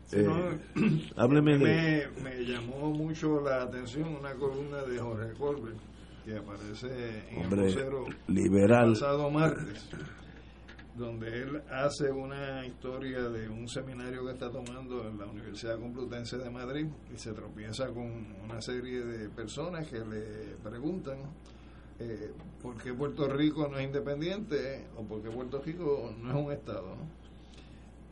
Sí, 0.06 0.16
Eh, 0.18 0.22
no, 0.24 1.00
hábleme 1.16 1.56
de. 1.58 2.08
me, 2.22 2.22
me 2.30 2.44
llamó 2.44 2.90
mucho 2.90 3.40
la 3.40 3.62
atención 3.62 4.14
una 4.16 4.34
columna 4.34 4.82
de 4.82 4.98
Jorge 4.98 5.32
Colbert 5.38 5.76
que 6.24 6.36
aparece 6.36 6.88
en 7.30 7.44
Hombre, 7.44 7.60
el 7.68 7.74
vocero 7.74 8.04
liberal. 8.28 8.88
el 8.88 8.92
pasado 8.94 9.30
martes 9.30 9.88
donde 10.96 11.28
él 11.42 11.62
hace 11.70 12.10
una 12.10 12.66
historia 12.66 13.20
de 13.22 13.48
un 13.48 13.66
seminario 13.68 14.26
que 14.26 14.32
está 14.32 14.50
tomando 14.50 15.08
en 15.08 15.16
la 15.16 15.24
Universidad 15.26 15.78
Complutense 15.78 16.36
de 16.36 16.50
Madrid 16.50 16.86
y 17.14 17.16
se 17.16 17.32
tropieza 17.32 17.86
con 17.86 18.26
una 18.44 18.60
serie 18.60 19.00
de 19.04 19.28
personas 19.30 19.88
que 19.88 20.00
le 20.00 20.56
preguntan 20.62 21.18
eh, 22.00 22.32
por 22.62 22.82
qué 22.82 22.94
Puerto 22.94 23.28
Rico 23.28 23.68
no 23.68 23.78
es 23.78 23.84
independiente 23.84 24.86
o 24.96 25.04
por 25.04 25.22
qué 25.22 25.28
Puerto 25.28 25.60
Rico 25.60 26.10
no 26.18 26.30
es 26.30 26.46
un 26.46 26.52
Estado. 26.52 26.96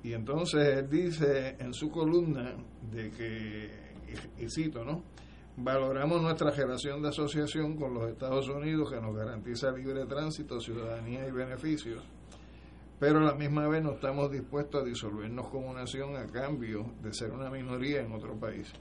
Y 0.02 0.12
entonces 0.12 0.76
él 0.76 0.90
dice 0.90 1.56
en 1.58 1.72
su 1.72 1.90
columna 1.90 2.54
de 2.92 3.10
que, 3.10 3.70
y 4.38 4.48
cito, 4.50 4.84
¿no? 4.84 5.02
Valoramos 5.56 6.22
nuestra 6.22 6.50
relación 6.50 7.02
de 7.02 7.08
asociación 7.08 7.76
con 7.76 7.94
los 7.94 8.10
Estados 8.10 8.48
Unidos 8.48 8.90
que 8.92 9.00
nos 9.00 9.16
garantiza 9.16 9.72
libre 9.72 10.04
tránsito, 10.06 10.60
ciudadanía 10.60 11.26
y 11.26 11.32
beneficios, 11.32 12.04
pero 13.00 13.18
a 13.18 13.22
la 13.24 13.34
misma 13.34 13.66
vez 13.68 13.82
no 13.82 13.92
estamos 13.92 14.30
dispuestos 14.30 14.82
a 14.82 14.84
disolvernos 14.84 15.48
como 15.48 15.72
nación 15.72 16.14
a 16.14 16.26
cambio 16.26 16.92
de 17.02 17.12
ser 17.12 17.32
una 17.32 17.50
minoría 17.50 18.02
en 18.02 18.12
otro 18.12 18.38
país. 18.38 18.72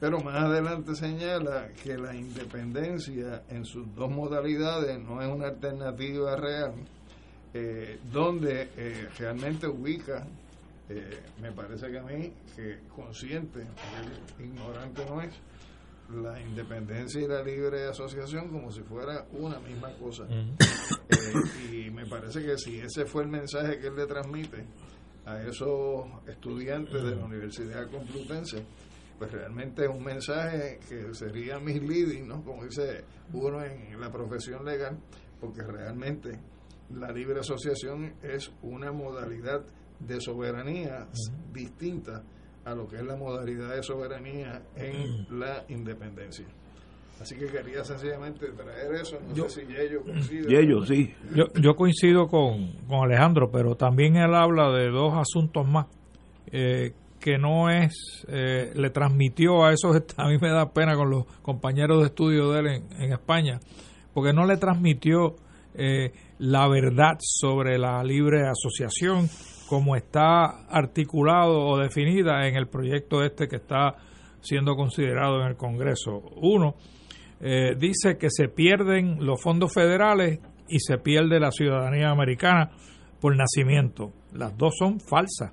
Pero 0.00 0.20
más 0.20 0.36
adelante 0.36 0.94
señala 0.94 1.68
que 1.82 1.98
la 1.98 2.14
independencia 2.14 3.42
en 3.48 3.64
sus 3.64 3.92
dos 3.96 4.10
modalidades 4.10 4.98
no 5.00 5.20
es 5.20 5.28
una 5.28 5.48
alternativa 5.48 6.36
real, 6.36 6.74
eh, 7.52 7.98
donde 8.12 8.70
eh, 8.76 9.08
realmente 9.18 9.66
ubica, 9.66 10.24
eh, 10.88 11.20
me 11.40 11.50
parece 11.50 11.90
que 11.90 11.98
a 11.98 12.02
mí, 12.04 12.32
que 12.54 12.78
consciente, 12.94 13.66
ignorante 14.38 15.04
no 15.04 15.20
es, 15.20 15.34
la 16.10 16.40
independencia 16.40 17.20
y 17.20 17.26
la 17.26 17.42
libre 17.42 17.86
asociación 17.86 18.48
como 18.48 18.72
si 18.72 18.80
fuera 18.82 19.26
una 19.32 19.58
misma 19.58 19.92
cosa. 19.94 20.26
y 21.70 21.90
me 21.90 22.06
parece 22.06 22.42
que 22.42 22.56
si 22.56 22.78
ese 22.78 23.04
fue 23.04 23.24
el 23.24 23.28
mensaje 23.28 23.78
que 23.78 23.88
él 23.88 23.96
le 23.96 24.06
transmite 24.06 24.64
a 25.26 25.42
esos 25.42 26.06
estudiantes 26.26 27.02
de 27.02 27.16
la 27.16 27.24
Universidad 27.24 27.90
Complutense, 27.90 28.64
pues 29.18 29.32
realmente 29.32 29.84
es 29.84 29.90
un 29.90 30.04
mensaje 30.04 30.78
que 30.88 31.12
sería 31.14 31.58
misleading, 31.58 32.28
¿no? 32.28 32.42
Como 32.44 32.64
dice 32.64 33.04
uno 33.32 33.62
en 33.64 34.00
la 34.00 34.10
profesión 34.10 34.64
legal, 34.64 34.96
porque 35.40 35.62
realmente 35.62 36.38
la 36.94 37.10
libre 37.12 37.40
asociación 37.40 38.14
es 38.22 38.50
una 38.62 38.92
modalidad 38.92 39.62
de 39.98 40.20
soberanía 40.20 41.08
distinta 41.52 42.22
a 42.64 42.74
lo 42.74 42.86
que 42.86 42.96
es 42.96 43.02
la 43.04 43.16
modalidad 43.16 43.74
de 43.74 43.82
soberanía 43.82 44.62
en 44.76 45.26
la 45.38 45.64
independencia. 45.68 46.46
Así 47.20 47.34
que 47.34 47.46
quería 47.46 47.82
sencillamente 47.82 48.46
traer 48.52 48.94
eso. 48.94 49.18
No 49.34 49.48
sé 49.48 49.66
si 49.66 49.72
Yello 49.72 50.02
coincide. 50.04 50.48
Yello, 50.48 50.86
sí. 50.86 51.12
Yo, 51.34 51.46
yo 51.60 51.74
coincido 51.74 52.28
con, 52.28 52.74
con 52.86 53.04
Alejandro, 53.04 53.50
pero 53.50 53.74
también 53.74 54.16
él 54.16 54.34
habla 54.34 54.70
de 54.70 54.88
dos 54.88 55.14
asuntos 55.14 55.66
más 55.66 55.86
eh, 56.52 56.92
que 57.28 57.36
no 57.36 57.68
es, 57.68 58.24
eh, 58.26 58.72
le 58.74 58.88
transmitió 58.88 59.62
a 59.62 59.74
esos, 59.74 60.02
a 60.16 60.28
mí 60.28 60.38
me 60.40 60.48
da 60.48 60.72
pena 60.72 60.96
con 60.96 61.10
los 61.10 61.26
compañeros 61.42 62.00
de 62.00 62.06
estudio 62.06 62.50
de 62.52 62.60
él 62.60 62.66
en, 62.98 63.12
España, 63.12 63.60
porque 64.14 64.32
no 64.32 64.46
le 64.46 64.56
transmitió 64.56 65.36
eh, 65.74 66.10
la 66.38 66.66
verdad 66.68 67.18
sobre 67.20 67.76
la 67.78 68.02
libre 68.02 68.48
asociación 68.48 69.28
como 69.68 69.94
está 69.94 70.66
articulado 70.70 71.66
o 71.66 71.76
definida 71.76 72.48
en 72.48 72.56
el 72.56 72.66
proyecto 72.66 73.22
este 73.22 73.46
que 73.46 73.56
está 73.56 73.96
siendo 74.40 74.74
considerado 74.74 75.42
en 75.42 75.48
el 75.48 75.56
Congreso. 75.56 76.22
Uno, 76.36 76.76
eh, 77.42 77.74
dice 77.78 78.16
que 78.16 78.30
se 78.30 78.48
pierden 78.48 79.26
los 79.26 79.42
fondos 79.42 79.74
federales 79.74 80.40
y 80.66 80.78
se 80.80 80.96
pierde 80.96 81.38
la 81.38 81.50
ciudadanía 81.50 82.08
americana 82.08 82.70
por 83.20 83.36
nacimiento. 83.36 84.14
Las 84.32 84.56
dos 84.56 84.76
son 84.78 84.98
falsas, 84.98 85.52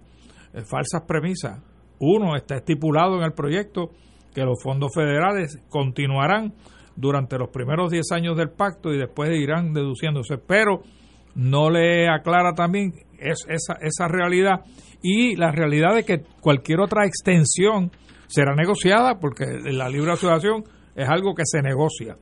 eh, 0.56 0.64
falsas 0.64 1.04
premisas. 1.08 1.62
Uno, 2.00 2.36
está 2.36 2.56
estipulado 2.56 3.18
en 3.18 3.24
el 3.24 3.34
proyecto 3.34 3.92
que 4.34 4.42
los 4.42 4.62
fondos 4.62 4.92
federales 4.94 5.60
continuarán 5.70 6.54
durante 6.96 7.38
los 7.38 7.50
primeros 7.50 7.92
10 7.92 8.12
años 8.14 8.38
del 8.38 8.50
pacto 8.50 8.94
y 8.94 8.98
después 8.98 9.30
irán 9.32 9.74
deduciéndose, 9.74 10.38
pero 10.38 10.82
no 11.36 11.70
le 11.70 12.10
aclara 12.10 12.54
también 12.54 12.94
es, 13.20 13.46
esa, 13.50 13.76
esa 13.82 14.08
realidad 14.08 14.62
y 15.02 15.36
la 15.36 15.52
realidad 15.52 15.94
de 15.94 16.04
que 16.04 16.24
cualquier 16.42 16.80
otra 16.80 17.06
extensión 17.06 17.92
será 18.28 18.56
negociada 18.56 19.20
porque 19.20 19.46
la 19.64 19.90
libre 19.90 20.14
asociación 20.14 20.64
es 20.96 21.08
algo 21.08 21.36
que 21.36 21.44
se 21.46 21.62
negocia. 21.62 22.18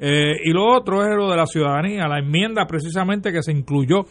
Eh, 0.00 0.34
y 0.44 0.52
lo 0.52 0.66
otro 0.66 1.02
es 1.02 1.16
lo 1.16 1.28
de 1.30 1.36
la 1.36 1.46
ciudadanía, 1.46 2.06
la 2.06 2.18
enmienda 2.18 2.66
precisamente 2.66 3.32
que 3.32 3.42
se 3.42 3.52
incluyó 3.52 4.04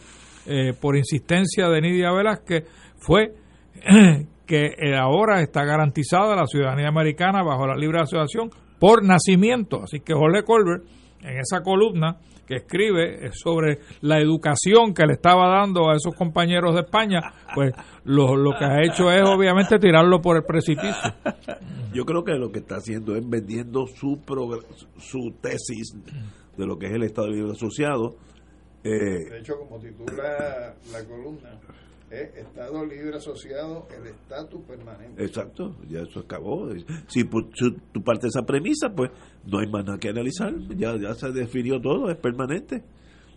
eh, 0.46 0.72
por 0.78 0.96
insistencia 0.96 1.68
de 1.68 1.80
Nidia 1.80 2.12
Velázquez 2.12 2.64
fue 2.98 3.34
que 4.46 4.74
eh, 4.78 4.96
ahora 4.96 5.42
está 5.42 5.64
garantizada 5.64 6.34
la 6.34 6.46
ciudadanía 6.46 6.88
americana 6.88 7.42
bajo 7.42 7.66
la 7.66 7.76
libre 7.76 8.00
asociación 8.00 8.50
por 8.78 9.04
nacimiento. 9.04 9.82
Así 9.82 10.00
que 10.00 10.14
Jorge 10.14 10.42
Colbert, 10.42 10.84
en 11.22 11.38
esa 11.38 11.62
columna 11.62 12.18
que 12.46 12.56
escribe 12.56 13.30
sobre 13.32 13.80
la 14.00 14.18
educación 14.18 14.94
que 14.94 15.04
le 15.04 15.12
estaba 15.12 15.48
dando 15.48 15.90
a 15.90 15.96
esos 15.96 16.14
compañeros 16.14 16.74
de 16.74 16.80
España, 16.80 17.20
pues 17.54 17.74
lo, 18.04 18.36
lo 18.36 18.52
que 18.58 18.64
ha 18.64 18.82
hecho 18.82 19.10
es 19.10 19.22
obviamente 19.22 19.78
tirarlo 19.78 20.22
por 20.22 20.38
el 20.38 20.44
precipicio. 20.44 21.12
Yo 21.92 22.06
creo 22.06 22.24
que 22.24 22.32
lo 22.32 22.50
que 22.50 22.60
está 22.60 22.76
haciendo 22.76 23.14
es 23.16 23.28
vendiendo 23.28 23.86
su, 23.86 24.18
su 24.96 25.34
tesis 25.42 25.94
de 26.56 26.66
lo 26.66 26.78
que 26.78 26.86
es 26.86 26.92
el 26.92 27.02
Estado 27.02 27.28
Libre 27.28 27.52
Asociado. 27.52 28.16
Eh, 28.82 28.90
de 28.90 29.38
hecho, 29.40 29.58
como 29.58 29.78
titula 29.78 30.74
la 30.90 31.04
columna, 31.04 31.50
es 32.10 32.36
Estado 32.36 32.84
Libre 32.84 33.16
Asociado, 33.16 33.86
el 33.96 34.06
estatus 34.08 34.62
permanente. 34.62 35.22
Exacto, 35.22 35.76
ya 35.88 36.00
eso 36.00 36.20
acabó. 36.20 36.68
Si 37.06 37.24
tú 37.24 38.02
partes 38.02 38.22
de 38.22 38.28
esa 38.28 38.46
premisa, 38.46 38.90
pues 38.94 39.10
no 39.44 39.58
hay 39.58 39.66
más 39.66 39.84
nada 39.84 39.98
que 39.98 40.08
analizar, 40.08 40.54
ya, 40.76 40.96
ya 40.96 41.14
se 41.14 41.30
definió 41.32 41.80
todo, 41.80 42.10
es 42.10 42.16
permanente. 42.16 42.82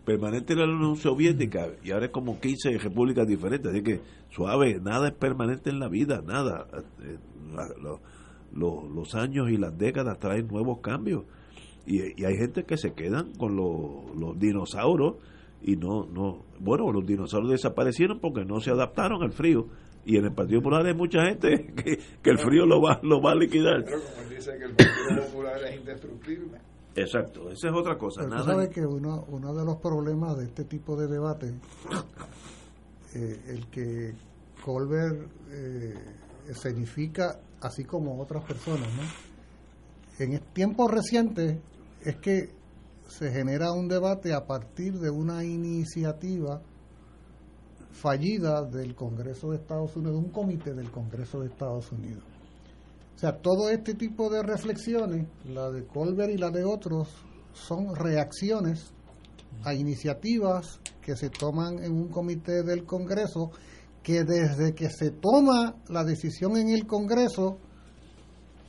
Permanente 0.06 0.53
era 0.53 0.65
la 0.65 0.73
Unión 0.73 0.95
Soviética 0.95 1.68
y 1.84 1.91
ahora 1.91 2.07
es 2.07 2.11
como 2.11 2.39
15 2.39 2.77
repúblicas 2.80 3.27
diferentes, 3.27 3.72
así 3.72 3.84
que 3.84 4.02
suave, 4.31 4.80
nada 4.81 5.10
es 5.10 5.14
permanente 5.14 5.69
en 5.69 5.80
la 5.80 5.89
vida, 5.89 6.22
nada. 6.26 6.68
Eh, 7.03 7.18
los 8.53 9.15
años 9.15 9.49
y 9.49 9.57
las 9.57 9.77
décadas 9.77 10.18
traen 10.19 10.48
nuevos 10.48 10.80
cambios 10.80 11.26
y, 11.85 12.22
y 12.22 12.26
hay 12.26 12.35
gente 12.38 12.64
que 12.64 12.77
se 12.77 12.93
quedan 12.93 13.34
con 13.34 13.56
los 13.56 14.39
dinosaurios 14.39 15.15
y 15.64 15.76
no, 15.76 16.06
no, 16.06 16.46
bueno, 16.60 16.92
los 16.92 17.06
dinosaurios 17.06 17.52
desaparecieron 17.52 18.20
porque 18.20 18.44
no 18.46 18.60
se 18.60 18.72
adaptaron 18.72 19.22
al 19.22 19.32
frío 19.32 19.68
y 20.06 20.18
en 20.18 20.26
el 20.26 20.34
Partido 20.34 20.62
Popular 20.62 20.86
hay 20.86 20.96
mucha 20.96 21.24
gente 21.26 21.74
que, 21.76 22.00
que 22.22 22.30
el 22.30 22.40
frío 22.40 22.66
lo 22.66 22.82
va, 22.82 23.00
lo 23.04 23.22
va 23.22 23.32
a 23.32 23.36
liquidar. 23.36 23.84
Pero 23.86 24.02
como 24.02 24.22
él 24.24 24.36
dice 24.36 24.58
que 24.58 24.66
el 24.66 24.76
Partido 24.76 25.26
Popular 25.28 25.64
es 25.64 25.80
indestructible. 25.80 26.58
Exacto, 26.96 27.50
esa 27.50 27.70
es 27.70 27.74
otra 27.74 27.98
cosa. 27.98 28.22
Pero 28.24 28.36
Nada... 28.36 28.70
que 28.70 28.82
uno, 28.82 29.26
uno 29.30 29.54
de 29.54 29.64
los 29.64 29.78
problemas 29.78 30.38
de 30.38 30.46
este 30.46 30.66
tipo 30.66 30.96
de 30.96 31.08
debate, 31.08 31.48
eh, 33.16 33.42
el 33.48 33.68
que 33.68 34.14
Colbert 34.64 35.30
eh, 35.52 35.94
significa 36.54 37.40
así 37.62 37.86
como 37.86 38.20
otras 38.20 38.44
personas, 38.44 38.88
¿no? 38.96 39.04
En 40.20 40.40
tiempos 40.54 40.92
recientes 40.92 41.58
es 42.04 42.18
que 42.18 42.50
se 43.18 43.30
genera 43.30 43.74
un 43.74 43.90
debate 43.90 44.34
a 44.34 44.46
partir 44.46 44.98
de 45.00 45.10
una 45.10 45.44
iniciativa 45.44 46.62
fallida 47.92 48.64
del 48.64 48.96
Congreso 48.96 49.52
de 49.52 49.58
Estados 49.58 49.96
Unidos, 49.98 50.16
un 50.16 50.32
comité 50.32 50.74
del 50.74 50.90
Congreso 50.90 51.42
de 51.42 51.48
Estados 51.48 51.92
Unidos. 51.92 52.24
O 53.16 53.20
sea, 53.20 53.38
todo 53.38 53.70
este 53.70 53.96
tipo 53.96 54.30
de 54.30 54.42
reflexiones, 54.42 55.28
la 55.46 55.70
de 55.70 55.86
Colbert 55.86 56.32
y 56.32 56.38
la 56.38 56.50
de 56.52 56.64
otros, 56.64 57.10
son 57.54 57.94
reacciones 57.96 58.94
a 59.64 59.74
iniciativas 59.74 60.80
que 61.02 61.18
se 61.18 61.30
toman 61.30 61.84
en 61.84 61.92
un 61.92 62.08
comité 62.08 62.64
del 62.64 62.86
Congreso 62.86 63.52
que 64.02 64.24
desde 64.24 64.74
que 64.74 64.90
se 64.90 65.12
toma 65.12 65.76
la 65.90 66.06
decisión 66.06 66.56
en 66.56 66.70
el 66.70 66.88
Congreso, 66.88 67.58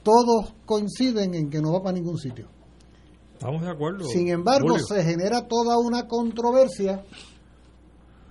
todos 0.03 0.53
coinciden 0.67 1.35
en 1.35 1.49
que 1.49 1.63
no 1.63 1.73
va 1.73 1.83
para 1.83 1.95
ningún 1.95 2.19
sitio. 2.19 2.49
Estamos 3.43 3.63
de 3.63 3.71
acuerdo. 3.71 4.05
Sin 4.05 4.29
embargo, 4.29 4.79
se 4.79 5.03
genera 5.03 5.49
toda 5.49 5.77
una 5.77 6.07
controversia 6.07 7.05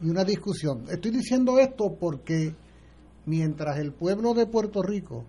y 0.02 0.10
una 0.10 0.24
discusión. 0.24 0.86
Estoy 0.90 1.12
diciendo 1.12 1.60
esto 1.60 1.98
porque 2.00 2.56
mientras 3.26 3.78
el 3.80 3.92
pueblo 3.92 4.34
de 4.34 4.46
Puerto 4.46 4.82
Rico, 4.82 5.26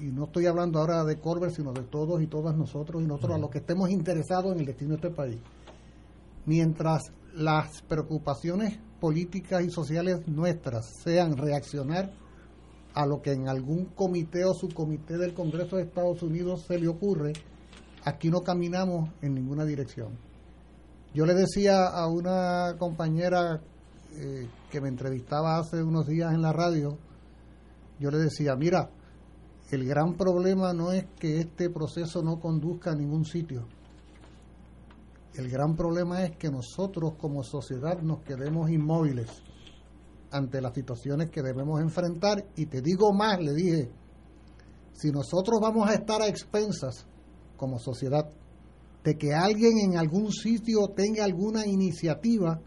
y 0.00 0.06
no 0.06 0.24
estoy 0.24 0.46
hablando 0.46 0.80
ahora 0.80 1.04
de 1.04 1.20
Corbett, 1.20 1.52
sino 1.52 1.72
de 1.72 1.84
todos 1.84 2.20
y 2.20 2.26
todas 2.26 2.56
nosotros 2.56 3.04
y 3.04 3.06
nosotros, 3.06 3.36
a 3.36 3.38
los 3.38 3.50
que 3.50 3.58
estemos 3.58 3.88
interesados 3.90 4.52
en 4.52 4.58
el 4.58 4.66
destino 4.66 4.96
de 4.96 4.96
este 4.96 5.10
país, 5.10 5.38
mientras 6.44 7.12
las 7.32 7.82
preocupaciones 7.82 8.80
políticas 8.98 9.62
y 9.62 9.70
sociales 9.70 10.26
nuestras 10.26 10.86
sean 11.04 11.36
reaccionar 11.36 12.10
a 12.94 13.06
lo 13.06 13.22
que 13.22 13.30
en 13.30 13.48
algún 13.48 13.84
comité 13.94 14.44
o 14.44 14.54
subcomité 14.54 15.18
del 15.18 15.34
Congreso 15.34 15.76
de 15.76 15.84
Estados 15.84 16.20
Unidos 16.24 16.64
se 16.66 16.80
le 16.80 16.88
ocurre, 16.88 17.32
aquí 18.04 18.30
no 18.30 18.40
caminamos 18.40 19.10
en 19.22 19.34
ninguna 19.34 19.64
dirección. 19.64 20.18
Yo 21.12 21.26
le 21.26 21.34
decía 21.34 21.86
a 21.86 22.06
una 22.06 22.76
compañera 22.78 23.60
eh, 24.12 24.48
que 24.70 24.80
me 24.80 24.88
entrevistaba 24.88 25.58
hace 25.58 25.82
unos 25.82 26.06
días 26.06 26.32
en 26.32 26.42
la 26.42 26.52
radio, 26.52 26.98
yo 27.98 28.10
le 28.10 28.18
decía, 28.18 28.56
mira, 28.56 28.90
el 29.70 29.86
gran 29.86 30.14
problema 30.14 30.72
no 30.72 30.92
es 30.92 31.04
que 31.18 31.38
este 31.38 31.70
proceso 31.70 32.22
no 32.22 32.40
conduzca 32.40 32.92
a 32.92 32.96
ningún 32.96 33.24
sitio. 33.24 33.66
El 35.34 35.48
gran 35.48 35.76
problema 35.76 36.24
es 36.24 36.36
que 36.36 36.50
nosotros 36.50 37.14
como 37.18 37.44
sociedad 37.44 38.00
nos 38.02 38.22
quedemos 38.22 38.70
inmóviles 38.70 39.30
ante 40.32 40.60
las 40.60 40.74
situaciones 40.74 41.30
que 41.30 41.42
debemos 41.42 41.80
enfrentar. 41.80 42.44
Y 42.56 42.66
te 42.66 42.80
digo 42.82 43.12
más, 43.12 43.40
le 43.40 43.52
dije, 43.52 43.90
si 44.92 45.10
nosotros 45.10 45.60
vamos 45.60 45.88
a 45.88 45.94
estar 45.94 46.20
a 46.20 46.26
expensas 46.26 47.06
como 47.60 47.78
sociedad, 47.78 48.26
de 49.04 49.18
que 49.18 49.34
alguien 49.34 49.76
en 49.78 49.98
algún 49.98 50.32
sitio 50.32 50.88
tenga 50.96 51.24
alguna 51.24 51.66
iniciativa 51.66 52.58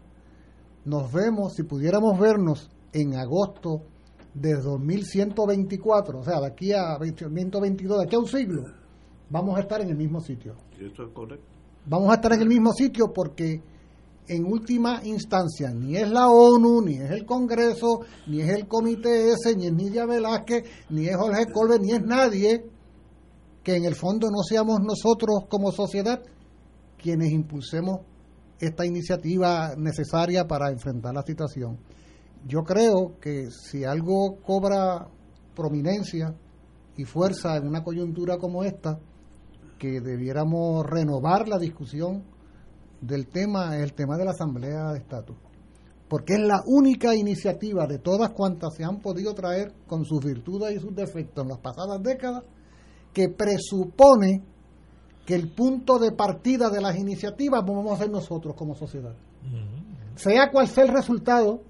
nos 0.84 1.12
vemos, 1.12 1.54
si 1.54 1.64
pudiéramos 1.64 2.16
vernos 2.18 2.70
en 2.92 3.16
agosto 3.16 3.82
de 4.34 4.54
2124, 4.54 6.18
o 6.20 6.22
sea, 6.22 6.40
de 6.40 6.46
aquí 6.46 6.72
a 6.72 6.96
2022, 6.98 7.98
de 7.98 8.04
aquí 8.04 8.14
a 8.14 8.18
un 8.20 8.28
siglo, 8.28 8.64
vamos 9.30 9.56
a 9.56 9.62
estar 9.62 9.80
en 9.80 9.88
el 9.88 9.96
mismo 9.96 10.20
sitio. 10.20 10.54
Eso 10.78 11.02
es 11.02 11.12
correcto. 11.12 11.46
Vamos 11.86 12.10
a 12.10 12.14
estar 12.14 12.32
en 12.34 12.42
el 12.42 12.48
mismo 12.48 12.72
sitio 12.72 13.12
porque 13.12 13.60
en 14.28 14.44
última 14.44 15.00
instancia 15.04 15.70
ni 15.70 15.96
es 15.96 16.08
la 16.08 16.28
ONU, 16.28 16.82
ni 16.82 16.98
es 16.98 17.10
el 17.10 17.26
Congreso, 17.26 18.02
ni 18.28 18.42
es 18.42 18.50
el 18.50 18.68
Comité 18.68 19.32
ese, 19.32 19.56
ni 19.56 19.66
es 19.66 19.72
Nidia 19.72 20.06
Velázquez, 20.06 20.64
ni 20.90 21.08
es 21.08 21.16
Jorge 21.16 21.50
Colbert, 21.50 21.82
ni 21.82 21.92
es 21.92 22.02
nadie 22.04 22.73
que 23.64 23.74
en 23.76 23.86
el 23.86 23.94
fondo 23.94 24.30
no 24.30 24.42
seamos 24.46 24.80
nosotros 24.80 25.46
como 25.48 25.72
sociedad 25.72 26.22
quienes 26.98 27.32
impulsemos 27.32 28.00
esta 28.60 28.86
iniciativa 28.86 29.74
necesaria 29.76 30.46
para 30.46 30.70
enfrentar 30.70 31.14
la 31.14 31.22
situación. 31.22 31.78
Yo 32.46 32.62
creo 32.62 33.18
que 33.20 33.48
si 33.50 33.84
algo 33.84 34.36
cobra 34.42 35.08
prominencia 35.56 36.34
y 36.96 37.04
fuerza 37.04 37.56
en 37.56 37.66
una 37.66 37.82
coyuntura 37.82 38.36
como 38.36 38.64
esta, 38.64 39.00
que 39.78 40.00
debiéramos 40.00 40.86
renovar 40.86 41.48
la 41.48 41.58
discusión 41.58 42.22
del 43.00 43.26
tema, 43.28 43.76
el 43.76 43.94
tema 43.94 44.16
de 44.16 44.24
la 44.24 44.30
Asamblea 44.30 44.92
de 44.92 44.98
Estatus. 44.98 45.36
Porque 46.08 46.34
es 46.34 46.40
la 46.40 46.62
única 46.66 47.14
iniciativa 47.14 47.86
de 47.86 47.98
todas 47.98 48.30
cuantas 48.30 48.74
se 48.74 48.84
han 48.84 49.00
podido 49.00 49.34
traer 49.34 49.72
con 49.86 50.04
sus 50.04 50.24
virtudes 50.24 50.76
y 50.76 50.80
sus 50.80 50.94
defectos 50.94 51.42
en 51.44 51.48
las 51.48 51.58
pasadas 51.58 52.02
décadas 52.02 52.44
que 53.14 53.28
presupone 53.28 54.42
que 55.24 55.34
el 55.34 55.50
punto 55.50 55.98
de 55.98 56.12
partida 56.12 56.68
de 56.68 56.82
las 56.82 56.98
iniciativas 56.98 57.64
vamos 57.64 57.92
a 57.92 58.02
ser 58.02 58.10
nosotros 58.10 58.54
como 58.54 58.74
sociedad. 58.74 59.14
Sea 60.16 60.50
cual 60.50 60.68
sea 60.68 60.84
el 60.84 60.92
resultado, 60.92 61.62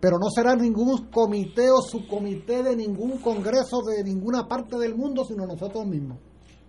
pero 0.00 0.18
no 0.18 0.30
será 0.30 0.56
ningún 0.56 1.08
comité 1.08 1.70
o 1.70 1.82
subcomité 1.82 2.62
de 2.62 2.74
ningún 2.74 3.18
congreso 3.18 3.82
de 3.82 4.02
ninguna 4.02 4.48
parte 4.48 4.78
del 4.78 4.94
mundo, 4.94 5.24
sino 5.24 5.46
nosotros 5.46 5.86
mismos. 5.86 6.18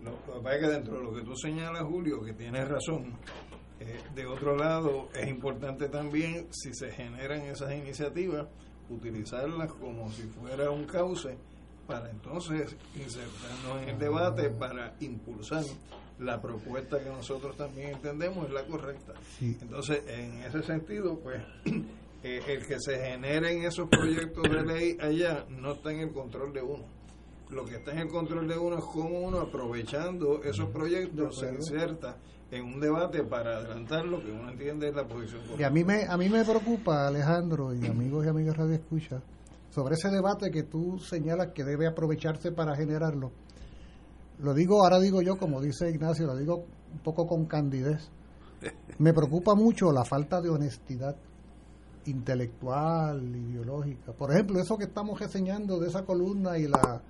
Lo 0.04 0.12
que 0.12 0.42
pasa 0.42 0.56
es 0.56 0.62
que 0.62 0.72
dentro 0.72 0.98
de 0.98 1.04
lo 1.04 1.14
que 1.14 1.22
tú 1.22 1.36
señalas, 1.36 1.84
Julio, 1.84 2.22
que 2.22 2.34
tienes 2.34 2.68
razón, 2.68 3.14
eh, 3.80 4.00
de 4.16 4.26
otro 4.26 4.58
lado, 4.58 5.08
es 5.16 5.30
importante 5.30 5.88
también, 5.88 6.48
si 6.52 6.74
se 6.74 6.92
generan 6.92 7.42
esas 7.44 7.72
iniciativas, 7.72 8.48
utilizarlas 8.90 9.72
como 9.74 10.10
si 10.12 10.24
fuera 10.24 10.72
un 10.72 10.86
cauce 10.86 11.38
para 11.92 12.10
entonces 12.10 12.76
insertarnos 12.96 13.84
en 13.84 13.90
el 13.90 14.00
debate 14.00 14.50
para 14.50 14.96
impulsar 15.00 15.64
la 16.20 16.42
propuesta 16.42 17.00
que 17.00 17.10
nosotros 17.10 17.58
también 17.58 17.96
entendemos 17.96 18.48
es 18.48 18.54
la 18.54 18.64
correcta. 18.66 19.14
Entonces, 19.42 20.04
en 20.08 20.44
ese 20.44 20.64
sentido, 20.64 21.20
pues, 21.20 21.42
eh, 22.24 22.42
el 22.48 22.66
que 22.66 22.80
se 22.80 22.98
generen 22.98 23.64
esos 23.64 23.90
proyectos 23.90 24.44
de 24.44 24.64
ley 24.64 24.98
allá 25.02 25.46
no 25.50 25.74
está 25.74 25.92
en 25.92 26.02
el 26.02 26.12
control 26.12 26.54
de 26.54 26.62
uno. 26.62 26.86
Lo 27.50 27.66
que 27.66 27.76
está 27.76 27.92
en 27.92 28.00
el 28.00 28.08
control 28.08 28.48
de 28.48 28.58
uno 28.58 28.78
es 28.78 28.84
cómo 28.86 29.20
uno, 29.20 29.42
aprovechando 29.42 30.42
esos 30.44 30.70
proyectos, 30.70 31.40
se 31.40 31.50
inserta 31.50 32.16
en 32.52 32.66
un 32.66 32.80
debate 32.80 33.24
para 33.24 33.58
adelantar 33.58 34.06
lo 34.06 34.24
que 34.24 34.32
uno 34.32 34.50
entiende 34.50 34.90
es 34.90 34.96
la 34.96 35.06
posición 35.06 35.42
Y 35.58 35.64
a 35.64 35.70
mí 35.70 35.84
me, 35.84 36.04
a 36.04 36.18
mí 36.18 36.30
me 36.30 36.44
preocupa, 36.46 37.08
Alejandro, 37.08 37.74
y 37.74 37.86
amigos 37.88 38.26
y 38.26 38.30
amigas 38.30 38.58
Radio 38.58 38.76
Escucha, 38.76 39.22
sobre 39.72 39.96
ese 39.96 40.10
debate 40.10 40.52
que 40.52 40.64
tú 40.64 41.00
señalas 41.00 41.48
que 41.56 41.64
debe 41.64 41.88
aprovecharse 41.88 42.52
para 42.52 42.76
generarlo. 42.76 43.32
Lo 44.40 44.54
digo, 44.54 44.84
ahora 44.84 45.00
digo 45.00 45.22
yo, 45.22 45.38
como 45.38 45.60
dice 45.62 45.90
Ignacio, 45.90 46.28
lo 46.28 46.36
digo 46.36 46.66
un 46.94 47.00
poco 47.00 47.26
con 47.28 47.46
candidez. 47.46 48.10
Me 49.00 49.14
preocupa 49.14 49.56
mucho 49.56 49.92
la 49.92 50.04
falta 50.06 50.40
de 50.42 50.50
honestidad 50.50 51.16
intelectual, 52.06 53.24
ideológica. 53.36 54.12
Por 54.14 54.32
ejemplo, 54.32 54.60
eso 54.60 54.78
que 54.78 54.86
estamos 54.86 55.20
reseñando 55.20 55.80
de 55.80 55.88
esa 55.88 56.04
columna 56.06 56.58
y 56.58 56.68
la... 56.68 57.02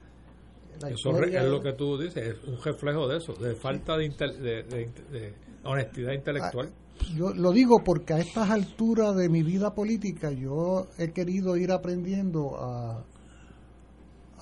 la 0.81 0.89
eso 0.89 1.11
es 1.23 1.43
lo 1.51 1.61
que 1.61 1.73
tú 1.73 1.97
dices, 1.97 2.35
es 2.37 2.43
un 2.47 2.61
reflejo 2.61 3.07
de 3.07 3.17
eso, 3.17 3.33
de 3.33 3.55
falta 3.55 3.97
de, 3.97 4.09
de- 4.09 4.63
de- 4.63 4.91
de 5.11 5.33
honestidad 5.63 6.11
intelectual. 6.13 6.69
Yo 7.15 7.33
lo 7.33 7.51
digo 7.51 7.83
porque 7.83 8.13
a 8.13 8.19
estas 8.19 8.49
alturas 8.49 9.15
de 9.15 9.29
mi 9.29 9.43
vida 9.43 9.73
política 9.73 10.31
yo 10.31 10.87
he 10.97 11.11
querido 11.11 11.57
ir 11.57 11.71
aprendiendo 11.71 12.55
a, 12.57 13.03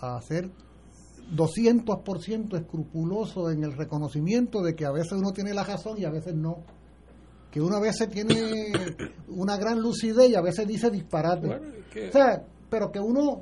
a 0.01 0.21
ser 0.21 0.49
200% 1.35 2.57
escrupuloso 2.57 3.51
en 3.51 3.63
el 3.63 3.73
reconocimiento 3.73 4.61
de 4.61 4.75
que 4.75 4.85
a 4.85 4.91
veces 4.91 5.13
uno 5.13 5.31
tiene 5.31 5.53
la 5.53 5.63
razón 5.63 5.97
y 5.97 6.05
a 6.05 6.09
veces 6.11 6.35
no. 6.35 6.57
Que 7.51 7.61
uno 7.61 7.77
a 7.77 7.81
veces 7.81 8.09
tiene 8.09 8.71
una 9.29 9.57
gran 9.57 9.79
lucidez 9.81 10.29
y 10.29 10.35
a 10.35 10.41
veces 10.41 10.67
dice 10.67 10.89
disparate. 10.89 11.47
Bueno, 11.47 11.65
es 11.67 11.85
que- 11.93 12.09
O 12.09 12.11
sea, 12.11 12.43
pero 12.69 12.91
que 12.91 12.99
uno 12.99 13.41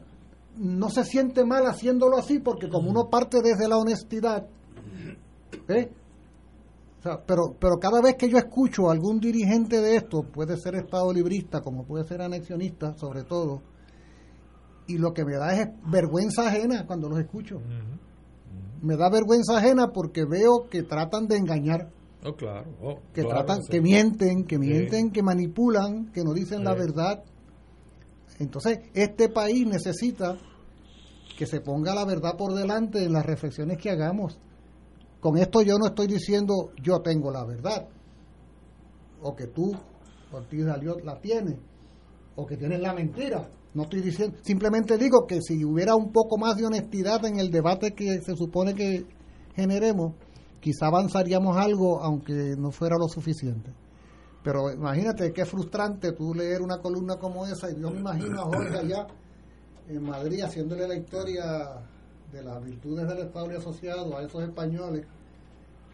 no 0.57 0.89
se 0.89 1.03
siente 1.03 1.45
mal 1.45 1.65
haciéndolo 1.67 2.17
así 2.17 2.39
porque 2.39 2.69
como 2.69 2.89
uno 2.89 3.09
parte 3.09 3.41
desde 3.41 3.67
la 3.67 3.77
honestidad, 3.77 4.47
¿eh? 5.67 5.89
Sea, 7.07 7.23
pero, 7.25 7.55
pero 7.59 7.77
cada 7.79 8.01
vez 8.01 8.15
que 8.15 8.29
yo 8.29 8.37
escucho 8.37 8.89
a 8.89 8.93
algún 8.93 9.19
dirigente 9.19 9.79
de 9.81 9.95
esto, 9.95 10.23
puede 10.23 10.57
ser 10.57 10.75
Estado 10.75 11.11
librista, 11.13 11.61
como 11.61 11.85
puede 11.85 12.03
ser 12.03 12.21
anexionista, 12.21 12.93
sobre 12.97 13.23
todo, 13.23 13.61
y 14.87 14.97
lo 14.97 15.13
que 15.13 15.25
me 15.25 15.33
da 15.35 15.53
es 15.59 15.67
vergüenza 15.85 16.47
ajena 16.47 16.85
cuando 16.85 17.09
los 17.09 17.19
escucho. 17.19 17.59
Me 18.81 18.95
da 18.95 19.09
vergüenza 19.09 19.57
ajena 19.57 19.87
porque 19.93 20.23
veo 20.25 20.67
que 20.69 20.83
tratan 20.83 21.27
de 21.27 21.37
engañar, 21.37 21.89
Oh, 22.25 22.35
claro. 22.35 22.65
oh, 22.81 22.99
que 23.13 23.21
claro 23.21 23.45
tratan, 23.45 23.63
sí. 23.63 23.69
que 23.71 23.81
mienten, 23.81 24.43
que 24.45 24.55
Sí. 24.55 24.59
mienten, 24.61 25.11
que 25.11 25.21
manipulan, 25.23 26.11
que 26.11 26.23
no 26.23 26.33
dicen 26.33 26.63
la 26.63 26.73
verdad. 26.73 27.23
Entonces, 28.39 28.79
este 28.93 29.29
país 29.29 29.65
necesita 29.65 30.37
que 31.37 31.45
se 31.45 31.61
ponga 31.61 31.93
la 31.95 32.05
verdad 32.05 32.35
por 32.37 32.53
delante 32.53 33.03
en 33.03 33.13
las 33.13 33.25
reflexiones 33.25 33.77
que 33.77 33.89
hagamos. 33.91 34.39
Con 35.27 35.37
esto 35.37 35.61
yo 35.61 35.77
no 35.77 35.87
estoy 35.87 36.07
diciendo 36.07 36.71
yo 36.81 37.01
tengo 37.01 37.29
la 37.31 37.43
verdad, 37.43 37.85
o 39.21 39.35
que 39.35 39.47
tú, 39.47 39.73
Ortiz 40.31 40.63
de 40.63 40.71
Aliot, 40.71 41.03
la 41.03 41.19
tienes, 41.19 41.57
o 42.37 42.45
que 42.45 42.55
tienes 42.55 42.79
la 42.79 42.93
mentira. 42.93 43.45
No 43.73 43.83
estoy 43.83 43.99
diciendo, 43.99 44.37
simplemente 44.41 44.97
digo 44.97 45.27
que 45.27 45.41
si 45.41 45.65
hubiera 45.65 45.95
un 45.95 46.13
poco 46.13 46.37
más 46.37 46.55
de 46.55 46.65
honestidad 46.65 47.25
en 47.25 47.41
el 47.41 47.51
debate 47.51 47.93
que 47.93 48.21
se 48.21 48.37
supone 48.37 48.73
que 48.73 49.05
generemos, 49.53 50.13
quizá 50.61 50.87
avanzaríamos 50.87 51.57
algo, 51.57 51.99
aunque 52.01 52.55
no 52.57 52.71
fuera 52.71 52.95
lo 52.97 53.09
suficiente. 53.09 53.73
Pero 54.45 54.71
imagínate 54.71 55.33
qué 55.33 55.43
frustrante 55.43 56.13
tú 56.13 56.33
leer 56.33 56.61
una 56.61 56.77
columna 56.77 57.17
como 57.17 57.45
esa, 57.45 57.69
y 57.69 57.81
yo 57.81 57.91
me 57.91 57.99
imagino 57.99 58.43
a 58.43 58.45
Jorge 58.45 58.77
allá 58.77 59.07
en 59.89 60.03
Madrid 60.03 60.39
haciéndole 60.45 60.87
la 60.87 60.95
historia 60.95 61.43
de 62.31 62.43
las 62.43 62.63
virtudes 62.63 63.09
del 63.09 63.19
Estado 63.19 63.51
y 63.51 63.55
asociado 63.55 64.17
a 64.17 64.23
esos 64.23 64.41
españoles 64.41 65.05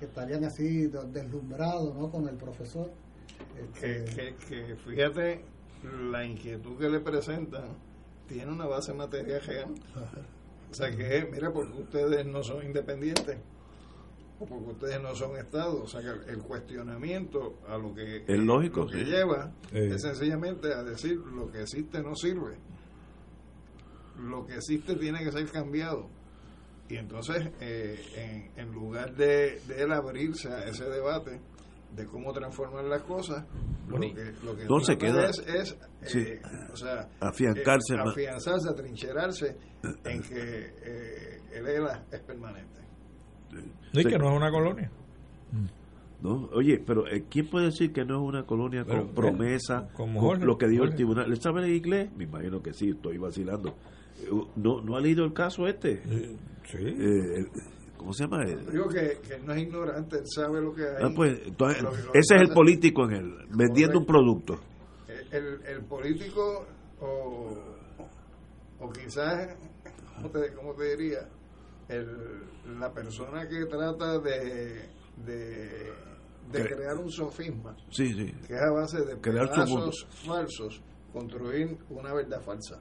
que 0.03 0.09
estarían 0.09 0.43
así 0.43 0.87
de- 0.87 1.05
deslumbrados 1.11 1.95
¿no? 1.95 2.11
con 2.11 2.27
el 2.27 2.35
profesor. 2.35 2.91
que, 3.79 4.03
Este, 4.03 4.35
que, 4.49 4.65
que 4.65 4.75
fíjate 4.75 5.45
la 6.11 6.25
inquietud 6.25 6.77
que 6.77 6.89
le 6.89 6.99
presentan 6.99 7.65
tiene 8.27 8.51
una 8.51 8.65
base 8.65 8.93
material 8.93 9.41
real 9.41 9.73
o 10.71 10.73
sea 10.73 10.89
que 10.95 11.27
mira 11.31 11.51
porque 11.51 11.73
ustedes 11.81 12.25
no 12.25 12.41
son 12.43 12.65
independientes 12.65 13.37
o 14.39 14.45
porque 14.45 14.69
ustedes 14.71 15.01
no 15.01 15.13
son 15.15 15.37
estados 15.37 15.81
o 15.83 15.87
sea 15.87 16.01
que 16.01 16.31
el 16.31 16.39
cuestionamiento 16.39 17.59
a 17.67 17.77
lo 17.77 17.93
que 17.93 18.23
Es 18.27 18.39
lógico, 18.39 18.81
lo 18.81 18.87
que 18.87 18.99
sí. 18.99 19.05
lleva 19.05 19.51
es 19.71 20.01
sencillamente 20.01 20.73
a 20.73 20.83
decir 20.83 21.17
lo 21.17 21.49
que 21.51 21.61
existe 21.61 22.01
no 22.01 22.15
sirve. 22.15 22.55
Lo 24.19 24.45
que 24.45 24.55
existe 24.55 24.95
tiene 24.95 25.23
que 25.23 25.31
ser 25.31 25.49
cambiado 25.51 26.07
y 26.93 26.97
entonces 26.97 27.49
eh, 27.59 28.49
en, 28.55 28.61
en 28.67 28.71
lugar 28.73 29.15
de, 29.15 29.59
de 29.67 29.81
él 29.83 29.91
abrirse 29.91 30.47
a 30.49 30.65
ese 30.65 30.85
debate 30.85 31.39
de 31.95 32.05
cómo 32.05 32.31
transformar 32.33 32.83
las 32.85 33.01
cosas 33.03 33.45
Bueno, 33.89 34.07
lo 34.07 34.13
que, 34.15 34.31
lo 34.45 34.55
que 34.55 34.61
entonces 34.63 34.97
queda- 34.97 35.29
es, 35.29 35.39
es, 35.47 35.77
sí. 36.03 36.19
eh, 36.19 36.41
o 36.71 36.75
sea, 36.75 37.07
Afiancarse 37.19 37.95
eh, 37.95 37.99
afianzarse, 37.99 38.69
atrincherarse 38.69 39.57
en 40.05 40.21
que 40.21 40.73
eh, 40.83 41.41
el 41.53 41.67
ELA 41.67 42.03
es 42.11 42.19
permanente 42.21 42.79
No, 43.51 43.99
y 43.99 44.03
Sí. 44.03 44.09
que 44.09 44.17
no 44.17 44.29
es 44.31 44.37
una 44.37 44.49
colonia. 44.51 44.89
¿no? 46.21 46.49
Oye, 46.53 46.79
pero 46.85 47.05
eh, 47.07 47.25
¿quién 47.29 47.49
puede 47.49 47.65
decir 47.67 47.91
que 47.91 48.05
no 48.05 48.15
es 48.15 48.21
una 48.29 48.43
colonia 48.45 48.85
con 48.85 49.09
promesa? 49.09 49.89
como 49.93 50.19
con 50.21 50.45
lo 50.45 50.57
que 50.57 50.67
dijo 50.67 50.85
el 50.85 50.95
tribunal. 50.95 51.29
¿Le 51.29 51.35
sabe 51.35 51.65
en 51.65 51.75
inglés? 51.75 52.09
Me 52.15 52.23
imagino 52.23 52.61
que 52.61 52.73
sí, 52.73 52.91
estoy 52.91 53.17
vacilando. 53.17 53.75
Eh, 54.21 54.29
¿No, 54.55 54.81
no 54.81 54.95
ha 54.95 55.01
leído 55.01 55.25
el 55.25 55.33
caso 55.33 55.67
este? 55.67 56.01
Sí. 56.65 56.77
Eh, 56.79 57.45
¿Cómo 57.97 58.13
se 58.13 58.23
llama? 58.23 58.43
El- 58.43 58.65
digo 58.71 58.87
que, 58.89 59.19
que 59.27 59.39
no 59.39 59.53
es 59.53 59.61
ignorante 59.63 60.17
él 60.17 60.23
sabe 60.25 60.61
lo 60.61 60.73
que 60.73 60.83
hay 60.83 61.03
Ah, 61.03 61.09
pues, 61.15 61.39
entonces, 61.45 61.81
Lo 61.83 61.91
lo 61.91 62.13
ese 62.13 62.35
es 62.35 62.41
el 62.41 62.49
político 62.49 63.05
en 63.05 63.11
él, 63.15 63.33
vendiendo 63.49 63.99
un 63.99 64.05
producto. 64.05 64.59
el, 65.31 65.61
el 65.65 65.83
político 65.85 66.65
o, 66.99 67.57
o 68.79 68.89
quizás 68.91 69.55
¿cómo 70.15 70.29
te, 70.29 70.53
cómo 70.53 70.73
te 70.73 70.95
diría 70.95 71.27
el, 71.89 72.07
la 72.79 72.91
persona 72.93 73.47
que 73.47 73.65
trata 73.65 74.19
de, 74.19 74.89
de 75.25 75.91
de 76.51 76.65
crear 76.65 76.97
un 76.97 77.09
sofisma 77.09 77.75
Sí, 77.89 78.13
sí. 78.13 78.25
que 78.47 78.53
es 78.53 78.61
a 78.61 78.71
base 78.71 78.99
de 79.05 79.17
Crear 79.21 79.49
pedazos 79.49 80.05
falsos 80.25 80.81
construir 81.13 81.77
una 81.89 82.13
verdad 82.13 82.41
falsa. 82.41 82.79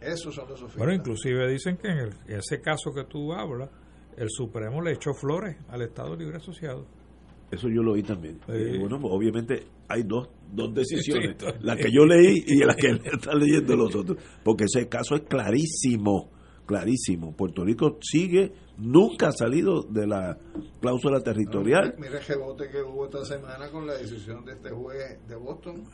Esos 0.00 0.34
son 0.34 0.48
los 0.48 0.58
sofismas. 0.60 0.76
Bueno, 0.86 0.92
inclusive 0.94 1.50
dicen 1.50 1.76
que 1.76 1.88
en 1.88 1.98
el- 1.98 2.12
ese 2.26 2.60
caso 2.60 2.92
que 2.94 3.04
tú 3.04 3.32
hablas, 3.32 3.70
el 4.16 4.28
Supremo 4.30 4.80
le 4.82 4.92
echó 4.92 5.12
flores 5.14 5.56
al 5.68 5.82
Estado 5.82 6.14
Libre 6.16 6.36
Asociado. 6.36 6.86
Eso 7.50 7.68
yo 7.68 7.82
lo 7.82 7.92
oí 7.92 8.02
también. 8.02 8.38
Sí. 8.46 8.52
Eh, 8.52 8.78
bueno, 8.78 8.98
pues, 9.00 9.12
obviamente 9.14 9.66
hay 9.88 10.02
dos, 10.02 10.28
dos 10.52 10.74
decisiones, 10.74 11.36
Sí, 11.38 11.46
la 11.60 11.76
que 11.76 11.90
yo 11.92 12.04
leí 12.04 12.42
y 12.46 12.58
la 12.64 12.74
que 12.74 12.88
están 13.04 13.38
leyendo 13.38 13.76
los 13.76 13.94
otros, 13.94 14.18
porque 14.42 14.64
ese 14.64 14.88
caso 14.88 15.14
es 15.14 15.22
clarísimo, 15.22 16.30
clarísimo. 16.66 17.36
Puerto 17.36 17.64
Rico 17.64 17.98
sigue, 18.00 18.52
nunca 18.78 19.28
ha 19.28 19.32
salido 19.32 19.82
de 19.82 20.06
la 20.06 20.38
cláusula 20.80 21.20
territorial. 21.20 21.94
Mira 21.98 22.18
el 22.18 22.24
rebote 22.24 22.68
que 22.70 22.82
hubo 22.82 23.04
esta 23.06 23.24
semana 23.24 23.70
con 23.70 23.86
la 23.86 23.94
decisión 23.98 24.44
de 24.44 24.52
este 24.52 24.70
juez 24.70 25.18
de 25.28 25.36
Boston, 25.36 25.84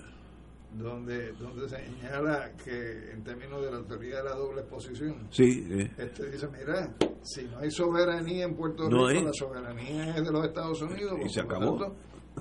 donde, 0.79 1.33
donde 1.33 1.69
señala 1.69 2.53
que 2.65 3.11
en 3.13 3.23
términos 3.25 3.63
de 3.65 3.71
la 3.73 3.83
teoría 3.83 4.17
de 4.19 4.25
la 4.25 4.35
doble 4.37 4.61
exposición, 4.61 5.27
Sí, 5.31 5.67
eh. 5.71 5.91
este 5.99 6.31
dice, 6.31 6.49
mira, 6.49 6.95
si 7.23 7.43
no 7.45 7.59
hay 7.59 7.71
soberanía 7.71 8.45
en 8.45 8.55
Puerto 8.55 8.89
No 8.89 9.09
Rico, 9.09 9.19
hay. 9.21 9.25
la 9.25 9.33
soberanía 9.33 10.17
es 10.17 10.25
de 10.25 10.31
los 10.33 10.45
Estados 10.47 10.81
Unidos. 10.83 11.19
Y 11.25 11.29
se 11.29 11.41
acabó. 11.41 11.77
tanto, 11.79 11.97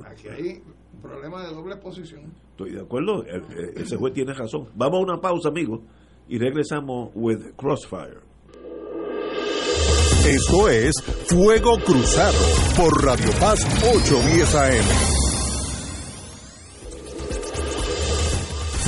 aquí 0.05 0.27
hay 0.27 0.61
un 0.93 1.01
problema 1.01 1.43
de 1.47 1.53
doble 1.53 1.73
exposición. 1.75 2.31
Estoy 2.51 2.71
de 2.73 2.81
acuerdo, 2.81 3.23
eh, 3.25 3.41
eh, 3.57 3.73
ese 3.77 3.97
juez 3.97 4.13
tiene 4.13 4.33
razón. 4.33 4.67
Vamos 4.75 4.99
a 4.99 5.03
una 5.13 5.21
pausa, 5.21 5.49
amigos, 5.49 5.81
y 6.27 6.37
regresamos 6.37 7.11
with 7.15 7.39
Crossfire. 7.57 8.19
Esto 10.27 10.69
es 10.69 10.93
Fuego 11.27 11.77
Cruzado 11.83 12.37
por 12.77 13.03
Radio 13.03 13.31
Paz 13.39 13.59
810 13.95 14.55
AM. 14.55 15.18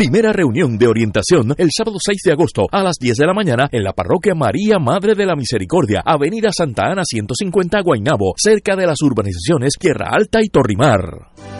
Primera 0.00 0.32
reunión 0.32 0.78
de 0.78 0.88
orientación 0.88 1.54
el 1.58 1.68
sábado 1.76 1.98
6 2.02 2.22
de 2.24 2.32
agosto 2.32 2.62
a 2.72 2.82
las 2.82 2.96
10 2.98 3.18
de 3.18 3.26
la 3.26 3.34
mañana 3.34 3.68
en 3.70 3.84
la 3.84 3.92
parroquia 3.92 4.34
María 4.34 4.78
Madre 4.78 5.14
de 5.14 5.26
la 5.26 5.36
Misericordia, 5.36 6.00
Avenida 6.02 6.48
Santa 6.56 6.86
Ana 6.86 7.02
150 7.04 7.82
Guaynabo, 7.82 8.32
cerca 8.38 8.76
de 8.76 8.86
las 8.86 9.02
urbanizaciones 9.02 9.74
Tierra 9.78 10.08
Alta 10.10 10.40
y 10.42 10.48
Torrimar. 10.48 11.59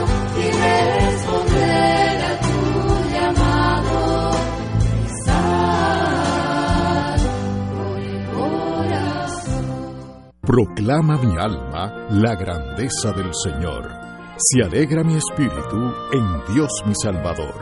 Proclama 10.43 11.17
mi 11.17 11.37
alma 11.37 12.07
la 12.09 12.33
grandeza 12.33 13.11
del 13.11 13.29
Señor. 13.31 13.87
Se 14.37 14.63
alegra 14.63 15.03
mi 15.03 15.15
espíritu 15.15 15.93
en 16.11 16.41
Dios 16.51 16.81
mi 16.87 16.95
Salvador. 16.95 17.53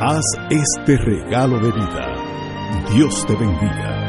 Haz 0.02 0.24
este 0.50 0.98
regalo 0.98 1.60
de 1.60 1.72
vida. 1.72 2.16
Dios 2.94 3.26
te 3.26 3.36
bendiga. 3.36 4.09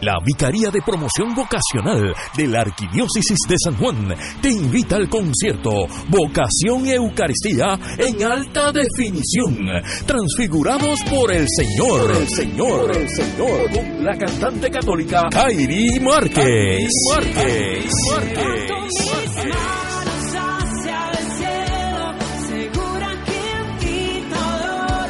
La 0.00 0.18
Vicaría 0.24 0.70
de 0.70 0.82
Promoción 0.82 1.34
Vocacional 1.34 2.14
de 2.36 2.46
la 2.46 2.60
Arquidiócesis 2.60 3.38
de 3.48 3.56
San 3.62 3.76
Juan 3.76 4.14
te 4.42 4.50
invita 4.50 4.96
al 4.96 5.08
concierto 5.08 5.70
Vocación 6.08 6.86
y 6.86 6.90
Eucaristía 6.90 7.78
en 7.98 8.22
alta 8.22 8.72
definición, 8.72 9.66
transfigurados 10.06 11.00
por 11.10 11.32
el 11.32 11.46
Señor, 11.48 12.10
el 12.16 12.28
Señor, 12.28 12.96
el 12.96 13.08
Señor, 13.08 13.70
con 13.70 14.04
la 14.04 14.16
cantante 14.16 14.70
católica 14.70 15.22
Kairi 15.30 16.00
Márquez. 16.00 16.90
Márquez. 17.10 17.90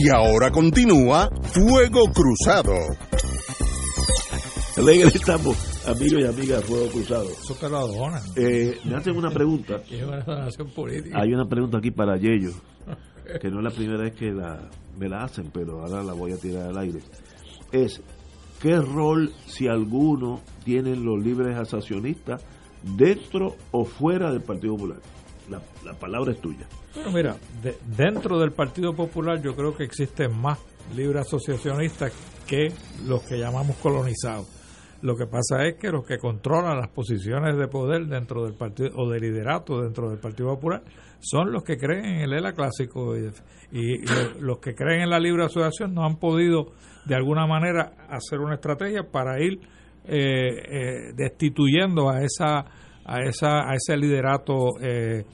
Y 0.00 0.10
ahora 0.10 0.52
continúa 0.52 1.28
Fuego 1.42 2.04
Cruzado. 2.12 2.72
Alegre 4.76 5.08
estamos, 5.08 5.88
amigos 5.88 6.22
y 6.22 6.24
amigas 6.24 6.60
de 6.60 6.66
Fuego 6.66 6.86
Cruzado. 6.92 7.28
Eso 7.28 7.54
te 7.54 7.68
lo 7.68 7.88
donan. 7.88 8.22
Eh, 8.36 8.78
me 8.84 8.94
hacen 8.94 9.16
una 9.16 9.28
pregunta. 9.30 9.82
Es 9.90 10.04
una 10.04 10.20
donación 10.20 10.70
política. 10.70 11.18
Hay 11.20 11.32
una 11.32 11.48
pregunta 11.48 11.78
aquí 11.78 11.90
para 11.90 12.16
Yello, 12.16 12.52
que 13.40 13.50
no 13.50 13.58
es 13.58 13.64
la 13.64 13.70
primera 13.70 14.04
vez 14.04 14.14
que 14.14 14.30
la, 14.30 14.70
me 14.96 15.08
la 15.08 15.24
hacen, 15.24 15.50
pero 15.52 15.80
ahora 15.82 16.04
la 16.04 16.12
voy 16.12 16.30
a 16.30 16.36
tirar 16.36 16.68
al 16.68 16.78
aire. 16.78 17.00
Es, 17.72 18.00
¿qué 18.62 18.76
rol, 18.76 19.32
si 19.46 19.66
alguno, 19.66 20.42
tienen 20.64 21.04
los 21.04 21.20
libres 21.20 21.56
asociacionistas 21.56 22.40
dentro 22.84 23.56
o 23.72 23.84
fuera 23.84 24.30
del 24.30 24.42
Partido 24.42 24.74
Popular? 24.76 25.00
La, 25.50 25.60
la 25.84 25.98
palabra 25.98 26.30
es 26.30 26.40
tuya. 26.40 26.68
Bueno, 27.04 27.12
mira, 27.12 27.36
de- 27.62 27.76
dentro 27.96 28.38
del 28.38 28.52
Partido 28.52 28.92
Popular 28.94 29.40
yo 29.40 29.54
creo 29.54 29.76
que 29.76 29.84
existen 29.84 30.36
más 30.36 30.58
libres 30.96 31.26
asociacionistas 31.26 32.12
que 32.46 32.72
los 33.06 33.22
que 33.22 33.38
llamamos 33.38 33.76
colonizados. 33.76 34.46
Lo 35.02 35.14
que 35.14 35.26
pasa 35.26 35.64
es 35.64 35.76
que 35.76 35.90
los 35.90 36.04
que 36.04 36.18
controlan 36.18 36.76
las 36.78 36.88
posiciones 36.88 37.56
de 37.56 37.68
poder 37.68 38.06
dentro 38.06 38.44
del 38.44 38.54
partido 38.54 38.90
o 38.96 39.08
de 39.08 39.20
liderato 39.20 39.80
dentro 39.80 40.10
del 40.10 40.18
Partido 40.18 40.48
Popular 40.54 40.82
son 41.20 41.52
los 41.52 41.62
que 41.62 41.76
creen 41.76 42.04
en 42.04 42.20
el 42.22 42.32
ELA 42.32 42.52
clásico 42.52 43.16
y, 43.16 43.30
y 43.70 43.98
lo- 43.98 44.40
los 44.40 44.58
que 44.58 44.74
creen 44.74 45.02
en 45.02 45.10
la 45.10 45.20
libre 45.20 45.44
asociación 45.44 45.94
no 45.94 46.04
han 46.04 46.16
podido 46.16 46.72
de 47.04 47.14
alguna 47.14 47.46
manera 47.46 47.92
hacer 48.08 48.40
una 48.40 48.54
estrategia 48.56 49.04
para 49.04 49.40
ir 49.40 49.60
eh, 50.04 50.48
eh, 50.68 51.12
destituyendo 51.14 52.10
a 52.10 52.22
esa 52.22 52.64
a 53.04 53.20
esa 53.22 53.70
a 53.70 53.74
ese 53.74 53.96
liderato 53.96 54.78
eh, 54.80 55.24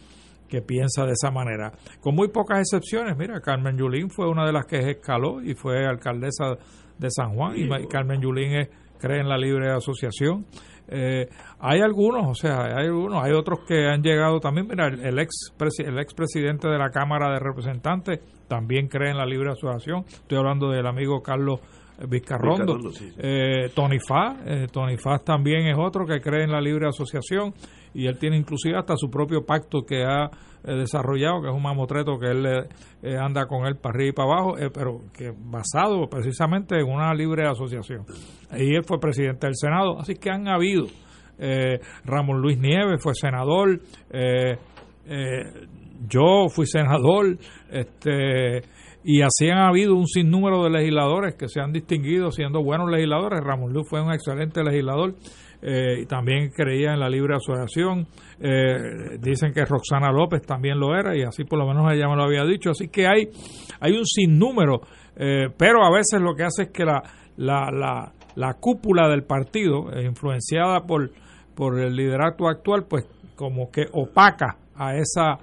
que 0.55 0.62
piensa 0.62 1.05
de 1.05 1.12
esa 1.12 1.31
manera. 1.31 1.72
Con 2.01 2.14
muy 2.14 2.28
pocas 2.28 2.59
excepciones, 2.60 3.16
mira, 3.16 3.40
Carmen 3.40 3.76
Yulín 3.76 4.09
fue 4.10 4.28
una 4.28 4.47
de 4.47 4.52
las 4.52 4.66
que 4.66 4.90
escaló 4.90 5.43
y 5.43 5.55
fue 5.55 5.85
alcaldesa 5.86 6.56
de 6.98 7.09
San 7.10 7.35
Juan 7.35 7.55
y, 7.56 7.68
Carmen 7.89 8.20
Yulín 8.20 8.52
es- 8.55 8.68
cree 9.01 9.20
en 9.20 9.28
la 9.28 9.36
libre 9.36 9.70
asociación. 9.70 10.47
Eh, 10.86 11.28
hay 11.60 11.81
algunos, 11.81 12.26
o 12.28 12.35
sea, 12.35 12.64
hay 12.76 12.86
algunos, 12.86 13.22
hay 13.24 13.32
otros 13.32 13.60
que 13.66 13.86
han 13.86 14.02
llegado 14.02 14.39
también, 14.39 14.68
mira, 14.68 14.86
el, 14.86 15.01
el 15.01 15.18
ex 15.18 15.52
el 15.78 15.98
expresidente 15.98 16.68
de 16.68 16.78
la 16.78 16.90
Cámara 16.90 17.32
de 17.32 17.39
Representantes 17.40 18.20
también 18.48 18.89
cree 18.89 19.10
en 19.10 19.16
la 19.16 19.24
libre 19.26 19.51
asociación. 19.51 20.05
Estoy 20.06 20.39
hablando 20.39 20.70
del 20.70 20.86
amigo 20.86 21.20
Carlos 21.22 21.60
Vizcarrondo. 22.09 22.64
Vizcarrondo, 22.64 22.90
sí, 22.93 23.09
sí. 23.10 23.14
Eh, 23.18 23.70
Tony 23.74 23.98
Faz, 23.98 24.36
eh, 24.47 24.66
Tony 24.70 24.97
Faz 24.98 25.24
también 25.24 25.66
es 25.68 25.76
otro 25.78 26.05
que 26.06 26.20
cree 26.20 26.44
en 26.44 26.51
la 26.52 26.60
libre 26.60 26.86
asociación 26.89 27.55
y 27.94 28.06
él 28.06 28.18
tiene 28.18 28.36
inclusive 28.36 28.76
hasta 28.76 28.96
su 28.96 29.08
propio 29.08 29.44
pacto 29.46 29.82
que 29.86 30.02
ha 30.04 30.30
eh, 30.64 30.74
desarrollado, 30.74 31.42
que 31.42 31.48
es 31.48 31.54
un 31.54 31.62
mamotreto 31.62 32.18
que 32.18 32.26
él 32.26 32.46
eh, 32.46 32.68
eh, 33.02 33.16
anda 33.16 33.46
con 33.46 33.66
él 33.66 33.76
para 33.76 33.94
arriba 33.94 34.08
y 34.08 34.12
para 34.12 34.28
abajo, 34.32 34.58
eh, 34.58 34.70
pero 34.72 35.02
que 35.12 35.32
basado 35.36 36.08
precisamente 36.08 36.78
en 36.78 36.86
una 36.86 37.14
libre 37.14 37.46
asociación. 37.46 38.04
Y 38.56 38.74
él 38.74 38.82
fue 38.84 38.98
presidente 38.98 39.46
del 39.46 39.56
Senado, 39.56 39.98
así 39.98 40.14
que 40.14 40.30
han 40.30 40.48
habido. 40.48 40.86
Ramón 42.04 42.40
Luis 42.40 42.58
Nieves 42.58 43.02
fue 43.02 43.12
senador, 43.16 43.80
yo 46.08 46.48
fui 46.48 46.64
senador, 46.64 47.36
este 47.72 48.62
y 49.06 49.20
así 49.20 49.50
han 49.50 49.58
habido 49.58 49.94
un 49.94 50.06
sinnúmero 50.06 50.64
de 50.64 50.70
legisladores 50.70 51.34
que 51.34 51.48
se 51.48 51.60
han 51.60 51.72
distinguido 51.72 52.30
siendo 52.30 52.62
buenos 52.62 52.90
legisladores. 52.90 53.44
Ramón 53.44 53.72
Luz 53.72 53.86
fue 53.86 54.00
un 54.00 54.12
excelente 54.12 54.64
legislador 54.64 55.14
eh, 55.66 56.04
también 56.06 56.50
creía 56.50 56.92
en 56.92 57.00
la 57.00 57.08
libre 57.08 57.36
asociación. 57.36 58.06
Eh, 58.38 59.16
dicen 59.18 59.52
que 59.54 59.64
Roxana 59.64 60.12
López 60.12 60.42
también 60.42 60.78
lo 60.78 60.94
era 60.94 61.16
y 61.16 61.22
así 61.22 61.44
por 61.44 61.58
lo 61.58 61.66
menos 61.66 61.90
ella 61.90 62.06
me 62.08 62.16
lo 62.16 62.24
había 62.24 62.44
dicho. 62.44 62.70
Así 62.70 62.88
que 62.88 63.06
hay, 63.06 63.28
hay 63.80 63.92
un 63.96 64.04
sinnúmero, 64.04 64.82
eh, 65.16 65.48
pero 65.56 65.84
a 65.84 65.90
veces 65.90 66.20
lo 66.20 66.34
que 66.34 66.42
hace 66.42 66.64
es 66.64 66.68
que 66.70 66.84
la, 66.84 67.02
la, 67.38 67.70
la, 67.70 68.12
la 68.34 68.54
cúpula 68.54 69.08
del 69.08 69.22
partido, 69.22 69.90
eh, 69.92 70.04
influenciada 70.04 70.82
por, 70.82 71.10
por 71.54 71.80
el 71.80 71.96
liderato 71.96 72.46
actual, 72.46 72.84
pues 72.88 73.06
como 73.34 73.70
que 73.70 73.86
opaca 73.92 74.58
a 74.76 74.96
esa 74.96 75.38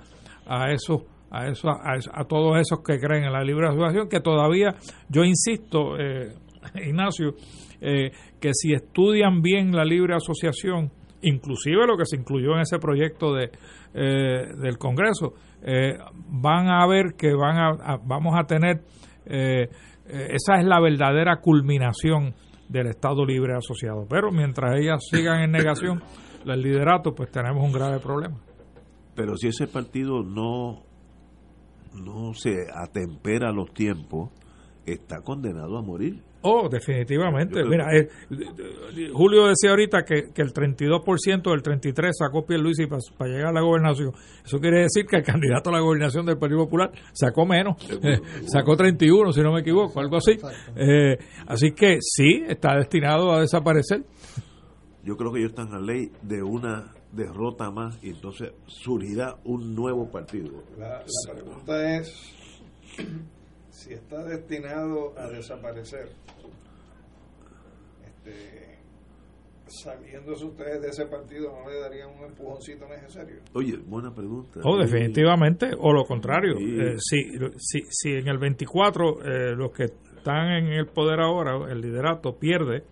a 0.46 0.72
esos 0.72 1.04
a 1.30 1.48
eso 1.48 1.70
a, 1.70 1.94
a 2.14 2.26
todos 2.26 2.60
esos 2.60 2.82
que 2.84 3.00
creen 3.00 3.24
en 3.24 3.34
la 3.34 3.44
libre 3.44 3.68
asociación 3.68 4.10
que 4.10 4.20
todavía 4.20 4.76
yo 5.10 5.24
insisto 5.24 5.98
eh, 5.98 6.34
Ignacio 6.76 7.34
eh, 7.82 8.12
que 8.40 8.52
si 8.54 8.74
estudian 8.74 9.42
bien 9.42 9.72
la 9.76 9.84
libre 9.84 10.16
asociación 10.16 10.92
inclusive 11.24 11.86
lo 11.86 11.98
que 11.98 12.06
se 12.06 12.16
incluyó 12.18 12.54
en 12.56 12.62
ese 12.62 12.80
proyecto 12.80 13.34
de 13.34 13.52
eh, 13.94 14.48
del 14.62 14.78
Congreso 14.78 15.34
eh, 15.64 15.98
van 16.30 16.68
a 16.70 16.88
ver 16.88 17.14
que 17.18 17.34
van 17.34 17.58
a, 17.58 17.70
a- 17.94 17.98
vamos 18.04 18.34
a 18.40 18.46
tener 18.46 18.82
eh, 19.26 19.68
eh, 20.08 20.28
esa 20.32 20.60
es 20.60 20.66
la 20.66 20.80
verdadera 20.80 21.38
culminación 21.42 22.34
del 22.70 22.88
Estado 22.88 23.26
Libre 23.26 23.54
Asociado 23.56 24.06
pero 24.10 24.32
mientras 24.32 24.80
ellas 24.80 25.04
sigan 25.12 25.42
en 25.44 25.52
negación 25.52 26.02
el 26.46 26.62
liderato 26.62 27.14
pues 27.14 27.30
tenemos 27.32 27.64
un 27.64 27.72
grave 27.72 28.00
problema 28.00 28.38
Pero 29.16 29.36
si 29.38 29.48
ese 29.50 29.68
partido 29.68 30.24
no, 30.24 30.84
no 31.94 32.34
se 32.34 32.56
atempera 32.74 33.50
a 33.50 33.54
los 33.54 33.72
tiempos, 33.74 34.32
está 34.86 35.18
condenado 35.22 35.78
a 35.78 35.82
morir. 35.84 36.24
Oh, 36.44 36.68
definitivamente. 36.70 37.64
Mira, 37.64 37.96
eh, 37.96 38.10
Julio 39.14 39.48
decía 39.48 39.70
ahorita 39.70 40.04
que, 40.04 40.32
que 40.34 40.42
el 40.42 40.54
32% 40.54 41.52
del 41.52 41.62
33% 41.62 42.12
sacó 42.14 42.46
Pierluisi 42.46 42.88
para 42.88 43.30
llegar 43.30 43.50
a 43.50 43.54
la 43.54 43.62
gobernación. 43.62 44.12
Eso 44.44 44.60
quiere 44.60 44.82
decir 44.82 45.06
que 45.06 45.18
el 45.18 45.24
candidato 45.24 45.70
a 45.70 45.74
la 45.74 45.80
gobernación 45.80 46.26
del 46.26 46.38
Partido 46.38 46.64
Popular 46.66 46.92
sacó 47.14 47.46
menos, 47.46 47.76
eh, 48.04 48.20
sacó 48.48 48.76
31, 48.76 49.32
si 49.34 49.42
no 49.42 49.54
me 49.54 49.62
equivoco, 49.62 50.00
algo 50.00 50.18
así. 50.18 50.40
Eh, 50.76 51.18
así 51.46 51.72
que 51.74 51.98
sí, 52.02 52.44
está 52.48 52.76
destinado 52.76 53.32
a 53.32 53.42
desaparecer. 53.42 54.04
Yo 55.04 55.16
creo 55.18 55.32
que 55.32 55.40
ellos 55.40 55.52
están 55.52 55.74
a 55.74 55.80
ley 55.80 56.12
de 56.24 56.42
una 56.42 56.92
derrota 57.12 57.70
más 57.70 58.04
y 58.04 58.10
entonces 58.10 58.52
surgirá 58.66 59.36
un 59.44 59.76
nuevo 59.76 60.10
partido. 60.10 60.64
La, 60.78 61.04
la 61.28 61.34
pregunta 61.34 61.98
es 61.98 62.36
si 63.72 63.94
está 63.94 64.24
destinado 64.24 65.18
a 65.18 65.28
desaparecer. 65.28 66.10
Este, 68.06 68.78
saliéndose 69.68 70.46
ustedes 70.46 70.82
de 70.82 70.90
ese 70.90 71.06
partido, 71.06 71.52
¿no 71.58 71.70
le 71.70 71.80
darían 71.80 72.10
un 72.10 72.26
empujoncito 72.26 72.88
necesario? 72.88 73.38
Oye, 73.54 73.78
buena 73.78 74.14
pregunta. 74.14 74.60
O 74.64 74.78
definitivamente, 74.78 75.72
o 75.78 75.94
lo 75.94 76.04
contrario. 76.04 76.58
Sí. 76.58 76.78
Eh, 76.80 76.96
si, 76.98 77.32
si, 77.58 77.82
si 77.90 78.10
en 78.14 78.28
el 78.28 78.38
24 78.38 79.24
eh, 79.24 79.56
los 79.56 79.72
que 79.72 79.86
están 79.86 80.52
en 80.52 80.68
el 80.74 80.88
poder 80.88 81.22
ahora, 81.22 81.72
el 81.72 81.82
liderato, 81.82 82.38
pierde 82.38 82.84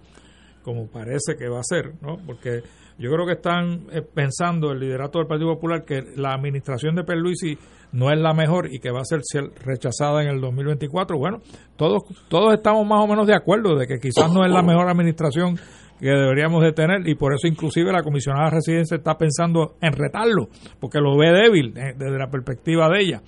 como 0.64 0.88
parece 0.88 1.36
que 1.38 1.48
va 1.48 1.60
a 1.60 1.64
ser, 1.64 1.94
¿no? 2.02 2.18
Porque 2.26 2.62
yo 2.98 3.10
creo 3.12 3.26
que 3.26 3.34
están 3.34 3.88
eh, 3.92 4.02
pensando 4.02 4.72
el 4.72 4.80
liderato 4.80 5.20
del 5.20 5.28
Partido 5.28 5.54
Popular 5.54 5.84
que 5.86 6.02
la 6.16 6.34
administración 6.34 6.96
de 6.96 7.04
Perluisi 7.04 7.58
no 7.92 8.12
es 8.12 8.20
la 8.20 8.34
mejor 8.34 8.74
y 8.74 8.80
que 8.80 8.92
va 8.92 9.02
a 9.02 9.06
ser 9.06 9.22
rechazada 9.64 10.22
en 10.22 10.30
el 10.30 10.42
2024. 10.42 11.18
Bueno, 11.18 11.40
todos 11.76 12.04
todos 12.28 12.54
estamos 12.54 12.86
más 12.88 13.04
o 13.04 13.08
menos 13.08 13.28
de 13.28 13.36
acuerdo 13.36 13.76
de 13.76 13.88
que 13.88 14.00
quizás 14.00 14.32
no 14.32 14.46
es 14.46 14.52
la 14.52 14.62
mejor 14.62 14.90
administración 14.90 15.58
que 16.00 16.08
deberíamos 16.08 16.64
de 16.64 16.72
tener 16.72 17.08
y 17.08 17.16
por 17.16 17.34
eso 17.34 17.48
inclusive 17.48 17.92
la 17.92 18.04
comisionada 18.04 18.46
de 18.46 18.56
residencia 18.56 18.98
está 18.98 19.18
pensando 19.18 19.76
en 19.82 19.94
retarlo, 19.94 20.48
porque 20.80 21.00
lo 21.00 21.18
ve 21.18 21.32
débil 21.32 21.74
eh, 21.78 21.94
desde 21.98 22.18
la 22.18 22.30
perspectiva 22.30 22.88
de 22.90 23.02
ella. 23.02 23.22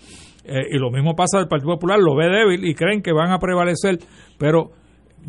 Eh, 0.43 0.67
y 0.71 0.77
lo 0.77 0.89
mismo 0.89 1.13
pasa 1.15 1.38
del 1.38 1.47
Partido 1.47 1.73
Popular, 1.73 1.99
lo 1.99 2.15
ve 2.15 2.29
débil 2.29 2.65
y 2.65 2.73
creen 2.73 3.01
que 3.01 3.11
van 3.11 3.31
a 3.31 3.39
prevalecer, 3.39 3.99
pero 4.39 4.71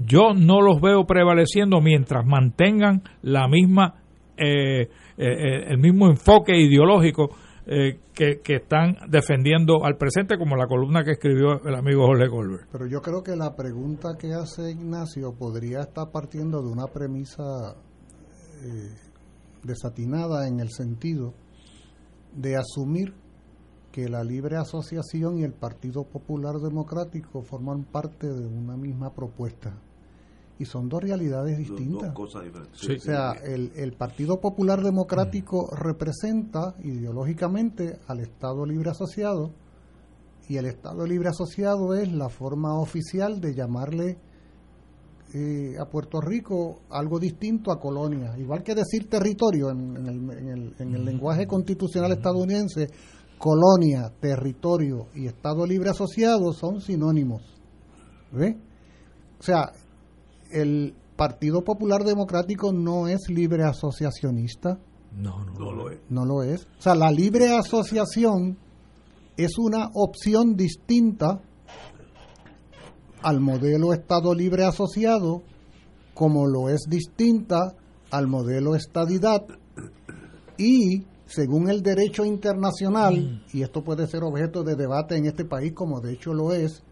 yo 0.07 0.35
no 0.35 0.61
los 0.61 0.81
veo 0.81 1.05
prevaleciendo 1.05 1.81
mientras 1.81 2.25
mantengan 2.25 3.03
la 3.23 3.49
misma 3.49 3.95
eh, 4.37 4.89
el 5.19 5.79
mismo 5.79 6.09
enfoque 6.09 6.57
ideológico 6.57 7.29
eh, 7.67 8.01
que, 8.13 8.41
están 8.47 8.97
defendiendo 9.09 9.85
al 9.85 9.97
presente, 9.97 10.37
como 10.37 10.57
la 10.57 10.67
columna 10.67 11.05
que 11.05 11.13
escribió 11.13 11.63
el 11.65 11.75
amigo 11.75 12.07
Jorge 12.07 12.29
Goldberg. 12.29 12.67
Pero 12.73 12.87
yo 12.87 13.01
creo 13.01 13.23
que 13.23 13.37
la 13.37 13.55
pregunta 13.55 14.17
que 14.19 14.33
hace 14.33 14.73
Ignacio 14.73 15.33
podría 15.33 15.83
estar 15.83 16.11
partiendo 16.11 16.61
de 16.61 16.69
una 16.69 16.87
premisa 16.87 17.77
eh, 18.63 18.91
desatinada 19.63 20.49
en 20.49 20.61
el 20.61 20.71
sentido 20.71 21.35
de 22.35 22.57
asumir 22.57 23.15
que 23.93 24.09
la 24.09 24.25
libre 24.25 24.57
asociación 24.57 25.39
y 25.39 25.45
el 25.45 25.53
Partido 25.53 26.05
Popular 26.05 26.57
Democrático 26.57 27.43
forman 27.43 27.85
parte 27.85 28.27
de 28.27 28.47
una 28.47 28.77
misma 28.77 29.15
propuesta 29.15 29.79
y 30.59 30.65
son 30.65 30.89
dos 30.89 31.03
realidades 31.03 31.59
distintas. 31.59 32.15
O 32.17 32.99
sea, 32.99 33.33
el, 33.33 33.73
el, 33.75 33.93
Partido 33.95 34.41
Popular 34.41 34.83
Democrático 34.83 35.69
representa 35.75 36.75
ideológicamente 36.83 37.99
al 38.07 38.21
Estado 38.21 38.65
Libre 38.65 38.91
Asociado 38.91 39.51
y 40.49 40.57
el 40.57 40.67
Estado 40.67 41.07
Libre 41.07 41.31
Asociado 41.31 41.95
es 41.95 42.13
la 42.13 42.29
forma 42.29 42.79
oficial 42.79 43.41
de 43.41 43.55
llamarle 43.55 44.19
eh, 45.35 45.77
a 45.81 45.87
Puerto 45.87 46.21
Rico 46.21 46.81
algo 46.91 47.19
distinto 47.19 47.73
a 47.73 47.81
colonia. 47.81 48.37
Igual 48.39 48.63
que 48.63 48.75
decir 48.75 49.09
territorio 49.09 49.71
en, 49.71 49.97
el, 49.97 50.31
en, 50.31 50.49
el, 50.49 50.75
en 50.79 50.95
el 50.95 51.05
lenguaje 51.05 51.47
constitucional 51.47 52.13
estadounidense, 52.13 52.89
colonia, 53.39 54.13
territorio 54.21 55.09
y 55.15 55.27
Estado 55.27 55.67
Libre 55.67 55.91
Asociado 55.91 56.53
son 56.53 56.81
sinónimos. 56.81 57.43
¿Ve? 58.31 58.59
O 59.39 59.43
sea, 59.43 59.73
el 60.53 60.95
Partido 61.17 61.63
Popular 61.63 62.05
Democrático 62.05 62.73
no 62.73 63.09
es 63.09 63.29
libre 63.29 63.65
asociacionista. 63.65 64.79
No, 65.17 65.45
no, 65.45 65.73
lo 65.73 65.91
es. 65.91 65.99
No 66.09 66.25
lo 66.25 66.43
es. 66.43 66.67
O 66.79 66.83
sea, 66.83 66.95
la 66.95 67.11
libre 67.11 67.55
asociación 67.55 68.57
es 69.37 69.59
una 69.59 69.91
opción 69.95 70.57
distinta 70.57 71.41
al 73.23 73.41
modelo 73.41 73.93
Estado 73.93 74.35
libre 74.35 74.65
asociado, 74.65 75.43
como 76.15 76.47
lo 76.47 76.69
es 76.69 76.83
distinta 76.89 77.75
al 78.11 78.27
modelo 78.27 78.75
estadidad 78.75 79.47
y 80.59 81.07
según 81.27 81.71
el 81.71 81.83
derecho 81.83 82.25
internacional, 82.27 83.43
y 83.53 83.63
esto 83.63 83.83
puede 83.83 84.07
ser 84.07 84.23
objeto 84.23 84.63
de 84.65 84.77
debate 84.77 85.17
en 85.17 85.25
este 85.25 85.47
país 85.47 85.73
como 85.73 86.01
de 86.01 86.13
hecho 86.13 86.35
lo 86.35 86.53
es, 86.53 86.83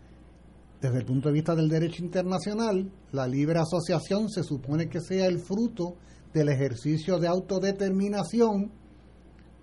desde 0.80 0.98
el 0.98 1.04
punto 1.04 1.28
de 1.28 1.34
vista 1.34 1.54
del 1.54 1.68
derecho 1.68 2.02
internacional, 2.02 2.90
la 3.12 3.26
libre 3.26 3.58
asociación 3.58 4.28
se 4.30 4.42
supone 4.42 4.88
que 4.88 5.00
sea 5.00 5.26
el 5.26 5.38
fruto 5.38 5.96
del 6.32 6.48
ejercicio 6.48 7.18
de 7.18 7.28
autodeterminación, 7.28 8.70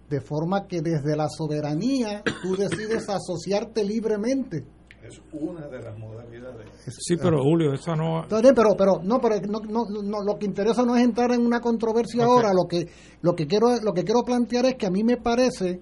de 0.10 0.22
forma 0.22 0.68
que 0.68 0.82
desde 0.82 1.16
la 1.16 1.28
soberanía 1.28 2.24
tú 2.42 2.56
decides 2.56 3.10
asociarte 3.10 3.84
libremente. 3.84 4.64
Es 5.04 5.22
una 5.32 5.68
de 5.68 5.82
las 5.82 5.98
modalidades. 5.98 6.70
Sí, 6.86 7.16
pero 7.18 7.42
Julio, 7.42 7.74
eso 7.74 7.96
no. 7.96 8.26
Pero, 8.30 8.76
pero, 8.78 9.00
no, 9.04 9.20
pero 9.22 9.40
no, 9.42 9.86
no, 10.04 10.24
lo 10.24 10.38
que 10.38 10.46
interesa 10.46 10.84
no 10.84 10.98
es 10.98 11.04
entrar 11.04 11.32
en 11.32 11.46
una 11.46 11.62
controversia 11.62 12.26
ahora. 12.26 12.52
Lo 12.54 12.68
que, 12.68 12.88
lo 13.22 13.34
que 13.34 13.48
quiero, 13.48 13.68
lo 13.82 13.94
que 13.94 14.04
quiero 14.04 14.22
plantear 14.24 14.66
es 14.66 14.76
que 14.76 14.86
a 14.86 14.92
mí 14.92 15.04
me 15.04 15.16
parece 15.16 15.82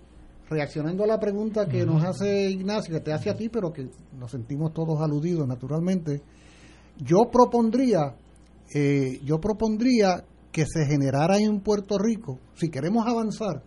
reaccionando 0.49 1.03
a 1.03 1.07
la 1.07 1.19
pregunta 1.19 1.67
que 1.67 1.85
nos 1.85 2.03
hace 2.03 2.49
Ignacio, 2.49 2.93
que 2.93 3.01
te 3.01 3.13
hace 3.13 3.29
a 3.29 3.35
ti, 3.35 3.49
pero 3.49 3.73
que 3.73 3.89
nos 4.17 4.31
sentimos 4.31 4.73
todos 4.73 5.01
aludidos 5.01 5.47
naturalmente, 5.47 6.21
yo 6.97 7.29
propondría, 7.31 8.15
eh, 8.73 9.19
yo 9.23 9.39
propondría 9.39 10.23
que 10.51 10.65
se 10.65 10.85
generara 10.85 11.37
en 11.37 11.59
Puerto 11.59 11.97
Rico, 11.97 12.39
si 12.55 12.69
queremos 12.69 13.05
avanzar 13.07 13.63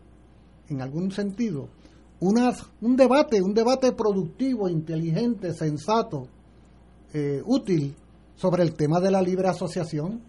en 0.69 0.81
algún 0.81 1.11
sentido, 1.11 1.69
una, 2.21 2.53
un 2.81 2.97
debate, 2.97 3.43
un 3.43 3.55
debate 3.55 3.93
productivo, 3.93 4.69
inteligente, 4.69 5.53
sensato, 5.53 6.29
eh, 7.13 7.43
útil 7.45 7.95
sobre 8.37 8.63
el 8.63 8.75
tema 8.75 9.01
de 9.01 9.11
la 9.11 9.21
libre 9.21 9.49
asociación, 9.49 10.23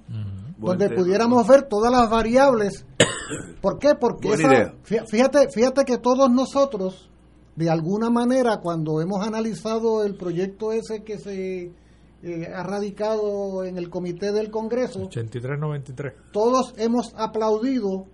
donde 0.60 0.90
pudiéramos 0.90 1.48
ver 1.48 1.64
todas 1.64 1.91
las 1.91 2.10
variables. 2.10 2.86
¿Por 3.61 3.80
qué? 3.80 3.95
Porque 3.95 4.30
fíjate, 4.84 5.49
fíjate 5.49 5.86
que 5.86 5.98
todos 5.98 6.30
nosotros, 6.30 7.10
de 7.56 7.69
alguna 7.69 8.10
manera, 8.10 8.57
cuando 8.57 9.02
hemos 9.02 9.26
analizado 9.26 10.03
el 10.03 10.15
proyecto 10.15 10.72
ese 10.72 11.03
que 11.03 11.18
se 11.18 11.72
eh, 12.22 12.52
ha 12.53 12.64
radicado 12.64 13.64
en 13.64 13.77
el 13.77 13.90
comité 13.90 14.31
del 14.31 14.52
Congreso, 14.52 15.10
83-93, 15.10 16.14
todos 16.31 16.73
hemos 16.77 17.14
aplaudido 17.15 18.06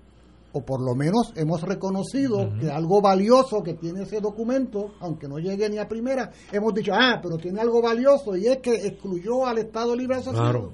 o 0.55 0.61
por 0.63 0.81
lo 0.81 0.95
menos 0.95 1.33
hemos 1.35 1.61
reconocido 1.63 2.49
que 2.57 2.71
algo 2.71 3.01
valioso 3.01 3.61
que 3.61 3.73
tiene 3.73 4.03
ese 4.03 4.21
documento, 4.21 4.93
aunque 5.01 5.27
no 5.27 5.37
llegue 5.37 5.69
ni 5.69 5.77
a 5.79 5.85
primera, 5.85 6.31
hemos 6.49 6.73
dicho, 6.73 6.93
ah, 6.93 7.19
pero 7.21 7.37
tiene 7.37 7.59
algo 7.59 7.81
valioso 7.81 8.37
y 8.37 8.47
es 8.47 8.59
que 8.59 8.73
excluyó 8.73 9.45
al 9.45 9.57
Estado 9.57 9.93
Libre 9.93 10.15
Asociación 10.15 10.71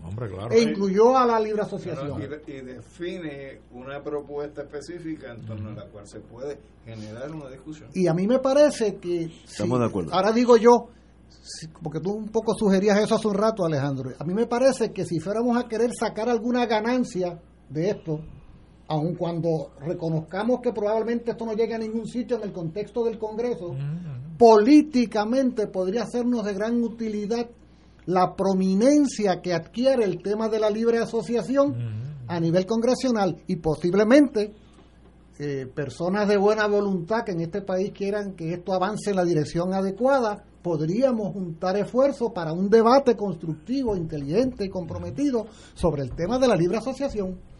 e 0.51 0.61
incluyó 0.61 1.17
a 1.17 1.25
la 1.25 1.39
Libre 1.39 1.63
Asociación. 1.63 2.21
y, 2.21 2.61
define 2.61 3.61
una 3.71 4.03
propuesta 4.03 4.61
específica 4.61 5.33
en 5.33 5.45
torno 5.47 5.71
a 5.71 5.73
la 5.73 5.85
cual 5.87 6.07
se 6.07 6.19
puede 6.19 6.59
generar 6.85 7.31
una 7.31 7.49
discusión. 7.49 7.89
Y 7.95 8.05
a 8.05 8.13
mí 8.13 8.27
me 8.27 8.37
parece 8.37 8.97
que... 8.97 9.31
Estamos 9.45 9.79
de 9.79 9.85
acuerdo. 9.85 10.13
Ahora 10.13 10.31
digo 10.31 10.57
yo, 10.57 10.89
porque 11.81 11.99
tú 11.99 12.11
un 12.11 12.29
poco 12.29 12.53
sugerías 12.53 12.99
eso 12.99 13.15
hace 13.15 13.27
un 13.27 13.33
rato, 13.33 13.65
Alejandro, 13.65 14.11
a 14.19 14.23
mí 14.25 14.35
me 14.35 14.45
parece 14.45 14.91
que 14.91 15.05
si 15.05 15.19
fuéramos 15.19 15.57
a 15.57 15.67
querer 15.67 15.89
sacar 15.99 16.29
alguna 16.29 16.67
ganancia 16.67 17.39
de 17.67 17.89
esto, 17.89 18.19
aun 18.91 19.15
cuando 19.15 19.71
reconozcamos 19.79 20.59
que 20.59 20.73
probablemente 20.73 21.31
esto 21.31 21.45
no 21.45 21.53
llegue 21.53 21.75
a 21.75 21.77
ningún 21.77 22.05
sitio 22.05 22.35
en 22.35 22.43
el 22.43 22.51
contexto 22.51 23.05
del 23.05 23.17
Congreso, 23.17 23.73
políticamente 24.37 25.67
podría 25.67 26.05
sernos 26.05 26.43
de 26.43 26.53
gran 26.53 26.83
utilidad 26.83 27.49
la 28.05 28.35
prominencia 28.35 29.41
que 29.41 29.53
adquiere 29.53 30.03
el 30.03 30.21
tema 30.21 30.49
de 30.49 30.59
la 30.59 30.69
libre 30.69 30.97
asociación 30.97 31.73
a 32.27 32.39
nivel 32.41 32.65
congresional 32.65 33.37
y 33.47 33.55
posiblemente 33.57 34.53
eh, 35.39 35.67
personas 35.73 36.27
de 36.27 36.35
buena 36.35 36.67
voluntad 36.67 37.23
que 37.23 37.31
en 37.31 37.41
este 37.41 37.61
país 37.61 37.91
quieran 37.93 38.33
que 38.33 38.53
esto 38.53 38.73
avance 38.73 39.11
en 39.11 39.15
la 39.15 39.23
dirección 39.23 39.73
adecuada, 39.73 40.43
podríamos 40.61 41.31
juntar 41.31 41.77
esfuerzos 41.77 42.31
para 42.33 42.51
un 42.51 42.69
debate 42.69 43.15
constructivo, 43.15 43.95
inteligente 43.95 44.65
y 44.65 44.69
comprometido 44.69 45.47
sobre 45.75 46.03
el 46.03 46.13
tema 46.13 46.37
de 46.37 46.47
la 46.49 46.55
libre 46.55 46.77
asociación. 46.77 47.50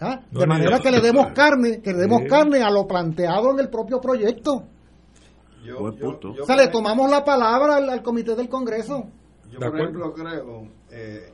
¿Ah? 0.00 0.20
de 0.30 0.46
manera 0.46 0.78
que 0.78 0.90
le 0.90 1.00
demos 1.00 1.32
carne, 1.32 1.82
que 1.82 1.92
le 1.92 1.98
demos 1.98 2.22
carne 2.28 2.62
a 2.62 2.70
lo 2.70 2.86
planteado 2.86 3.50
en 3.52 3.60
el 3.60 3.68
propio 3.68 4.00
proyecto. 4.00 4.64
Yo, 5.62 5.78
o 5.78 6.46
sea, 6.46 6.56
le 6.56 6.68
tomamos 6.68 7.10
la 7.10 7.22
palabra 7.22 7.76
al, 7.76 8.02
comité 8.02 8.34
del 8.34 8.48
Congreso. 8.48 9.10
Yo, 9.50 9.58
por 9.58 9.78
ejemplo, 9.78 10.14
creo, 10.14 10.68
eh, 10.90 11.32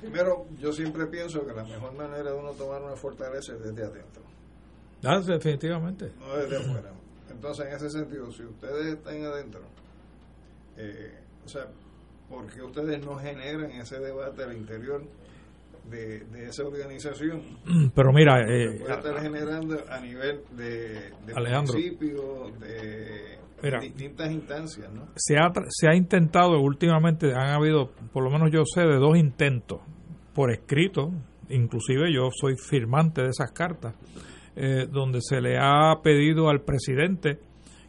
primero, 0.00 0.46
yo 0.58 0.72
siempre 0.72 1.06
pienso 1.06 1.46
que 1.46 1.52
la 1.52 1.62
mejor 1.62 1.94
manera 1.94 2.32
de 2.32 2.36
uno 2.36 2.50
tomar 2.52 2.82
una 2.82 2.96
fortaleza 2.96 3.52
es 3.52 3.62
desde 3.62 3.84
adentro. 3.84 4.22
Ah, 5.04 5.20
definitivamente. 5.20 6.12
No 6.18 6.36
desde 6.36 6.56
afuera. 6.56 6.90
Entonces, 7.30 7.66
en 7.66 7.72
ese 7.74 7.90
sentido, 7.90 8.32
si 8.32 8.42
ustedes 8.42 8.94
están 8.94 9.22
adentro, 9.24 9.60
eh, 10.76 11.14
o 11.44 11.48
sea, 11.48 11.68
¿por 12.28 12.46
qué 12.46 12.62
ustedes 12.62 13.04
no 13.04 13.16
generan 13.16 13.70
ese 13.70 14.00
debate 14.00 14.42
al 14.42 14.56
interior? 14.56 15.02
De, 15.90 16.22
esa 16.46 16.64
organización. 16.64 17.42
Pero 17.94 18.12
mira, 18.12 18.40
eh, 18.42 18.78
puede 18.78 18.94
estar 18.94 19.20
generando 19.20 19.76
a 19.88 20.00
nivel 20.00 20.40
de, 20.56 21.12
de 21.26 21.34
de, 23.60 23.78
distintas 23.80 24.30
instancias. 24.30 24.92
¿no? 24.92 25.08
Se, 25.16 25.36
ha, 25.36 25.50
se 25.68 25.88
ha 25.88 25.94
intentado 25.94 26.60
últimamente, 26.60 27.32
han 27.32 27.50
habido, 27.50 27.90
por 28.12 28.22
lo 28.22 28.30
menos 28.30 28.50
yo 28.52 28.62
sé, 28.64 28.82
de 28.82 28.96
dos 28.96 29.16
intentos 29.16 29.80
por 30.34 30.52
escrito, 30.52 31.10
inclusive 31.48 32.12
yo 32.12 32.30
soy 32.32 32.54
firmante 32.56 33.22
de 33.22 33.30
esas 33.30 33.50
cartas, 33.50 33.94
eh, 34.54 34.86
donde 34.90 35.20
se 35.20 35.40
le 35.40 35.58
ha 35.58 36.00
pedido 36.02 36.48
al 36.48 36.60
presidente 36.62 37.40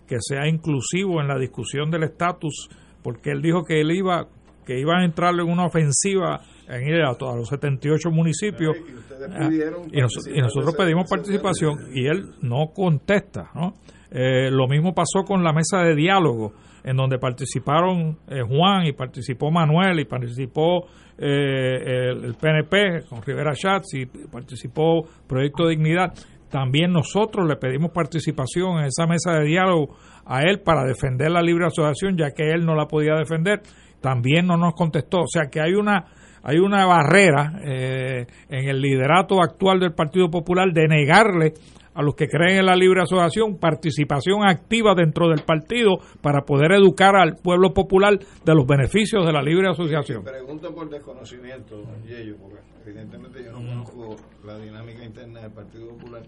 que 0.07 0.17
sea 0.19 0.47
inclusivo 0.47 1.21
en 1.21 1.27
la 1.27 1.37
discusión 1.37 1.91
del 1.91 2.03
estatus, 2.03 2.69
porque 3.03 3.31
él 3.31 3.41
dijo 3.41 3.63
que 3.63 3.81
él 3.81 3.91
iba 3.91 4.27
que 4.65 4.79
iba 4.79 4.99
a 4.99 5.03
entrar 5.03 5.33
en 5.33 5.49
una 5.49 5.65
ofensiva 5.65 6.41
en 6.69 6.87
ir 6.87 7.01
a, 7.01 7.13
todos 7.15 7.35
los 7.35 7.49
78 7.49 8.09
municipios. 8.11 8.75
Y 8.77 9.49
pidieron 9.49 9.87
y, 9.91 9.99
nos- 10.01 10.27
y 10.27 10.39
nosotros 10.39 10.75
pedimos 10.75 11.09
participación 11.09 11.77
y 11.93 12.07
él 12.07 12.23
no 12.41 12.67
contesta. 12.73 13.49
¿no? 13.55 13.73
Eh, 14.11 14.49
lo 14.51 14.67
mismo 14.67 14.93
pasó 14.93 15.23
con 15.25 15.43
la 15.43 15.51
mesa 15.53 15.79
de 15.83 15.95
diálogo, 15.95 16.53
en 16.83 16.95
donde 16.95 17.19
participaron 17.19 18.17
eh, 18.27 18.41
Juan 18.47 18.85
y 18.85 18.93
participó 18.93 19.51
Manuel 19.51 19.99
y 19.99 20.05
participó 20.05 20.85
eh, 21.17 22.09
el, 22.11 22.23
el 22.25 22.35
PNP 22.35 23.05
con 23.09 23.21
Rivera 23.21 23.53
Schatz 23.53 23.93
y 23.95 24.05
participó 24.05 25.03
Proyecto 25.27 25.67
Dignidad. 25.67 26.13
También 26.49 26.91
nosotros 26.91 27.47
le 27.47 27.57
pedimos 27.57 27.91
participación 27.91 28.79
en 28.79 28.85
esa 28.85 29.05
mesa 29.05 29.33
de 29.33 29.45
diálogo 29.45 29.95
a 30.25 30.41
él 30.43 30.61
para 30.61 30.83
defender 30.83 31.29
la 31.29 31.41
libre 31.41 31.65
asociación, 31.67 32.17
ya 32.17 32.31
que 32.31 32.49
él 32.51 32.65
no 32.65 32.75
la 32.75 32.85
podía 32.87 33.13
defender. 33.15 33.61
También 34.01 34.47
no 34.47 34.57
nos 34.57 34.73
contestó. 34.73 35.19
O 35.19 35.27
sea 35.27 35.43
que 35.51 35.59
hay 35.61 35.73
una 35.73 36.05
hay 36.49 36.57
una 36.57 36.83
barrera 36.87 37.61
eh, 37.63 38.25
en 38.49 38.69
el 38.69 38.81
liderato 38.81 39.39
actual 39.39 39.79
del 39.79 39.93
Partido 39.93 40.31
Popular 40.31 40.73
de 40.73 40.87
negarle 40.87 41.53
a 41.93 42.01
los 42.01 42.15
que 42.15 42.27
creen 42.27 42.57
en 42.59 42.65
la 42.65 42.75
libre 42.75 43.03
asociación 43.03 43.57
participación 43.59 44.47
activa 44.47 44.95
dentro 44.95 45.29
del 45.29 45.43
partido 45.43 45.97
para 46.23 46.41
poder 46.41 46.71
educar 46.71 47.15
al 47.15 47.35
pueblo 47.35 47.71
popular 47.71 48.17
de 48.17 48.55
los 48.55 48.65
beneficios 48.65 49.27
de 49.27 49.31
la 49.31 49.43
libre 49.43 49.69
asociación. 49.69 50.23
Pregunto 50.23 50.73
por 50.73 50.89
desconocimiento, 50.89 51.83
Yello, 52.07 52.37
porque 52.37 52.57
evidentemente 52.83 53.43
yo 53.43 53.51
no 53.51 53.59
conozco 53.59 54.15
la 54.43 54.57
dinámica 54.57 55.05
interna 55.05 55.41
del 55.41 55.51
Partido 55.51 55.89
Popular. 55.89 56.23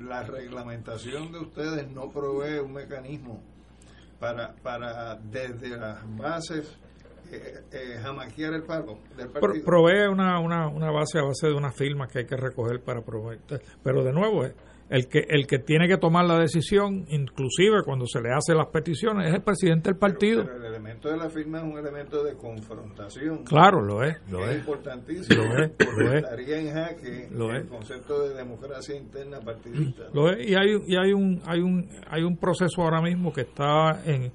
La 0.00 0.22
reglamentación 0.22 1.32
de 1.32 1.40
ustedes 1.40 1.90
no 1.90 2.08
provee 2.10 2.60
un 2.60 2.72
mecanismo 2.72 3.42
para, 4.20 4.54
para 4.62 5.16
desde 5.16 5.76
las 5.76 6.04
bases 6.16 6.78
eh, 7.36 7.60
eh, 7.72 7.98
jamaquear 8.02 8.54
el 8.54 8.62
palo 8.62 8.98
del 9.16 9.28
partido. 9.28 9.64
provee 9.64 10.06
una, 10.10 10.38
una, 10.40 10.68
una 10.68 10.90
base 10.90 11.18
a 11.18 11.22
base 11.22 11.48
de 11.48 11.54
unas 11.54 11.76
firmas 11.76 12.10
que 12.12 12.20
hay 12.20 12.26
que 12.26 12.36
recoger 12.36 12.80
para 12.82 13.02
proveer. 13.02 13.40
Pero 13.82 14.02
de 14.04 14.12
nuevo, 14.12 14.44
eh, 14.44 14.54
el 14.90 15.08
que, 15.08 15.24
el 15.28 15.46
que 15.46 15.58
tiene 15.58 15.88
que 15.88 15.96
tomar 15.96 16.26
la 16.26 16.38
decisión, 16.38 17.06
inclusive 17.08 17.82
cuando 17.84 18.06
se 18.06 18.20
le 18.20 18.28
hacen 18.32 18.58
las 18.58 18.66
peticiones, 18.68 19.28
es 19.28 19.34
el 19.34 19.42
presidente 19.42 19.88
del 19.90 19.98
partido. 19.98 20.44
Pero 20.44 20.58
el 20.58 20.64
elemento 20.66 21.08
de 21.08 21.16
la 21.16 21.30
firma 21.30 21.58
es 21.58 21.64
un 21.64 21.78
elemento 21.78 22.22
de 22.22 22.34
confrontación. 22.36 23.44
Claro, 23.44 23.80
lo 23.80 24.02
es, 24.04 24.16
lo 24.30 24.46
es 24.46 24.58
importantísimo. 24.58 25.42
Lo 25.42 25.64
es, 25.64 25.72
lo 25.96 26.12
es. 26.12 26.22
estaría 26.24 26.58
en 26.58 26.72
jaque 26.74 27.28
Lo 27.32 27.50
el 27.50 27.62
es. 27.62 27.66
concepto 27.66 28.28
de 28.28 28.34
democracia 28.34 28.94
interna 28.94 29.40
partidista. 29.40 30.04
Lo 30.12 30.30
es, 30.30 30.46
y 30.48 30.54
hay, 30.54 30.76
y 30.86 30.96
hay 30.96 31.12
un 31.14 31.40
hay 31.46 31.60
un 31.60 31.88
hay 32.10 32.22
un 32.22 32.36
proceso 32.36 32.82
ahora 32.82 33.00
mismo 33.00 33.32
que 33.32 33.40
está 33.40 34.02
en 34.04 34.30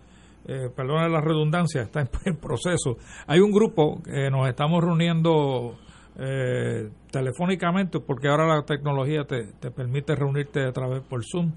eh, 0.49 0.69
perdona 0.75 1.07
la 1.07 1.21
redundancia 1.21 1.81
está 1.83 2.01
en, 2.01 2.09
en 2.25 2.37
proceso 2.37 2.97
hay 3.27 3.39
un 3.39 3.51
grupo 3.51 4.01
que 4.03 4.29
nos 4.29 4.47
estamos 4.49 4.83
reuniendo 4.83 5.77
eh, 6.17 6.89
telefónicamente 7.11 7.99
porque 7.99 8.27
ahora 8.27 8.47
la 8.47 8.63
tecnología 8.63 9.23
te, 9.25 9.53
te 9.59 9.71
permite 9.71 10.15
reunirte 10.15 10.65
a 10.65 10.71
través 10.71 11.01
por 11.01 11.23
Zoom 11.23 11.53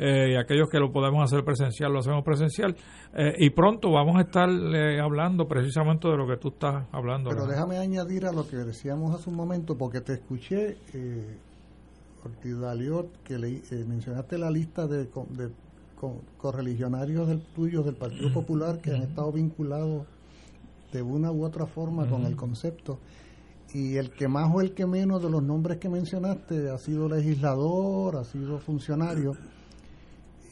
eh, 0.00 0.30
y 0.32 0.36
aquellos 0.36 0.68
que 0.70 0.78
lo 0.78 0.92
podemos 0.92 1.24
hacer 1.24 1.44
presencial 1.44 1.92
lo 1.92 1.98
hacemos 1.98 2.22
presencial 2.24 2.76
eh, 3.14 3.34
y 3.38 3.50
pronto 3.50 3.90
vamos 3.90 4.16
a 4.16 4.20
estar 4.20 4.48
eh, 4.48 5.00
hablando 5.00 5.48
precisamente 5.48 6.06
de 6.08 6.16
lo 6.16 6.26
que 6.26 6.36
tú 6.36 6.48
estás 6.48 6.86
hablando 6.92 7.30
Pero 7.30 7.42
René. 7.42 7.54
déjame 7.54 7.78
añadir 7.78 8.26
a 8.26 8.32
lo 8.32 8.46
que 8.46 8.56
decíamos 8.58 9.14
hace 9.14 9.28
un 9.28 9.36
momento, 9.36 9.76
porque 9.76 10.00
te 10.00 10.14
escuché, 10.14 10.76
eh, 10.94 11.36
Ortiz 12.24 12.58
Daliot, 12.60 13.22
que 13.24 13.34
eh, 13.34 13.84
mencionaste 13.86 14.38
la 14.38 14.50
lista 14.50 14.86
de, 14.86 15.08
correligionarios 16.36 17.28
del, 17.28 17.40
tuyos 17.54 17.84
del 17.84 17.96
Partido 17.96 18.32
Popular 18.32 18.80
que 18.80 18.90
han 18.92 19.02
estado 19.02 19.32
vinculados 19.32 20.06
de 20.92 21.02
una 21.02 21.30
u 21.32 21.44
otra 21.44 21.66
forma 21.66 22.08
con 22.08 22.24
el 22.24 22.36
concepto. 22.36 22.98
Y 23.74 23.96
el 23.96 24.10
que 24.12 24.28
más 24.28 24.50
o 24.54 24.60
el 24.62 24.72
que 24.72 24.86
menos 24.86 25.22
de 25.22 25.28
los 25.28 25.42
nombres 25.42 25.78
que 25.78 25.88
mencionaste 25.90 26.70
ha 26.70 26.78
sido 26.78 27.08
legislador, 27.08 28.16
ha 28.16 28.24
sido 28.24 28.58
funcionario. 28.58 29.32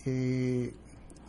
Eh, 0.05 0.75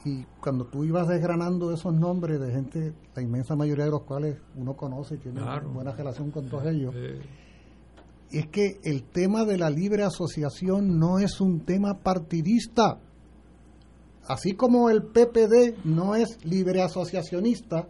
y 0.06 0.24
cuando 0.42 0.66
tú 0.66 0.84
ibas 0.84 1.08
desgranando 1.08 1.72
esos 1.74 1.94
nombres 1.94 2.40
de 2.40 2.52
gente, 2.52 2.94
la 3.16 3.22
inmensa 3.22 3.56
mayoría 3.56 3.86
de 3.86 3.92
los 3.92 4.04
cuales 4.04 4.38
uno 4.56 4.76
conoce 4.76 5.16
y 5.16 5.18
tiene 5.20 5.42
Claro. 5.42 5.70
buena 5.70 5.92
relación 5.92 6.32
con 6.32 6.48
todos 6.50 6.66
ellos, 6.68 6.94
Eh, 6.96 7.20
es 8.32 8.48
que 8.48 8.80
el 8.84 9.04
tema 9.06 9.46
de 9.46 9.58
la 9.58 9.70
libre 9.70 10.04
asociación 10.04 11.00
no 11.00 11.20
es 11.20 11.40
un 11.40 11.62
tema 11.62 11.96
partidista. 12.04 13.00
Así 14.28 14.54
como 14.54 14.90
el 14.90 15.04
PPD 15.04 15.86
no 15.86 16.16
es 16.16 16.38
libre 16.46 16.82
asociacionista, 16.82 17.88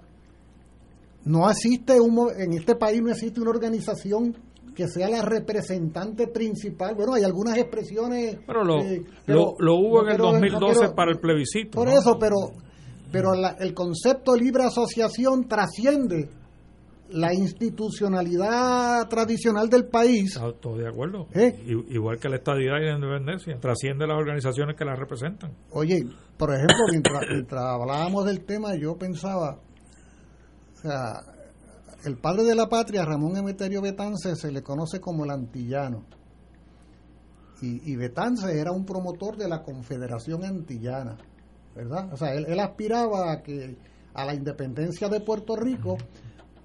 no 1.26 1.50
existe 1.50 2.00
un, 2.00 2.30
en 2.38 2.54
este 2.54 2.76
país 2.76 3.02
no 3.02 3.12
existe 3.12 3.42
una 3.42 3.50
organización 3.50 4.36
que 4.76 4.88
sea 4.88 5.10
la 5.10 5.24
representante 5.24 6.28
principal. 6.28 6.94
Bueno, 6.96 7.16
hay 7.16 7.24
algunas 7.24 7.58
expresiones. 7.58 8.38
pero 8.46 8.64
lo, 8.64 8.80
eh, 8.82 9.04
lo, 9.26 9.56
lo 9.58 9.76
hubo 9.76 10.04
no 10.04 10.04
en 10.04 10.10
el 10.10 10.16
quiero- 10.18 10.26
no 10.26 10.32
2012 10.34 10.74
quiero- 10.80 10.96
para 10.96 11.12
el 11.12 11.20
plebiscito 11.20 11.72
Por 11.72 11.88
¿no? 11.88 11.98
eso, 11.98 12.18
pero, 12.20 12.36
pero 13.12 13.34
la- 13.34 13.58
el 13.60 13.74
concepto 13.74 14.36
libre 14.36 14.64
asociación 14.64 15.48
trasciende 15.48 16.30
la 17.10 17.34
institucionalidad 17.34 19.08
tradicional 19.08 19.70
del 19.70 19.88
país. 19.88 20.36
Está 20.36 20.52
todo 20.54 20.78
de 20.78 20.88
acuerdo. 20.88 21.28
¿Eh? 21.34 21.54
Igual 21.90 22.20
que 22.20 22.30
la 22.30 22.38
estadidad 22.38 22.78
y 22.78 22.86
la 22.86 22.96
independencia, 22.96 23.58
trasciende 23.60 24.08
las 24.08 24.18
organizaciones 24.18 24.76
que 24.76 24.86
la 24.86 24.96
representan. 24.96 25.54
Oye, 25.72 26.06
por 26.38 26.54
ejemplo, 26.54 26.78
mientras, 26.92 27.24
mientras 27.30 27.64
hablábamos 27.64 28.26
del 28.26 28.46
tema, 28.46 28.76
yo 28.76 28.98
pensaba, 28.98 29.60
o 30.76 30.82
sea, 30.82 31.22
el 32.06 32.18
padre 32.18 32.44
de 32.44 32.56
la 32.56 32.68
patria, 32.68 33.06
Ramón 33.06 33.38
Emeterio 33.38 33.82
Betance, 33.82 34.36
se 34.36 34.52
le 34.52 34.62
conoce 34.62 35.00
como 35.00 35.26
el 35.26 35.32
antillano. 35.32 36.06
Y, 37.62 37.92
y 37.92 37.96
Betance 37.96 38.60
era 38.60 38.72
un 38.72 38.86
promotor 38.86 39.36
de 39.36 39.48
la 39.48 39.64
Confederación 39.64 40.44
Antillana, 40.44 41.18
¿verdad? 41.76 42.14
O 42.14 42.18
sea, 42.18 42.36
él, 42.36 42.46
él 42.48 42.60
aspiraba 42.60 43.32
a 43.32 43.42
que 43.42 43.78
a 44.14 44.26
la 44.26 44.36
independencia 44.36 45.10
de 45.10 45.22
Puerto 45.22 45.56
Rico, 45.56 45.98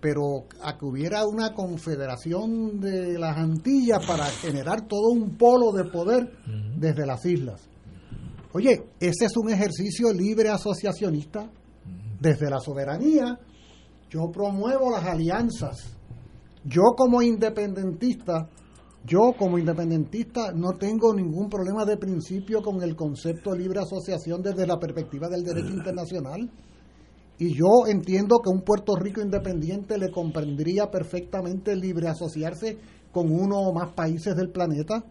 pero 0.02 0.46
a 0.60 0.76
que 0.76 0.84
hubiera 0.84 1.24
una 1.24 1.54
confederación 1.54 2.80
de 2.80 3.16
las 3.16 3.38
Antillas 3.38 4.04
para 4.04 4.24
generar 4.24 4.88
todo 4.88 5.12
un 5.12 5.36
polo 5.36 5.70
de 5.70 5.84
poder 5.84 6.28
desde 6.76 7.06
las 7.06 7.24
islas. 7.24 7.60
Oye, 8.52 8.82
ese 8.98 9.26
es 9.26 9.36
un 9.36 9.50
ejercicio 9.50 10.12
libre 10.12 10.48
asociacionista. 10.48 11.48
Desde 12.20 12.50
la 12.50 12.58
soberanía, 12.58 13.38
yo 14.10 14.30
promuevo 14.32 14.90
las 14.90 15.04
alianzas. 15.04 15.96
Yo 16.64 16.82
como 16.96 17.22
independentista, 17.22 18.48
yo 19.04 19.34
como 19.38 19.56
independentista 19.56 20.50
no 20.52 20.72
tengo 20.72 21.14
ningún 21.14 21.48
problema 21.48 21.84
de 21.84 21.96
principio 21.96 22.60
con 22.60 22.82
el 22.82 22.96
concepto 22.96 23.52
de 23.52 23.60
libre 23.60 23.80
asociación 23.80 24.42
desde 24.42 24.66
la 24.66 24.80
perspectiva 24.80 25.28
del 25.28 25.44
derecho 25.44 25.70
internacional. 25.74 26.50
Y 27.42 27.54
yo 27.54 27.88
entiendo 27.88 28.38
que 28.38 28.50
un 28.50 28.60
Puerto 28.60 28.94
Rico 28.94 29.20
independiente 29.20 29.98
le 29.98 30.12
comprendría 30.12 30.88
perfectamente 30.92 31.74
libre 31.74 32.06
asociarse 32.06 32.78
con 33.10 33.32
uno 33.32 33.58
o 33.58 33.74
más 33.74 33.92
países 33.94 34.36
del 34.36 34.50
planeta 34.50 35.02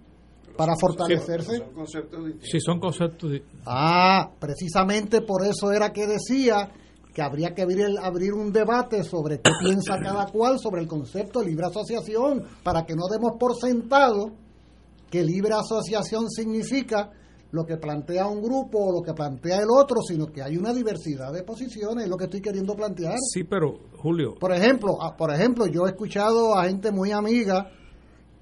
para 0.56 0.78
fortalecerse. 0.80 1.58
Son 1.58 1.74
conceptos 1.74 2.24
distintos. 2.24 2.50
Sí, 2.50 2.60
son 2.62 2.80
conceptos. 2.80 3.32
Ah, 3.66 4.32
precisamente 4.40 5.20
por 5.24 5.46
eso 5.46 5.74
era 5.74 5.92
que 5.92 6.08
decía 6.08 6.72
que 7.14 7.22
habría 7.22 7.54
que 7.54 7.64
abrir, 7.64 8.00
abrir 8.02 8.32
un 8.32 8.54
debate 8.54 9.04
sobre 9.04 9.42
qué 9.42 9.52
piensa 9.60 9.98
cada 10.02 10.28
cual 10.28 10.58
sobre 10.58 10.84
el 10.84 10.88
concepto 10.88 11.42
de 11.42 11.48
libre 11.48 11.66
asociación, 11.66 12.46
para 12.64 12.86
que 12.86 12.96
no 12.96 13.10
demos 13.12 13.34
por 13.38 13.58
sentado 13.58 14.32
que 15.10 15.22
libre 15.22 15.54
asociación 15.54 16.30
significa 16.30 17.12
lo 17.52 17.66
que 17.66 17.78
plantea 17.78 18.28
un 18.28 18.42
grupo 18.42 18.80
o 18.80 18.92
lo 18.94 19.02
que 19.02 19.14
plantea 19.14 19.58
el 19.58 19.68
otro, 19.70 19.98
sino 20.02 20.28
que 20.28 20.42
hay 20.42 20.56
una 20.58 20.74
diversidad 20.74 21.34
de 21.34 21.44
posiciones, 21.44 22.06
es 22.06 22.10
lo 22.10 22.16
que 22.18 22.26
estoy 22.26 22.42
queriendo 22.42 22.76
plantear. 22.76 23.16
Sí, 23.34 23.44
pero 23.44 23.78
Julio, 23.98 24.36
Por 24.40 24.54
ejemplo, 24.54 24.98
ah, 25.02 25.16
por 25.18 25.34
ejemplo, 25.34 25.66
yo 25.68 25.86
he 25.86 25.90
escuchado 25.90 26.58
a 26.58 26.66
gente 26.66 26.92
muy 26.92 27.12
amiga, 27.12 27.70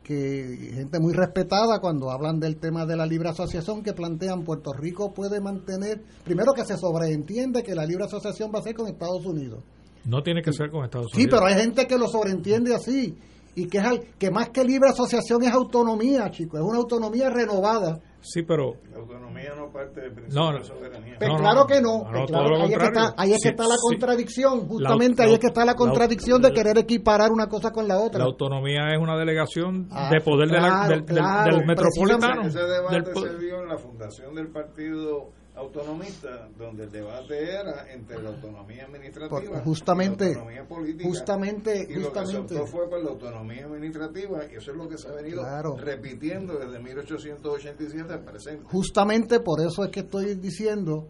que 0.03 0.71
gente 0.73 0.99
muy 0.99 1.13
respetada 1.13 1.79
cuando 1.79 2.09
hablan 2.09 2.39
del 2.39 2.57
tema 2.57 2.85
de 2.85 2.95
la 2.95 3.05
libre 3.05 3.29
asociación 3.29 3.83
que 3.83 3.93
plantean 3.93 4.43
Puerto 4.43 4.73
Rico 4.73 5.11
puede 5.13 5.39
mantener, 5.39 6.01
primero 6.23 6.53
que 6.53 6.65
se 6.65 6.77
sobreentiende 6.77 7.61
que 7.63 7.75
la 7.75 7.85
libre 7.85 8.05
asociación 8.05 8.51
va 8.53 8.59
a 8.59 8.63
ser 8.63 8.75
con 8.75 8.87
Estados 8.87 9.25
Unidos. 9.25 9.59
no 10.05 10.23
tiene 10.23 10.41
que 10.41 10.53
ser 10.53 10.71
con 10.71 10.83
Estados 10.85 11.11
Sí, 11.11 11.21
Unidos. 11.23 11.39
pero 11.39 11.45
hay 11.53 11.61
gente 11.61 11.85
que 11.85 11.97
lo 11.97 12.07
sobreentiende 12.07 12.73
así 12.73 13.15
y 13.55 13.67
que 13.67 13.77
es 13.79 13.83
al- 13.83 14.01
que 14.17 14.31
más 14.31 14.49
que 14.49 14.63
libre 14.63 14.89
asociación 14.89 15.43
es 15.43 15.51
autonomía, 15.51 16.31
chicos, 16.31 16.59
es 16.59 16.65
una 16.65 16.77
autonomía 16.77 17.29
renovada. 17.29 17.99
Sí, 18.21 18.43
pero 18.43 18.73
La 18.91 18.97
autonomía 18.99 19.51
no 19.55 19.71
parte 19.71 20.01
del 20.01 20.11
principio 20.11 20.41
No, 20.51 20.57
de 20.57 20.63
soberanía. 20.65 21.15
Pues 21.17 21.29
No, 21.29 21.35
no, 21.37 21.41
claro 21.41 21.65
que 21.67 21.81
no, 21.81 22.03
no, 22.03 22.03
no, 22.03 22.25
claro, 22.25 22.27
todo 22.27 22.49
lo 22.49 22.63
ahí, 22.65 22.73
es 22.73 22.77
que 22.77 22.85
está, 22.85 23.13
ahí 23.17 23.29
es 23.31 23.37
que 23.37 23.41
Sí, 23.43 23.47
está 23.49 23.63
la 23.63 23.75
sí. 23.75 23.81
contradicción, 23.89 24.67
justamente 24.67 25.17
La- 25.17 25.23
ahí 25.23 25.29
la- 25.31 25.35
es 25.35 25.39
que 25.39 25.47
está 25.47 25.59
la 25.61 25.65
la- 25.71 25.75
contradicción 25.75 26.41
de 26.41 26.51
querer 26.51 26.77
equiparar 26.77 27.31
una 27.31 27.47
cosa 27.47 27.71
con 27.71 27.87
la 27.87 27.97
otra. 27.97 28.19
la 28.19 28.25
autonomía 28.25 28.89
es 28.93 28.99
una 29.01 29.17
delegación 29.17 29.87
Ah, 29.91 30.09
de 30.11 30.19
poder 30.21 30.49
de 30.49 30.53
la- 30.55 30.59
claro, 30.59 30.89
del, 30.89 31.05
del- 31.05 31.15
claro, 31.17 31.55
del 31.57 31.65
metropolitano. 31.65 32.41
Ese 32.41 32.59
del 32.59 32.67
debate 32.69 33.13
se 33.21 33.37
dio 33.39 33.61
en 33.63 33.69
la 33.69 33.77
fundación 33.77 34.35
del 34.35 34.47
Partido 34.49 35.29
autonomista 35.59 36.49
donde 36.57 36.83
el 36.85 36.91
debate 36.91 37.43
era 37.43 37.91
entre 37.91 38.21
la 38.21 38.29
autonomía 38.29 38.85
administrativa 38.85 39.29
Por- 39.29 39.63
justamente- 39.63 40.25
y 40.25 40.33
la 40.33 40.39
autonomía 40.39 40.67
política. 40.67 41.03
justamente- 41.09 41.87
y 41.89 41.93
lo 41.95 42.11
que 42.11 42.19
se 42.19 42.25
justamente- 42.25 42.55
optó 42.55 42.67
fue 42.67 42.89
por 42.89 43.03
la 43.03 43.09
autonomía 43.11 43.65
administrativa 43.65 44.45
y 44.51 44.55
eso 44.55 44.71
es 44.71 44.77
lo 44.77 44.87
que 44.89 44.97
se 44.97 45.07
ha 45.07 45.11
venido 45.13 45.41
Claro. 45.41 45.75
repitiendo 45.77 46.57
desde 46.57 46.79
1887 46.79 48.13
al 48.13 48.23
presente. 48.23 48.63
Justamente 48.71 49.39
por 49.39 49.59
eso 49.61 49.83
es 49.83 49.91
que 49.91 50.01
estoy 50.01 50.35
diciendo 50.35 51.07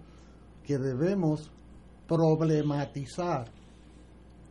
que 0.63 0.77
debemos 0.77 1.51
problematizar 2.07 3.45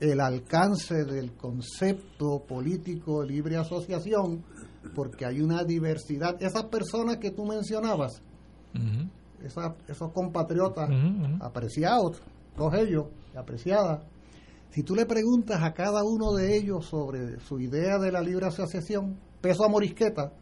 el 0.00 0.20
alcance 0.20 1.04
del 1.04 1.32
concepto 1.32 2.44
político 2.46 3.22
de 3.22 3.28
libre 3.28 3.56
asociación, 3.56 4.44
porque 4.94 5.26
hay 5.26 5.40
una 5.40 5.64
diversidad. 5.64 6.40
Esas 6.40 6.64
personas 6.66 7.16
que 7.16 7.32
tú 7.32 7.44
mencionabas, 7.44 8.22
esa- 9.44 9.74
esos 9.88 10.12
compatriotas 10.12 10.90
apreciados, 11.40 12.20
todos 12.56 12.74
ellos, 12.74 13.06
apreciadas, 13.36 14.00
si 14.70 14.82
tú 14.82 14.94
le 14.94 15.06
preguntas 15.06 15.62
a 15.62 15.72
cada 15.72 16.02
uno 16.04 16.32
de 16.34 16.56
ellos 16.56 16.84
sobre 16.86 17.40
su 17.40 17.58
idea 17.60 17.98
de 17.98 18.12
la 18.12 18.20
libre 18.20 18.46
asociación, 18.46 19.16
peso 19.40 19.64
a 19.64 19.68
morisqueta, 19.68 20.32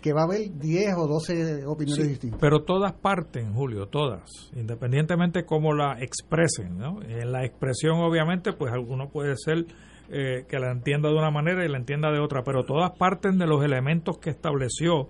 que 0.00 0.12
va 0.12 0.20
a 0.20 0.24
haber 0.24 0.52
10 0.58 0.94
o 0.96 1.06
12 1.08 1.66
opiniones 1.66 2.04
Sí, 2.04 2.10
distintas. 2.10 2.38
pero 2.40 2.62
todas 2.62 2.92
parten, 2.92 3.54
Julio, 3.54 3.86
todas, 3.88 4.22
independientemente 4.54 5.44
cómo 5.44 5.72
la 5.74 5.98
expresen, 6.00 6.78
¿no? 6.78 7.02
En 7.02 7.32
la 7.32 7.44
expresión, 7.44 7.98
obviamente, 8.00 8.52
pues 8.52 8.72
alguno 8.72 9.08
puede 9.08 9.34
ser 9.36 9.66
eh, 10.08 10.44
que 10.48 10.60
la 10.60 10.70
entienda 10.70 11.08
de 11.08 11.16
una 11.16 11.32
manera 11.32 11.64
y 11.64 11.68
la 11.68 11.78
entienda 11.78 12.12
de 12.12 12.20
otra, 12.20 12.44
pero 12.44 12.64
todas 12.64 12.92
parten 12.96 13.38
de 13.38 13.46
los 13.48 13.64
elementos 13.64 14.18
que 14.18 14.30
estableció 14.30 15.08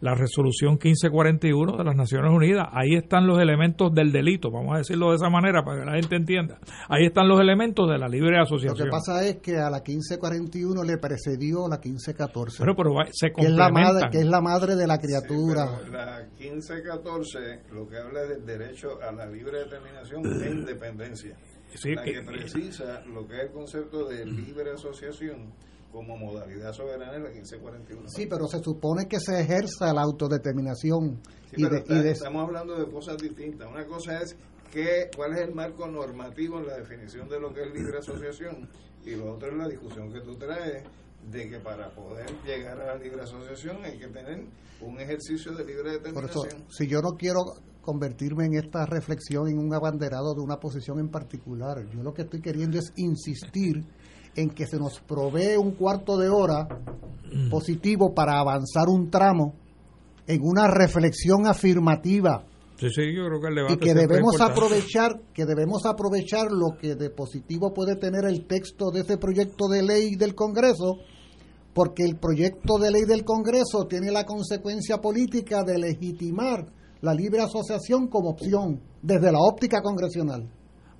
la 0.00 0.14
resolución 0.14 0.78
1541 0.82 1.76
de 1.76 1.84
las 1.84 1.96
Naciones 1.96 2.30
Unidas. 2.32 2.68
Ahí 2.72 2.94
están 2.94 3.26
los 3.26 3.38
elementos 3.40 3.92
del 3.92 4.12
delito, 4.12 4.50
vamos 4.50 4.74
a 4.74 4.78
decirlo 4.78 5.10
de 5.10 5.16
esa 5.16 5.28
manera 5.28 5.62
para 5.64 5.80
que 5.80 5.86
la 5.86 5.94
gente 5.96 6.16
entienda. 6.16 6.58
Ahí 6.88 7.06
están 7.06 7.28
los 7.28 7.40
elementos 7.40 7.88
de 7.90 7.98
la 7.98 8.08
libre 8.08 8.36
Lo 8.36 8.42
asociación. 8.44 8.86
que 8.88 8.90
pasa 8.90 9.26
es 9.26 9.36
que 9.36 9.56
a 9.58 9.70
la 9.70 9.78
1541 9.86 10.82
le 10.84 10.98
precedió 10.98 11.68
la 11.68 11.78
1514. 11.78 12.58
Bueno, 12.58 12.74
pero 12.76 12.90
se 13.12 13.32
que 13.32 13.42
es 13.42 13.50
la 13.50 13.70
madre, 13.70 14.08
que 14.10 14.18
es 14.20 14.26
la 14.26 14.40
madre 14.40 14.76
de 14.76 14.86
la 14.86 14.98
criatura. 14.98 15.66
Pero 15.84 15.92
la 15.92 16.22
1514 16.38 17.38
lo 17.72 17.88
que 17.88 17.96
habla 17.98 18.22
es 18.22 18.28
del 18.28 18.46
derecho 18.46 18.98
a 19.02 19.12
la 19.12 19.26
libre 19.26 19.58
determinación 19.60 20.22
e 20.42 20.50
independencia. 20.50 21.36
Sí, 21.74 21.94
la 21.94 22.02
que- 22.02 22.12
que, 22.12 22.22
precisa 22.22 23.02
lo 23.12 23.26
que 23.26 23.36
es 23.36 23.42
el 23.42 23.50
concepto 23.50 24.08
de 24.08 24.24
libre 24.24 24.70
asociación 24.72 25.52
como 25.92 26.16
modalidad 26.16 26.72
soberana 26.72 27.16
en 27.16 27.24
la 27.24 27.30
1541. 27.30 28.08
Sí, 28.08 28.26
pero 28.26 28.46
se 28.46 28.58
supone 28.62 29.06
que 29.08 29.18
se 29.20 29.40
ejerza 29.40 29.92
la 29.94 30.02
autodeterminación. 30.02 31.20
Sí, 31.50 31.56
y 31.56 31.62
pero 31.64 31.70
de- 31.74 31.78
está- 31.80 31.94
y 31.94 32.02
de- 32.02 32.10
estamos 32.10 32.42
hablando 32.46 32.76
de 32.78 32.90
cosas 32.90 33.16
distintas. 33.18 33.68
Una 33.70 33.86
cosa 33.86 34.20
es 34.20 34.36
que, 34.72 35.08
cuál 35.16 35.32
es 35.34 35.48
el 35.48 35.54
marco 35.54 35.86
normativo 35.88 36.58
en 36.58 36.66
la 36.66 36.76
definición 36.76 37.28
de 37.28 37.40
lo 37.40 37.52
que 37.54 37.62
es 37.62 37.72
libre 37.72 37.98
asociación 37.98 38.68
y 39.04 39.16
lo 39.16 39.34
otro 39.34 39.48
es 39.50 39.56
la 39.56 39.66
discusión 39.68 40.12
que 40.12 40.20
tú 40.20 40.36
traes 40.36 40.84
de 41.30 41.48
que 41.48 41.58
para 41.60 41.90
poder 41.94 42.26
llegar 42.44 42.80
a 42.80 42.86
la 42.86 42.96
libre 42.96 43.22
asociación 43.22 43.78
hay 43.84 43.98
que 43.98 44.08
tener 44.08 44.44
un 44.80 45.00
ejercicio 45.00 45.52
de 45.52 45.64
libre 45.64 45.98
por 46.12 46.24
eso, 46.26 46.42
determinación. 46.42 46.64
si 46.70 46.86
yo 46.86 47.00
no 47.00 47.16
quiero 47.16 47.40
convertirme 47.80 48.44
en 48.44 48.54
esta 48.54 48.84
reflexión 48.86 49.48
en 49.48 49.58
un 49.58 49.74
abanderado 49.74 50.34
de 50.34 50.42
una 50.42 50.58
posición 50.58 51.00
en 51.00 51.08
particular, 51.08 51.84
yo 51.90 52.02
lo 52.02 52.12
que 52.12 52.22
estoy 52.22 52.40
queriendo 52.42 52.78
es 52.78 52.92
insistir 52.96 53.84
en 54.40 54.50
que 54.50 54.66
se 54.66 54.78
nos 54.78 55.00
provee 55.00 55.56
un 55.56 55.72
cuarto 55.72 56.16
de 56.16 56.28
hora 56.28 56.68
Mm. 57.32 57.50
positivo 57.50 58.14
para 58.14 58.38
avanzar 58.38 58.88
un 58.88 59.10
tramo 59.10 59.54
en 60.26 60.40
una 60.42 60.66
reflexión 60.68 61.46
afirmativa. 61.46 62.44
Sí, 62.78 62.88
sí, 62.90 63.12
yo 63.14 63.26
creo 63.26 63.40
que 63.40 63.48
el 63.48 63.72
y 63.72 63.76
que 63.76 63.94
debemos 63.94 64.40
aprovechar 64.40 65.20
que 65.34 65.44
debemos 65.44 65.84
aprovechar 65.84 66.50
lo 66.52 66.76
que 66.78 66.94
de 66.94 67.10
positivo 67.10 67.74
puede 67.74 67.96
tener 67.96 68.24
el 68.24 68.46
texto 68.46 68.90
de 68.92 69.00
ese 69.00 69.16
proyecto 69.18 69.66
de 69.68 69.82
ley 69.82 70.14
del 70.14 70.34
Congreso 70.34 70.98
porque 71.74 72.04
el 72.04 72.16
proyecto 72.16 72.78
de 72.78 72.90
ley 72.92 73.02
del 73.02 73.24
Congreso 73.24 73.86
tiene 73.88 74.12
la 74.12 74.24
consecuencia 74.24 74.98
política 74.98 75.64
de 75.64 75.78
legitimar 75.78 76.66
la 77.00 77.14
libre 77.14 77.40
asociación 77.40 78.06
como 78.08 78.30
opción 78.30 78.80
desde 79.02 79.32
la 79.32 79.38
óptica 79.40 79.82
congresional 79.82 80.48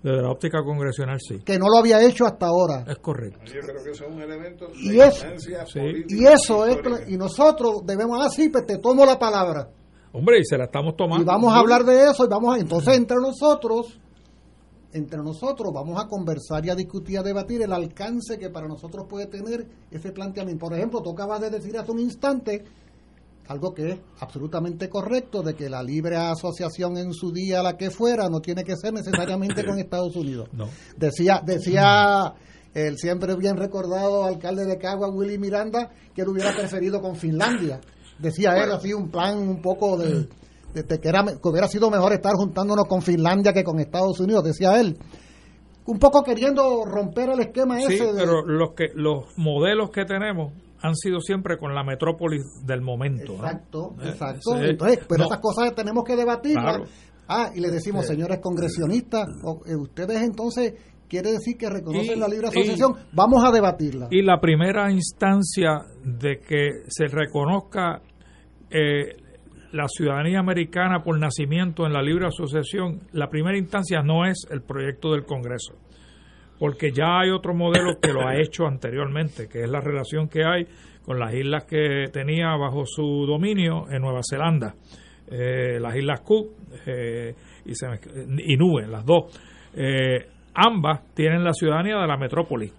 Desde 0.02 0.22
la 0.22 0.30
óptica 0.30 0.62
congresional, 0.62 1.18
sí. 1.20 1.40
que 1.40 1.58
no 1.58 1.66
lo 1.68 1.78
había 1.78 2.00
hecho 2.00 2.24
hasta 2.24 2.46
ahora 2.46 2.84
Es 2.86 2.98
correcto. 2.98 3.40
Yo 3.46 3.60
creo 3.60 3.82
que 3.82 3.90
eso 3.90 4.04
es 4.06 4.10
un 4.14 4.22
elemento 4.22 4.66
de 4.68 4.72
y 4.76 5.00
eso 5.00 5.26
instancia 5.26 5.66
Sí. 5.66 5.80
política 5.80 6.14
y 6.14 6.26
eso 6.26 6.66
es 6.66 6.78
y 7.08 7.16
nosotros 7.16 7.80
debemos 7.84 8.24
así 8.24 8.48
pues 8.48 8.64
te 8.66 8.78
tomo 8.78 9.04
la 9.04 9.18
palabra 9.18 9.68
Hombre, 10.12 10.38
y 10.38 10.44
se 10.44 10.56
la 10.56 10.64
estamos 10.64 10.96
tomando. 10.96 11.22
y 11.22 11.26
vamos 11.26 11.52
a 11.52 11.58
hablar 11.58 11.84
de 11.84 12.10
eso 12.10 12.24
y 12.24 12.28
vamos 12.28 12.56
a 12.56 12.60
entonces 12.60 12.96
entre 12.96 13.16
nosotros 13.16 13.98
entre 14.92 15.18
nosotros 15.18 15.70
vamos 15.74 16.02
a 16.02 16.08
conversar 16.08 16.64
y 16.64 16.70
a 16.70 16.74
discutir 16.74 17.14
y 17.14 17.16
a 17.18 17.22
debatir 17.22 17.60
el 17.62 17.72
alcance 17.72 18.38
que 18.38 18.48
para 18.50 18.66
nosotros 18.68 19.04
puede 19.08 19.26
tener 19.26 19.66
ese 19.90 20.12
planteamiento 20.12 20.66
por 20.66 20.74
ejemplo 20.76 21.02
tú 21.02 21.10
acabas 21.10 21.40
de 21.40 21.50
decir 21.50 21.76
hace 21.76 21.90
un 21.92 21.98
instante 21.98 22.64
algo 23.48 23.72
que 23.74 23.90
es 23.92 23.98
absolutamente 24.20 24.88
correcto 24.88 25.42
de 25.42 25.54
que 25.54 25.68
la 25.68 25.82
libre 25.82 26.16
asociación 26.16 26.96
en 26.98 27.12
su 27.12 27.32
día 27.32 27.62
la 27.62 27.76
que 27.76 27.90
fuera 27.90 28.28
no 28.28 28.40
tiene 28.40 28.62
que 28.64 28.76
ser 28.76 28.92
necesariamente 28.92 29.64
con 29.66 29.78
Estados 29.78 30.14
Unidos. 30.16 30.48
No. 30.52 30.68
decía 30.96 31.42
decía 31.44 32.34
el 32.74 32.96
siempre 32.98 33.34
bien 33.36 33.56
recordado 33.56 34.24
alcalde 34.24 34.66
de 34.66 34.76
Cagua 34.78 35.08
Willy 35.08 35.38
Miranda 35.38 35.90
que 36.14 36.22
él 36.22 36.28
hubiera 36.28 36.54
preferido 36.54 37.00
con 37.00 37.16
Finlandia. 37.16 37.80
Decía 38.18 38.62
él 38.62 38.70
así 38.72 38.92
un 38.92 39.10
plan 39.10 39.38
un 39.38 39.62
poco 39.62 39.96
de, 39.96 40.28
de- 40.74 40.82
de 40.82 41.00
que 41.00 41.08
era 41.08 41.24
que 41.24 41.48
hubiera 41.48 41.66
sido 41.68 41.90
mejor 41.90 42.12
estar 42.12 42.34
juntándonos 42.34 42.86
con 42.86 43.00
Finlandia 43.00 43.52
que 43.52 43.64
con 43.64 43.80
Estados 43.80 44.20
Unidos 44.20 44.44
decía 44.44 44.78
él 44.80 44.98
un 45.88 45.98
poco 45.98 46.22
queriendo 46.22 46.84
romper 46.84 47.30
el 47.30 47.40
esquema 47.40 47.78
Sí, 47.80 47.94
ese 47.94 48.12
de- 48.12 48.20
pero 48.20 48.42
los 48.46 48.74
que 48.74 48.88
los 48.94 49.36
modelos 49.36 49.90
que 49.90 50.04
tenemos 50.04 50.52
han 50.80 50.94
sido 50.94 51.20
siempre 51.20 51.56
con 51.58 51.74
la 51.74 51.82
metrópolis 51.82 52.42
del 52.64 52.82
momento. 52.82 53.32
Exacto, 53.34 53.94
Eh, 54.00 54.08
exacto. 54.10 54.52
sí. 54.56 54.64
Entonces, 54.64 55.00
pero 55.08 55.18
No, 55.20 55.24
esas 55.26 55.38
cosas 55.40 55.74
tenemos 55.74 56.04
que 56.04 56.14
debatirlas. 56.14 56.76
Claro. 56.76 56.90
Ah, 57.26 57.50
y 57.54 57.60
le 57.60 57.70
decimos, 57.70 58.06
Sí. 58.06 58.12
señores 58.14 58.38
congresionistas, 58.40 59.26
eh, 59.66 59.74
ustedes 59.76 60.22
entonces 60.22 60.74
quiere 61.08 61.32
decir 61.32 61.56
que 61.58 61.68
reconocen 61.68 62.16
Y- 62.16 62.20
la 62.20 62.28
libre 62.28 62.46
y- 62.46 62.50
asociación. 62.50 62.92
Vamos 63.12 63.42
a 63.44 63.50
debatirla. 63.50 64.08
Y 64.10 64.22
la 64.22 64.40
primera 64.40 64.90
instancia 64.92 65.80
de 66.04 66.38
que 66.40 66.68
se 66.88 67.06
reconozca 67.06 68.02
eh, 68.70 69.16
la 69.72 69.86
ciudadanía 69.88 70.38
americana 70.38 71.02
por 71.02 71.18
nacimiento 71.18 71.86
en 71.86 71.92
la 71.92 72.02
libre 72.02 72.26
asociación, 72.26 73.00
la 73.12 73.28
primera 73.28 73.58
instancia 73.58 74.02
no 74.02 74.24
es 74.24 74.46
el 74.50 74.62
proyecto 74.62 75.12
del 75.12 75.24
Congreso, 75.24 75.74
porque 76.58 76.90
ya 76.90 77.20
hay 77.20 77.30
otro 77.30 77.54
modelo 77.54 77.98
que 78.00 78.12
lo 78.12 78.26
ha 78.26 78.36
hecho 78.40 78.66
anteriormente, 78.66 79.48
que 79.48 79.62
es 79.62 79.70
la 79.70 79.80
relación 79.80 80.28
que 80.28 80.44
hay 80.44 80.66
con 81.04 81.18
las 81.18 81.32
islas 81.34 81.64
que 81.64 82.04
tenía 82.12 82.54
bajo 82.56 82.84
su 82.84 83.24
dominio 83.26 83.90
en 83.90 84.02
Nueva 84.02 84.20
Zelanda, 84.28 84.74
eh, 85.30 85.78
las 85.80 85.96
islas 85.96 86.20
Cook 86.20 86.52
eh, 86.86 87.34
y, 87.64 87.74
se 87.74 87.86
y 88.44 88.56
Nube, 88.56 88.86
las 88.86 89.04
dos. 89.04 89.38
Eh, 89.74 90.26
ambas 90.54 91.14
tienen 91.14 91.44
la 91.44 91.52
ciudadanía 91.52 91.96
de 91.96 92.06
la 92.06 92.16
metrópoli. 92.16 92.72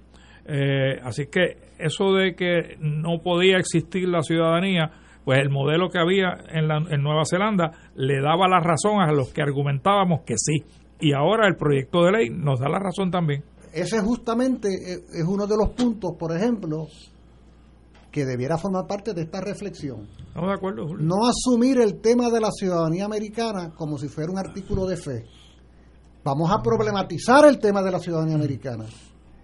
Así 1.03 1.27
que 1.27 1.57
eso 1.77 2.13
de 2.13 2.33
que 2.33 2.75
no 2.79 3.19
podía 3.23 3.57
existir 3.57 4.09
la 4.09 4.23
ciudadanía, 4.23 4.89
pues 5.25 5.39
el 5.39 5.49
modelo 5.49 5.89
que 5.89 5.99
había 5.99 6.33
en, 6.49 6.67
la- 6.67 6.83
en 6.89 7.01
Nueva 7.03 7.23
Zelanda 7.29 7.71
le 7.95 8.21
daba 8.21 8.47
la 8.47 8.59
razón 8.59 8.99
a 9.01 9.11
los 9.11 9.31
que 9.33 9.41
argumentábamos 9.41 10.21
que 10.25 10.35
sí. 10.37 10.63
Y 11.01 11.13
ahora 11.13 11.47
el 11.47 11.55
proyecto 11.55 12.03
de 12.03 12.11
ley 12.11 12.29
nos 12.29 12.59
da 12.59 12.67
la 12.69 12.79
razón 12.79 13.09
también. 13.11 13.43
Ese 13.73 13.99
justamente 14.01 14.67
eh, 14.69 14.97
es 15.13 15.23
uno 15.27 15.45
de 15.47 15.55
los 15.55 15.69
puntos, 15.69 16.11
por 16.19 16.35
ejemplo, 16.35 16.87
que 18.11 18.25
debiera 18.25 18.57
formar 18.57 18.87
parte 18.87 19.13
de 19.13 19.21
esta 19.21 19.39
reflexión. 19.39 20.07
¿Estamos 20.27 20.49
de 20.49 20.55
acuerdo, 20.55 20.87
Julio? 20.87 21.05
No 21.05 21.27
asumir 21.27 21.79
el 21.79 22.01
tema 22.01 22.29
de 22.31 22.39
la 22.41 22.49
ciudadanía 22.51 23.05
americana 23.05 23.71
como 23.75 23.97
si 23.99 24.07
fuera 24.07 24.31
un 24.31 24.39
artículo 24.39 24.87
de 24.87 24.97
fe. 24.97 25.25
Vamos 26.23 26.51
a 26.51 26.61
problematizar 26.61 27.45
el 27.45 27.59
tema 27.59 27.81
de 27.81 27.91
la 27.91 27.99
ciudadanía 27.99 28.35
americana. 28.35 28.85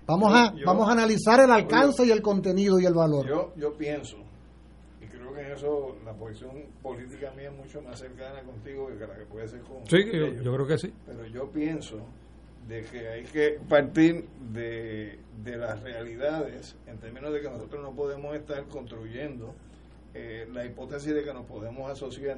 Vamos 0.08 0.34
a, 0.34 0.52
Yo- 0.54 0.66
vamos 0.66 0.90
a 0.90 0.92
analizar 0.94 1.40
el 1.40 1.52
alcance 1.52 2.06
y 2.06 2.12
el 2.12 2.22
contenido 2.22 2.80
y 2.80 2.86
el 2.86 2.94
valor. 2.94 3.28
Yo, 3.28 3.54
yo 3.56 3.78
pienso, 3.78 4.18
que 5.36 5.42
en 5.42 5.52
eso 5.52 5.96
la 6.06 6.14
posición 6.14 6.52
política 6.82 7.32
mía 7.36 7.50
es 7.50 7.56
mucho 7.56 7.82
más 7.82 8.00
cercana 8.00 8.42
contigo 8.44 8.88
que 8.88 9.06
la 9.08 9.16
que 9.16 9.26
puede 9.26 9.48
ser 9.48 9.62
con 9.62 9.86
Sí, 9.88 9.98
yo, 10.44 10.54
creo 10.54 10.68
que 10.68 10.78
sí. 10.78 10.94
Pero 11.06 11.26
yo 11.28 11.50
pienso 11.52 11.98
de 12.68 12.82
que 12.84 13.08
hay 13.08 13.24
que 13.26 13.60
partir 13.70 14.26
de, 14.52 15.20
de 15.44 15.58
las 15.58 15.82
realidades 15.84 16.76
en 16.88 16.98
términos 16.98 17.32
de 17.34 17.42
que 17.42 17.50
nosotros 17.50 17.84
no 17.84 17.92
podemos 17.94 18.36
estar 18.36 18.64
construyendo 18.66 19.54
eh, 20.14 20.48
la 20.52 20.66
hipótesis 20.66 21.14
de 21.14 21.24
que 21.24 21.34
nos 21.34 21.46
podemos 21.46 21.92
asociar 21.92 22.38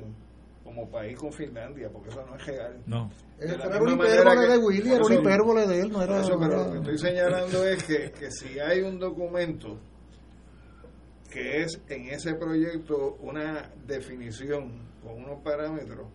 como 0.63 0.89
país 0.89 1.17
con 1.17 1.31
Finlandia, 1.31 1.89
porque 1.89 2.09
eso 2.09 2.25
no 2.29 2.35
es 2.35 2.45
real. 2.45 2.75
No. 2.87 3.09
De 3.39 3.57
la 3.57 3.69
Pero 3.69 3.75
era 3.75 3.81
una 3.83 3.93
hipérbole 3.93 4.41
que- 4.47 4.51
de 4.51 4.57
Willy, 4.57 4.91
era 4.91 5.05
una 5.05 5.15
hipérbole 5.15 5.67
de 5.67 5.79
él, 5.81 5.91
no 5.91 6.01
era... 6.03 6.19
eso, 6.19 6.37
pero 6.37 6.65
lo 6.65 6.71
que 6.71 6.77
estoy 6.79 6.97
señalando 6.97 7.65
es 7.65 7.83
que, 7.83 8.11
que 8.11 8.31
si 8.31 8.59
hay 8.59 8.81
un 8.81 8.99
documento 8.99 9.77
que 11.31 11.61
es 11.63 11.79
en 11.89 12.09
ese 12.09 12.33
proyecto 12.35 13.17
una 13.21 13.71
definición 13.85 14.87
con 15.03 15.23
unos 15.23 15.41
parámetros, 15.43 16.07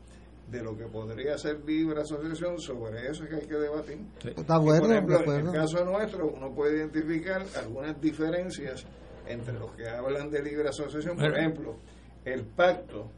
de 0.53 0.63
lo 0.63 0.77
que 0.77 0.85
podría 0.85 1.39
ser 1.39 1.65
libre 1.65 2.03
asociación, 2.03 2.61
sobre 2.61 3.09
eso 3.09 3.25
es 3.25 3.31
que 3.31 3.37
hay 3.37 3.47
que 3.47 3.57
debatir. 3.57 3.99
Está 4.23 4.57
Y, 4.57 4.65
bueno, 4.65 4.81
por 4.83 4.93
ejemplo, 4.93 5.35
en 5.35 5.47
el 5.47 5.53
caso 5.53 5.85
nuestro, 5.85 6.29
uno 6.29 6.55
puede 6.55 6.77
identificar 6.77 7.43
algunas 7.57 7.99
diferencias 8.01 8.85
entre 9.27 9.55
los 9.55 9.73
que 9.73 9.89
hablan 9.89 10.31
de 10.31 10.43
libre 10.43 10.69
asociación. 10.69 11.17
Por 11.17 11.37
ejemplo, 11.37 11.77
el 12.25 12.45
pacto 12.45 13.11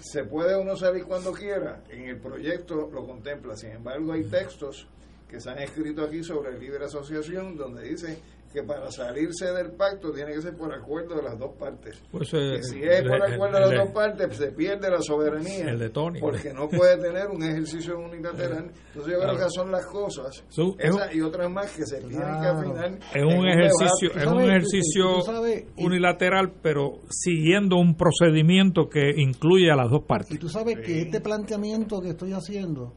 se 0.00 0.24
puede 0.24 0.60
uno 0.60 0.76
salir 0.76 1.04
cuando 1.04 1.32
quiera, 1.32 1.84
en 1.88 2.08
el 2.08 2.18
proyecto 2.18 2.90
lo 2.92 3.06
contempla. 3.06 3.56
Sin 3.56 3.70
embargo, 3.70 4.12
hay 4.12 4.24
textos 4.24 4.88
que 5.28 5.40
se 5.40 5.50
han 5.50 5.58
escrito 5.58 6.02
aquí 6.02 6.24
sobre 6.24 6.58
libre 6.58 6.84
asociación 6.84 7.56
donde 7.56 7.84
dice 7.84 8.18
que 8.54 8.62
para 8.62 8.88
salirse 8.92 9.52
del 9.52 9.72
pacto 9.72 10.12
tiene 10.12 10.32
que 10.32 10.40
ser 10.40 10.56
por 10.56 10.72
acuerdo 10.72 11.16
de 11.16 11.22
las 11.24 11.36
dos 11.36 11.56
partes. 11.58 12.00
Pues, 12.12 12.32
eh, 12.34 12.52
que 12.56 12.62
si 12.62 12.82
es 12.84 13.00
el- 13.00 13.08
por 13.08 13.16
el- 13.16 13.34
acuerdo 13.34 13.54
de 13.58 13.60
las 13.76 13.84
dos 13.84 13.90
partes, 13.92 14.36
se 14.36 14.52
pierde 14.52 14.88
la 14.88 15.00
soberanía. 15.02 15.70
El 15.70 15.78
de 15.80 15.90
Tony. 15.90 16.20
Porque 16.20 16.54
no 16.54 16.68
puede 16.68 16.96
tener 16.98 17.26
un 17.26 17.42
ejercicio 17.42 17.98
unilateral. 17.98 18.70
Entonces 18.88 19.12
yo 19.12 19.18
creo 19.20 19.36
que 19.36 19.50
son 19.50 19.72
las 19.72 19.84
cosas, 19.86 20.44
es 20.48 20.58
esas 20.78 21.14
y 21.14 21.20
otras 21.20 21.50
más 21.50 21.70
que 21.76 21.84
se 21.84 21.98
tienen 21.98 22.40
que 22.40 22.46
afinar. 22.46 22.98
Es 23.12 23.24
un 23.24 23.48
ejercicio, 23.48 24.10
es 24.14 24.26
un 24.26 24.40
ejercicio 24.42 25.04
tú 25.16 25.22
sabes, 25.22 25.64
y- 25.76 25.84
unilateral, 25.84 26.52
pero 26.62 27.00
siguiendo 27.10 27.76
un 27.76 27.96
procedimiento 27.96 28.88
que 28.88 29.10
incluye 29.16 29.68
a 29.72 29.74
las 29.74 29.90
dos 29.90 30.04
partes. 30.04 30.30
Y 30.30 30.38
tú 30.38 30.48
sabes 30.48 30.78
que 30.78 31.02
este 31.02 31.20
planteamiento 31.20 32.00
que 32.00 32.10
estoy 32.10 32.32
haciendo, 32.32 32.94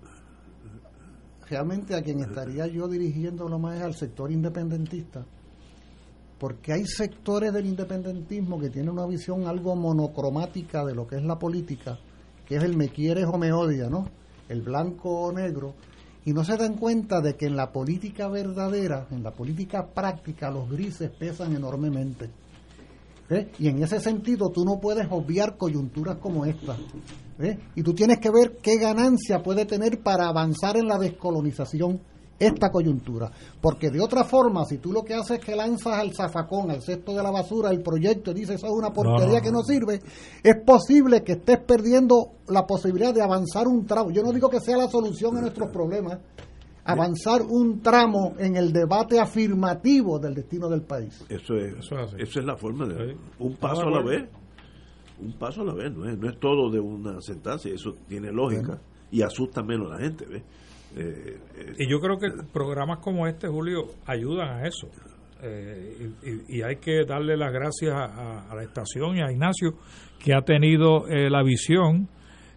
realmente 1.49 1.95
a 1.95 2.01
quien 2.01 2.19
estaría 2.19 2.67
yo 2.67 2.87
dirigiéndolo 2.87 3.57
más 3.57 3.77
es 3.77 3.83
al 3.83 3.93
sector 3.95 4.31
independentista, 4.31 5.25
porque 6.39 6.73
hay 6.73 6.85
sectores 6.85 7.51
del 7.51 7.65
independentismo 7.65 8.59
que 8.59 8.69
tienen 8.69 8.91
una 8.91 9.05
visión 9.05 9.47
algo 9.47 9.75
monocromática 9.75 10.85
de 10.85 10.93
lo 10.93 11.07
que 11.07 11.17
es 11.17 11.23
la 11.23 11.39
política, 11.39 11.99
que 12.45 12.57
es 12.57 12.63
el 12.63 12.77
me 12.77 12.89
quieres 12.89 13.25
o 13.25 13.37
me 13.37 13.51
odia, 13.51 13.89
¿no? 13.89 14.05
El 14.47 14.61
blanco 14.61 15.09
o 15.09 15.31
negro, 15.31 15.73
y 16.25 16.33
no 16.33 16.43
se 16.43 16.57
dan 16.57 16.75
cuenta 16.75 17.21
de 17.21 17.35
que 17.35 17.45
en 17.45 17.55
la 17.55 17.71
política 17.71 18.27
verdadera, 18.27 19.07
en 19.11 19.23
la 19.23 19.31
política 19.31 19.87
práctica, 19.87 20.51
los 20.51 20.69
grises 20.69 21.09
pesan 21.09 21.55
enormemente. 21.55 22.29
¿Ves? 23.29 23.47
Y 23.59 23.67
en 23.67 23.81
ese 23.81 23.99
sentido 23.99 24.49
tú 24.49 24.63
no 24.63 24.79
puedes 24.79 25.07
obviar 25.09 25.57
coyunturas 25.57 26.17
como 26.17 26.45
esta. 26.45 26.77
¿ves? 27.37 27.57
Y 27.75 27.81
tú 27.81 27.93
tienes 27.93 28.19
que 28.19 28.29
ver 28.29 28.57
qué 28.61 28.77
ganancia 28.77 29.41
puede 29.41 29.65
tener 29.65 30.01
para 30.01 30.27
avanzar 30.27 30.77
en 30.77 30.87
la 30.87 30.97
descolonización 30.97 32.01
esta 32.39 32.69
coyuntura. 32.71 33.31
Porque 33.61 33.89
de 33.89 34.01
otra 34.01 34.23
forma, 34.23 34.65
si 34.65 34.77
tú 34.77 34.91
lo 34.91 35.03
que 35.03 35.13
haces 35.13 35.39
es 35.39 35.45
que 35.45 35.55
lanzas 35.55 35.93
al 35.93 36.13
zafacón, 36.13 36.71
al 36.71 36.81
cesto 36.81 37.13
de 37.13 37.23
la 37.23 37.31
basura, 37.31 37.71
el 37.71 37.81
proyecto 37.81 38.31
y 38.31 38.35
dices 38.35 38.55
eso 38.57 38.67
es 38.67 38.73
una 38.73 38.91
porquería 38.91 39.39
no, 39.39 39.41
que 39.41 39.51
no 39.51 39.63
sirve, 39.63 40.01
es 40.43 40.55
posible 40.65 41.23
que 41.23 41.33
estés 41.33 41.59
perdiendo 41.59 42.31
la 42.47 42.65
posibilidad 42.65 43.13
de 43.13 43.21
avanzar 43.21 43.67
un 43.67 43.85
tramo. 43.85 44.11
Yo 44.11 44.23
no 44.23 44.31
digo 44.31 44.49
que 44.49 44.59
sea 44.59 44.77
la 44.77 44.87
solución 44.87 45.37
a 45.37 45.41
nuestros 45.41 45.71
problemas, 45.71 46.19
avanzar 46.83 47.41
un 47.41 47.81
tramo 47.81 48.35
en 48.39 48.55
el 48.55 48.71
debate 48.71 49.19
afirmativo 49.19 50.19
del 50.19 50.35
destino 50.35 50.69
del 50.69 50.83
país. 50.83 51.25
Eso 51.27 51.55
es, 51.55 51.75
Eso 52.17 52.39
es 52.39 52.45
la 52.45 52.55
forma 52.55 52.87
de 52.87 53.17
un 53.39 53.55
paso 53.55 53.81
a 53.81 53.91
la 53.91 54.01
vez. 54.01 54.29
Un 55.19 55.33
paso 55.33 55.61
a 55.61 55.65
la 55.65 55.73
vez, 55.73 55.91
no 55.91 56.07
es, 56.07 56.17
no 56.17 56.29
es 56.29 56.39
todo 56.39 56.69
de 56.69 56.79
una 56.79 57.19
sentencia, 57.21 57.73
eso 57.73 57.95
tiene 58.07 58.31
lógica 58.31 58.79
y 59.11 59.23
asusta 59.23 59.63
menos 59.63 59.91
a 59.91 59.95
la 59.95 59.99
gente, 59.99 60.25
¿ves? 60.25 60.43
Eh, 60.95 61.37
eh, 61.55 61.73
Y 61.79 61.89
yo 61.89 61.99
creo 61.99 62.17
que 62.17 62.27
programas 62.53 62.99
como 62.99 63.27
este, 63.27 63.47
Julio, 63.47 63.85
ayudan 64.05 64.49
a 64.59 64.67
eso. 64.67 64.87
Eh, 65.43 66.09
y, 66.49 66.57
y- 66.57 66.61
hay 66.63 66.77
que 66.77 67.05
darle 67.05 67.37
las 67.37 67.51
gracias 67.53 67.93
a, 67.93 68.49
a 68.49 68.55
la 68.55 68.63
estación 68.63 69.17
y 69.17 69.21
a 69.21 69.31
Ignacio, 69.31 69.73
que 70.23 70.33
ha 70.33 70.41
tenido 70.41 71.07
eh, 71.07 71.29
la 71.29 71.43
visión 71.43 72.07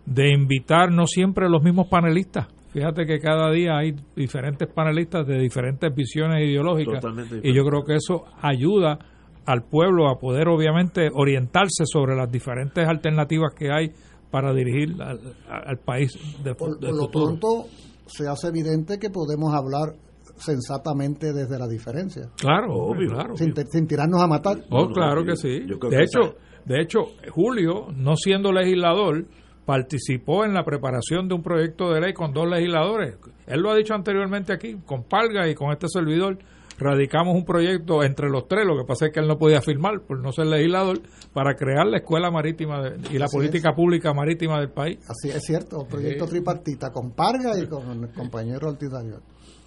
de 0.07 0.31
invitar 0.33 0.91
no 0.91 1.07
siempre 1.07 1.49
los 1.51 1.63
mismos 1.63 1.89
panelistas. 1.89 2.47
Fíjate 2.73 3.05
que 3.05 3.19
cada 3.19 3.51
día 3.51 3.77
hay 3.77 3.95
diferentes 4.17 4.67
panelistas 4.73 5.27
de 5.27 5.39
diferentes 5.39 5.95
visiones 5.95 6.49
ideológicas. 6.49 7.05
Y 7.43 7.53
yo 7.53 7.65
creo 7.65 7.85
que 7.85 7.97
eso 7.97 8.25
ayuda 8.41 8.99
al 9.45 9.65
pueblo 9.65 10.09
a 10.09 10.19
poder, 10.19 10.49
obviamente, 10.49 11.09
orientarse 11.13 11.85
sobre 11.85 12.15
las 12.17 12.31
diferentes 12.31 12.87
alternativas 12.87 13.53
que 13.55 13.71
hay 13.73 13.91
para 14.31 14.55
dirigir 14.55 14.95
al, 15.03 15.19
al 15.49 15.79
país 15.79 16.13
de, 16.45 16.55
Por, 16.55 16.79
del 16.79 16.91
por 16.91 16.99
lo 16.99 17.11
pronto 17.11 17.67
se 18.11 18.29
hace 18.29 18.49
evidente 18.49 18.99
que 18.99 19.11
podemos 19.11 19.55
hablar 19.55 19.95
sensatamente 20.37 21.33
desde 21.33 21.59
la 21.59 21.69
diferencia. 21.69 22.29
Claro, 22.37 22.75
obvio, 22.75 23.11
claro. 23.11 23.37
Sin, 23.37 23.53
te- 23.53 23.67
sin 23.67 23.87
tirarnos 23.87 24.21
a 24.23 24.27
matar. 24.27 24.59
Oh, 24.71 24.89
claro 24.89 25.25
que 25.25 25.37
sí. 25.37 25.65
yo 25.67 25.79
creo 25.79 25.91
De 25.91 26.03
hecho, 26.03 26.37
de 26.65 26.81
hecho, 26.81 27.01
Julio, 27.31 27.89
no 27.95 28.17
siendo 28.17 28.53
legislador, 28.53 29.27
participó 29.65 30.45
en 30.45 30.55
la 30.55 30.65
preparación 30.65 31.29
de 31.29 31.35
un 31.35 31.43
proyecto 31.43 31.93
de 31.93 32.01
ley 32.01 32.13
con 32.13 32.33
dos 32.33 32.49
legisladores. 32.49 33.17
Él 33.47 33.61
lo 33.61 33.71
ha 33.71 33.77
dicho 33.77 33.95
anteriormente 33.95 34.53
aquí, 34.53 34.77
con 34.85 35.05
Palga 35.05 35.49
y 35.49 35.55
con 35.55 35.71
este 35.73 35.87
servidor, 35.89 36.39
radicamos 36.81 37.35
un 37.37 37.45
proyecto 37.45 38.03
entre 38.03 38.29
los 38.29 38.49
tres, 38.49 38.67
lo 38.67 38.77
que 38.77 38.85
pasa 38.85 39.07
es 39.07 39.13
que 39.13 39.21
él 39.21 39.29
no 39.29 39.39
podía 39.39 39.61
firmar 39.63 40.01
por 40.07 40.19
no 40.21 40.33
ser 40.33 40.47
legislador, 40.47 41.01
para 41.33 41.55
crear 41.55 41.87
la 41.87 41.99
escuela 41.99 42.31
marítima 42.31 42.83
de- 42.83 42.97
y 43.15 43.19
la 43.19 43.27
Así 43.27 43.37
política 43.37 43.73
pública 43.75 44.13
marítima 44.13 44.59
del 44.59 44.71
país. 44.71 44.99
Así 45.09 45.29
es 45.31 45.43
cierto, 45.45 45.87
proyecto 45.89 46.27
tripartita 46.27 46.91
con 46.91 47.13
Parga 47.13 47.59
y 47.59 47.67
con 47.69 48.05
el 48.05 48.13
compañero 48.13 48.69
Ortiz 48.69 48.91
Dariel. 48.91 49.21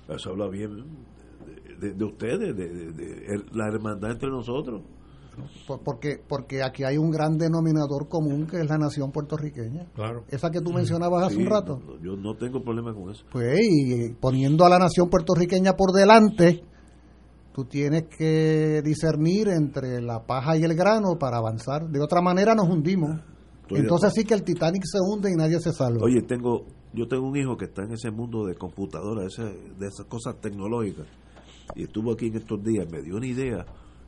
eso 0.09 0.31
habla 0.31 0.47
bien 0.49 0.83
de, 1.77 1.87
de- 1.89 1.93
de 1.93 2.03
ustedes, 2.05 2.39
de, 2.39 2.67
de- 2.69 2.91
de 2.91 3.25
el- 3.33 3.45
la 3.53 3.67
hermandad 3.67 4.11
entre 4.11 4.29
nosotros. 4.29 4.81
Por- 5.67 5.81
porque, 5.81 6.17
porque 6.27 6.61
aquí 6.61 6.83
hay 6.83 6.97
un 6.97 7.09
gran 7.09 7.37
denominador 7.39 8.07
común 8.07 8.45
que 8.45 8.57
es 8.59 8.69
la 8.69 8.77
nación 8.77 9.11
puertorriqueña. 9.11 9.87
Claro. 9.95 10.25
Esa 10.29 10.51
que 10.51 10.61
tú 10.61 10.71
mencionabas 10.71 11.23
hace 11.25 11.37
Sí, 11.37 11.41
un 11.41 11.49
rato. 11.49 11.79
no, 11.83 11.99
yo 12.03 12.15
no 12.15 12.35
tengo 12.35 12.61
problema 12.61 12.93
con 12.93 13.09
eso. 13.09 13.23
Pues, 13.31 13.59
y 13.59 14.09
poniendo 14.19 14.63
a 14.63 14.69
la 14.69 14.77
nación 14.77 15.09
puertorriqueña 15.09 15.73
por 15.73 15.91
delante, 15.91 16.63
tú 17.53 17.65
tienes 17.65 18.05
que 18.07 18.81
discernir 18.83 19.47
entre 19.49 20.01
la 20.01 20.25
paja 20.25 20.57
y 20.57 20.63
el 20.63 20.75
grano 20.75 21.17
para 21.19 21.37
avanzar. 21.37 21.87
De 21.87 22.01
otra 22.01 22.21
manera 22.21 22.55
nos 22.55 22.67
hundimos. 22.67 23.21
Estoy 23.61 23.79
Entonces 23.79 24.11
sí 24.13 24.25
que 24.25 24.33
el 24.33 24.43
Titanic 24.43 24.83
se 24.85 24.97
hunde 24.99 25.31
y 25.31 25.35
nadie 25.35 25.59
se 25.59 25.71
salva. 25.71 26.03
Oye, 26.03 26.21
tengo, 26.23 26.65
yo 26.93 27.07
tengo 27.07 27.27
un 27.27 27.37
hijo 27.37 27.55
que 27.55 27.65
está 27.65 27.83
en 27.83 27.93
ese 27.93 28.11
mundo 28.11 28.45
de 28.45 28.55
computadora, 28.55 29.25
ese, 29.25 29.43
de 29.43 29.87
esas 29.87 30.05
cosas 30.07 30.41
tecnológicas, 30.41 31.07
y 31.75 31.83
estuvo 31.83 32.11
aquí 32.11 32.27
en 32.27 32.35
estos 32.35 32.61
días, 32.63 32.91
me 32.91 33.01
dio 33.01 33.15
una 33.15 33.27
idea 33.27 33.65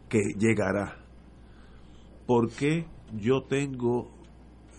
que 0.09 0.19
llegará. 0.37 0.97
¿Por 2.25 2.49
qué 2.49 2.85
yo 3.13 3.43
tengo 3.43 4.09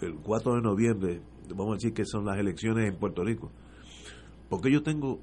el 0.02 0.16
4 0.16 0.56
de 0.56 0.62
noviembre, 0.62 1.22
vamos 1.48 1.72
a 1.72 1.74
decir 1.76 1.94
que 1.94 2.04
son 2.04 2.26
las 2.26 2.38
elecciones 2.38 2.92
en 2.92 2.98
Puerto 2.98 3.24
Rico, 3.24 3.50
¿por 4.48 4.60
qué 4.60 4.70
yo 4.70 4.82
tengo 4.82 5.20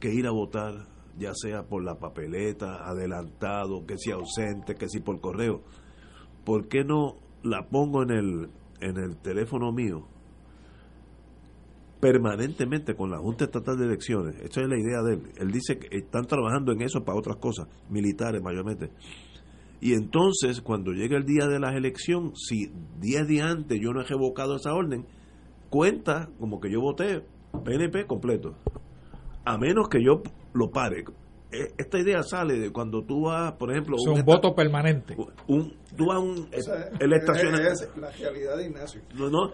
que 0.00 0.14
ir 0.14 0.26
a 0.26 0.30
votar, 0.30 0.86
ya 1.18 1.34
sea 1.34 1.64
por 1.64 1.84
la 1.84 1.98
papeleta, 1.98 2.88
adelantado, 2.88 3.86
que 3.86 3.98
si 3.98 4.10
ausente, 4.10 4.74
que 4.74 4.88
si 4.88 5.00
por 5.00 5.20
correo? 5.20 5.62
¿Por 6.44 6.68
qué 6.68 6.84
no 6.84 7.16
la 7.42 7.68
pongo 7.68 8.02
en 8.02 8.10
el, 8.10 8.50
en 8.80 8.96
el 8.98 9.16
teléfono 9.16 9.72
mío 9.72 10.08
permanentemente 12.02 12.96
con 12.96 13.12
la 13.12 13.18
Junta 13.18 13.44
Estatal 13.44 13.78
de 13.78 13.84
Elecciones. 13.84 14.34
Esa 14.40 14.62
es 14.62 14.68
la 14.68 14.76
idea 14.76 15.02
de 15.02 15.14
él. 15.14 15.22
Él 15.36 15.52
dice 15.52 15.78
que 15.78 15.98
están 15.98 16.26
trabajando 16.26 16.72
en 16.72 16.82
eso 16.82 17.04
para 17.04 17.16
otras 17.16 17.36
cosas, 17.36 17.68
militares 17.90 18.42
mayormente. 18.42 18.90
Y 19.80 19.94
entonces, 19.94 20.60
cuando 20.62 20.90
llegue 20.90 21.14
el 21.14 21.24
día 21.24 21.46
de 21.46 21.60
la 21.60 21.76
elección, 21.76 22.34
si 22.34 22.72
10 23.00 23.28
días 23.28 23.48
antes 23.48 23.78
yo 23.80 23.92
no 23.92 24.00
he 24.00 24.04
revocado 24.04 24.56
esa 24.56 24.74
orden, 24.74 25.06
cuenta 25.70 26.28
como 26.40 26.60
que 26.60 26.72
yo 26.72 26.80
voté 26.80 27.24
PNP 27.64 28.08
completo. 28.08 28.56
A 29.44 29.56
menos 29.56 29.88
que 29.88 30.02
yo 30.02 30.22
lo 30.54 30.70
pare. 30.70 31.04
E- 31.50 31.72
Esta 31.76 31.98
idea 31.98 32.22
sale 32.22 32.58
de 32.58 32.70
cuando 32.70 33.02
tú 33.04 33.22
vas, 33.26 33.52
por 33.52 33.70
ejemplo, 33.70 33.96
Es 33.98 34.06
un 34.06 34.18
esta- 34.18 34.24
voto 34.24 34.54
permanente. 34.54 35.14
un, 35.48 35.74
tú 35.96 36.06
vas 36.06 36.16
a 36.16 36.20
un, 36.20 36.48
Esa 36.50 36.78
es- 36.88 37.00
el 37.00 37.12
estacionamiento. 37.12 37.72
es 37.84 37.96
la 37.96 38.10
realidad 38.10 38.56
de 38.56 38.66
Ignacio. 38.66 39.00
No, 39.16 39.28
no. 39.30 39.50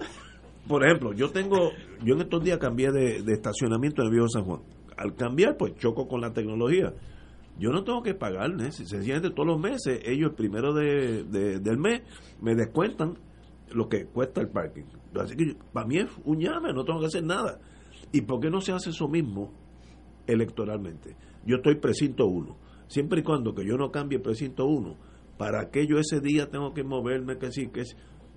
Por 0.68 0.84
ejemplo, 0.84 1.12
yo 1.14 1.30
tengo, 1.30 1.70
yo 2.04 2.14
en 2.14 2.20
estos 2.20 2.44
días 2.44 2.58
cambié 2.58 2.90
de, 2.92 3.22
de 3.22 3.32
estacionamiento 3.32 4.02
en 4.02 4.08
el 4.08 4.12
Viejo 4.12 4.28
San 4.28 4.44
Juan. 4.44 4.60
Al 4.96 5.14
cambiar, 5.14 5.56
pues 5.56 5.74
choco 5.76 6.06
con 6.06 6.20
la 6.20 6.32
tecnología. 6.32 6.92
Yo 7.58 7.70
no 7.70 7.82
tengo 7.82 8.02
que 8.02 8.14
pagar, 8.14 8.50
¿eh? 8.60 8.70
sencillamente 8.70 9.30
todos 9.30 9.46
los 9.48 9.58
meses, 9.58 10.00
ellos 10.04 10.30
el 10.30 10.36
primero 10.36 10.72
de, 10.74 11.24
de- 11.24 11.58
del 11.58 11.78
mes 11.78 12.02
me 12.40 12.54
descuentan 12.54 13.18
lo 13.72 13.88
que 13.88 14.04
cuesta 14.06 14.40
el 14.40 14.48
parking. 14.50 14.84
Así 15.20 15.34
que 15.36 15.46
yo- 15.46 15.54
para 15.72 15.86
mí 15.86 15.98
es 15.98 16.06
un 16.24 16.38
llame, 16.38 16.72
no 16.72 16.84
tengo 16.84 17.00
que 17.00 17.06
hacer 17.06 17.24
nada. 17.24 17.58
¿Y 18.12 18.20
por 18.22 18.38
qué 18.40 18.48
no 18.50 18.60
se 18.60 18.72
hace 18.72 18.90
eso 18.90 19.08
mismo 19.08 19.52
electoralmente? 20.28 21.16
Yo 21.44 21.56
estoy 21.56 21.76
precinto 21.76 22.26
1. 22.26 22.56
Siempre 22.86 23.20
y 23.20 23.22
cuando 23.22 23.54
que 23.54 23.66
yo 23.66 23.76
no 23.76 23.90
cambie 23.90 24.18
precinto 24.20 24.66
1, 24.66 24.96
¿para 25.36 25.70
qué 25.70 25.86
yo 25.86 25.98
ese 25.98 26.20
día 26.20 26.48
tengo 26.48 26.72
que 26.72 26.84
moverme? 26.84 27.38
Que 27.38 27.50
sí, 27.50 27.68
que? 27.68 27.82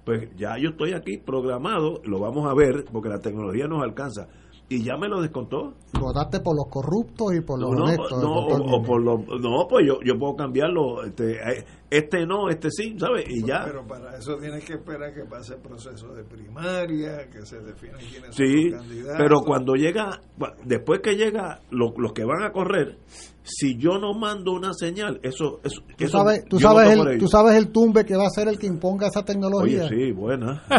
Pues 0.05 0.29
ya 0.35 0.57
yo 0.57 0.69
estoy 0.69 0.93
aquí 0.93 1.19
programado, 1.19 2.01
lo 2.05 2.19
vamos 2.19 2.49
a 2.49 2.55
ver, 2.55 2.85
porque 2.91 3.09
la 3.09 3.19
tecnología 3.19 3.67
nos 3.67 3.83
alcanza. 3.83 4.27
Y 4.75 4.83
ya 4.83 4.97
me 4.97 5.07
lo 5.07 5.21
descontó. 5.21 5.73
Votaste 5.99 6.39
por 6.39 6.55
los 6.55 6.65
corruptos 6.69 7.33
y 7.35 7.41
por 7.41 7.59
los 7.59 7.71
no, 7.71 7.83
honestos. 7.83 8.23
No, 8.23 8.33
o, 8.33 8.77
o 8.79 8.81
por 8.83 9.01
los, 9.03 9.19
no, 9.41 9.67
pues 9.69 9.85
yo, 9.87 9.99
yo 10.03 10.17
puedo 10.17 10.35
cambiarlo. 10.35 11.03
Este, 11.03 11.33
eh, 11.33 11.65
este 11.89 12.25
no, 12.25 12.49
este 12.49 12.69
sí, 12.71 12.95
¿sabes? 12.97 13.25
Y 13.29 13.45
ya. 13.45 13.63
Pero 13.65 13.85
para 13.85 14.17
eso 14.17 14.37
tienes 14.37 14.63
que 14.65 14.73
esperar 14.73 15.13
que 15.13 15.25
pase 15.25 15.55
el 15.55 15.59
proceso 15.61 16.13
de 16.13 16.23
primaria, 16.23 17.29
que 17.29 17.45
se 17.45 17.59
define 17.59 17.97
quiénes 18.09 18.35
Sí, 18.35 18.69
son 18.69 18.77
los 18.77 18.81
candidatos. 18.87 19.17
pero 19.17 19.41
cuando 19.41 19.73
llega, 19.75 20.21
después 20.63 21.01
que 21.01 21.15
llega 21.15 21.59
lo- 21.69 21.93
los 21.97 22.13
que 22.13 22.23
van 22.23 22.43
a 22.43 22.51
correr, 22.51 22.97
si 23.43 23.75
yo 23.77 23.97
no 23.99 24.13
mando 24.13 24.51
una 24.51 24.73
señal, 24.73 25.19
eso, 25.23 25.59
eso, 25.63 25.81
Tú 25.97 26.05
eso- 26.05 26.17
sabes, 26.17 26.45
tú, 26.47 26.59
sabes 26.59 26.89
el, 26.91 27.17
tú 27.17 27.27
sabes 27.27 27.55
el 27.55 27.71
tumbe 27.71 28.05
que 28.05 28.15
va 28.15 28.25
a 28.27 28.29
ser 28.29 28.47
el 28.47 28.59
que 28.59 28.67
imponga 28.67 29.07
esa 29.07 29.23
tecnología. 29.23 29.85
Oye, 29.85 29.89
sí, 30.07 30.11
buena. 30.11 30.63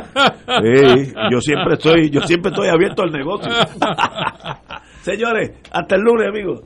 Sí, 0.63 1.13
yo 1.31 1.41
siempre 1.41 1.75
estoy, 1.75 2.11
yo 2.11 2.21
siempre 2.23 2.51
estoy 2.51 2.69
abierto 2.69 3.03
al 3.03 3.11
negocio. 3.11 3.51
Señores, 5.03 5.53
hasta 5.71 5.95
el 5.97 6.03
lunes, 6.03 6.29
amigos. 6.29 6.61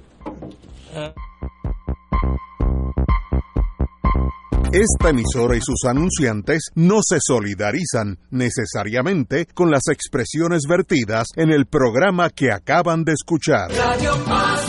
Esta 4.73 5.10
emisora 5.10 5.56
y 5.56 5.60
sus 5.60 5.85
anunciantes 5.89 6.70
no 6.74 6.98
se 7.02 7.18
solidarizan 7.20 8.18
necesariamente 8.31 9.47
con 9.55 9.70
las 9.70 9.82
expresiones 9.90 10.62
vertidas 10.68 11.28
en 11.36 11.51
el 11.51 11.66
programa 11.66 12.28
que 12.31 12.51
acaban 12.51 13.05
de 13.05 13.12
escuchar. 13.12 13.70
Radio 13.70 14.12
Paz 14.27 14.65